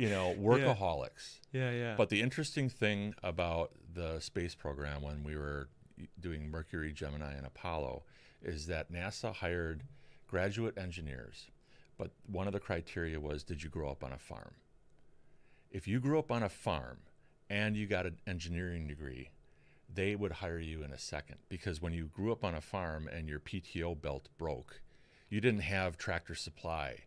you 0.00 0.08
know, 0.08 0.34
workaholics. 0.38 1.40
yeah, 1.52 1.70
yeah. 1.70 1.94
But 1.96 2.08
the 2.08 2.22
interesting 2.22 2.70
thing 2.70 3.14
about 3.22 3.72
the 3.92 4.18
space 4.20 4.54
program 4.54 5.02
when 5.02 5.22
we 5.22 5.36
were 5.36 5.68
doing 6.18 6.50
Mercury, 6.50 6.92
Gemini, 6.92 7.34
and 7.34 7.46
Apollo 7.46 8.04
is 8.42 8.66
that 8.66 8.90
NASA 8.90 9.34
hired 9.34 9.82
graduate 10.26 10.78
engineers, 10.78 11.48
but 11.98 12.12
one 12.26 12.46
of 12.46 12.54
the 12.54 12.60
criteria 12.60 13.20
was 13.20 13.42
did 13.42 13.62
you 13.62 13.68
grow 13.68 13.90
up 13.90 14.02
on 14.02 14.12
a 14.12 14.18
farm? 14.18 14.54
If 15.70 15.86
you 15.86 16.00
grew 16.00 16.18
up 16.18 16.32
on 16.32 16.42
a 16.42 16.48
farm 16.48 17.00
and 17.50 17.76
you 17.76 17.86
got 17.86 18.06
an 18.06 18.20
engineering 18.26 18.86
degree, 18.88 19.30
they 19.92 20.16
would 20.16 20.32
hire 20.32 20.58
you 20.58 20.82
in 20.82 20.92
a 20.92 20.98
second 20.98 21.38
because 21.48 21.82
when 21.82 21.92
you 21.92 22.06
grew 22.06 22.32
up 22.32 22.44
on 22.44 22.54
a 22.54 22.60
farm 22.62 23.06
and 23.06 23.28
your 23.28 23.40
PTO 23.40 24.00
belt 24.00 24.28
broke, 24.38 24.80
you 25.28 25.42
didn't 25.42 25.60
have 25.60 25.98
Tractor 25.98 26.34
Supply 26.34 27.00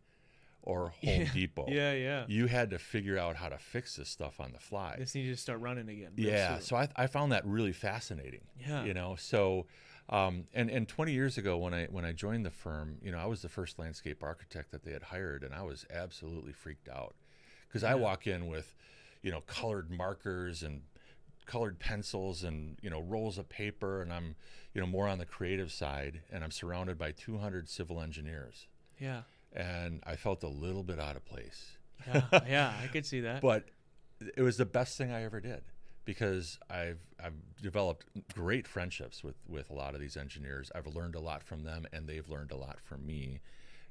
or 0.63 0.89
Home 1.03 1.21
Yeah. 1.21 1.33
Depot. 1.33 1.65
Yeah, 1.69 1.93
yeah. 1.93 2.25
You 2.27 2.47
had 2.47 2.69
to 2.71 2.79
figure 2.79 3.17
out 3.17 3.35
how 3.35 3.49
to 3.49 3.57
fix 3.57 3.95
this 3.97 4.09
stuff 4.09 4.39
on 4.39 4.51
the 4.53 4.59
fly. 4.59 4.95
This 4.97 5.13
needs 5.15 5.37
to 5.37 5.41
start 5.41 5.59
running 5.59 5.87
again. 5.89 6.11
Yeah, 6.15 6.55
soon. 6.55 6.61
so 6.61 6.75
I, 6.77 6.87
I 6.95 7.07
found 7.07 7.31
that 7.31 7.45
really 7.45 7.73
fascinating. 7.73 8.41
Yeah. 8.59 8.83
you 8.83 8.93
know, 8.93 9.15
so 9.17 9.65
um, 10.09 10.45
and 10.53 10.69
and 10.69 10.87
20 10.87 11.11
years 11.13 11.37
ago 11.37 11.57
when 11.57 11.73
I 11.73 11.85
when 11.85 12.03
I 12.05 12.11
joined 12.11 12.45
the 12.45 12.51
firm, 12.51 12.97
you 13.01 13.11
know, 13.11 13.19
I 13.19 13.25
was 13.25 13.41
the 13.41 13.49
first 13.49 13.79
landscape 13.79 14.21
architect 14.23 14.71
that 14.71 14.83
they 14.83 14.91
had 14.91 15.03
hired, 15.03 15.43
and 15.43 15.53
I 15.53 15.61
was 15.63 15.85
absolutely 15.93 16.53
freaked 16.53 16.89
out 16.89 17.15
because 17.67 17.83
I 17.83 17.95
walk 17.95 18.27
in 18.27 18.47
with, 18.47 18.75
you 19.21 19.31
know, 19.31 19.41
colored 19.47 19.89
markers 19.89 20.61
and 20.63 20.81
colored 21.45 21.77
pencils 21.79 22.43
and 22.43 22.77
you 22.81 22.89
know 22.89 23.01
rolls 23.01 23.37
of 23.37 23.47
paper, 23.49 24.01
and 24.01 24.11
I'm 24.13 24.35
you 24.73 24.81
know 24.81 24.87
more 24.87 25.07
on 25.07 25.19
the 25.19 25.25
creative 25.25 25.71
side, 25.71 26.21
and 26.31 26.43
I'm 26.43 26.51
surrounded 26.51 26.97
by 26.97 27.11
200 27.11 27.69
civil 27.69 28.01
engineers, 28.01 28.67
yeah, 28.99 29.21
and 29.53 30.01
I 30.05 30.15
felt 30.15 30.43
a 30.43 30.47
little 30.47 30.83
bit 30.83 30.99
out 30.99 31.15
of 31.15 31.25
place 31.25 31.77
yeah, 32.07 32.21
yeah. 32.47 32.73
I 32.81 32.87
could 32.87 33.05
see 33.05 33.21
that. 33.21 33.41
but 33.41 33.65
it 34.35 34.41
was 34.41 34.57
the 34.57 34.65
best 34.65 34.97
thing 34.97 35.11
I 35.11 35.23
ever 35.23 35.39
did 35.39 35.61
because 36.05 36.59
I've 36.69 36.99
I've 37.23 37.33
developed 37.61 38.05
great 38.33 38.67
friendships 38.67 39.23
with 39.23 39.35
with 39.47 39.69
a 39.69 39.73
lot 39.73 39.95
of 39.95 40.01
these 40.01 40.17
engineers. 40.17 40.71
I've 40.75 40.87
learned 40.87 41.15
a 41.15 41.19
lot 41.19 41.43
from 41.43 41.63
them, 41.63 41.85
and 41.93 42.07
they've 42.07 42.27
learned 42.27 42.51
a 42.51 42.57
lot 42.57 42.79
from 42.83 43.05
me 43.05 43.41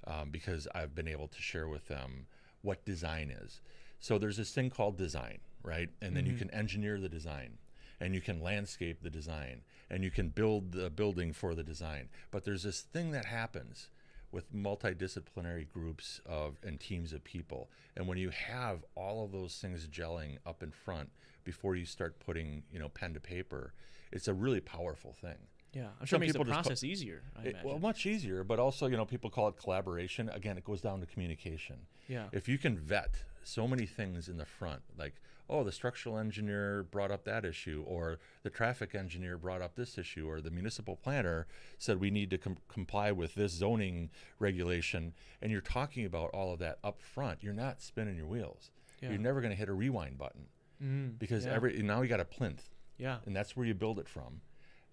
um, 0.06 0.30
because 0.30 0.68
I've 0.74 0.94
been 0.94 1.08
able 1.08 1.28
to 1.28 1.40
share 1.40 1.68
with 1.68 1.88
them 1.88 2.26
what 2.62 2.84
design 2.84 3.30
is. 3.30 3.60
So 3.98 4.18
there's 4.18 4.36
this 4.36 4.52
thing 4.52 4.70
called 4.70 4.96
design, 4.96 5.38
right? 5.62 5.88
And 6.00 6.16
then 6.16 6.26
you 6.26 6.34
can 6.34 6.50
engineer 6.50 6.98
the 6.98 7.08
design, 7.08 7.58
and 8.00 8.16
you 8.16 8.20
can 8.20 8.42
landscape 8.42 9.00
the 9.00 9.10
design, 9.10 9.62
and 9.88 10.02
you 10.02 10.10
can 10.10 10.28
build 10.28 10.72
the 10.72 10.90
building 10.90 11.32
for 11.32 11.54
the 11.54 11.62
design. 11.62 12.08
But 12.32 12.44
there's 12.44 12.64
this 12.64 12.80
thing 12.80 13.12
that 13.12 13.26
happens 13.26 13.90
with 14.32 14.52
multidisciplinary 14.54 15.68
groups 15.70 16.20
of 16.26 16.56
and 16.64 16.80
teams 16.80 17.12
of 17.12 17.22
people. 17.24 17.70
And 17.96 18.06
when 18.08 18.18
you 18.18 18.30
have 18.30 18.84
all 18.94 19.24
of 19.24 19.32
those 19.32 19.54
things 19.56 19.86
gelling 19.88 20.38
up 20.46 20.62
in 20.62 20.70
front 20.70 21.10
before 21.44 21.76
you 21.76 21.84
start 21.84 22.18
putting, 22.18 22.62
you 22.72 22.78
know, 22.78 22.88
pen 22.88 23.14
to 23.14 23.20
paper, 23.20 23.72
it's 24.10 24.28
a 24.28 24.34
really 24.34 24.60
powerful 24.60 25.12
thing. 25.12 25.36
yeah, 25.74 25.88
I'm 26.00 26.04
sure 26.04 26.04
it 26.04 26.08
some 26.08 26.20
makes 26.20 26.32
the 26.34 26.38
just 26.40 26.50
call- 26.52 26.62
process 26.62 26.84
easier. 26.84 27.22
I 27.36 27.42
It- 27.48 27.56
well, 27.64 27.78
much 27.78 28.04
easier, 28.06 28.44
but 28.44 28.58
also, 28.58 28.86
you 28.88 28.96
know, 28.96 29.06
people 29.06 29.30
call 29.30 29.48
it 29.48 29.56
collaboration. 29.56 30.28
Again, 30.28 30.58
it 30.58 30.64
goes 30.64 30.80
down 30.82 31.00
to 31.00 31.06
communication. 31.06 31.86
yeah, 32.08 32.28
If 32.32 32.46
you 32.48 32.58
can 32.58 32.76
vet 32.76 33.24
so 33.42 33.66
many 33.66 33.86
things 33.86 34.28
in 34.28 34.36
the 34.36 34.44
front, 34.44 34.82
like, 34.98 35.14
oh, 35.52 35.62
the 35.64 35.70
structural 35.72 36.16
engineer 36.18 36.82
brought 36.90 37.10
up 37.10 37.24
that 37.24 37.44
issue, 37.44 37.84
or 37.86 38.18
the 38.42 38.50
traffic 38.50 38.94
engineer 38.94 39.36
brought 39.36 39.60
up 39.62 39.74
this 39.76 39.98
issue, 39.98 40.28
or 40.28 40.40
the 40.40 40.50
municipal 40.50 40.96
planner 40.96 41.46
said 41.78 42.00
we 42.00 42.10
need 42.10 42.30
to 42.30 42.38
com- 42.38 42.56
comply 42.68 43.12
with 43.12 43.34
this 43.34 43.52
zoning 43.52 44.08
regulation, 44.38 45.12
and 45.40 45.52
you're 45.52 45.60
talking 45.60 46.04
about 46.04 46.30
all 46.30 46.52
of 46.52 46.58
that 46.58 46.78
up 46.82 47.00
front, 47.00 47.42
you're 47.42 47.52
not 47.52 47.80
spinning 47.82 48.16
your 48.16 48.26
wheels. 48.26 48.70
yeah. 49.00 49.10
You're 49.10 49.18
never 49.18 49.40
going 49.40 49.50
to 49.52 49.56
hit 49.58 49.68
a 49.68 49.74
rewind 49.74 50.18
button 50.18 50.46
Mm, 50.82 51.16
because 51.18 51.44
yeah. 51.46 51.52
every 51.52 51.80
now 51.82 52.02
you 52.02 52.08
got 52.08 52.18
a 52.18 52.24
plinth 52.24 52.70
yeah, 52.98 53.18
and 53.26 53.36
that's 53.36 53.56
where 53.56 53.64
you 53.66 53.74
build 53.74 53.98
it 54.00 54.08
from. 54.08 54.40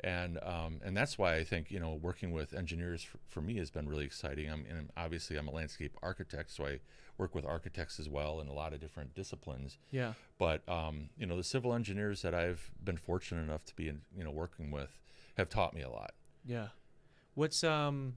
And 0.04 0.40
um, 0.44 0.80
and 0.84 0.96
that's 0.96 1.18
why 1.18 1.36
I 1.36 1.44
think 1.44 1.72
you 1.72 1.80
know 1.80 1.94
working 2.02 2.32
with 2.32 2.54
engineers 2.54 3.04
for, 3.04 3.18
for 3.28 3.42
me 3.42 3.58
has 3.58 3.70
been 3.70 3.88
really 3.88 4.06
exciting. 4.06 4.50
I'm 4.50 4.66
and 4.70 4.90
obviously 4.96 5.36
I'm 5.38 5.48
a 5.48 5.52
landscape 5.52 5.98
architect, 6.02 6.52
so 6.52 6.66
I 6.66 6.80
work 7.18 7.36
with 7.36 7.46
architects 7.46 8.00
as 8.00 8.08
well 8.08 8.40
in 8.40 8.48
a 8.48 8.54
lot 8.54 8.72
of 8.74 8.80
different 8.80 9.14
disciplines. 9.14 9.78
yeah, 9.92 10.14
But 10.38 10.68
um, 10.70 11.10
you 11.18 11.26
know 11.26 11.36
the 11.36 11.44
civil 11.44 11.74
engineers 11.74 12.22
that 12.22 12.34
I've 12.34 12.72
been 12.82 12.96
fortunate 12.98 13.42
enough 13.42 13.66
to 13.66 13.76
be 13.76 13.90
in, 13.90 14.02
you 14.16 14.24
know 14.24 14.32
working 14.32 14.72
with 14.72 14.98
have 15.38 15.50
taught 15.50 15.74
me 15.74 15.82
a 15.82 15.90
lot. 15.90 16.12
yeah. 16.46 16.68
What's 17.36 17.64
um, 17.64 18.16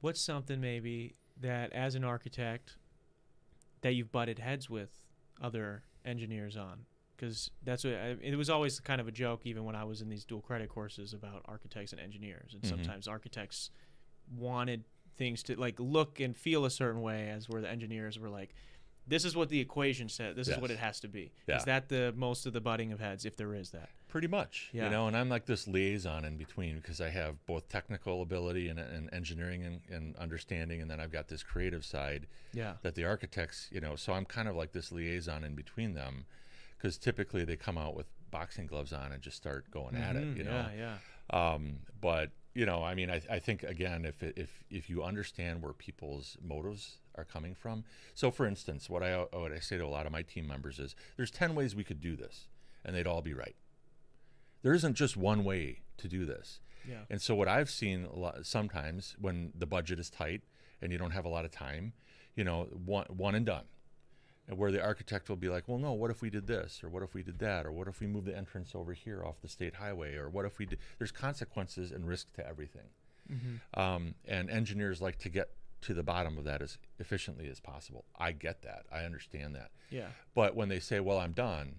what's 0.00 0.20
something 0.20 0.60
maybe 0.60 1.14
that 1.40 1.72
as 1.72 1.94
an 1.94 2.04
architect 2.04 2.76
that 3.82 3.92
you've 3.94 4.10
butted 4.12 4.38
heads 4.38 4.68
with 4.70 4.90
other 5.40 5.82
engineers 6.04 6.56
on? 6.56 6.86
Because 7.16 7.50
that's 7.64 7.84
what 7.84 7.94
I, 7.94 8.16
it 8.22 8.36
was 8.36 8.50
always 8.50 8.78
kind 8.80 9.00
of 9.00 9.08
a 9.08 9.12
joke, 9.12 9.42
even 9.44 9.64
when 9.64 9.74
I 9.74 9.84
was 9.84 10.02
in 10.02 10.08
these 10.08 10.24
dual 10.24 10.42
credit 10.42 10.68
courses 10.68 11.12
about 11.14 11.42
architects 11.46 11.92
and 11.92 12.00
engineers. 12.00 12.52
And 12.54 12.62
Mhm. 12.62 12.68
sometimes 12.68 13.08
architects 13.08 13.70
wanted 14.36 14.84
things 15.16 15.42
to 15.44 15.58
like 15.58 15.80
look 15.80 16.20
and 16.20 16.36
feel 16.36 16.64
a 16.64 16.70
certain 16.70 17.00
way, 17.00 17.30
as 17.30 17.48
where 17.48 17.62
the 17.62 17.70
engineers 17.70 18.18
were 18.18 18.28
like, 18.28 18.54
"This 19.06 19.24
is 19.24 19.34
what 19.34 19.48
the 19.48 19.60
equation 19.60 20.08
said. 20.10 20.36
This 20.36 20.48
is 20.48 20.58
what 20.58 20.70
it 20.70 20.78
has 20.78 21.00
to 21.00 21.08
be." 21.08 21.32
Yeah. 21.46 21.56
Is 21.56 21.64
that 21.64 21.88
the 21.88 22.12
most 22.16 22.44
of 22.44 22.52
the 22.52 22.60
butting 22.60 22.92
of 22.92 23.00
heads, 23.00 23.24
if 23.24 23.36
there 23.36 23.54
is 23.54 23.70
that? 23.70 23.88
Pretty 24.08 24.26
much, 24.28 24.70
Yeah. 24.72 24.84
you 24.84 24.90
know, 24.90 25.08
and 25.08 25.16
I'm 25.16 25.28
like 25.28 25.46
this 25.46 25.66
liaison 25.66 26.24
in 26.24 26.36
between 26.36 26.76
because 26.76 27.00
I 27.00 27.08
have 27.10 27.44
both 27.46 27.68
technical 27.68 28.22
ability 28.22 28.68
and, 28.68 28.78
and 28.78 29.12
engineering 29.12 29.64
and, 29.64 29.80
and 29.90 30.16
understanding, 30.16 30.80
and 30.82 30.90
then 30.90 31.00
I've 31.00 31.12
got 31.12 31.28
this 31.28 31.42
creative 31.42 31.84
side 31.84 32.26
Yeah. 32.52 32.76
that 32.82 32.94
the 32.94 33.04
architects, 33.04 33.68
you 33.72 33.80
know, 33.80 33.96
so 33.96 34.12
I'm 34.12 34.24
kind 34.24 34.48
of 34.48 34.54
like 34.56 34.72
this 34.72 34.92
liaison 34.92 35.44
in 35.44 35.54
between 35.54 35.94
them 35.94 36.26
because 36.86 36.98
typically 36.98 37.44
they 37.44 37.56
come 37.56 37.76
out 37.76 37.96
with 37.96 38.06
boxing 38.30 38.66
gloves 38.68 38.92
on 38.92 39.10
and 39.10 39.20
just 39.20 39.36
start 39.36 39.68
going 39.72 39.96
at 39.96 40.14
it, 40.14 40.22
Mhm, 40.24 40.36
you 40.36 40.44
know. 40.44 40.66
Yeah, 40.76 40.98
yeah. 41.32 41.54
Um, 41.54 41.80
but 42.00 42.30
you 42.54 42.64
know, 42.64 42.82
I 42.84 42.94
mean, 42.94 43.10
I, 43.10 43.20
I 43.28 43.38
think 43.40 43.64
again, 43.64 44.04
if 44.04 44.22
it, 44.22 44.34
if 44.36 44.62
if 44.70 44.88
you 44.88 45.02
understand 45.02 45.62
where 45.62 45.72
people's 45.72 46.38
motives 46.40 46.98
are 47.16 47.24
coming 47.24 47.54
from. 47.54 47.84
So, 48.14 48.30
for 48.30 48.46
instance, 48.46 48.88
what 48.88 49.02
I 49.02 49.26
what 49.32 49.50
I 49.52 49.58
say 49.58 49.76
to 49.76 49.84
a 49.84 49.88
lot 49.88 50.06
of 50.06 50.12
my 50.12 50.22
team 50.22 50.46
members 50.46 50.78
is, 50.78 50.94
there's 51.16 51.30
ten 51.32 51.54
ways 51.56 51.74
we 51.74 51.82
could 51.82 52.00
do 52.00 52.14
this, 52.14 52.46
and 52.84 52.94
they'd 52.94 53.06
all 53.06 53.20
be 53.20 53.34
right. 53.34 53.56
There 54.62 54.72
isn't 54.72 54.94
just 54.94 55.16
one 55.16 55.42
way 55.44 55.80
to 55.98 56.08
do 56.08 56.24
this. 56.24 56.60
Yeah. 56.88 57.00
And 57.10 57.20
so 57.20 57.34
what 57.34 57.48
I've 57.48 57.68
seen 57.68 58.04
a 58.04 58.16
lot, 58.16 58.46
sometimes 58.46 59.16
when 59.20 59.52
the 59.58 59.66
budget 59.66 59.98
is 59.98 60.08
tight 60.08 60.42
and 60.80 60.92
you 60.92 60.98
don't 60.98 61.10
have 61.10 61.24
a 61.24 61.28
lot 61.28 61.44
of 61.44 61.50
time, 61.50 61.94
you 62.36 62.44
know, 62.44 62.68
one 62.84 63.06
one 63.08 63.34
and 63.34 63.44
done. 63.44 63.64
And 64.48 64.58
where 64.58 64.70
the 64.70 64.82
architect 64.82 65.28
will 65.28 65.36
be 65.36 65.48
like, 65.48 65.64
well, 65.66 65.78
no, 65.78 65.92
what 65.92 66.10
if 66.10 66.22
we 66.22 66.30
did 66.30 66.46
this, 66.46 66.84
or 66.84 66.88
what 66.88 67.02
if 67.02 67.14
we 67.14 67.22
did 67.22 67.40
that, 67.40 67.66
or 67.66 67.72
what 67.72 67.88
if 67.88 68.00
we 68.00 68.06
move 68.06 68.24
the 68.24 68.36
entrance 68.36 68.72
over 68.74 68.92
here 68.92 69.24
off 69.24 69.40
the 69.42 69.48
state 69.48 69.74
highway, 69.74 70.14
or 70.14 70.28
what 70.28 70.44
if 70.44 70.58
we 70.58 70.66
did? 70.66 70.78
There's 70.98 71.10
consequences 71.10 71.90
and 71.90 72.06
risk 72.06 72.32
to 72.34 72.46
everything. 72.46 72.88
Mm-hmm. 73.30 73.80
Um, 73.80 74.14
and 74.28 74.48
engineers 74.48 75.02
like 75.02 75.18
to 75.18 75.28
get 75.28 75.50
to 75.82 75.94
the 75.94 76.04
bottom 76.04 76.38
of 76.38 76.44
that 76.44 76.62
as 76.62 76.78
efficiently 76.98 77.48
as 77.48 77.60
possible. 77.60 78.04
I 78.16 78.32
get 78.32 78.62
that. 78.62 78.86
I 78.92 79.00
understand 79.00 79.56
that. 79.56 79.70
Yeah. 79.90 80.08
But 80.34 80.54
when 80.54 80.68
they 80.68 80.80
say, 80.80 81.00
well, 81.00 81.18
I'm 81.18 81.32
done, 81.32 81.76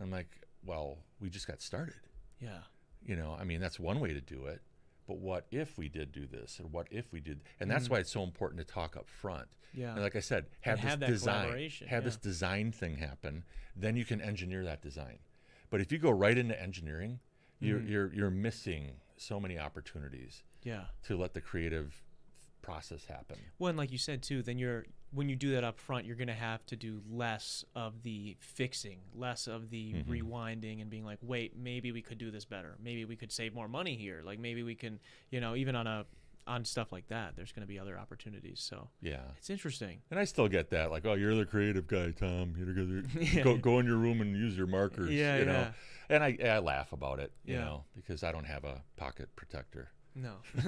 I'm 0.00 0.10
like, 0.10 0.28
well, 0.64 0.98
we 1.20 1.30
just 1.30 1.46
got 1.46 1.60
started. 1.60 2.00
Yeah. 2.40 2.60
You 3.04 3.16
know, 3.16 3.36
I 3.38 3.44
mean, 3.44 3.60
that's 3.60 3.78
one 3.78 4.00
way 4.00 4.14
to 4.14 4.20
do 4.20 4.46
it. 4.46 4.62
But 5.06 5.18
what 5.18 5.46
if 5.50 5.76
we 5.76 5.88
did 5.88 6.12
do 6.12 6.26
this, 6.26 6.58
or 6.60 6.66
what 6.66 6.86
if 6.90 7.12
we 7.12 7.20
did? 7.20 7.42
And 7.60 7.70
that's 7.70 7.86
Mhm. 7.88 7.90
why 7.90 7.98
it's 8.00 8.10
so 8.12 8.22
important 8.22 8.58
to 8.58 8.64
talk 8.64 8.96
up 8.96 9.08
front. 9.08 9.48
Yeah. 9.72 9.92
And 9.94 10.02
like 10.02 10.16
I 10.16 10.20
said, 10.20 10.46
have 10.60 10.78
And 10.78 10.82
this 10.84 10.90
have 10.90 11.00
that 11.00 11.06
design, 11.08 11.42
collaboration, 11.42 11.88
have 11.88 12.02
yeah. 12.02 12.08
this 12.08 12.16
design 12.16 12.72
thing 12.72 12.96
happen. 12.98 13.44
Then 13.76 13.96
you 13.96 14.04
can 14.04 14.20
engineer 14.20 14.64
that 14.64 14.80
design. 14.82 15.18
But 15.70 15.80
if 15.80 15.90
you 15.90 15.98
go 15.98 16.10
right 16.10 16.38
into 16.38 16.60
engineering, 16.60 17.20
you're 17.60 17.80
Mhm. 17.80 17.88
you're 17.88 18.12
you're 18.14 18.30
missing 18.30 19.00
so 19.16 19.40
many 19.40 19.58
opportunities 19.58 20.42
yeah. 20.62 20.86
to 21.04 21.16
let 21.16 21.34
the 21.34 21.40
creative 21.40 22.03
process 22.64 23.04
happen. 23.04 23.36
Well, 23.58 23.68
and 23.68 23.78
like 23.78 23.92
you 23.92 23.98
said 23.98 24.22
too, 24.22 24.42
then 24.42 24.58
you're 24.58 24.84
when 25.12 25.28
you 25.28 25.36
do 25.36 25.52
that 25.52 25.62
up 25.62 25.78
front, 25.78 26.06
you're 26.06 26.16
gonna 26.16 26.34
have 26.34 26.66
to 26.66 26.74
do 26.76 27.00
less 27.08 27.64
of 27.76 28.02
the 28.02 28.36
fixing, 28.40 28.98
less 29.14 29.46
of 29.46 29.70
the 29.70 29.92
Mhm. 29.92 30.06
rewinding 30.06 30.80
and 30.80 30.90
being 30.90 31.04
like, 31.04 31.18
wait, 31.22 31.56
maybe 31.56 31.92
we 31.92 32.02
could 32.02 32.18
do 32.18 32.32
this 32.32 32.44
better. 32.44 32.76
Maybe 32.82 33.04
we 33.04 33.14
could 33.14 33.30
save 33.30 33.54
more 33.54 33.68
money 33.68 33.96
here. 33.96 34.22
Like 34.24 34.40
maybe 34.40 34.62
we 34.64 34.74
can, 34.74 34.98
you 35.30 35.40
know, 35.40 35.54
even 35.54 35.76
on 35.76 35.86
a 35.86 36.06
on 36.46 36.62
stuff 36.62 36.92
like 36.92 37.06
that, 37.08 37.36
there's 37.36 37.52
gonna 37.52 37.66
be 37.66 37.78
other 37.78 37.96
opportunities. 37.98 38.60
So 38.60 38.90
Yeah. 39.00 39.22
it's 39.38 39.48
interesting. 39.48 40.02
And 40.10 40.20
I 40.20 40.24
still 40.24 40.46
get 40.46 40.68
that, 40.70 40.90
like, 40.90 41.06
oh, 41.06 41.14
you're 41.14 41.34
the 41.34 41.46
creative 41.46 41.86
guy, 41.86 42.10
Tom. 42.10 42.54
You're 42.58 42.74
the, 42.74 43.08
Yeah. 43.36 43.44
go 43.44 43.56
go 43.56 43.78
in 43.78 43.86
your 43.86 43.96
room 43.96 44.20
and 44.20 44.36
use 44.36 44.54
your 44.56 44.66
markers. 44.66 45.10
Yeah, 45.10 45.38
you 45.38 45.44
know. 45.46 45.72
And 46.10 46.22
I 46.22 46.36
I 46.44 46.58
laugh 46.58 46.92
about 46.92 47.18
it, 47.20 47.32
you 47.46 47.54
Yeah. 47.54 47.64
know, 47.64 47.84
because 47.94 48.22
I 48.24 48.30
don't 48.32 48.44
have 48.44 48.64
a 48.64 48.82
pocket 48.96 49.34
protector. 49.36 49.90
No. 50.14 50.34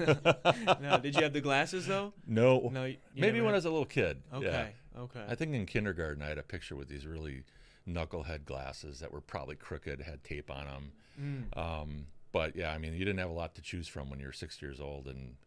no. 0.81 0.99
Did 0.99 1.15
you 1.15 1.23
have 1.23 1.33
the 1.33 1.41
glasses 1.41 1.87
though? 1.87 2.13
No. 2.25 2.69
No. 2.71 2.93
Maybe 3.15 3.41
when 3.41 3.53
I 3.53 3.57
was 3.57 3.65
a 3.65 3.69
little 3.69 3.85
kid. 3.85 4.21
Okay. 4.33 4.45
Yeah. 4.45 5.01
Okay. 5.01 5.23
I 5.27 5.35
think 5.35 5.53
in 5.53 5.65
kindergarten 5.65 6.21
I 6.21 6.27
had 6.27 6.37
a 6.37 6.43
picture 6.43 6.75
with 6.75 6.89
these 6.89 7.05
really 7.05 7.43
knucklehead 7.87 8.45
glasses 8.45 8.99
that 8.99 9.11
were 9.11 9.21
probably 9.21 9.55
crooked, 9.55 10.01
had 10.01 10.23
tape 10.23 10.51
on 10.51 10.65
them. 10.65 10.91
Mm. 11.21 11.57
Um, 11.57 12.07
but 12.31 12.55
yeah, 12.55 12.71
I 12.71 12.77
mean, 12.77 12.93
you 12.93 12.99
didn't 12.99 13.19
have 13.19 13.29
a 13.29 13.33
lot 13.33 13.55
to 13.55 13.61
choose 13.61 13.87
from 13.87 14.09
when 14.09 14.19
you 14.19 14.25
were 14.25 14.33
six 14.33 14.61
years 14.61 14.79
old 14.79 15.07
in 15.07 15.37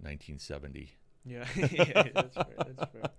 1970. 0.00 0.96
Yeah, 1.24 1.44
yeah 1.56 2.02
that's 2.14 2.34
fair. 2.34 2.46
That's 2.56 2.92
fair. 2.92 3.10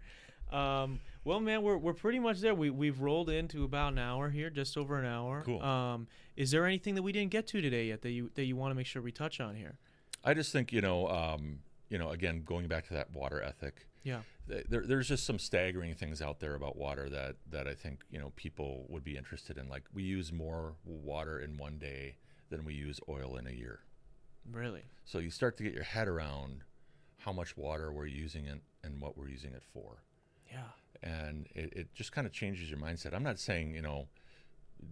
Um, 0.59 0.99
well, 1.23 1.39
man, 1.39 1.61
we're 1.61 1.77
we're 1.77 1.93
pretty 1.93 2.19
much 2.19 2.41
there. 2.41 2.53
We 2.53 2.69
we've 2.69 2.99
rolled 2.99 3.29
into 3.29 3.63
about 3.63 3.93
an 3.93 3.99
hour 3.99 4.29
here, 4.29 4.49
just 4.49 4.77
over 4.77 4.99
an 4.99 5.05
hour. 5.05 5.41
Cool. 5.45 5.61
Um, 5.61 6.07
is 6.35 6.51
there 6.51 6.65
anything 6.65 6.95
that 6.95 7.01
we 7.01 7.11
didn't 7.11 7.31
get 7.31 7.47
to 7.47 7.61
today 7.61 7.85
yet 7.85 8.01
that 8.01 8.11
you 8.11 8.29
that 8.35 8.43
you 8.43 8.55
want 8.55 8.71
to 8.71 8.75
make 8.75 8.85
sure 8.85 9.01
we 9.01 9.11
touch 9.11 9.39
on 9.39 9.55
here? 9.55 9.77
I 10.23 10.33
just 10.33 10.51
think 10.51 10.71
you 10.71 10.81
know, 10.81 11.07
um, 11.07 11.59
you 11.89 11.97
know, 11.97 12.09
again, 12.09 12.43
going 12.45 12.67
back 12.67 12.87
to 12.87 12.93
that 12.93 13.11
water 13.13 13.41
ethic. 13.41 13.87
Yeah. 14.03 14.21
There, 14.47 14.83
there's 14.85 15.07
just 15.07 15.25
some 15.25 15.39
staggering 15.39 15.93
things 15.95 16.21
out 16.21 16.41
there 16.41 16.55
about 16.55 16.75
water 16.75 17.09
that 17.09 17.37
that 17.49 17.67
I 17.67 17.73
think 17.73 18.03
you 18.11 18.19
know 18.19 18.33
people 18.35 18.85
would 18.89 19.03
be 19.03 19.15
interested 19.15 19.57
in. 19.57 19.69
Like 19.69 19.83
we 19.93 20.03
use 20.03 20.33
more 20.33 20.73
water 20.85 21.39
in 21.39 21.57
one 21.57 21.77
day 21.77 22.15
than 22.49 22.65
we 22.65 22.73
use 22.73 22.99
oil 23.07 23.37
in 23.37 23.47
a 23.47 23.51
year. 23.51 23.79
Really? 24.51 24.83
So 25.05 25.19
you 25.19 25.29
start 25.29 25.55
to 25.57 25.63
get 25.63 25.73
your 25.73 25.83
head 25.83 26.07
around 26.09 26.63
how 27.19 27.31
much 27.31 27.55
water 27.55 27.93
we're 27.93 28.05
using 28.05 28.45
it 28.45 28.59
and 28.83 28.99
what 28.99 29.17
we're 29.17 29.29
using 29.29 29.53
it 29.53 29.63
for. 29.73 30.03
Yeah. 30.51 30.59
And 31.01 31.47
it, 31.55 31.71
it 31.73 31.93
just 31.93 32.11
kind 32.11 32.27
of 32.27 32.33
changes 32.33 32.69
your 32.69 32.79
mindset. 32.79 33.13
I'm 33.13 33.23
not 33.23 33.39
saying, 33.39 33.73
you 33.73 33.81
know, 33.81 34.07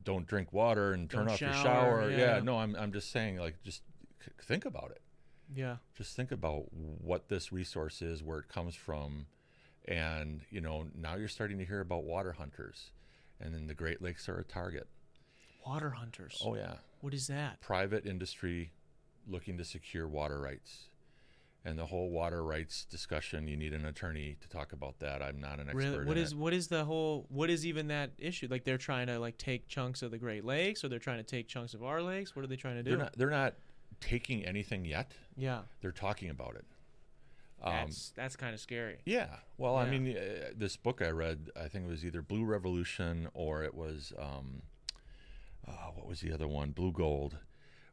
don't 0.06 0.26
drink 0.26 0.54
water 0.54 0.94
and 0.94 1.10
turn 1.10 1.26
Don't 1.26 1.34
off 1.34 1.42
your 1.42 1.54
shower, 1.54 1.64
shower. 2.04 2.10
yeah. 2.12 2.36
Yeah. 2.36 2.40
no, 2.40 2.58
I'm, 2.60 2.76
I'm 2.78 2.94
just 2.94 3.12
saying, 3.12 3.38
like, 3.38 3.62
just 3.64 3.82
think 4.42 4.64
about 4.66 4.92
it. 4.92 5.02
Yeah. 5.54 5.78
Just 5.96 6.16
think 6.16 6.32
about 6.32 6.66
what 6.72 7.28
this 7.30 7.52
resource 7.52 8.02
is, 8.02 8.24
where 8.24 8.40
it 8.40 8.48
comes 8.48 8.76
from. 8.76 9.28
And, 9.88 10.42
you 10.50 10.62
know, 10.62 10.86
now 10.96 11.16
you're 11.16 11.28
starting 11.28 11.58
to 11.58 11.66
hear 11.66 11.82
about 11.82 12.04
water 12.04 12.34
hunters. 12.34 12.92
And 13.40 13.54
then 13.54 13.68
the 13.68 13.74
Great 13.74 14.02
Lakes 14.02 14.30
are 14.30 14.38
a 14.38 14.44
target. 14.44 14.88
Water 15.66 15.92
hunters. 15.92 16.42
Oh, 16.46 16.56
yeah. 16.56 16.76
What 17.02 17.14
is 17.14 17.28
that? 17.28 17.62
private 17.62 18.06
industry 18.06 18.72
looking 19.28 19.58
to 19.58 19.66
secure 19.66 20.08
water 20.08 20.40
rights. 20.40 20.88
And 21.64 21.78
the 21.78 21.86
whole 21.86 22.10
water 22.10 22.44
rights 22.44 22.86
discussion, 22.86 23.48
you 23.48 23.56
need 23.56 23.74
an 23.74 23.86
attorney 23.86 24.36
to 24.42 24.50
talk 24.50 24.74
about 24.74 24.98
that. 25.00 25.22
I'm 25.22 25.40
not 25.40 25.60
an 25.60 25.70
expert. 25.70 25.78
Really? 25.78 26.06
What 26.06 26.18
in 26.18 26.24
is 26.24 26.34
what 26.34 26.54
is 26.54 26.68
the 26.70 26.84
whole 26.86 27.28
what 27.30 27.52
is 27.52 27.68
even 27.68 27.90
that 27.90 28.14
issue? 28.18 28.48
Like 28.50 28.64
they're 28.64 28.80
trying 28.80 29.06
to 29.08 29.20
like 29.20 29.38
take 29.38 29.68
chunks 29.68 30.02
of 30.02 30.10
the 30.10 30.18
Great 30.18 30.44
Lakes 30.44 30.84
or 30.84 30.90
they're 30.90 30.98
trying 30.98 31.20
to 31.20 31.24
take 31.24 31.48
chunks 31.48 31.76
of 31.76 31.84
our 31.84 32.02
lakes? 32.02 32.36
What 32.36 32.44
are 32.44 32.48
they 32.48 32.56
trying 32.56 32.78
to 32.78 32.84
do? 32.84 32.90
They're 32.90 33.00
not. 33.00 33.14
They're 33.16 33.30
not 33.30 33.54
taking 34.02 34.44
anything 34.46 34.84
yet. 34.84 35.12
yeah. 35.38 35.62
They're 35.82 35.92
talking 35.92 36.30
about 36.30 36.56
it. 36.56 36.66
Um, 37.64 37.74
That's 37.74 38.12
that's 38.16 38.36
kind 38.36 38.56
of 38.56 38.60
scary. 38.60 38.98
yeah. 39.06 39.36
Well, 39.60 39.76
I 39.76 39.88
mean, 39.88 40.18
uh, 40.18 40.50
this 40.58 40.76
book 40.78 41.00
I 41.00 41.10
read, 41.10 41.52
I 41.56 41.68
think 41.68 41.86
it 41.86 41.90
was 41.90 42.04
either 42.04 42.24
Blue 42.24 42.44
Revolution 42.44 43.28
or 43.36 43.64
it 43.64 43.76
was 43.76 44.14
um, 44.18 44.64
uh, 45.68 45.92
what 45.94 46.08
was 46.08 46.22
the 46.22 46.34
other 46.34 46.48
one? 46.48 46.72
Blue 46.72 46.92
Gold, 46.92 47.38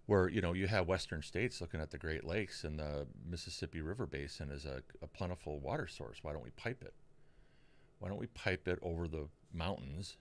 where 0.06 0.26
you 0.26 0.40
know 0.40 0.54
you 0.54 0.68
have 0.68 0.88
Western 0.88 1.20
states 1.20 1.60
looking 1.60 1.82
at 1.82 1.90
the 1.90 1.98
Great 1.98 2.24
Lakes 2.24 2.64
and 2.64 2.78
the 2.78 3.06
Mississippi 3.28 3.82
River 3.82 4.06
Basin 4.06 4.50
as 4.50 4.64
a, 4.64 4.82
a 5.02 5.06
plentiful 5.06 5.60
water 5.60 5.86
source. 5.86 6.20
Why 6.22 6.32
don't 6.32 6.42
we 6.42 6.50
pipe 6.50 6.82
it? 6.82 6.94
Why 7.98 8.08
don't 8.08 8.18
we 8.18 8.28
pipe 8.28 8.66
it 8.68 8.78
over 8.80 9.06
the 9.06 9.28
mountains? 9.52 10.16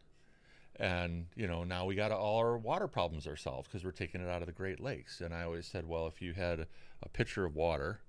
And 0.80 1.26
you 1.36 1.48
know 1.48 1.64
now 1.64 1.86
we 1.86 1.96
got 1.96 2.12
all 2.12 2.38
our 2.38 2.58
water 2.58 2.88
problems 2.88 3.26
ourselves 3.28 3.68
because 3.68 3.84
we're 3.84 3.92
taking 3.92 4.22
it 4.22 4.30
out 4.30 4.42
of 4.42 4.46
the 4.48 4.52
Great 4.54 4.80
Lakes. 4.80 5.22
And 5.22 5.34
I 5.34 5.44
always 5.44 5.66
said, 5.66 5.88
well, 5.88 6.08
if 6.08 6.22
you 6.22 6.34
had 6.34 6.68
a 7.02 7.10
pitcher 7.10 7.46
of 7.46 7.56
water 7.56 8.02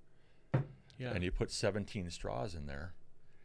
Yeah. 0.98 1.12
and 1.12 1.22
you 1.24 1.30
put 1.30 1.50
17 1.50 2.10
straws 2.10 2.54
in 2.54 2.66
there, 2.66 2.92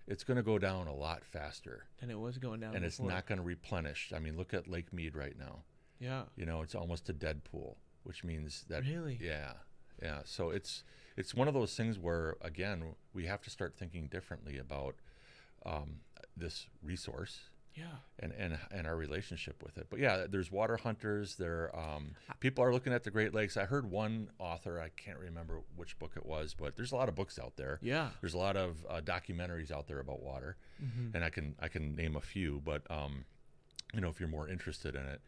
it's 0.07 0.24
going 0.24 0.38
to 0.38 0.43
go 0.43 0.57
down 0.59 0.88
a 0.88 0.93
lot 0.93 1.24
faster 1.24 1.86
and 2.01 2.11
it 2.11 2.19
was 2.19 2.38
going 2.38 2.59
down. 2.59 2.76
and 2.76 2.84
it's 2.84 2.99
not 2.99 3.26
going 3.26 3.38
to 3.38 3.43
replenish. 3.45 4.11
I 4.13 4.19
mean, 4.19 4.36
look 4.38 4.53
at 4.53 4.67
Lake 4.67 4.91
Mead 4.91 5.15
right 5.15 5.38
now. 5.39 5.63
Yeah. 5.99 6.24
You 6.36 6.45
know, 6.45 6.61
it's 6.61 6.76
almost 6.76 7.07
a 7.09 7.13
dead 7.13 7.43
pool, 7.45 7.78
which 8.03 8.24
means 8.26 8.65
that 8.69 8.84
Really? 8.84 9.17
yeah. 9.21 9.53
Yeah, 10.01 10.19
so 10.26 10.49
it's 10.49 10.84
it's 11.15 11.34
one 11.34 11.47
of 11.47 11.53
those 11.53 11.76
things 11.78 11.97
where 11.97 12.36
again, 12.41 12.95
we 13.13 13.26
have 13.28 13.41
to 13.43 13.49
start 13.49 13.76
thinking 13.78 14.07
differently 14.07 14.57
about 14.57 14.95
um, 15.65 15.99
this 16.36 16.67
resource 16.82 17.49
Yeah. 17.76 17.86
and, 18.19 18.32
and 18.38 18.57
and 18.71 18.86
our 18.86 18.95
relationship 18.95 19.63
with 19.63 19.78
it. 19.78 19.88
But 19.89 19.99
yeah, 19.99 20.26
there's 20.30 20.51
water 20.51 20.78
hunters. 20.78 21.36
There, 21.36 21.71
um, 21.78 22.11
people 22.39 22.63
are 22.63 22.71
looking 22.71 22.93
at 22.93 23.03
the 23.03 23.11
Great 23.11 23.34
Lakes. 23.34 23.57
I 23.57 23.65
heard 23.65 23.89
one 23.89 24.30
author, 24.39 24.80
I 24.80 24.89
can't 24.89 25.17
remember 25.17 25.61
which 25.76 25.97
book 25.99 26.11
it 26.15 26.26
was, 26.26 26.53
but 26.53 26.76
there's 26.76 26.91
a 26.91 26.95
lot 26.95 27.09
of 27.09 27.15
books 27.15 27.39
out 27.39 27.57
there. 27.57 27.80
Yeah. 27.82 28.09
There's 28.21 28.34
a 28.36 28.38
lot 28.38 28.55
of 28.57 28.86
uh, 28.89 29.01
documentaries 29.01 29.71
out 29.71 29.88
there 29.88 29.99
about 29.99 30.21
water, 30.21 30.55
Mhm. 30.84 31.15
and 31.15 31.24
I 31.24 31.30
can 31.30 31.55
I 31.59 31.67
can 31.67 31.95
name 31.95 32.15
a 32.15 32.21
few, 32.21 32.61
but 32.63 32.84
um, 32.91 33.26
you 33.93 34.01
know 34.01 34.09
if 34.09 34.19
you're 34.19 34.30
more 34.30 34.47
interested 34.47 34.95
in 34.95 35.03
it, 35.05 35.21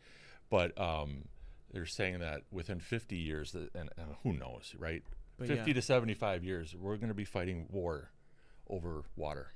but 0.50 0.80
um, 0.80 1.28
they're 1.72 1.86
saying 1.86 2.20
that 2.20 2.42
within 2.52 2.80
50 2.80 3.16
years, 3.18 3.52
that, 3.54 3.74
and, 3.76 3.90
and 3.98 4.16
who 4.24 4.34
knows, 4.34 4.76
right? 4.78 5.04
But 5.38 5.48
50 5.48 5.72
yeah. 5.72 5.74
to 5.74 5.82
75 5.82 6.44
years, 6.44 6.76
we're 6.76 6.96
going 6.98 7.10
to 7.10 7.14
be 7.16 7.26
fighting 7.26 7.68
war 7.70 8.12
over 8.70 9.04
water, 9.18 9.52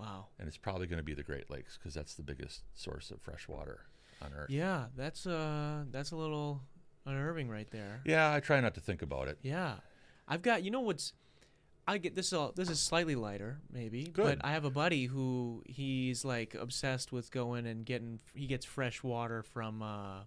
Wow. 0.00 0.26
and 0.38 0.48
it's 0.48 0.56
probably 0.56 0.86
going 0.86 0.98
to 0.98 1.04
be 1.04 1.14
the 1.14 1.22
Great 1.22 1.50
Lakes 1.50 1.78
because 1.78 1.94
that's 1.94 2.14
the 2.14 2.22
biggest 2.22 2.62
source 2.74 3.10
of 3.10 3.20
fresh 3.20 3.46
water 3.48 3.80
on 4.22 4.32
Earth. 4.34 4.50
Yeah, 4.50 4.86
that's 4.96 5.26
uh 5.26 5.84
that's 5.90 6.10
a 6.12 6.16
little 6.16 6.62
unnerving 7.06 7.48
right 7.48 7.70
there. 7.70 8.00
Yeah, 8.04 8.32
I 8.32 8.40
try 8.40 8.60
not 8.60 8.74
to 8.74 8.80
think 8.80 9.02
about 9.02 9.28
it. 9.28 9.38
Yeah. 9.42 9.74
I've 10.28 10.42
got 10.42 10.62
you 10.62 10.70
know 10.70 10.80
what's 10.80 11.12
I 11.88 11.98
get 11.98 12.14
this 12.14 12.28
is 12.28 12.32
all 12.34 12.52
this 12.54 12.70
is 12.70 12.80
slightly 12.80 13.14
lighter 13.14 13.58
maybe, 13.72 14.04
Good. 14.04 14.38
but 14.38 14.46
I 14.46 14.52
have 14.52 14.64
a 14.64 14.70
buddy 14.70 15.06
who 15.06 15.62
he's 15.66 16.24
like 16.24 16.54
obsessed 16.54 17.10
with 17.12 17.30
going 17.30 17.66
and 17.66 17.84
getting 17.84 18.20
he 18.34 18.46
gets 18.46 18.64
fresh 18.64 19.02
water 19.02 19.42
from 19.42 19.82
uh 19.82 20.20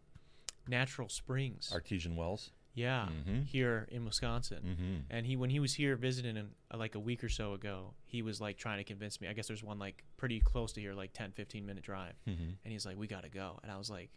natural 0.68 1.10
springs. 1.10 1.70
Artesian 1.74 2.16
wells. 2.16 2.52
Yeah, 2.74 3.08
Mhm. 3.28 3.46
here 3.46 3.88
in 3.92 4.04
Wisconsin. 4.06 4.64
Mm-hmm. 4.66 4.96
And 5.16 5.26
he 5.26 5.36
when 5.36 5.50
he 5.50 5.60
was 5.60 5.74
here 5.76 5.96
visiting 5.96 6.38
in, 6.38 6.50
uh, 6.72 6.78
like 6.78 6.96
a 6.96 7.00
week 7.00 7.24
or 7.24 7.30
so 7.30 7.54
ago, 7.54 7.94
he 8.06 8.22
was 8.22 8.42
like 8.42 8.58
trying 8.58 8.78
to 8.80 8.84
convince 8.84 9.22
me. 9.22 9.28
I 9.28 9.34
guess 9.34 9.48
there's 9.48 9.64
one 9.64 9.80
like 9.80 10.04
pretty 10.18 10.40
close 10.40 10.74
to 10.74 10.82
here 10.82 10.94
like 10.94 11.14
10 11.14 11.32
15 11.34 11.66
minute 11.66 11.84
drive. 11.84 12.14
Mm-hmm. 12.28 12.44
And 12.64 12.72
he's 12.72 12.86
like, 12.86 12.98
"We 12.98 13.08
got 13.08 13.24
to 13.24 13.30
go." 13.30 13.60
And 13.64 13.72
I 13.72 13.78
was 13.78 13.90
like, 13.90 14.10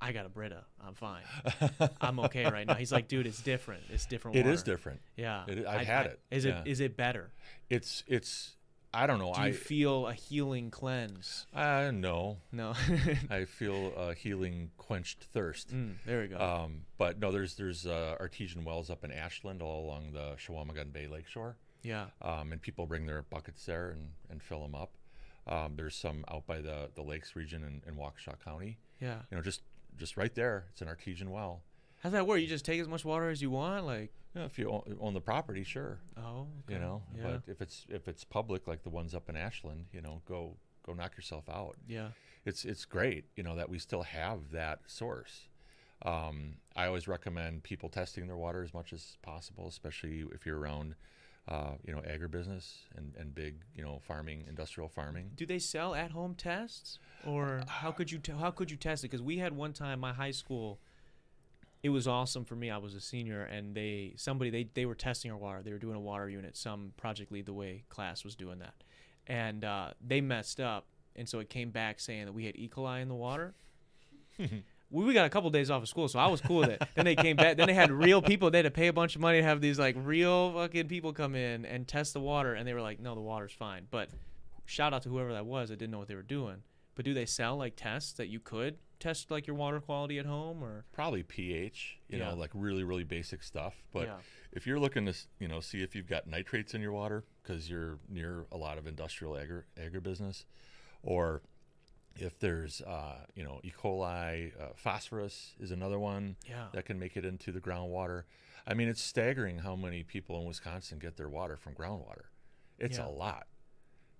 "I 0.00 0.12
got 0.12 0.24
a 0.24 0.28
Brita. 0.28 0.64
I'm 0.80 0.94
fine. 0.94 1.22
I'm 2.00 2.20
okay 2.20 2.44
right 2.44 2.66
now." 2.66 2.74
He's 2.74 2.92
like, 2.92 3.08
"Dude, 3.08 3.26
it's 3.26 3.42
different. 3.42 3.82
It's 3.90 4.06
different 4.06 4.36
It 4.36 4.40
water." 4.44 4.52
is 4.54 4.62
different. 4.62 5.00
Yeah. 5.16 5.44
It 5.48 5.66
I've 5.66 5.86
had 5.86 6.06
it, 6.06 6.20
Is 6.30 6.44
yeah. 6.44 6.60
it 6.60 6.68
is 6.68 6.80
it 6.80 6.96
better? 6.96 7.32
It's 7.68 8.04
it's. 8.06 8.56
I 8.92 9.06
don't 9.06 9.18
know. 9.20 9.32
Do 9.32 9.40
I 9.40 9.48
you 9.48 9.52
feel 9.52 10.06
a 10.08 10.12
healing 10.12 10.70
cleanse? 10.70 11.46
uh, 11.54 11.90
no. 11.94 12.38
No. 12.50 12.74
I 13.30 13.44
feel 13.44 13.92
a 13.96 14.14
healing 14.14 14.70
quenched 14.78 15.24
thirst. 15.32 15.72
Mm, 15.72 15.94
there 16.04 16.22
we 16.22 16.26
go. 16.28 16.38
Um, 16.38 16.82
but 16.98 17.20
no, 17.20 17.30
there's 17.30 17.54
there's 17.54 17.86
uh, 17.86 18.16
artesian 18.18 18.64
wells 18.64 18.90
up 18.90 19.04
in 19.04 19.12
Ashland, 19.12 19.62
all 19.62 19.84
along 19.84 20.12
the 20.12 20.34
Chequamegon 20.36 20.92
Bay 20.92 21.06
Lakeshore, 21.06 21.56
yeah. 21.82 22.06
um, 22.22 22.50
and 22.52 22.60
people 22.60 22.86
bring 22.86 23.06
their 23.06 23.22
buckets 23.22 23.64
there 23.64 23.90
and, 23.90 24.10
and 24.28 24.42
fill 24.42 24.62
them 24.62 24.74
up. 24.74 24.90
Um, 25.46 25.74
there's 25.76 25.94
some 25.94 26.24
out 26.28 26.46
by 26.46 26.60
the, 26.60 26.90
the 26.94 27.02
Lakes 27.02 27.34
region 27.36 27.62
in, 27.62 27.82
in 27.88 27.96
Waukesha 27.98 28.42
County. 28.44 28.78
Yeah. 29.00 29.18
You 29.30 29.36
know, 29.36 29.42
just 29.42 29.62
just 29.96 30.16
right 30.16 30.34
there, 30.34 30.64
it's 30.70 30.82
an 30.82 30.88
artesian 30.88 31.30
well. 31.30 31.62
How's 32.02 32.12
that 32.12 32.26
work? 32.26 32.40
You 32.40 32.46
just 32.46 32.64
take 32.64 32.80
as 32.80 32.88
much 32.88 33.04
water 33.04 33.28
as 33.30 33.40
you 33.42 33.50
want, 33.50 33.86
like. 33.86 34.12
You 34.34 34.40
know, 34.40 34.46
if 34.46 34.58
you 34.58 34.70
own, 34.70 34.96
own 35.00 35.14
the 35.14 35.20
property, 35.20 35.64
sure. 35.64 35.98
Oh. 36.16 36.46
You 36.68 36.78
know, 36.78 37.02
Yeah. 37.16 37.22
but 37.24 37.42
if 37.46 37.60
it's 37.60 37.86
if 37.88 38.06
it's 38.08 38.22
public, 38.24 38.68
like 38.68 38.82
the 38.82 38.90
ones 38.90 39.14
up 39.14 39.28
in 39.28 39.36
Ashland, 39.36 39.86
you 39.92 40.00
know, 40.00 40.22
go 40.26 40.56
go 40.86 40.92
knock 40.94 41.16
yourself 41.16 41.48
out. 41.48 41.76
yeah. 41.88 42.08
it's 42.46 42.64
it's 42.64 42.84
great 42.86 43.26
you 43.36 43.42
know 43.42 43.54
that 43.54 43.68
we 43.68 43.78
still 43.78 44.02
have 44.02 44.50
that 44.50 44.78
source 44.86 45.46
um, 46.06 46.54
i 46.74 46.86
always 46.86 47.06
recommend 47.06 47.62
people 47.62 47.90
testing 47.90 48.26
their 48.26 48.36
water 48.38 48.62
as 48.62 48.72
much 48.72 48.94
as 48.94 49.18
possible 49.20 49.68
especially 49.68 50.24
if 50.32 50.46
you're 50.46 50.58
around 50.58 50.94
uh, 51.48 51.72
you 51.86 51.92
know 51.94 52.00
agribusiness 52.00 52.78
and, 52.96 53.14
and 53.18 53.34
big 53.34 53.56
you 53.74 53.82
know 53.84 53.98
farming 54.00 54.42
industrial 54.48 54.88
farming 54.88 55.30
Do 55.36 55.44
they 55.44 55.58
sell 55.58 55.94
at-home 55.94 56.34
tests, 56.34 56.98
or 57.26 57.62
how 57.68 57.92
could 57.92 58.10
you 58.10 58.18
t- 58.18 58.32
how 58.32 58.50
could 58.50 58.70
you 58.70 58.76
test 58.78 59.04
it? 59.04 59.08
Because 59.10 59.22
we 59.22 59.36
had 59.38 59.54
one 59.54 59.72
time 59.74 60.00
my 60.00 60.12
high 60.14 60.30
school. 60.32 60.80
It 61.82 61.88
was 61.88 62.06
awesome 62.06 62.44
for 62.44 62.54
me. 62.54 62.70
I 62.70 62.76
was 62.76 62.94
a 62.94 63.00
senior, 63.00 63.42
and 63.42 63.74
they 63.74 64.14
somebody 64.16 64.50
they 64.50 64.68
they 64.74 64.84
were 64.84 64.94
testing 64.94 65.30
our 65.30 65.36
water. 65.38 65.62
They 65.62 65.72
were 65.72 65.78
doing 65.78 65.96
a 65.96 66.00
water 66.00 66.28
unit. 66.28 66.56
Some 66.56 66.92
Project 66.96 67.32
Lead 67.32 67.46
the 67.46 67.54
Way 67.54 67.84
class 67.88 68.22
was 68.22 68.34
doing 68.34 68.58
that, 68.58 68.74
and 69.26 69.64
uh, 69.64 69.90
they 70.06 70.20
messed 70.20 70.60
up, 70.60 70.86
and 71.16 71.28
so 71.28 71.38
it 71.38 71.48
came 71.48 71.70
back 71.70 71.98
saying 72.00 72.26
that 72.26 72.32
we 72.32 72.44
had 72.44 72.56
E. 72.56 72.68
coli 72.68 73.00
in 73.00 73.08
the 73.08 73.14
water. 73.14 73.54
we, 74.38 74.52
we 74.90 75.14
got 75.14 75.24
a 75.24 75.30
couple 75.30 75.48
days 75.48 75.70
off 75.70 75.82
of 75.82 75.88
school, 75.88 76.08
so 76.08 76.18
I 76.18 76.26
was 76.26 76.42
cool 76.42 76.58
with 76.58 76.70
it. 76.70 76.82
then 76.94 77.06
they 77.06 77.16
came 77.16 77.36
back. 77.36 77.56
Then 77.56 77.66
they 77.66 77.74
had 77.74 77.90
real 77.90 78.20
people. 78.20 78.50
They 78.50 78.58
had 78.58 78.64
to 78.64 78.70
pay 78.70 78.88
a 78.88 78.92
bunch 78.92 79.14
of 79.14 79.22
money 79.22 79.38
to 79.38 79.44
have 79.44 79.62
these 79.62 79.78
like 79.78 79.96
real 79.98 80.52
fucking 80.52 80.88
people 80.88 81.14
come 81.14 81.34
in 81.34 81.64
and 81.64 81.88
test 81.88 82.12
the 82.12 82.20
water, 82.20 82.52
and 82.52 82.68
they 82.68 82.74
were 82.74 82.82
like, 82.82 83.00
"No, 83.00 83.14
the 83.14 83.22
water's 83.22 83.52
fine." 83.52 83.86
But 83.90 84.10
shout 84.66 84.92
out 84.92 85.02
to 85.02 85.08
whoever 85.08 85.32
that 85.32 85.46
was 85.46 85.70
I 85.70 85.74
didn't 85.74 85.92
know 85.92 85.98
what 85.98 86.08
they 86.08 86.14
were 86.14 86.22
doing. 86.22 86.56
But 86.94 87.04
do 87.06 87.14
they 87.14 87.26
sell 87.26 87.56
like 87.56 87.74
tests 87.76 88.12
that 88.14 88.28
you 88.28 88.40
could 88.40 88.76
test 89.00 89.30
like 89.30 89.46
your 89.46 89.56
water 89.56 89.80
quality 89.80 90.18
at 90.18 90.26
home 90.26 90.62
or? 90.62 90.84
probably 90.92 91.22
ph 91.22 91.98
you 92.08 92.18
Yeah. 92.18 92.28
know 92.30 92.34
like 92.36 92.50
really 92.54 92.84
really 92.84 93.02
basic 93.04 93.42
stuff 93.42 93.82
but 93.92 94.06
Yeah. 94.06 94.18
if 94.52 94.66
you're 94.66 94.78
looking 94.78 95.06
to 95.06 95.14
you 95.40 95.48
know 95.48 95.60
see 95.60 95.82
if 95.82 95.94
you've 95.96 96.06
got 96.08 96.26
nitrates 96.26 96.74
in 96.74 96.80
your 96.80 96.92
water 96.92 97.24
because 97.42 97.68
you're 97.70 97.98
near 98.08 98.46
a 98.52 98.56
lot 98.56 98.78
of 98.78 98.86
industrial 98.86 99.36
agri 99.36 99.62
agribusiness 99.76 100.44
or 101.02 101.42
if 102.16 102.38
there's 102.40 102.80
uh, 102.82 103.24
you 103.34 103.42
know 103.44 103.60
E. 103.64 103.72
coli, 103.76 104.52
uh, 104.60 104.72
phosphorus 104.74 105.54
is 105.60 105.70
another 105.70 105.98
one 105.98 106.36
Yeah. 106.46 106.66
that 106.74 106.84
can 106.84 106.98
make 106.98 107.16
it 107.16 107.24
into 107.24 107.52
the 107.52 107.60
groundwater. 107.60 108.24
I 108.66 108.74
mean, 108.74 108.88
it's 108.88 109.00
staggering 109.00 109.58
how 109.60 109.76
many 109.76 110.02
people 110.02 110.38
in 110.40 110.44
Wisconsin 110.44 110.98
get 110.98 111.16
their 111.16 111.28
water 111.28 111.56
from 111.56 111.72
groundwater. 111.74 112.24
It's 112.78 112.98
Yeah. 112.98 113.06
a 113.06 113.08
lot, 113.10 113.46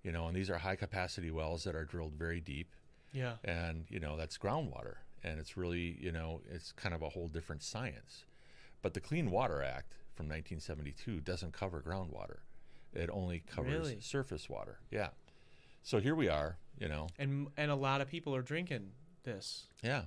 you 0.04 0.12
know. 0.12 0.28
And 0.28 0.36
these 0.36 0.48
are 0.48 0.58
high 0.58 0.76
capacity 0.76 1.30
wells 1.32 1.64
that 1.64 1.74
are 1.74 1.84
drilled 1.84 2.14
very 2.14 2.40
deep, 2.40 2.74
Yeah. 3.12 3.34
and 3.44 3.84
you 3.88 3.98
know 4.00 4.16
that's 4.16 4.38
groundwater, 4.38 4.96
and 5.24 5.38
it's 5.40 5.56
really 5.56 5.96
you 6.00 6.12
know 6.12 6.40
it's 6.50 6.72
kind 6.72 6.94
of 6.94 7.02
a 7.02 7.08
whole 7.10 7.28
different 7.28 7.62
science. 7.62 8.24
But 8.82 8.94
the 8.94 9.00
Clean 9.00 9.30
Water 9.30 9.62
Act 9.62 9.92
from 10.14 10.26
1972 10.26 11.20
doesn't 11.20 11.52
cover 11.52 11.82
groundwater; 11.82 12.38
it 12.94 13.10
only 13.12 13.40
covers 13.46 13.72
Really? 13.72 14.00
surface 14.00 14.48
water. 14.48 14.78
Yeah. 14.90 15.08
So 15.82 15.98
here 15.98 16.14
we 16.14 16.28
are, 16.28 16.58
you 16.78 16.88
know. 16.88 17.08
And 17.18 17.48
and 17.56 17.70
a 17.70 17.74
lot 17.76 18.00
of 18.00 18.08
people 18.08 18.34
are 18.36 18.42
drinking 18.42 18.92
this, 19.24 19.66
Yeah. 19.82 20.04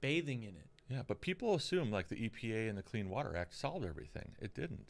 bathing 0.00 0.42
in 0.42 0.50
it. 0.56 0.66
Yeah, 0.88 1.02
but 1.06 1.20
people 1.22 1.54
assume 1.54 1.90
like 1.90 2.08
the 2.08 2.16
EPA 2.16 2.68
and 2.68 2.76
the 2.76 2.82
Clean 2.82 3.08
Water 3.08 3.34
Act 3.34 3.54
solved 3.54 3.86
everything. 3.86 4.32
It 4.38 4.54
didn't. 4.54 4.86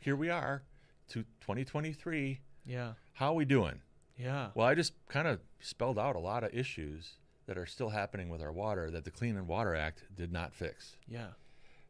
Here 0.00 0.16
we 0.16 0.30
are, 0.30 0.62
to 1.08 1.22
2023. 1.40 2.40
Yeah. 2.66 2.94
How 3.14 3.32
are 3.32 3.34
we 3.34 3.44
doing? 3.44 3.80
Yeah. 4.16 4.50
Well, 4.54 4.66
I 4.66 4.74
just 4.74 4.92
kind 5.08 5.26
of 5.26 5.40
spelled 5.60 5.98
out 5.98 6.14
a 6.16 6.20
lot 6.20 6.44
of 6.44 6.54
issues 6.54 7.14
that 7.46 7.58
are 7.58 7.66
still 7.66 7.90
happening 7.90 8.28
with 8.28 8.40
our 8.42 8.52
water 8.52 8.90
that 8.90 9.04
the 9.04 9.10
Clean 9.10 9.36
and 9.36 9.46
Water 9.48 9.74
Act 9.74 10.04
did 10.14 10.32
not 10.32 10.54
fix. 10.54 10.96
Yeah. 11.08 11.28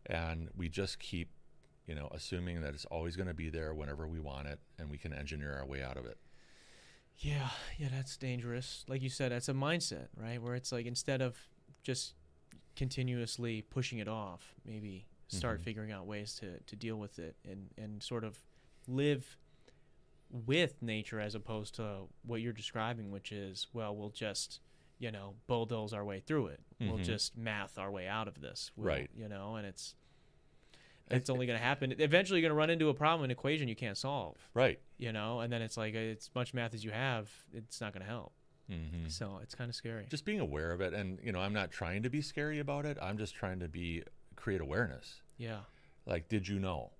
And 0.07 0.49
we 0.57 0.69
just 0.69 0.99
keep, 0.99 1.29
you 1.87 1.95
know, 1.95 2.09
assuming 2.13 2.61
that 2.63 2.75
it's 2.75 2.87
always 2.87 3.15
going 3.17 3.29
to 3.29 3.35
be 3.35 3.51
there 3.51 3.73
whenever 3.75 4.07
we 4.09 4.21
want 4.21 4.49
it 4.49 4.59
and 4.79 4.91
we 4.91 4.99
can 4.99 5.13
engineer 5.13 5.55
our 5.59 5.67
way 5.67 5.83
out 5.83 5.97
of 5.97 6.07
it. 6.07 6.19
Yeah, 7.19 7.51
yeah, 7.79 7.89
that's 7.93 8.17
dangerous. 8.17 8.85
Like 8.89 9.01
you 9.01 9.09
said, 9.11 9.31
that's 9.31 9.49
a 9.49 9.53
mindset, 9.55 10.09
right? 10.17 10.43
Where 10.43 10.55
it's 10.57 10.73
like 10.73 10.87
instead 10.87 11.23
of 11.23 11.39
just 11.85 12.15
continuously 12.75 13.63
pushing 13.63 13.99
it 13.99 14.09
off, 14.09 14.55
maybe 14.67 15.07
start 15.29 15.61
Mhm. 15.61 15.65
figuring 15.65 15.93
out 15.93 16.07
ways 16.07 16.35
to, 16.37 16.59
to 16.61 16.75
deal 16.77 16.97
with 16.97 17.19
it 17.21 17.37
and, 17.49 17.71
and 17.79 18.03
sort 18.03 18.25
of 18.25 18.39
live 18.89 19.37
with 20.47 20.83
nature 20.83 21.21
as 21.21 21.35
opposed 21.35 21.77
to 21.77 22.09
what 22.27 22.41
you're 22.41 22.53
describing, 22.53 23.11
which 23.11 23.31
is, 23.33 23.69
well, 23.73 23.95
we'll 23.95 24.11
just, 24.11 24.61
you 24.99 25.11
know, 25.13 25.35
bulldoze 25.47 25.93
our 25.93 26.05
way 26.05 26.21
through 26.21 26.49
it. 26.49 26.61
We'll 26.81 26.99
Mhm. 26.99 27.05
just 27.05 27.37
math 27.37 27.79
our 27.79 27.91
way 27.91 28.09
out 28.09 28.27
of 28.29 28.41
this. 28.41 28.73
We'll- 28.77 28.87
Right. 28.89 29.11
You 29.15 29.29
know, 29.29 29.57
and 29.57 29.67
it's 29.67 29.95
it's 31.11 31.29
only 31.29 31.45
going 31.47 31.59
to 31.59 31.63
happen. 31.63 31.95
Eventually, 31.99 32.41
you're 32.41 32.49
going 32.49 32.57
to 32.57 32.59
run 32.59 32.71
into 32.71 32.89
a 32.89 32.95
problem, 32.95 33.25
an 33.25 33.31
equation 33.31 33.69
you 33.69 33.77
can't 33.77 33.97
solve 33.99 34.37
Right. 34.55 34.81
you 34.97 35.13
know 35.13 35.41
and 35.41 35.53
then 35.53 35.61
it's 35.61 35.77
like 35.77 35.93
it's 35.95 36.35
much 36.35 36.55
math 36.55 36.73
as 36.73 36.83
you 36.83 36.91
have 36.93 37.31
it's 37.53 37.79
not 37.81 37.93
going 37.93 38.01
to 38.01 38.09
help 38.09 38.33
hmm 38.69 39.07
so 39.09 39.39
it's 39.43 39.55
kind 39.55 39.69
of 39.69 39.75
scary 39.75 40.07
Just 40.09 40.25
being 40.25 40.41
aware 40.41 40.71
of 40.73 40.81
it. 40.81 40.95
And, 40.95 41.21
you 41.23 41.31
know, 41.31 41.41
I'm 41.41 41.53
not 41.53 41.71
trying 41.71 42.03
to 42.05 42.11
be 42.11 42.23
scary 42.23 42.59
about 42.59 42.87
it. 42.87 42.97
I'm 43.03 43.19
just 43.19 43.35
trying 43.35 43.61
to 43.61 43.69
be, 43.69 44.03
create 44.35 44.63
awareness. 44.63 45.21
yeah 45.37 45.61
Like, 46.07 46.29
did 46.29 46.49
you 46.49 46.59
know? 46.59 46.91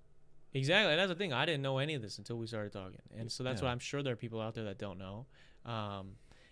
Exactly 0.55 0.91
and 0.91 0.99
that's 0.99 1.09
the 1.09 1.15
thing 1.15 1.31
i 1.33 1.45
didn't 1.45 1.61
know 1.61 1.77
any 1.77 1.93
of 1.93 2.01
this 2.01 2.17
until 2.17 2.37
we 2.37 2.47
started 2.47 2.71
talking 2.73 3.01
and 3.17 3.31
so 3.31 3.43
that's 3.43 3.61
Yeah. 3.61 3.67
why 3.67 3.71
i'm 3.71 3.79
sure 3.79 4.01
there 4.01 4.13
are 4.13 4.15
people 4.15 4.41
out 4.41 4.55
there 4.55 4.63
that 4.63 4.77
don't 4.79 4.97
know 4.97 5.25
um, 5.65 6.11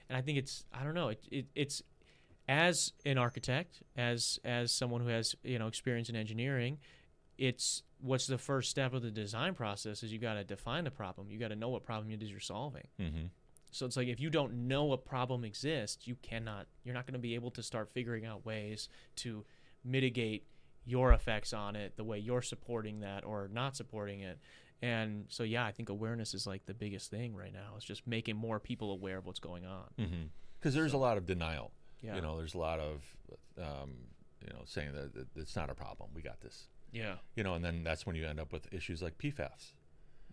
and 0.10 0.18
i 0.18 0.22
think 0.22 0.38
it's 0.38 0.66
i 0.74 0.84
don't 0.84 0.94
know 0.94 1.10
it, 1.10 1.24
it, 1.32 1.46
it's 1.56 1.82
as 2.48 2.92
an 3.06 3.18
architect 3.18 3.82
as 3.98 4.40
as 4.44 4.72
someone 4.74 5.02
who 5.02 5.08
has 5.08 5.36
you 5.44 5.58
know 5.58 5.68
experience 5.68 6.10
in 6.10 6.16
engineering 6.16 6.78
it's 7.38 7.84
what's 8.02 8.28
the 8.28 8.38
first 8.38 8.70
step 8.70 8.94
of 8.94 9.02
the 9.02 9.10
design 9.10 9.54
process 9.56 10.04
is 10.04 10.12
you 10.12 10.20
got 10.20 10.34
to 10.36 10.44
define 10.44 10.84
the 10.84 10.92
problem 10.92 11.30
you 11.32 11.40
got 11.40 11.48
to 11.48 11.56
know 11.56 11.70
what 11.70 11.84
problem 11.84 12.12
it 12.12 12.22
is 12.22 12.30
you're 12.30 12.40
solving 12.40 12.88
Mm-hmm. 13.00 13.26
So 13.76 13.88
it's 13.88 13.98
like 13.98 14.08
if 14.08 14.20
you 14.20 14.30
don't 14.30 14.68
know 14.68 14.92
a 14.92 14.98
problem 15.00 15.44
exists, 15.44 16.06
you 16.08 16.16
cannot 16.22 16.68
you're 16.84 16.94
not 16.94 17.08
going 17.08 17.14
to 17.16 17.20
be 17.20 17.34
able 17.34 17.50
to 17.52 17.64
start 17.64 17.90
figuring 17.92 18.24
out 18.24 18.46
ways 18.46 18.88
to 19.16 19.44
mitigate 19.84 20.46
your 20.86 21.14
effects 21.14 21.54
on 21.54 21.76
it 21.76 21.96
the 21.96 22.04
way 22.04 22.20
you're 22.20 22.42
supporting 22.42 23.00
that 23.02 23.24
or 23.24 23.50
not 23.52 23.76
supporting 23.76 24.22
it. 24.22 24.40
And 24.82 25.26
so 25.30 25.44
yeah, 25.44 25.66
I 25.66 25.72
think 25.72 25.90
awareness 25.90 26.34
is 26.34 26.46
like 26.46 26.66
the 26.66 26.74
biggest 26.74 27.10
thing 27.10 27.36
right 27.36 27.54
now. 27.54 27.74
It's 27.78 27.86
just 27.86 28.06
making 28.06 28.36
more 28.36 28.60
people 28.60 28.92
aware 28.92 29.18
of 29.18 29.26
what's 29.26 29.40
going 29.40 29.66
on. 29.66 29.86
Mm-hmm. 30.00 30.24
Because 30.60 30.76
there's 30.76 30.94
a 30.94 30.98
lot 30.98 31.18
of 31.18 31.26
denial. 31.26 31.72
Yeah. 32.02 32.16
You 32.16 32.22
know, 32.22 32.38
there's 32.38 32.54
a 32.54 32.58
lot 32.58 32.80
of, 32.80 33.02
um, 33.58 33.92
you 34.42 34.50
know, 34.50 34.62
saying 34.66 34.92
that 34.94 35.14
that 35.14 35.28
it's 35.38 35.56
not 35.56 35.70
a 35.70 35.74
problem. 35.74 36.10
We 36.14 36.22
got 36.22 36.42
this. 36.42 36.68
Yeah. 36.92 37.16
You 37.36 37.44
know, 37.44 37.54
and 37.56 37.64
then 37.64 37.84
that's 37.84 38.06
when 38.06 38.16
you 38.16 38.26
end 38.26 38.40
up 38.40 38.52
with 38.52 38.72
issues 38.74 39.02
like 39.02 39.18
PFAS. 39.18 39.72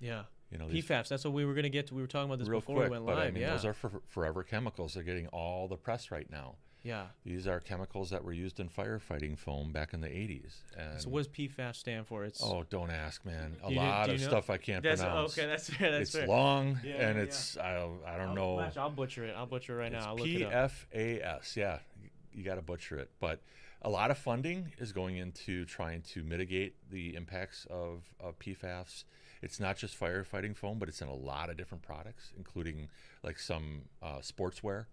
Yeah. 0.01 0.23
You 0.51 0.59
know, 0.59 0.67
PFAS, 0.67 1.09
that's 1.09 1.25
what 1.25 1.33
we 1.33 1.45
were 1.45 1.55
going 1.55 1.63
to 1.63 1.71
get 1.71 1.87
to. 1.89 1.95
We 1.95 2.03
were 2.03 2.09
talking 2.09 2.27
about 2.29 2.41
this 2.41 2.49
real 2.49 2.59
before 2.59 2.77
quick, 2.77 2.87
we 2.87 2.91
went 2.91 3.07
but 3.07 3.17
live. 3.17 3.29
I 3.29 3.31
mean, 3.31 3.43
yeah. 3.43 3.51
those 3.51 3.65
are 3.65 3.73
for, 3.73 4.03
forever 4.09 4.43
chemicals. 4.43 4.95
They're 4.95 5.05
getting 5.05 5.29
all 5.29 5.69
the 5.69 5.77
press 5.77 6.11
right 6.11 6.29
now. 6.29 6.57
Yeah. 6.83 7.07
These 7.25 7.47
are 7.47 7.61
chemicals 7.61 8.11
that 8.11 8.25
were 8.25 8.33
used 8.33 8.59
in 8.61 8.69
firefighting 8.69 9.39
foam 9.39 9.73
back 9.73 9.93
in 9.93 10.01
the 10.01 10.09
80s. 10.09 10.55
And 10.79 11.01
So 11.01 11.11
what 11.11 11.25
does 11.25 11.29
PFAS 11.29 11.77
stand 11.77 12.07
for? 12.07 12.25
It's 12.25 12.43
oh, 12.43 12.65
don't 12.71 12.91
ask, 12.91 13.25
man. 13.25 13.57
A 13.65 13.69
do- 13.69 13.75
lot 13.77 14.07
do 14.07 14.13
of 14.13 14.21
know? 14.21 14.27
stuff 14.27 14.51
I 14.51 14.57
can't 14.57 14.83
that's 14.83 15.01
pronounce. 15.03 15.39
okay. 15.39 15.47
That's 15.47 15.69
fair. 15.71 15.91
That's 15.91 16.03
it's 16.11 16.19
fair. 16.19 16.27
long 16.29 16.79
Yeah, 16.85 17.09
and 17.09 17.17
yeah, 17.17 17.23
it's 17.25 17.57
I 17.59 17.75
don't, 17.75 18.01
I 18.07 18.17
don't 18.17 18.29
I'll, 18.31 18.35
know. 18.35 18.57
Flash, 18.57 18.77
I'll 18.77 18.91
butcher 18.91 19.25
it. 19.25 19.35
I'll 19.37 19.47
butcher 19.47 19.75
it 19.75 19.83
right 19.83 19.93
It's 19.93 20.05
now. 20.05 20.11
I'll 20.11 20.17
look 20.17 20.29
it 20.29 20.43
up. 20.43 20.73
PFAS. 20.93 21.57
Yeah, 21.57 21.79
you, 22.03 22.09
you 22.33 22.45
got 22.45 22.55
to 22.57 22.63
butcher 22.63 22.99
it. 22.99 23.11
But 23.21 23.41
a 23.83 23.91
lot 23.91 24.11
of 24.11 24.19
funding 24.19 24.73
is 24.79 24.93
going 24.93 25.17
into 25.17 25.65
trying 25.65 26.03
to 26.03 26.23
mitigate 26.23 26.75
the 26.91 27.15
impacts 27.17 27.67
of, 27.71 28.05
of 28.21 28.39
PFAS. 28.39 29.05
It's 29.43 29.59
not 29.59 29.77
just 29.79 29.99
firefighting 29.99 30.55
foam, 30.57 30.79
but 30.79 30.89
it's 30.89 31.01
in 31.01 31.09
a 31.09 31.15
lot 31.15 31.49
of 31.49 31.57
different 31.57 31.83
products, 31.83 32.33
including 32.37 32.89
like 33.23 33.39
some 33.39 33.83
uh, 34.03 34.19
sportswear. 34.19 34.85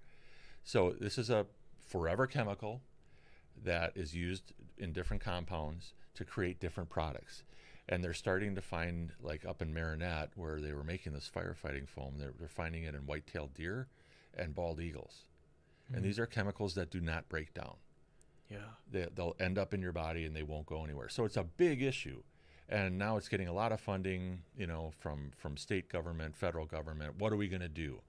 So 0.63 0.93
this 0.99 1.17
is 1.17 1.29
a 1.29 1.45
forever 1.87 2.27
chemical 2.27 2.81
that 3.63 3.93
is 3.95 4.13
used 4.13 4.53
in 4.77 4.93
different 4.93 5.23
compounds 5.23 5.93
to 6.15 6.23
create 6.23 6.59
different 6.59 6.89
products. 6.89 7.43
And 7.89 8.03
they're 8.03 8.13
starting 8.13 8.53
to 8.55 8.61
find, 8.61 9.13
like 9.21 9.45
up 9.45 9.61
in 9.61 9.73
Marinette, 9.73 10.31
where 10.35 10.59
they 10.59 10.73
were 10.73 10.83
making 10.83 11.13
this 11.13 11.31
firefighting 11.33 11.87
foam, 11.87 12.15
they're, 12.17 12.33
they're 12.37 12.49
finding 12.49 12.83
it 12.83 12.93
in 12.93 13.05
white-tailed 13.05 13.53
deer 13.53 13.87
and 14.37 14.53
bald 14.53 14.81
eagles. 14.81 15.23
And 15.87 15.97
mm-hmm. 15.97 16.05
these 16.05 16.19
are 16.19 16.25
chemicals 16.25 16.75
that 16.75 16.91
do 16.91 16.99
not 16.99 17.29
break 17.29 17.53
down. 17.53 17.75
Yeah. 18.51 18.57
They, 18.91 19.07
they'll 19.15 19.35
end 19.39 19.57
up 19.57 19.73
in 19.73 19.81
your 19.81 19.93
body 19.93 20.25
and 20.25 20.35
they 20.35 20.43
won't 20.43 20.65
go 20.65 20.83
anywhere. 20.83 21.09
So 21.09 21.23
it's 21.23 21.37
a 21.37 21.43
big 21.43 21.81
issue. 21.81 22.21
And 22.69 22.97
now 22.97 23.15
it's 23.15 23.29
getting 23.29 23.47
a 23.47 23.53
lot 23.53 23.71
of 23.71 23.79
funding, 23.79 24.41
you 24.57 24.67
know, 24.67 24.91
from, 24.99 25.31
from 25.37 25.55
state 25.55 25.87
government, 25.89 26.35
federal 26.35 26.65
government. 26.65 27.17
What 27.17 27.31
are 27.31 27.37
we 27.37 27.47
going 27.47 27.61
to 27.61 27.69
do? 27.69 28.01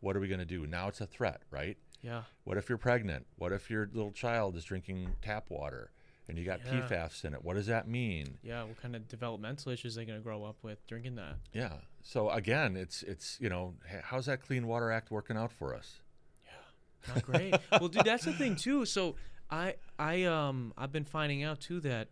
What 0.00 0.16
are 0.16 0.20
we 0.20 0.28
going 0.28 0.40
to 0.40 0.46
do? 0.46 0.66
Now 0.66 0.88
it's 0.88 1.02
a 1.02 1.06
threat, 1.06 1.42
right? 1.50 1.76
Yeah. 2.02 2.22
What 2.44 2.56
if 2.56 2.68
you're 2.68 2.78
pregnant? 2.78 3.26
What 3.36 3.52
if 3.52 3.70
your 3.70 3.88
little 3.92 4.12
child 4.12 4.56
is 4.56 4.64
drinking 4.64 5.16
tap 5.22 5.50
water 5.50 5.90
and 6.28 6.38
you 6.38 6.44
got 6.44 6.60
Yeah. 6.64 6.80
PFAS 6.88 7.24
in 7.24 7.34
it? 7.34 7.42
What 7.44 7.54
does 7.54 7.66
that 7.66 7.88
mean? 7.88 8.38
Yeah. 8.42 8.62
What 8.64 8.80
kind 8.80 8.94
of 8.94 9.08
developmental 9.08 9.72
issues 9.72 9.96
are 9.96 10.00
they 10.00 10.06
going 10.06 10.18
to 10.18 10.22
grow 10.22 10.44
up 10.44 10.56
with 10.62 10.86
drinking 10.86 11.16
that? 11.16 11.36
Yeah. 11.52 11.72
So 12.02 12.30
again, 12.30 12.76
it's 12.76 13.02
it's 13.02 13.38
you 13.40 13.48
know, 13.48 13.74
how's 14.04 14.26
that 14.26 14.40
Clean 14.42 14.66
Water 14.66 14.90
Act 14.92 15.10
working 15.10 15.36
out 15.36 15.50
for 15.52 15.74
us? 15.74 16.00
Yeah, 16.44 17.14
not 17.14 17.24
great. 17.24 17.54
well, 17.72 17.88
dude, 17.88 18.04
that's 18.04 18.24
the 18.24 18.32
thing 18.32 18.54
too. 18.56 18.84
So 18.86 19.16
I 19.50 19.74
I 19.98 20.24
um 20.24 20.72
I've 20.78 20.92
been 20.92 21.04
finding 21.04 21.42
out 21.42 21.60
too 21.60 21.80
that 21.80 22.08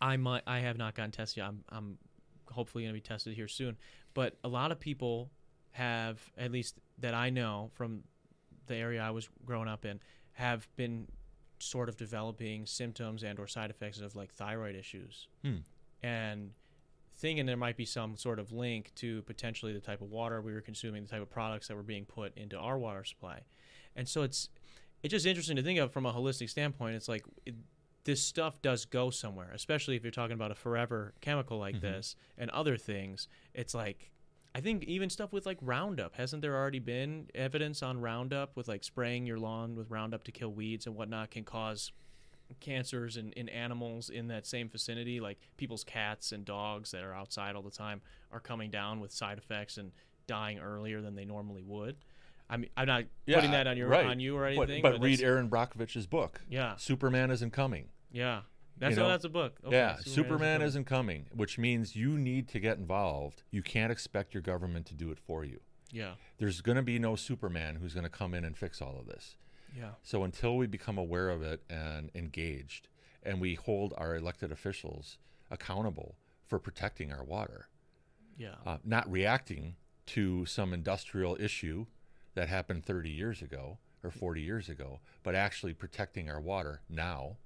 I 0.00 0.16
might 0.16 0.42
I 0.46 0.60
have 0.60 0.78
not 0.78 0.94
gotten 0.94 1.10
tested. 1.10 1.38
yet. 1.38 1.46
I'm 1.48 1.64
I'm 1.70 1.98
hopefully 2.50 2.84
going 2.84 2.94
to 2.94 3.00
be 3.00 3.06
tested 3.06 3.34
here 3.34 3.48
soon. 3.48 3.76
But 4.14 4.36
a 4.44 4.48
lot 4.48 4.70
of 4.72 4.78
people 4.80 5.30
have 5.72 6.20
at 6.36 6.50
least 6.52 6.78
that 6.98 7.14
I 7.14 7.30
know 7.30 7.70
from 7.74 8.02
the 8.68 8.76
area 8.76 9.00
I 9.02 9.10
was 9.10 9.28
growing 9.44 9.68
up 9.68 9.84
in 9.84 10.00
have 10.32 10.68
been 10.76 11.08
sort 11.58 11.88
of 11.88 11.96
developing 11.96 12.64
symptoms 12.66 13.22
and 13.24 13.38
or 13.40 13.46
side 13.48 13.70
effects 13.70 14.00
of 14.00 14.14
like 14.14 14.32
thyroid 14.32 14.76
issues. 14.76 15.26
Hmm. 15.42 15.56
And 16.02 16.52
thinking 17.16 17.46
there 17.46 17.56
might 17.56 17.76
be 17.76 17.84
some 17.84 18.16
sort 18.16 18.38
of 18.38 18.52
link 18.52 18.92
to 18.94 19.22
potentially 19.22 19.72
the 19.72 19.80
type 19.80 20.00
of 20.00 20.08
water 20.10 20.40
we 20.40 20.52
were 20.52 20.60
consuming, 20.60 21.02
the 21.02 21.08
type 21.08 21.22
of 21.22 21.28
products 21.30 21.66
that 21.66 21.76
were 21.76 21.82
being 21.82 22.04
put 22.04 22.36
into 22.36 22.56
our 22.56 22.78
water 22.78 23.02
supply. 23.04 23.40
And 23.96 24.06
so 24.08 24.22
it's 24.22 24.48
it's 25.02 25.12
just 25.12 25.26
interesting 25.26 25.56
to 25.56 25.62
think 25.62 25.78
of 25.78 25.92
from 25.92 26.06
a 26.06 26.12
holistic 26.12 26.48
standpoint. 26.50 26.94
It's 26.96 27.08
like 27.08 27.24
it, 27.46 27.54
this 28.04 28.22
stuff 28.22 28.62
does 28.62 28.84
go 28.84 29.10
somewhere, 29.10 29.50
especially 29.52 29.96
if 29.96 30.02
you're 30.02 30.10
talking 30.12 30.34
about 30.34 30.50
a 30.50 30.54
forever 30.54 31.12
chemical 31.20 31.58
like 31.58 31.76
Mhm. 31.76 31.80
this 31.82 32.16
and 32.36 32.50
other 32.50 32.76
things. 32.76 33.28
It's 33.54 33.74
like 33.74 34.10
I 34.54 34.60
think 34.60 34.84
even 34.84 35.10
stuff 35.10 35.32
with 35.32 35.46
like 35.46 35.58
Roundup. 35.60 36.14
Hasn't 36.14 36.42
there 36.42 36.56
already 36.56 36.78
been 36.80 37.28
evidence 37.34 37.82
on 37.82 38.00
Roundup 38.00 38.56
with 38.56 38.66
like 38.68 38.82
spraying 38.82 39.26
your 39.26 39.38
lawn 39.38 39.76
with 39.76 39.90
Roundup 39.90 40.24
to 40.24 40.32
kill 40.32 40.52
weeds 40.52 40.86
and 40.86 40.96
whatnot 40.96 41.30
can 41.30 41.44
cause 41.44 41.92
cancers 42.60 43.16
in, 43.16 43.32
in 43.32 43.48
animals 43.50 44.08
in 44.10 44.28
that 44.28 44.46
same 44.46 44.68
vicinity? 44.68 45.20
Like 45.20 45.38
people's 45.56 45.84
cats 45.84 46.32
and 46.32 46.44
dogs 46.44 46.90
that 46.92 47.04
are 47.04 47.14
outside 47.14 47.54
all 47.56 47.62
the 47.62 47.70
time 47.70 48.00
are 48.32 48.40
coming 48.40 48.70
down 48.70 49.00
with 49.00 49.12
side 49.12 49.38
effects 49.38 49.76
and 49.76 49.92
dying 50.26 50.58
earlier 50.58 51.00
than 51.02 51.14
they 51.14 51.24
normally 51.24 51.62
would. 51.62 51.96
I 52.50 52.56
mean, 52.56 52.70
I'm 52.76 52.86
not 52.86 53.04
putting 53.26 53.50
that 53.50 53.66
on 53.66 53.76
your 53.76 53.88
right. 53.88 54.06
on 54.06 54.18
you 54.20 54.34
or 54.36 54.40
But- 54.54 54.70
anything. 54.70 54.82
But, 54.82 55.00
read 55.00 55.20
Erin 55.20 55.50
Brockovich's 55.50 56.06
book. 56.06 56.40
Yeah, 56.48 56.76
Superman 56.76 57.30
isn't 57.30 57.52
coming. 57.52 57.88
yeah. 58.10 58.40
That's 58.78 58.96
know, 58.96 59.06
oh, 59.06 59.08
that's 59.08 59.24
a 59.24 59.28
book. 59.28 59.58
Okay, 59.64 59.76
yeah, 59.76 59.96
Superman, 60.04 60.56
coming. 60.56 60.68
isn't 60.68 60.84
coming, 60.84 61.26
which 61.34 61.58
means 61.58 61.96
you 61.96 62.16
need 62.16 62.48
to 62.48 62.60
get 62.60 62.78
involved. 62.78 63.42
You 63.50 63.62
can't 63.62 63.90
expect 63.90 64.34
your 64.34 64.42
government 64.42 64.86
to 64.86 64.94
do 64.94 65.10
it 65.10 65.18
for 65.18 65.44
you. 65.44 65.60
Yeah, 65.90 66.12
There's 66.38 66.60
going 66.60 66.76
to 66.76 66.82
be 66.82 66.98
no 66.98 67.16
Superman 67.16 67.76
who's 67.76 67.94
going 67.94 68.04
to 68.04 68.10
come 68.10 68.34
in 68.34 68.44
and 68.44 68.56
fix 68.56 68.82
all 68.82 68.98
of 69.00 69.06
this. 69.06 69.36
yeah, 69.74 69.92
So 70.02 70.22
until 70.22 70.56
we 70.56 70.66
become 70.66 70.98
aware 70.98 71.30
of 71.30 71.42
it 71.42 71.62
and 71.70 72.10
engaged, 72.14 72.88
and 73.22 73.40
we 73.40 73.54
hold 73.54 73.94
our 73.96 74.14
elected 74.14 74.52
officials 74.52 75.16
accountable 75.50 76.16
for 76.46 76.58
protecting 76.58 77.10
our 77.10 77.24
water, 77.24 77.68
yeah, 78.36 78.56
uh, 78.66 78.76
not 78.84 79.10
reacting 79.10 79.76
to 80.06 80.44
some 80.46 80.72
industrial 80.72 81.36
issue 81.40 81.86
that 82.34 82.48
happened 82.48 82.84
30 82.84 83.10
years 83.10 83.42
ago 83.42 83.78
or 84.04 84.10
40 84.10 84.40
years 84.42 84.68
ago, 84.68 85.00
but 85.22 85.34
actually 85.34 85.74
protecting 85.74 86.30
our 86.30 86.40
water 86.40 86.82
now. 86.88 87.36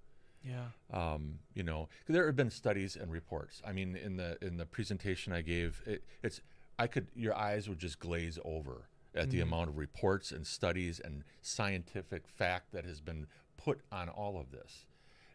Yeah, 0.44 0.66
Um, 0.90 1.38
you 1.54 1.62
know, 1.62 1.88
there 2.06 2.26
have 2.26 2.36
been 2.36 2.50
studies 2.50 2.96
and 2.96 3.10
reports. 3.12 3.62
I 3.64 3.72
mean, 3.72 3.96
in 3.96 4.16
the 4.16 4.38
in 4.44 4.56
the 4.56 4.66
presentation 4.66 5.32
I 5.32 5.42
gave, 5.42 5.82
it, 5.86 6.02
it's 6.22 6.40
I 6.78 6.86
could 6.86 7.06
your 7.14 7.34
eyes 7.36 7.68
would 7.68 7.78
just 7.78 7.98
glaze 7.98 8.38
over 8.44 8.88
at 9.14 9.30
the 9.30 9.38
Mhm. 9.38 9.42
amount 9.42 9.68
of 9.70 9.76
reports 9.76 10.32
and 10.32 10.46
studies 10.46 10.98
and 10.98 11.22
scientific 11.42 12.26
fact 12.26 12.72
that 12.72 12.84
has 12.84 13.00
been 13.00 13.26
put 13.56 13.80
on 13.92 14.08
all 14.08 14.38
of 14.40 14.50
this. 14.50 14.86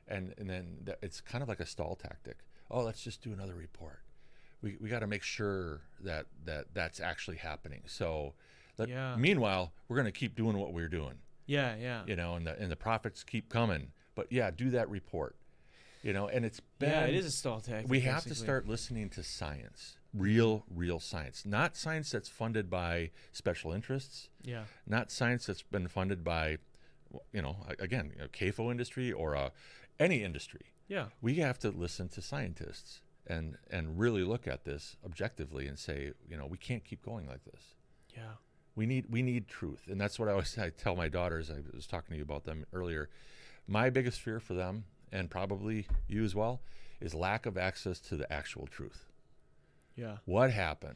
and 0.10 0.34
and 0.38 0.50
then 0.50 0.84
th- 0.86 0.98
it's 1.02 1.20
kind 1.20 1.42
of 1.42 1.50
like 1.50 1.60
a 1.60 1.66
stall 1.66 1.94
tactic. 1.96 2.38
Oh, 2.72 2.82
let's 2.84 3.04
just 3.04 3.22
do 3.22 3.34
another 3.34 3.54
report. 3.56 4.00
We 4.62 4.78
we 4.80 4.88
got 4.90 5.00
to 5.00 5.08
make 5.08 5.22
sure 5.24 5.82
that 6.00 6.28
that 6.46 6.74
that's 6.74 7.00
actually 7.02 7.38
happening. 7.38 7.84
So, 7.88 8.34
let, 8.78 8.88
Yeah. 8.88 9.16
meanwhile, 9.18 9.74
we're 9.88 9.98
going 9.98 10.06
to 10.14 10.18
keep 10.20 10.34
doing 10.36 10.58
what 10.58 10.72
we're 10.74 10.88
doing, 10.88 11.20
Yeah, 11.46 11.76
yeah. 11.76 12.06
you 12.06 12.16
know, 12.16 12.36
and 12.36 12.48
the 12.48 12.58
and 12.58 12.72
the 12.72 12.76
profits 12.78 13.24
keep 13.26 13.50
coming. 13.50 13.92
But 14.18 14.32
yeah, 14.32 14.50
do 14.52 14.72
that 14.72 14.90
report, 14.90 15.36
you 16.02 16.12
know, 16.12 16.28
and 16.28 16.44
it's 16.44 16.60
been 16.80 16.90
Yeah, 16.90 17.06
it 17.06 17.14
is 17.16 17.26
a 17.28 17.32
stall 17.32 17.62
tactic. 17.62 17.90
we 17.90 18.00
have 18.02 18.24
to 18.24 18.34
start 18.36 18.68
listening 18.68 19.10
to 19.12 19.22
science, 19.24 19.98
real 20.12 20.66
real 20.74 21.00
science, 21.00 21.46
not 21.46 21.78
science 21.78 22.10
that's 22.12 22.28
funded 22.28 22.68
by 22.70 23.12
special 23.32 23.72
interests 23.72 24.30
Yeah. 24.44 24.64
not 24.88 25.12
science 25.12 25.46
that's 25.46 25.62
been 25.62 25.88
funded 25.88 26.24
by, 26.24 26.58
you 27.32 27.42
know, 27.44 27.58
again, 27.80 28.12
you 28.16 28.22
know, 28.24 28.28
CAFO 28.28 28.72
industry 28.72 29.12
or 29.12 29.36
uh, 29.36 29.52
any 30.00 30.24
industry. 30.24 30.74
Yeah. 30.88 31.10
We 31.22 31.36
have 31.36 31.60
to 31.60 31.70
listen 31.70 32.10
to 32.10 32.22
scientists 32.22 33.02
and 33.28 33.58
and 33.70 34.00
really 34.00 34.24
look 34.24 34.48
at 34.48 34.64
this 34.64 34.98
objectively 35.06 35.68
and 35.68 35.78
say, 35.78 36.14
you 36.28 36.38
know, 36.38 36.48
we 36.48 36.58
can't 36.58 36.84
keep 36.84 37.04
going 37.04 37.28
like 37.28 37.44
this. 37.46 37.76
Yeah. 38.16 38.34
We 38.76 38.86
need 38.86 39.06
we 39.10 39.22
need 39.22 39.48
truth, 39.48 39.84
and 39.88 40.00
that's 40.02 40.18
what 40.18 40.28
I 40.28 40.32
always 40.32 40.58
I 40.66 40.70
tell 40.72 40.96
my 40.96 41.08
daughters. 41.10 41.52
I 41.52 41.58
was 41.76 41.86
talking 41.88 42.12
to 42.14 42.18
you 42.18 42.24
about 42.24 42.46
them 42.46 42.66
earlier. 42.74 43.10
My 43.68 43.90
biggest 43.90 44.22
fear 44.22 44.40
for 44.40 44.54
them, 44.54 44.86
and 45.12 45.30
probably 45.30 45.88
you 46.08 46.24
as 46.24 46.34
well, 46.36 46.62
is 47.02 47.14
lack 47.14 47.46
of 47.46 47.58
access 47.58 48.00
to 48.02 48.16
the 48.18 48.32
actual 48.32 48.68
truth. 48.68 49.06
Yeah. 49.96 50.18
What 50.26 50.52
happened? 50.52 50.96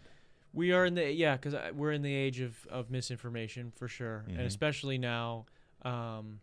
We 0.53 0.71
are 0.73 0.85
in 0.85 0.95
the 0.95 1.11
yeah, 1.11 1.37
because 1.37 1.55
we're 1.73 1.91
in 1.91 2.01
the 2.01 2.13
age 2.13 2.39
of, 2.41 2.67
of 2.69 2.89
misinformation 2.91 3.71
for 3.75 3.87
sure, 3.87 4.25
Mhm. 4.27 4.31
and 4.37 4.41
especially 4.41 4.97
now, 4.97 5.45
um, 5.83 6.39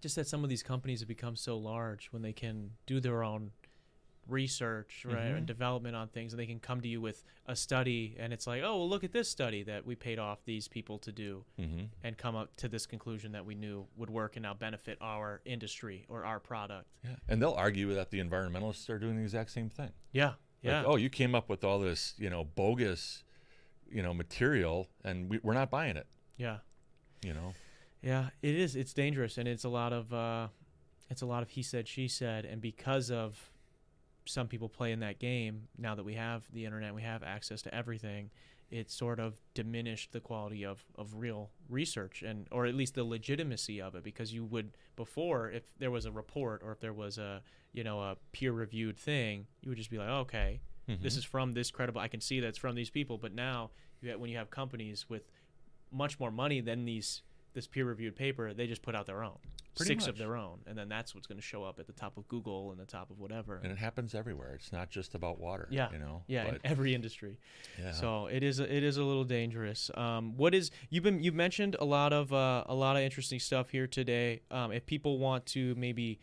just 0.00 0.16
that 0.16 0.26
some 0.26 0.44
of 0.44 0.50
these 0.50 0.62
companies 0.62 1.00
have 1.00 1.08
become 1.08 1.36
so 1.36 1.56
large 1.58 2.06
when 2.12 2.22
they 2.22 2.32
can 2.32 2.72
do 2.86 3.00
their 3.00 3.22
own 3.22 3.52
research 4.30 5.04
right 5.04 5.16
Mhm. 5.32 5.36
and 5.38 5.46
development 5.46 5.94
on 5.96 6.08
things, 6.08 6.32
and 6.32 6.40
they 6.40 6.46
can 6.46 6.60
come 6.60 6.80
to 6.80 6.88
you 6.88 7.00
with 7.00 7.24
a 7.46 7.54
study, 7.56 8.16
and 8.18 8.32
it's 8.32 8.46
like, 8.46 8.62
oh, 8.62 8.76
well, 8.78 8.88
look 8.88 9.04
at 9.04 9.12
this 9.12 9.28
study 9.28 9.62
that 9.64 9.84
we 9.84 9.94
paid 9.94 10.18
off 10.18 10.44
these 10.44 10.68
people 10.68 10.98
to 11.00 11.12
do, 11.12 11.44
Mm-hmm. 11.58 11.84
and 12.02 12.16
come 12.16 12.36
up 12.36 12.54
to 12.56 12.68
this 12.68 12.86
conclusion 12.86 13.32
that 13.32 13.44
we 13.44 13.54
knew 13.54 13.86
would 13.96 14.10
work 14.10 14.36
and 14.36 14.42
now 14.44 14.54
benefit 14.54 14.98
our 15.00 15.40
industry 15.44 16.06
or 16.08 16.24
our 16.24 16.40
product. 16.40 16.88
Yeah, 17.04 17.16
and 17.28 17.40
they'll 17.42 17.52
argue 17.52 17.92
that 17.94 18.10
the 18.10 18.20
environmentalists 18.20 18.88
are 18.88 18.98
doing 18.98 19.16
the 19.16 19.22
exact 19.22 19.50
same 19.50 19.68
thing. 19.68 19.92
Yeah. 20.12 20.34
Yeah. 20.62 20.78
Like, 20.80 20.86
oh, 20.88 20.96
you 20.96 21.08
came 21.10 21.34
up 21.34 21.48
with 21.48 21.64
all 21.64 21.78
this, 21.78 22.14
you 22.18 22.28
know, 22.30 22.44
bogus, 22.44 23.24
you 23.90 24.02
know, 24.02 24.12
material, 24.14 24.88
and 25.04 25.28
we, 25.30 25.38
we're 25.42 25.54
not 25.54 25.70
buying 25.70 25.96
it. 25.96 26.06
yeah. 26.36 26.58
You 27.22 27.34
know. 27.34 27.54
Yeah, 28.02 28.30
it 28.40 28.54
is. 28.54 28.76
It's 28.76 28.94
dangerous, 28.94 29.36
and 29.36 29.46
it's 29.46 29.64
a 29.64 29.68
lot 29.68 29.92
of 29.92 30.10
uh, 30.14 30.48
it's 31.10 31.20
a 31.20 31.26
lot 31.26 31.42
of 31.42 31.50
he 31.50 31.62
said, 31.62 31.86
she 31.86 32.08
said, 32.08 32.46
and 32.46 32.60
because 32.62 33.10
of 33.10 33.50
some 34.24 34.48
people 34.48 34.68
play 34.68 34.92
in 34.92 35.00
that 35.00 35.18
game, 35.18 35.68
now 35.78 35.94
that 35.94 36.04
we 36.04 36.14
have 36.14 36.42
the 36.52 36.64
internet, 36.64 36.94
we 36.94 37.02
have 37.02 37.22
access 37.22 37.62
to 37.62 37.74
everything. 37.74 38.30
It 38.70 38.90
sort 38.90 39.18
of 39.18 39.34
diminished 39.54 40.12
the 40.12 40.20
quality 40.20 40.64
of, 40.64 40.84
of 40.96 41.14
real 41.16 41.50
research, 41.68 42.22
and 42.22 42.46
or 42.52 42.66
at 42.66 42.74
least 42.74 42.94
the 42.94 43.02
legitimacy 43.04 43.80
of 43.82 43.94
it, 43.96 44.04
because 44.04 44.32
you 44.32 44.44
would 44.44 44.70
before, 44.94 45.50
if 45.50 45.64
there 45.78 45.90
was 45.90 46.06
a 46.06 46.12
report 46.12 46.62
or 46.64 46.70
if 46.72 46.80
there 46.80 46.92
was 46.92 47.18
a 47.18 47.42
you 47.72 47.82
know 47.82 48.00
a 48.00 48.16
peer 48.32 48.52
reviewed 48.52 48.96
thing, 48.96 49.46
you 49.60 49.70
would 49.70 49.78
just 49.78 49.90
be 49.90 49.98
like, 49.98 50.08
okay, 50.08 50.60
this 50.86 51.14
Mhm. 51.14 51.18
is 51.18 51.24
from 51.24 51.52
this 51.52 51.70
credible. 51.70 52.00
I 52.00 52.08
can 52.08 52.20
see 52.20 52.38
that's 52.40 52.58
from 52.58 52.74
these 52.76 52.90
people. 52.90 53.18
But 53.18 53.32
now, 53.32 53.70
you 54.00 54.10
have, 54.10 54.20
when 54.20 54.30
you 54.30 54.36
have 54.38 54.50
companies 54.50 55.08
with 55.08 55.22
much 55.90 56.20
more 56.20 56.30
money 56.30 56.60
than 56.60 56.84
these 56.84 57.22
this 57.52 57.66
peer 57.66 57.84
reviewed 57.84 58.14
paper, 58.14 58.54
they 58.54 58.68
just 58.68 58.82
put 58.82 58.94
out 58.94 59.06
their 59.06 59.24
own 59.24 59.38
Pretty 59.76 59.90
six 59.92 60.06
of 60.08 60.18
their 60.18 60.36
own, 60.36 60.58
and 60.66 60.76
then 60.76 60.88
that's 60.88 61.14
what's 61.14 61.26
going 61.26 61.38
to 61.38 61.42
show 61.46 61.62
up 61.64 61.78
at 61.78 61.86
the 61.86 61.92
top 61.92 62.16
of 62.16 62.26
Google 62.28 62.70
and 62.72 62.80
the 62.80 62.84
top 62.86 63.10
of 63.10 63.18
whatever. 63.18 63.60
and 63.62 63.70
it 63.70 63.78
happens 63.78 64.14
everywhere. 64.14 64.54
It's 64.54 64.72
not 64.72 64.90
just 64.90 65.14
about 65.14 65.38
water. 65.38 65.68
Yeah, 65.70 65.90
You 65.92 65.98
know. 65.98 66.22
yeah, 66.26 66.48
in 66.48 66.58
every 66.64 66.94
industry. 66.94 67.38
yeah. 67.78 67.92
So 67.92 68.26
it 68.26 68.42
is 68.42 68.58
a, 68.60 68.64
it 68.74 68.82
is 68.82 68.96
a 68.96 69.04
little 69.04 69.24
dangerous. 69.24 69.90
Um, 69.94 70.36
what 70.36 70.54
is 70.54 70.70
you've 70.90 71.04
been 71.04 71.22
you've 71.22 71.34
mentioned 71.34 71.76
a 71.78 71.84
lot 71.84 72.12
of 72.12 72.32
uh, 72.32 72.64
a 72.66 72.74
lot 72.74 72.96
of 72.96 73.02
interesting 73.02 73.38
stuff 73.38 73.70
here 73.70 73.86
today. 73.86 74.40
Um, 74.50 74.72
if 74.72 74.86
people 74.86 75.18
want 75.18 75.46
to 75.46 75.74
maybe 75.76 76.18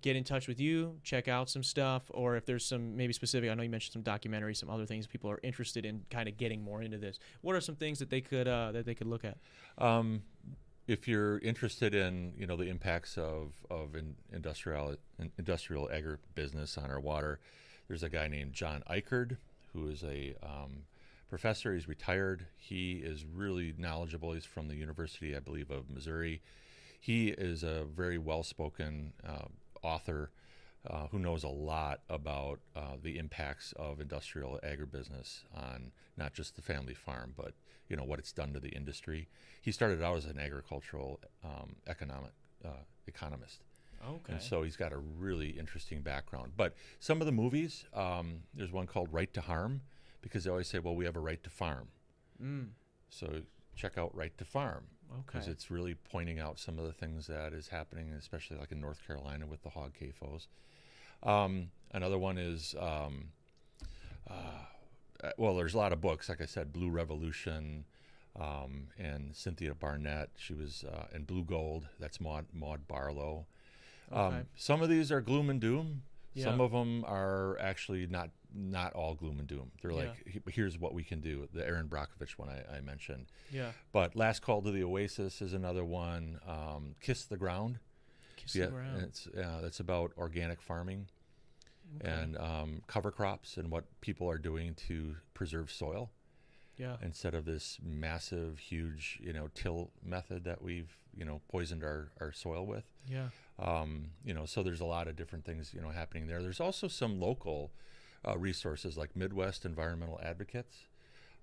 get 0.00 0.14
in 0.14 0.22
touch 0.22 0.46
with 0.46 0.60
you, 0.60 0.96
check 1.02 1.26
out 1.26 1.50
some 1.50 1.62
stuff, 1.62 2.04
or 2.10 2.36
if 2.36 2.46
there's 2.46 2.64
some 2.64 2.96
maybe 2.96 3.12
specific. 3.12 3.50
I 3.50 3.54
know 3.54 3.64
you 3.64 3.68
mentioned 3.70 3.92
some 3.92 4.02
documentaries, 4.04 4.56
some 4.58 4.70
other 4.70 4.86
things 4.86 5.08
people 5.08 5.28
are 5.28 5.40
interested 5.42 5.84
in, 5.84 6.04
kind 6.08 6.28
of 6.28 6.36
getting 6.36 6.62
more 6.62 6.82
into 6.82 6.98
this. 6.98 7.18
What 7.40 7.56
are 7.56 7.60
some 7.60 7.74
things 7.74 7.98
that 7.98 8.08
they 8.10 8.20
could 8.20 8.46
uh, 8.46 8.70
that 8.72 8.86
they 8.86 8.94
could 8.94 9.08
look 9.08 9.24
at? 9.24 9.38
Um, 9.78 10.22
if 10.88 11.06
you're 11.06 11.38
interested 11.40 11.94
in 11.94 12.32
you 12.36 12.46
know 12.46 12.56
the 12.56 12.64
impacts 12.64 13.16
of 13.18 13.52
of 13.70 13.94
in, 13.94 14.16
industrial 14.32 14.96
in, 15.20 15.30
industrial 15.38 15.88
agribusiness 15.92 16.82
on 16.82 16.90
our 16.90 16.98
water, 16.98 17.38
there's 17.86 18.02
a 18.02 18.08
guy 18.08 18.26
named 18.26 18.54
John 18.54 18.82
Ikerd 18.90 19.36
who 19.74 19.86
is 19.88 20.02
a 20.02 20.34
um, 20.42 20.84
professor. 21.28 21.74
He's 21.74 21.86
retired. 21.86 22.46
He 22.56 22.94
is 22.94 23.24
really 23.24 23.74
knowledgeable. 23.76 24.32
He's 24.32 24.46
from 24.46 24.66
the 24.68 24.74
University, 24.74 25.36
I 25.36 25.40
believe, 25.40 25.70
of 25.70 25.90
Missouri. 25.90 26.40
He 26.98 27.28
is 27.28 27.62
a 27.62 27.84
very 27.84 28.18
well-spoken 28.18 29.12
uh, 29.24 29.46
author 29.82 30.30
uh, 30.88 31.06
who 31.08 31.18
knows 31.18 31.44
a 31.44 31.48
lot 31.48 32.00
about 32.08 32.60
uh, 32.74 32.96
the 33.00 33.18
impacts 33.18 33.72
of 33.76 34.00
industrial 34.00 34.58
agribusiness 34.64 35.42
on 35.54 35.92
not 36.16 36.32
just 36.32 36.56
the 36.56 36.62
family 36.62 36.94
farm, 36.94 37.34
but 37.36 37.52
you 37.88 37.96
know 37.96 38.04
what 38.04 38.18
it's 38.18 38.32
done 38.32 38.52
to 38.54 38.60
the 38.60 38.68
industry. 38.70 39.28
He 39.60 39.72
started 39.72 40.02
out 40.02 40.16
as 40.16 40.24
an 40.26 40.38
agricultural 40.38 41.20
um, 41.44 41.76
economic 41.86 42.32
uh, 42.64 42.84
economist, 43.06 43.62
Okay. 44.06 44.32
and 44.34 44.42
so 44.42 44.62
he's 44.62 44.76
got 44.76 44.92
a 44.92 44.98
really 44.98 45.50
interesting 45.50 46.02
background. 46.02 46.52
But 46.56 46.74
some 47.00 47.20
of 47.20 47.26
the 47.26 47.32
movies, 47.32 47.84
um, 47.94 48.42
there's 48.54 48.72
one 48.72 48.86
called 48.86 49.12
Right 49.12 49.32
to 49.34 49.40
Harm, 49.40 49.82
because 50.22 50.44
they 50.44 50.50
always 50.50 50.68
say, 50.68 50.78
"Well, 50.78 50.94
we 50.96 51.04
have 51.04 51.16
a 51.16 51.20
right 51.20 51.42
to 51.42 51.50
farm." 51.50 51.88
mm, 52.42 52.68
So 53.10 53.42
check 53.74 53.96
out 53.96 54.14
Right 54.14 54.36
to 54.38 54.44
Farm 54.44 54.84
okay. 55.12 55.22
because 55.26 55.48
it's 55.48 55.70
really 55.70 55.94
pointing 55.94 56.38
out 56.40 56.58
some 56.58 56.78
of 56.78 56.84
the 56.84 56.92
things 56.92 57.26
that 57.28 57.52
is 57.52 57.68
happening, 57.68 58.10
especially 58.12 58.56
like 58.58 58.72
in 58.72 58.80
North 58.80 59.00
Carolina 59.06 59.46
with 59.46 59.62
the 59.62 59.70
hog 59.70 59.92
CAFOs. 60.00 60.46
Um, 61.22 61.70
another 61.92 62.18
one 62.18 62.38
is, 62.38 62.74
um, 62.78 63.28
uh, 64.28 64.64
well, 65.36 65.56
there's 65.56 65.74
a 65.74 65.78
lot 65.78 65.92
of 65.92 66.00
books. 66.00 66.28
Like 66.28 66.40
I 66.40 66.46
said, 66.46 66.72
Blue 66.72 66.90
Revolution, 66.90 67.84
um, 68.38 68.88
and 68.98 69.34
Cynthia 69.34 69.74
Barnett. 69.74 70.30
She 70.36 70.54
was 70.54 70.84
uh, 70.90 71.06
and 71.12 71.26
Blue 71.26 71.44
Gold. 71.44 71.86
That's 71.98 72.20
Maud 72.20 72.46
Maud 72.52 72.86
Barlow. 72.86 73.46
Okay. 74.12 74.36
Um, 74.36 74.46
some 74.56 74.82
of 74.82 74.88
these 74.88 75.12
are 75.12 75.20
gloom 75.20 75.50
and 75.50 75.60
doom. 75.60 76.02
Some 76.36 76.60
of 76.60 76.70
them 76.70 77.04
are 77.04 77.58
actually 77.58 78.06
not 78.06 78.30
not 78.54 78.92
all 78.92 79.14
gloom 79.14 79.40
and 79.40 79.48
doom. 79.48 79.72
They're 79.82 79.92
like, 79.92 80.24
"He- 80.26 80.40
here's 80.52 80.78
what 80.78 80.94
we 80.94 81.02
can 81.02 81.20
do. 81.20 81.48
The 81.52 81.66
Erin 81.66 81.88
Brockovich 81.88 82.38
one 82.38 82.48
I, 82.48 82.76
I 82.76 82.80
mentioned. 82.80 83.26
yeah. 83.50 83.72
But 83.92 84.14
Last 84.14 84.40
Call 84.40 84.62
to 84.62 84.70
the 84.70 84.84
Oasis 84.84 85.42
is 85.42 85.52
another 85.52 85.84
one. 85.84 86.38
Um, 86.46 86.94
Kiss 87.00 87.24
the 87.24 87.36
Ground. 87.36 87.80
Kiss 88.36 88.54
yeah, 88.54 88.66
the 88.66 88.72
ground. 88.72 89.02
It's 89.02 89.26
uh, 89.26 89.60
that's 89.62 89.80
about 89.80 90.12
organic 90.16 90.62
farming 90.62 91.08
Okay. 91.96 92.10
and 92.10 92.36
um, 92.38 92.82
cover 92.86 93.10
crops 93.10 93.56
and 93.56 93.70
what 93.70 93.84
people 94.00 94.28
are 94.30 94.38
doing 94.38 94.74
to 94.88 95.16
preserve 95.34 95.70
soil 95.70 96.10
yeah. 96.76 96.96
instead 97.02 97.34
of 97.34 97.44
this 97.44 97.78
massive, 97.82 98.58
huge, 98.58 99.18
you 99.22 99.32
know, 99.32 99.48
till 99.54 99.90
method 100.04 100.44
that 100.44 100.62
we've 100.62 100.94
you 101.16 101.24
know 101.24 101.40
poisoned 101.50 101.82
our, 101.82 102.10
our 102.20 102.32
soil 102.32 102.64
with. 102.64 102.84
Yeah. 103.06 103.28
Um, 103.58 104.10
you 104.24 104.32
know, 104.32 104.46
so 104.46 104.62
there's 104.62 104.80
a 104.80 104.86
lot 104.86 105.08
of 105.08 105.16
different 105.16 105.44
things 105.44 105.72
you 105.74 105.80
know 105.80 105.90
happening 105.90 106.26
there. 106.26 106.42
There's 106.42 106.60
also 106.60 106.88
some 106.88 107.20
local 107.20 107.72
uh, 108.26 108.38
resources 108.38 108.96
like 108.96 109.16
Midwest 109.16 109.64
Environmental 109.64 110.20
Advocates. 110.22 110.76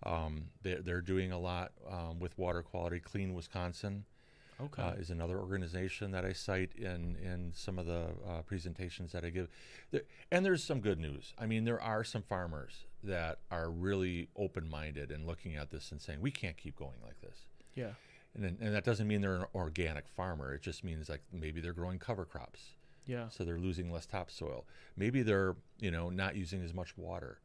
Um, 0.03 0.45
they're, 0.61 0.81
they're 0.81 1.01
doing 1.01 1.31
a 1.31 1.39
lot 1.39 1.71
um, 1.89 2.19
with 2.19 2.37
water 2.37 2.61
quality. 2.61 2.99
Clean 2.99 3.33
Wisconsin 3.33 4.05
Okay. 4.61 4.81
uh, 4.81 4.91
is 4.93 5.09
another 5.09 5.37
organization 5.39 6.11
that 6.11 6.23
I 6.25 6.31
cite 6.33 6.73
in 6.75 7.15
in 7.21 7.51
some 7.53 7.77
of 7.77 7.85
the 7.85 8.07
uh, 8.27 8.41
presentations 8.43 9.11
that 9.11 9.25
I 9.25 9.29
give. 9.29 9.49
There, 9.91 10.03
and 10.31 10.45
there's 10.45 10.63
some 10.63 10.79
good 10.79 10.99
news. 10.99 11.33
I 11.37 11.45
mean, 11.45 11.65
there 11.65 11.81
are 11.81 12.03
some 12.03 12.21
farmers 12.21 12.85
that 13.03 13.39
are 13.51 13.69
really 13.69 14.29
open-minded 14.37 15.11
and 15.11 15.27
looking 15.27 15.55
at 15.55 15.71
this 15.71 15.91
and 15.91 16.01
saying 16.01 16.21
we 16.21 16.31
can't 16.31 16.57
keep 16.57 16.75
going 16.77 16.99
like 17.03 17.19
this. 17.21 17.45
yeah. 17.75 17.91
And 18.33 18.57
and 18.59 18.75
that 18.75 18.83
doesn't 18.83 19.07
mean 19.07 19.21
they're 19.21 19.35
an 19.35 19.45
organic 19.55 20.07
farmer. 20.09 20.53
It 20.53 20.61
just 20.61 20.83
means 20.83 21.07
like 21.09 21.21
maybe 21.31 21.61
they're 21.61 21.71
growing 21.73 21.99
cover 21.99 22.25
crops, 22.25 22.71
Yeah. 23.05 23.29
so 23.29 23.45
they're 23.45 23.57
losing 23.59 23.89
less 23.91 24.05
topsoil. 24.05 24.65
Maybe 24.97 25.21
they're 25.23 25.55
you 25.79 25.89
know 25.91 26.09
not 26.09 26.35
using 26.35 26.61
as 26.61 26.73
much 26.73 26.97
water. 26.97 27.39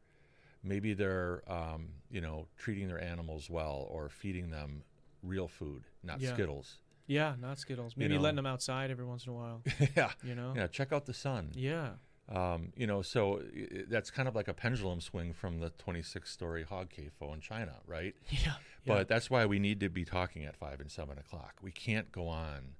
Maybe 0.63 0.93
they're 0.93 1.43
um, 1.47 1.89
you 2.09 2.19
know 2.19 2.47
treating 2.57 2.87
their 2.89 3.01
animals 3.01 3.49
well 3.49 3.87
or 3.89 4.09
feeding 4.09 4.49
them 4.49 4.83
real 5.23 5.47
food, 5.47 5.83
not 6.03 6.19
Yeah. 6.19 6.33
Skittles. 6.33 6.77
Yeah. 7.11 7.35
Not 7.39 7.59
Skittles. 7.59 7.95
Maybe 7.97 8.15
know. 8.15 8.21
letting 8.21 8.37
them 8.37 8.45
outside 8.45 8.91
every 8.91 9.05
once 9.05 9.25
in 9.25 9.31
a 9.31 9.35
while. 9.35 9.61
yeah, 9.97 10.11
You 10.23 10.35
know. 10.35 10.53
yeah. 10.55 10.67
Check 10.67 10.91
out 10.93 11.05
the 11.05 11.13
sun. 11.13 11.51
Yeah. 11.53 11.91
Um, 12.29 12.71
you 12.77 12.87
know, 12.87 13.01
so 13.01 13.39
i- 13.41 13.43
i- 13.79 13.83
that's 13.89 14.09
kind 14.09 14.27
of 14.29 14.35
like 14.35 14.47
a 14.47 14.53
pendulum 14.53 15.01
swing 15.01 15.33
from 15.33 15.59
the 15.59 15.69
26-story 15.71 16.63
hog 16.63 16.89
CAFO 16.89 17.33
in 17.33 17.41
China, 17.41 17.73
right? 17.85 18.15
Yeah. 18.29 18.53
But 18.85 19.07
that's 19.07 19.29
why 19.29 19.45
we 19.45 19.59
need 19.59 19.79
to 19.81 19.89
be 19.89 20.05
talking 20.05 20.43
at 20.45 20.55
five 20.55 20.79
and 20.79 20.89
seven 20.89 21.17
o'clock. 21.19 21.55
We 21.61 21.71
can't 21.71 22.11
go 22.11 22.27
on 22.27 22.73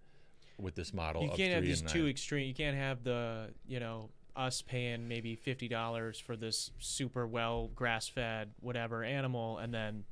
with 0.58 0.74
this 0.74 0.94
model. 0.96 1.22
you 1.24 1.30
can't 1.30 1.54
have 1.54 1.64
these 1.64 1.82
two 1.84 2.08
extreme. 2.08 2.48
You 2.48 2.56
can't 2.56 2.76
have 2.78 3.04
the 3.04 3.50
you 3.68 3.80
know 3.80 4.10
us 4.36 4.64
paying 4.64 5.08
maybe 5.08 5.36
fifty 5.36 5.68
dollars 5.68 6.18
for 6.18 6.36
this 6.36 6.72
super 6.80 7.28
well 7.28 7.70
grass 7.76 8.08
fed 8.08 8.50
whatever 8.62 9.04
animal, 9.04 9.60
and 9.60 9.72
then 9.72 10.06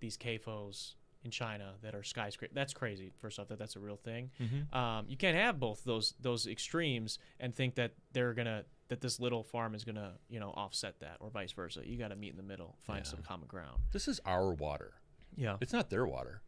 these 0.00 0.16
CAFOs 0.16 0.94
in 1.24 1.30
China 1.30 1.74
that 1.82 1.94
are 1.94 2.02
skyscraper. 2.02 2.54
That's 2.54 2.72
crazy. 2.72 3.12
First 3.20 3.38
off, 3.38 3.48
that 3.48 3.58
that's 3.58 3.76
a 3.76 3.80
real 3.80 3.96
thing. 3.96 4.30
Mhm. 4.40 4.72
Um, 4.74 5.06
you 5.08 5.16
can't 5.16 5.36
have 5.36 5.58
both 5.58 5.84
those 5.84 6.14
those 6.20 6.46
extremes 6.46 7.18
and 7.40 7.54
think 7.54 7.74
that 7.76 7.92
they're 8.12 8.34
gonna 8.34 8.64
that 8.88 9.00
this 9.00 9.18
little 9.20 9.42
farm 9.42 9.74
is 9.74 9.84
gonna 9.84 10.18
you 10.28 10.38
know 10.40 10.50
offset 10.50 11.00
that 11.00 11.16
or 11.20 11.28
vice 11.30 11.52
versa. 11.52 11.82
You 11.86 11.98
got 11.98 12.08
to 12.08 12.16
meet 12.16 12.30
in 12.30 12.36
the 12.36 12.42
middle, 12.42 12.76
find 12.82 13.00
Yeah. 13.04 13.10
some 13.10 13.22
common 13.22 13.48
ground. 13.48 13.82
This 13.92 14.06
is 14.08 14.20
our 14.24 14.52
water. 14.54 14.94
Yeah, 15.36 15.56
It's 15.60 15.72
not 15.72 15.90
their 15.90 16.06
water. 16.06 16.42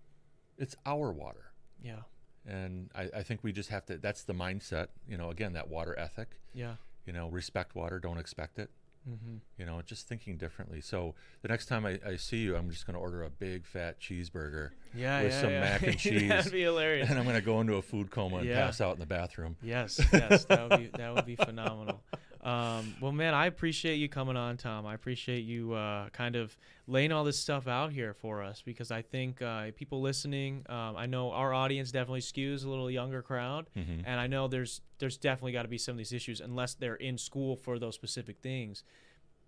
It's 0.56 0.74
our 0.86 1.12
water. 1.12 1.52
yeah, 1.82 2.02
And 2.46 2.90
I, 2.94 3.08
I 3.16 3.22
think 3.22 3.42
we 3.44 3.52
just 3.52 3.68
have 3.70 3.84
to. 3.86 3.98
That's 3.98 4.24
the 4.24 4.34
mindset. 4.34 4.88
You 5.06 5.16
know, 5.16 5.30
again, 5.30 5.52
that 5.54 5.68
water 5.68 5.98
ethic. 5.98 6.40
yeah. 6.54 6.76
You 7.06 7.12
know, 7.14 7.28
respect 7.28 7.74
water, 7.74 7.98
don't 7.98 8.18
expect 8.18 8.58
it. 8.58 8.70
Mm-hmm. 9.08 9.36
You 9.58 9.66
know, 9.66 9.80
just 9.84 10.06
thinking 10.08 10.36
differently. 10.36 10.80
So 10.80 11.14
the 11.42 11.48
next 11.48 11.66
time 11.66 11.86
I, 11.86 11.98
I 12.06 12.16
see 12.16 12.38
you, 12.38 12.54
I'm 12.56 12.70
just 12.70 12.86
going 12.86 12.94
to 12.94 13.00
order 13.00 13.22
a 13.22 13.30
big 13.30 13.66
fat 13.66 13.98
cheeseburger, 14.00 14.70
Yeah, 14.94 15.22
With 15.22 15.32
yeah, 15.32 15.40
some 15.40 15.50
yeah. 15.50 15.60
mac 15.60 15.82
and 15.82 15.98
cheese. 15.98 16.28
That'd 16.28 16.52
be 16.52 16.62
hilarious. 16.62 17.08
and 17.08 17.18
I'm 17.18 17.24
going 17.24 17.36
to 17.36 17.42
go 17.42 17.60
into 17.60 17.74
a 17.76 17.82
food 17.82 18.10
coma 18.10 18.36
and 18.38 18.50
pass 18.50 18.80
out 18.80 18.94
in 18.94 19.00
the 19.00 19.06
bathroom. 19.06 19.56
Yes, 19.62 20.00
yes, 20.12 20.44
that 20.44 20.68
would 20.68 20.78
be 20.78 20.90
that 20.98 21.14
would 21.14 21.26
be 21.26 21.36
phenomenal. 21.44 22.02
Um, 22.42 22.94
well, 23.00 23.12
man, 23.12 23.34
I 23.34 23.46
appreciate 23.46 23.96
you 23.96 24.08
coming 24.08 24.36
on, 24.36 24.56
Tom. 24.56 24.86
I 24.86 24.94
appreciate 24.94 25.44
you 25.44 25.74
uh, 25.74 26.08
kind 26.10 26.36
of 26.36 26.56
laying 26.86 27.12
all 27.12 27.22
this 27.22 27.38
stuff 27.38 27.68
out 27.68 27.92
here 27.92 28.14
for 28.14 28.42
us 28.42 28.62
because 28.64 28.90
I 28.90 29.02
think 29.02 29.42
uh, 29.42 29.66
people 29.76 30.00
listening, 30.00 30.64
um, 30.70 30.96
I 30.96 31.04
know 31.06 31.32
our 31.32 31.52
audience 31.52 31.92
definitely 31.92 32.20
skews 32.22 32.64
a 32.64 32.68
little 32.70 32.90
younger 32.90 33.20
crowd, 33.20 33.68
Mhm. 33.76 34.04
and 34.06 34.18
I 34.20 34.26
know 34.26 34.48
there's 34.48 34.80
there's 34.98 35.16
definitely 35.18 35.52
got 35.52 35.62
to 35.62 35.68
be 35.68 35.78
some 35.78 35.92
of 35.92 35.98
these 35.98 36.12
issues 36.12 36.40
unless 36.40 36.74
they're 36.74 36.94
in 36.96 37.16
school 37.18 37.56
for 37.56 37.78
those 37.78 37.94
specific 37.94 38.38
things 38.38 38.84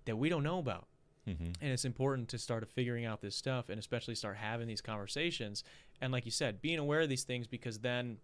that 0.06 0.16
we 0.16 0.28
don't 0.28 0.42
know 0.42 0.58
about. 0.58 0.86
Mhm. 1.28 1.54
And 1.60 1.72
it's 1.72 1.84
important 1.84 2.28
to 2.30 2.38
start 2.38 2.66
figuring 2.68 3.04
out 3.04 3.20
this 3.20 3.36
stuff 3.36 3.68
and 3.68 3.78
especially 3.78 4.14
start 4.16 4.36
having 4.38 4.66
these 4.66 4.80
conversations. 4.80 5.62
And 6.00 6.10
like 6.12 6.24
you 6.24 6.30
said, 6.32 6.60
being 6.60 6.78
aware 6.78 7.00
of 7.02 7.08
these 7.08 7.22
things 7.24 7.46
because 7.46 7.80
then 7.80 8.18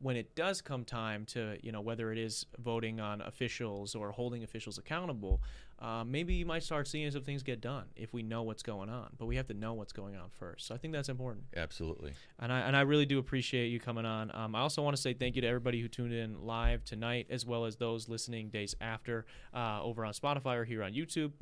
when 0.00 0.16
it 0.16 0.34
does 0.34 0.60
come 0.60 0.84
time 0.84 1.24
to, 1.26 1.56
you 1.62 1.72
know, 1.72 1.80
whether 1.80 2.12
it 2.12 2.18
is 2.18 2.46
voting 2.58 3.00
on 3.00 3.20
officials 3.22 3.94
or 3.94 4.10
holding 4.12 4.42
officials 4.42 4.78
accountable, 4.78 5.40
uh, 5.78 6.04
maybe 6.04 6.34
you 6.34 6.46
might 6.46 6.62
start 6.62 6.88
seeing 6.88 7.10
some 7.10 7.22
things 7.22 7.42
get 7.42 7.60
done 7.60 7.84
if 7.96 8.12
we 8.12 8.22
know 8.22 8.42
what's 8.42 8.62
going 8.62 8.88
on. 8.88 9.08
But 9.18 9.26
we 9.26 9.36
have 9.36 9.46
to 9.48 9.54
know 9.54 9.74
what's 9.74 9.92
going 9.92 10.16
on 10.16 10.28
first. 10.30 10.66
So 10.66 10.74
I 10.74 10.78
think 10.78 10.92
that's 10.92 11.08
important. 11.08 11.44
Absolutely. 11.56 12.12
And 12.38 12.52
I, 12.52 12.60
and 12.60 12.76
I 12.76 12.82
really 12.82 13.06
do 13.06 13.18
appreciate 13.18 13.68
you 13.68 13.80
coming 13.80 14.06
on. 14.06 14.30
Um, 14.34 14.54
I 14.54 14.60
also 14.60 14.82
want 14.82 14.96
to 14.96 15.02
say 15.02 15.14
thank 15.14 15.36
you 15.36 15.42
to 15.42 15.48
everybody 15.48 15.80
who 15.80 15.88
tuned 15.88 16.12
in 16.12 16.44
live 16.44 16.84
tonight, 16.84 17.26
as 17.30 17.46
well 17.46 17.64
as 17.64 17.76
those 17.76 18.08
listening 18.08 18.48
days 18.48 18.74
after 18.80 19.26
uh, 19.54 19.82
over 19.82 20.04
on 20.04 20.12
Spotify 20.12 20.56
or 20.56 20.64
here 20.64 20.82
on 20.82 20.92
YouTube. 20.92 21.32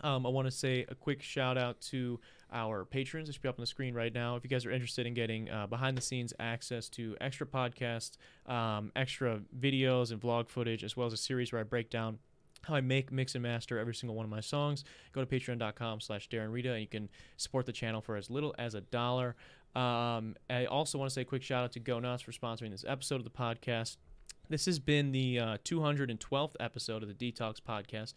Um, 0.00 0.26
I 0.26 0.30
want 0.30 0.46
to 0.46 0.50
say 0.50 0.84
a 0.88 0.94
quick 0.94 1.22
shout 1.22 1.56
out 1.56 1.80
to 1.82 2.18
our 2.52 2.84
patrons. 2.84 3.28
It 3.28 3.32
should 3.32 3.42
be 3.42 3.48
up 3.48 3.58
on 3.58 3.62
the 3.62 3.66
screen 3.66 3.94
right 3.94 4.12
now. 4.12 4.36
If 4.36 4.44
you 4.44 4.50
guys 4.50 4.66
are 4.66 4.70
interested 4.70 5.06
in 5.06 5.14
getting 5.14 5.50
uh, 5.50 5.66
behind 5.66 5.96
the 5.96 6.02
scenes 6.02 6.32
access 6.38 6.88
to 6.90 7.16
extra 7.20 7.46
podcasts, 7.46 8.16
um, 8.46 8.92
extra 8.94 9.40
videos, 9.58 10.12
and 10.12 10.20
vlog 10.20 10.48
footage, 10.48 10.84
as 10.84 10.96
well 10.96 11.06
as 11.06 11.12
a 11.12 11.16
series 11.18 11.52
where 11.52 11.60
I 11.60 11.64
break 11.64 11.90
down 11.90 12.18
how 12.62 12.74
I 12.74 12.80
make, 12.80 13.10
mix, 13.10 13.34
and 13.34 13.42
master 13.42 13.78
every 13.78 13.94
single 13.94 14.14
one 14.14 14.24
of 14.24 14.30
my 14.30 14.40
songs, 14.40 14.84
go 15.12 15.24
to 15.24 15.26
patreon.com 15.26 16.00
slash 16.00 16.28
Darren 16.28 16.52
Rita, 16.52 16.72
and 16.72 16.80
you 16.80 16.86
can 16.86 17.08
support 17.36 17.66
the 17.66 17.72
channel 17.72 18.00
for 18.00 18.16
as 18.16 18.30
little 18.30 18.54
as 18.58 18.74
a 18.74 18.80
dollar. 18.80 19.34
Um, 19.74 20.36
I 20.48 20.66
also 20.66 20.98
want 20.98 21.10
to 21.10 21.14
say 21.14 21.22
a 21.22 21.24
quick 21.24 21.42
shout 21.42 21.64
out 21.64 21.72
to 21.72 21.80
Go 21.80 21.98
Nuts 21.98 22.22
for 22.22 22.32
sponsoring 22.32 22.70
this 22.70 22.84
episode 22.86 23.16
of 23.16 23.24
the 23.24 23.30
podcast. 23.30 23.96
This 24.48 24.66
has 24.66 24.78
been 24.78 25.12
the 25.12 25.38
uh, 25.38 25.58
212th 25.64 26.54
episode 26.60 27.02
of 27.02 27.08
the 27.08 27.14
D-Talks 27.14 27.60
Podcast. 27.60 28.12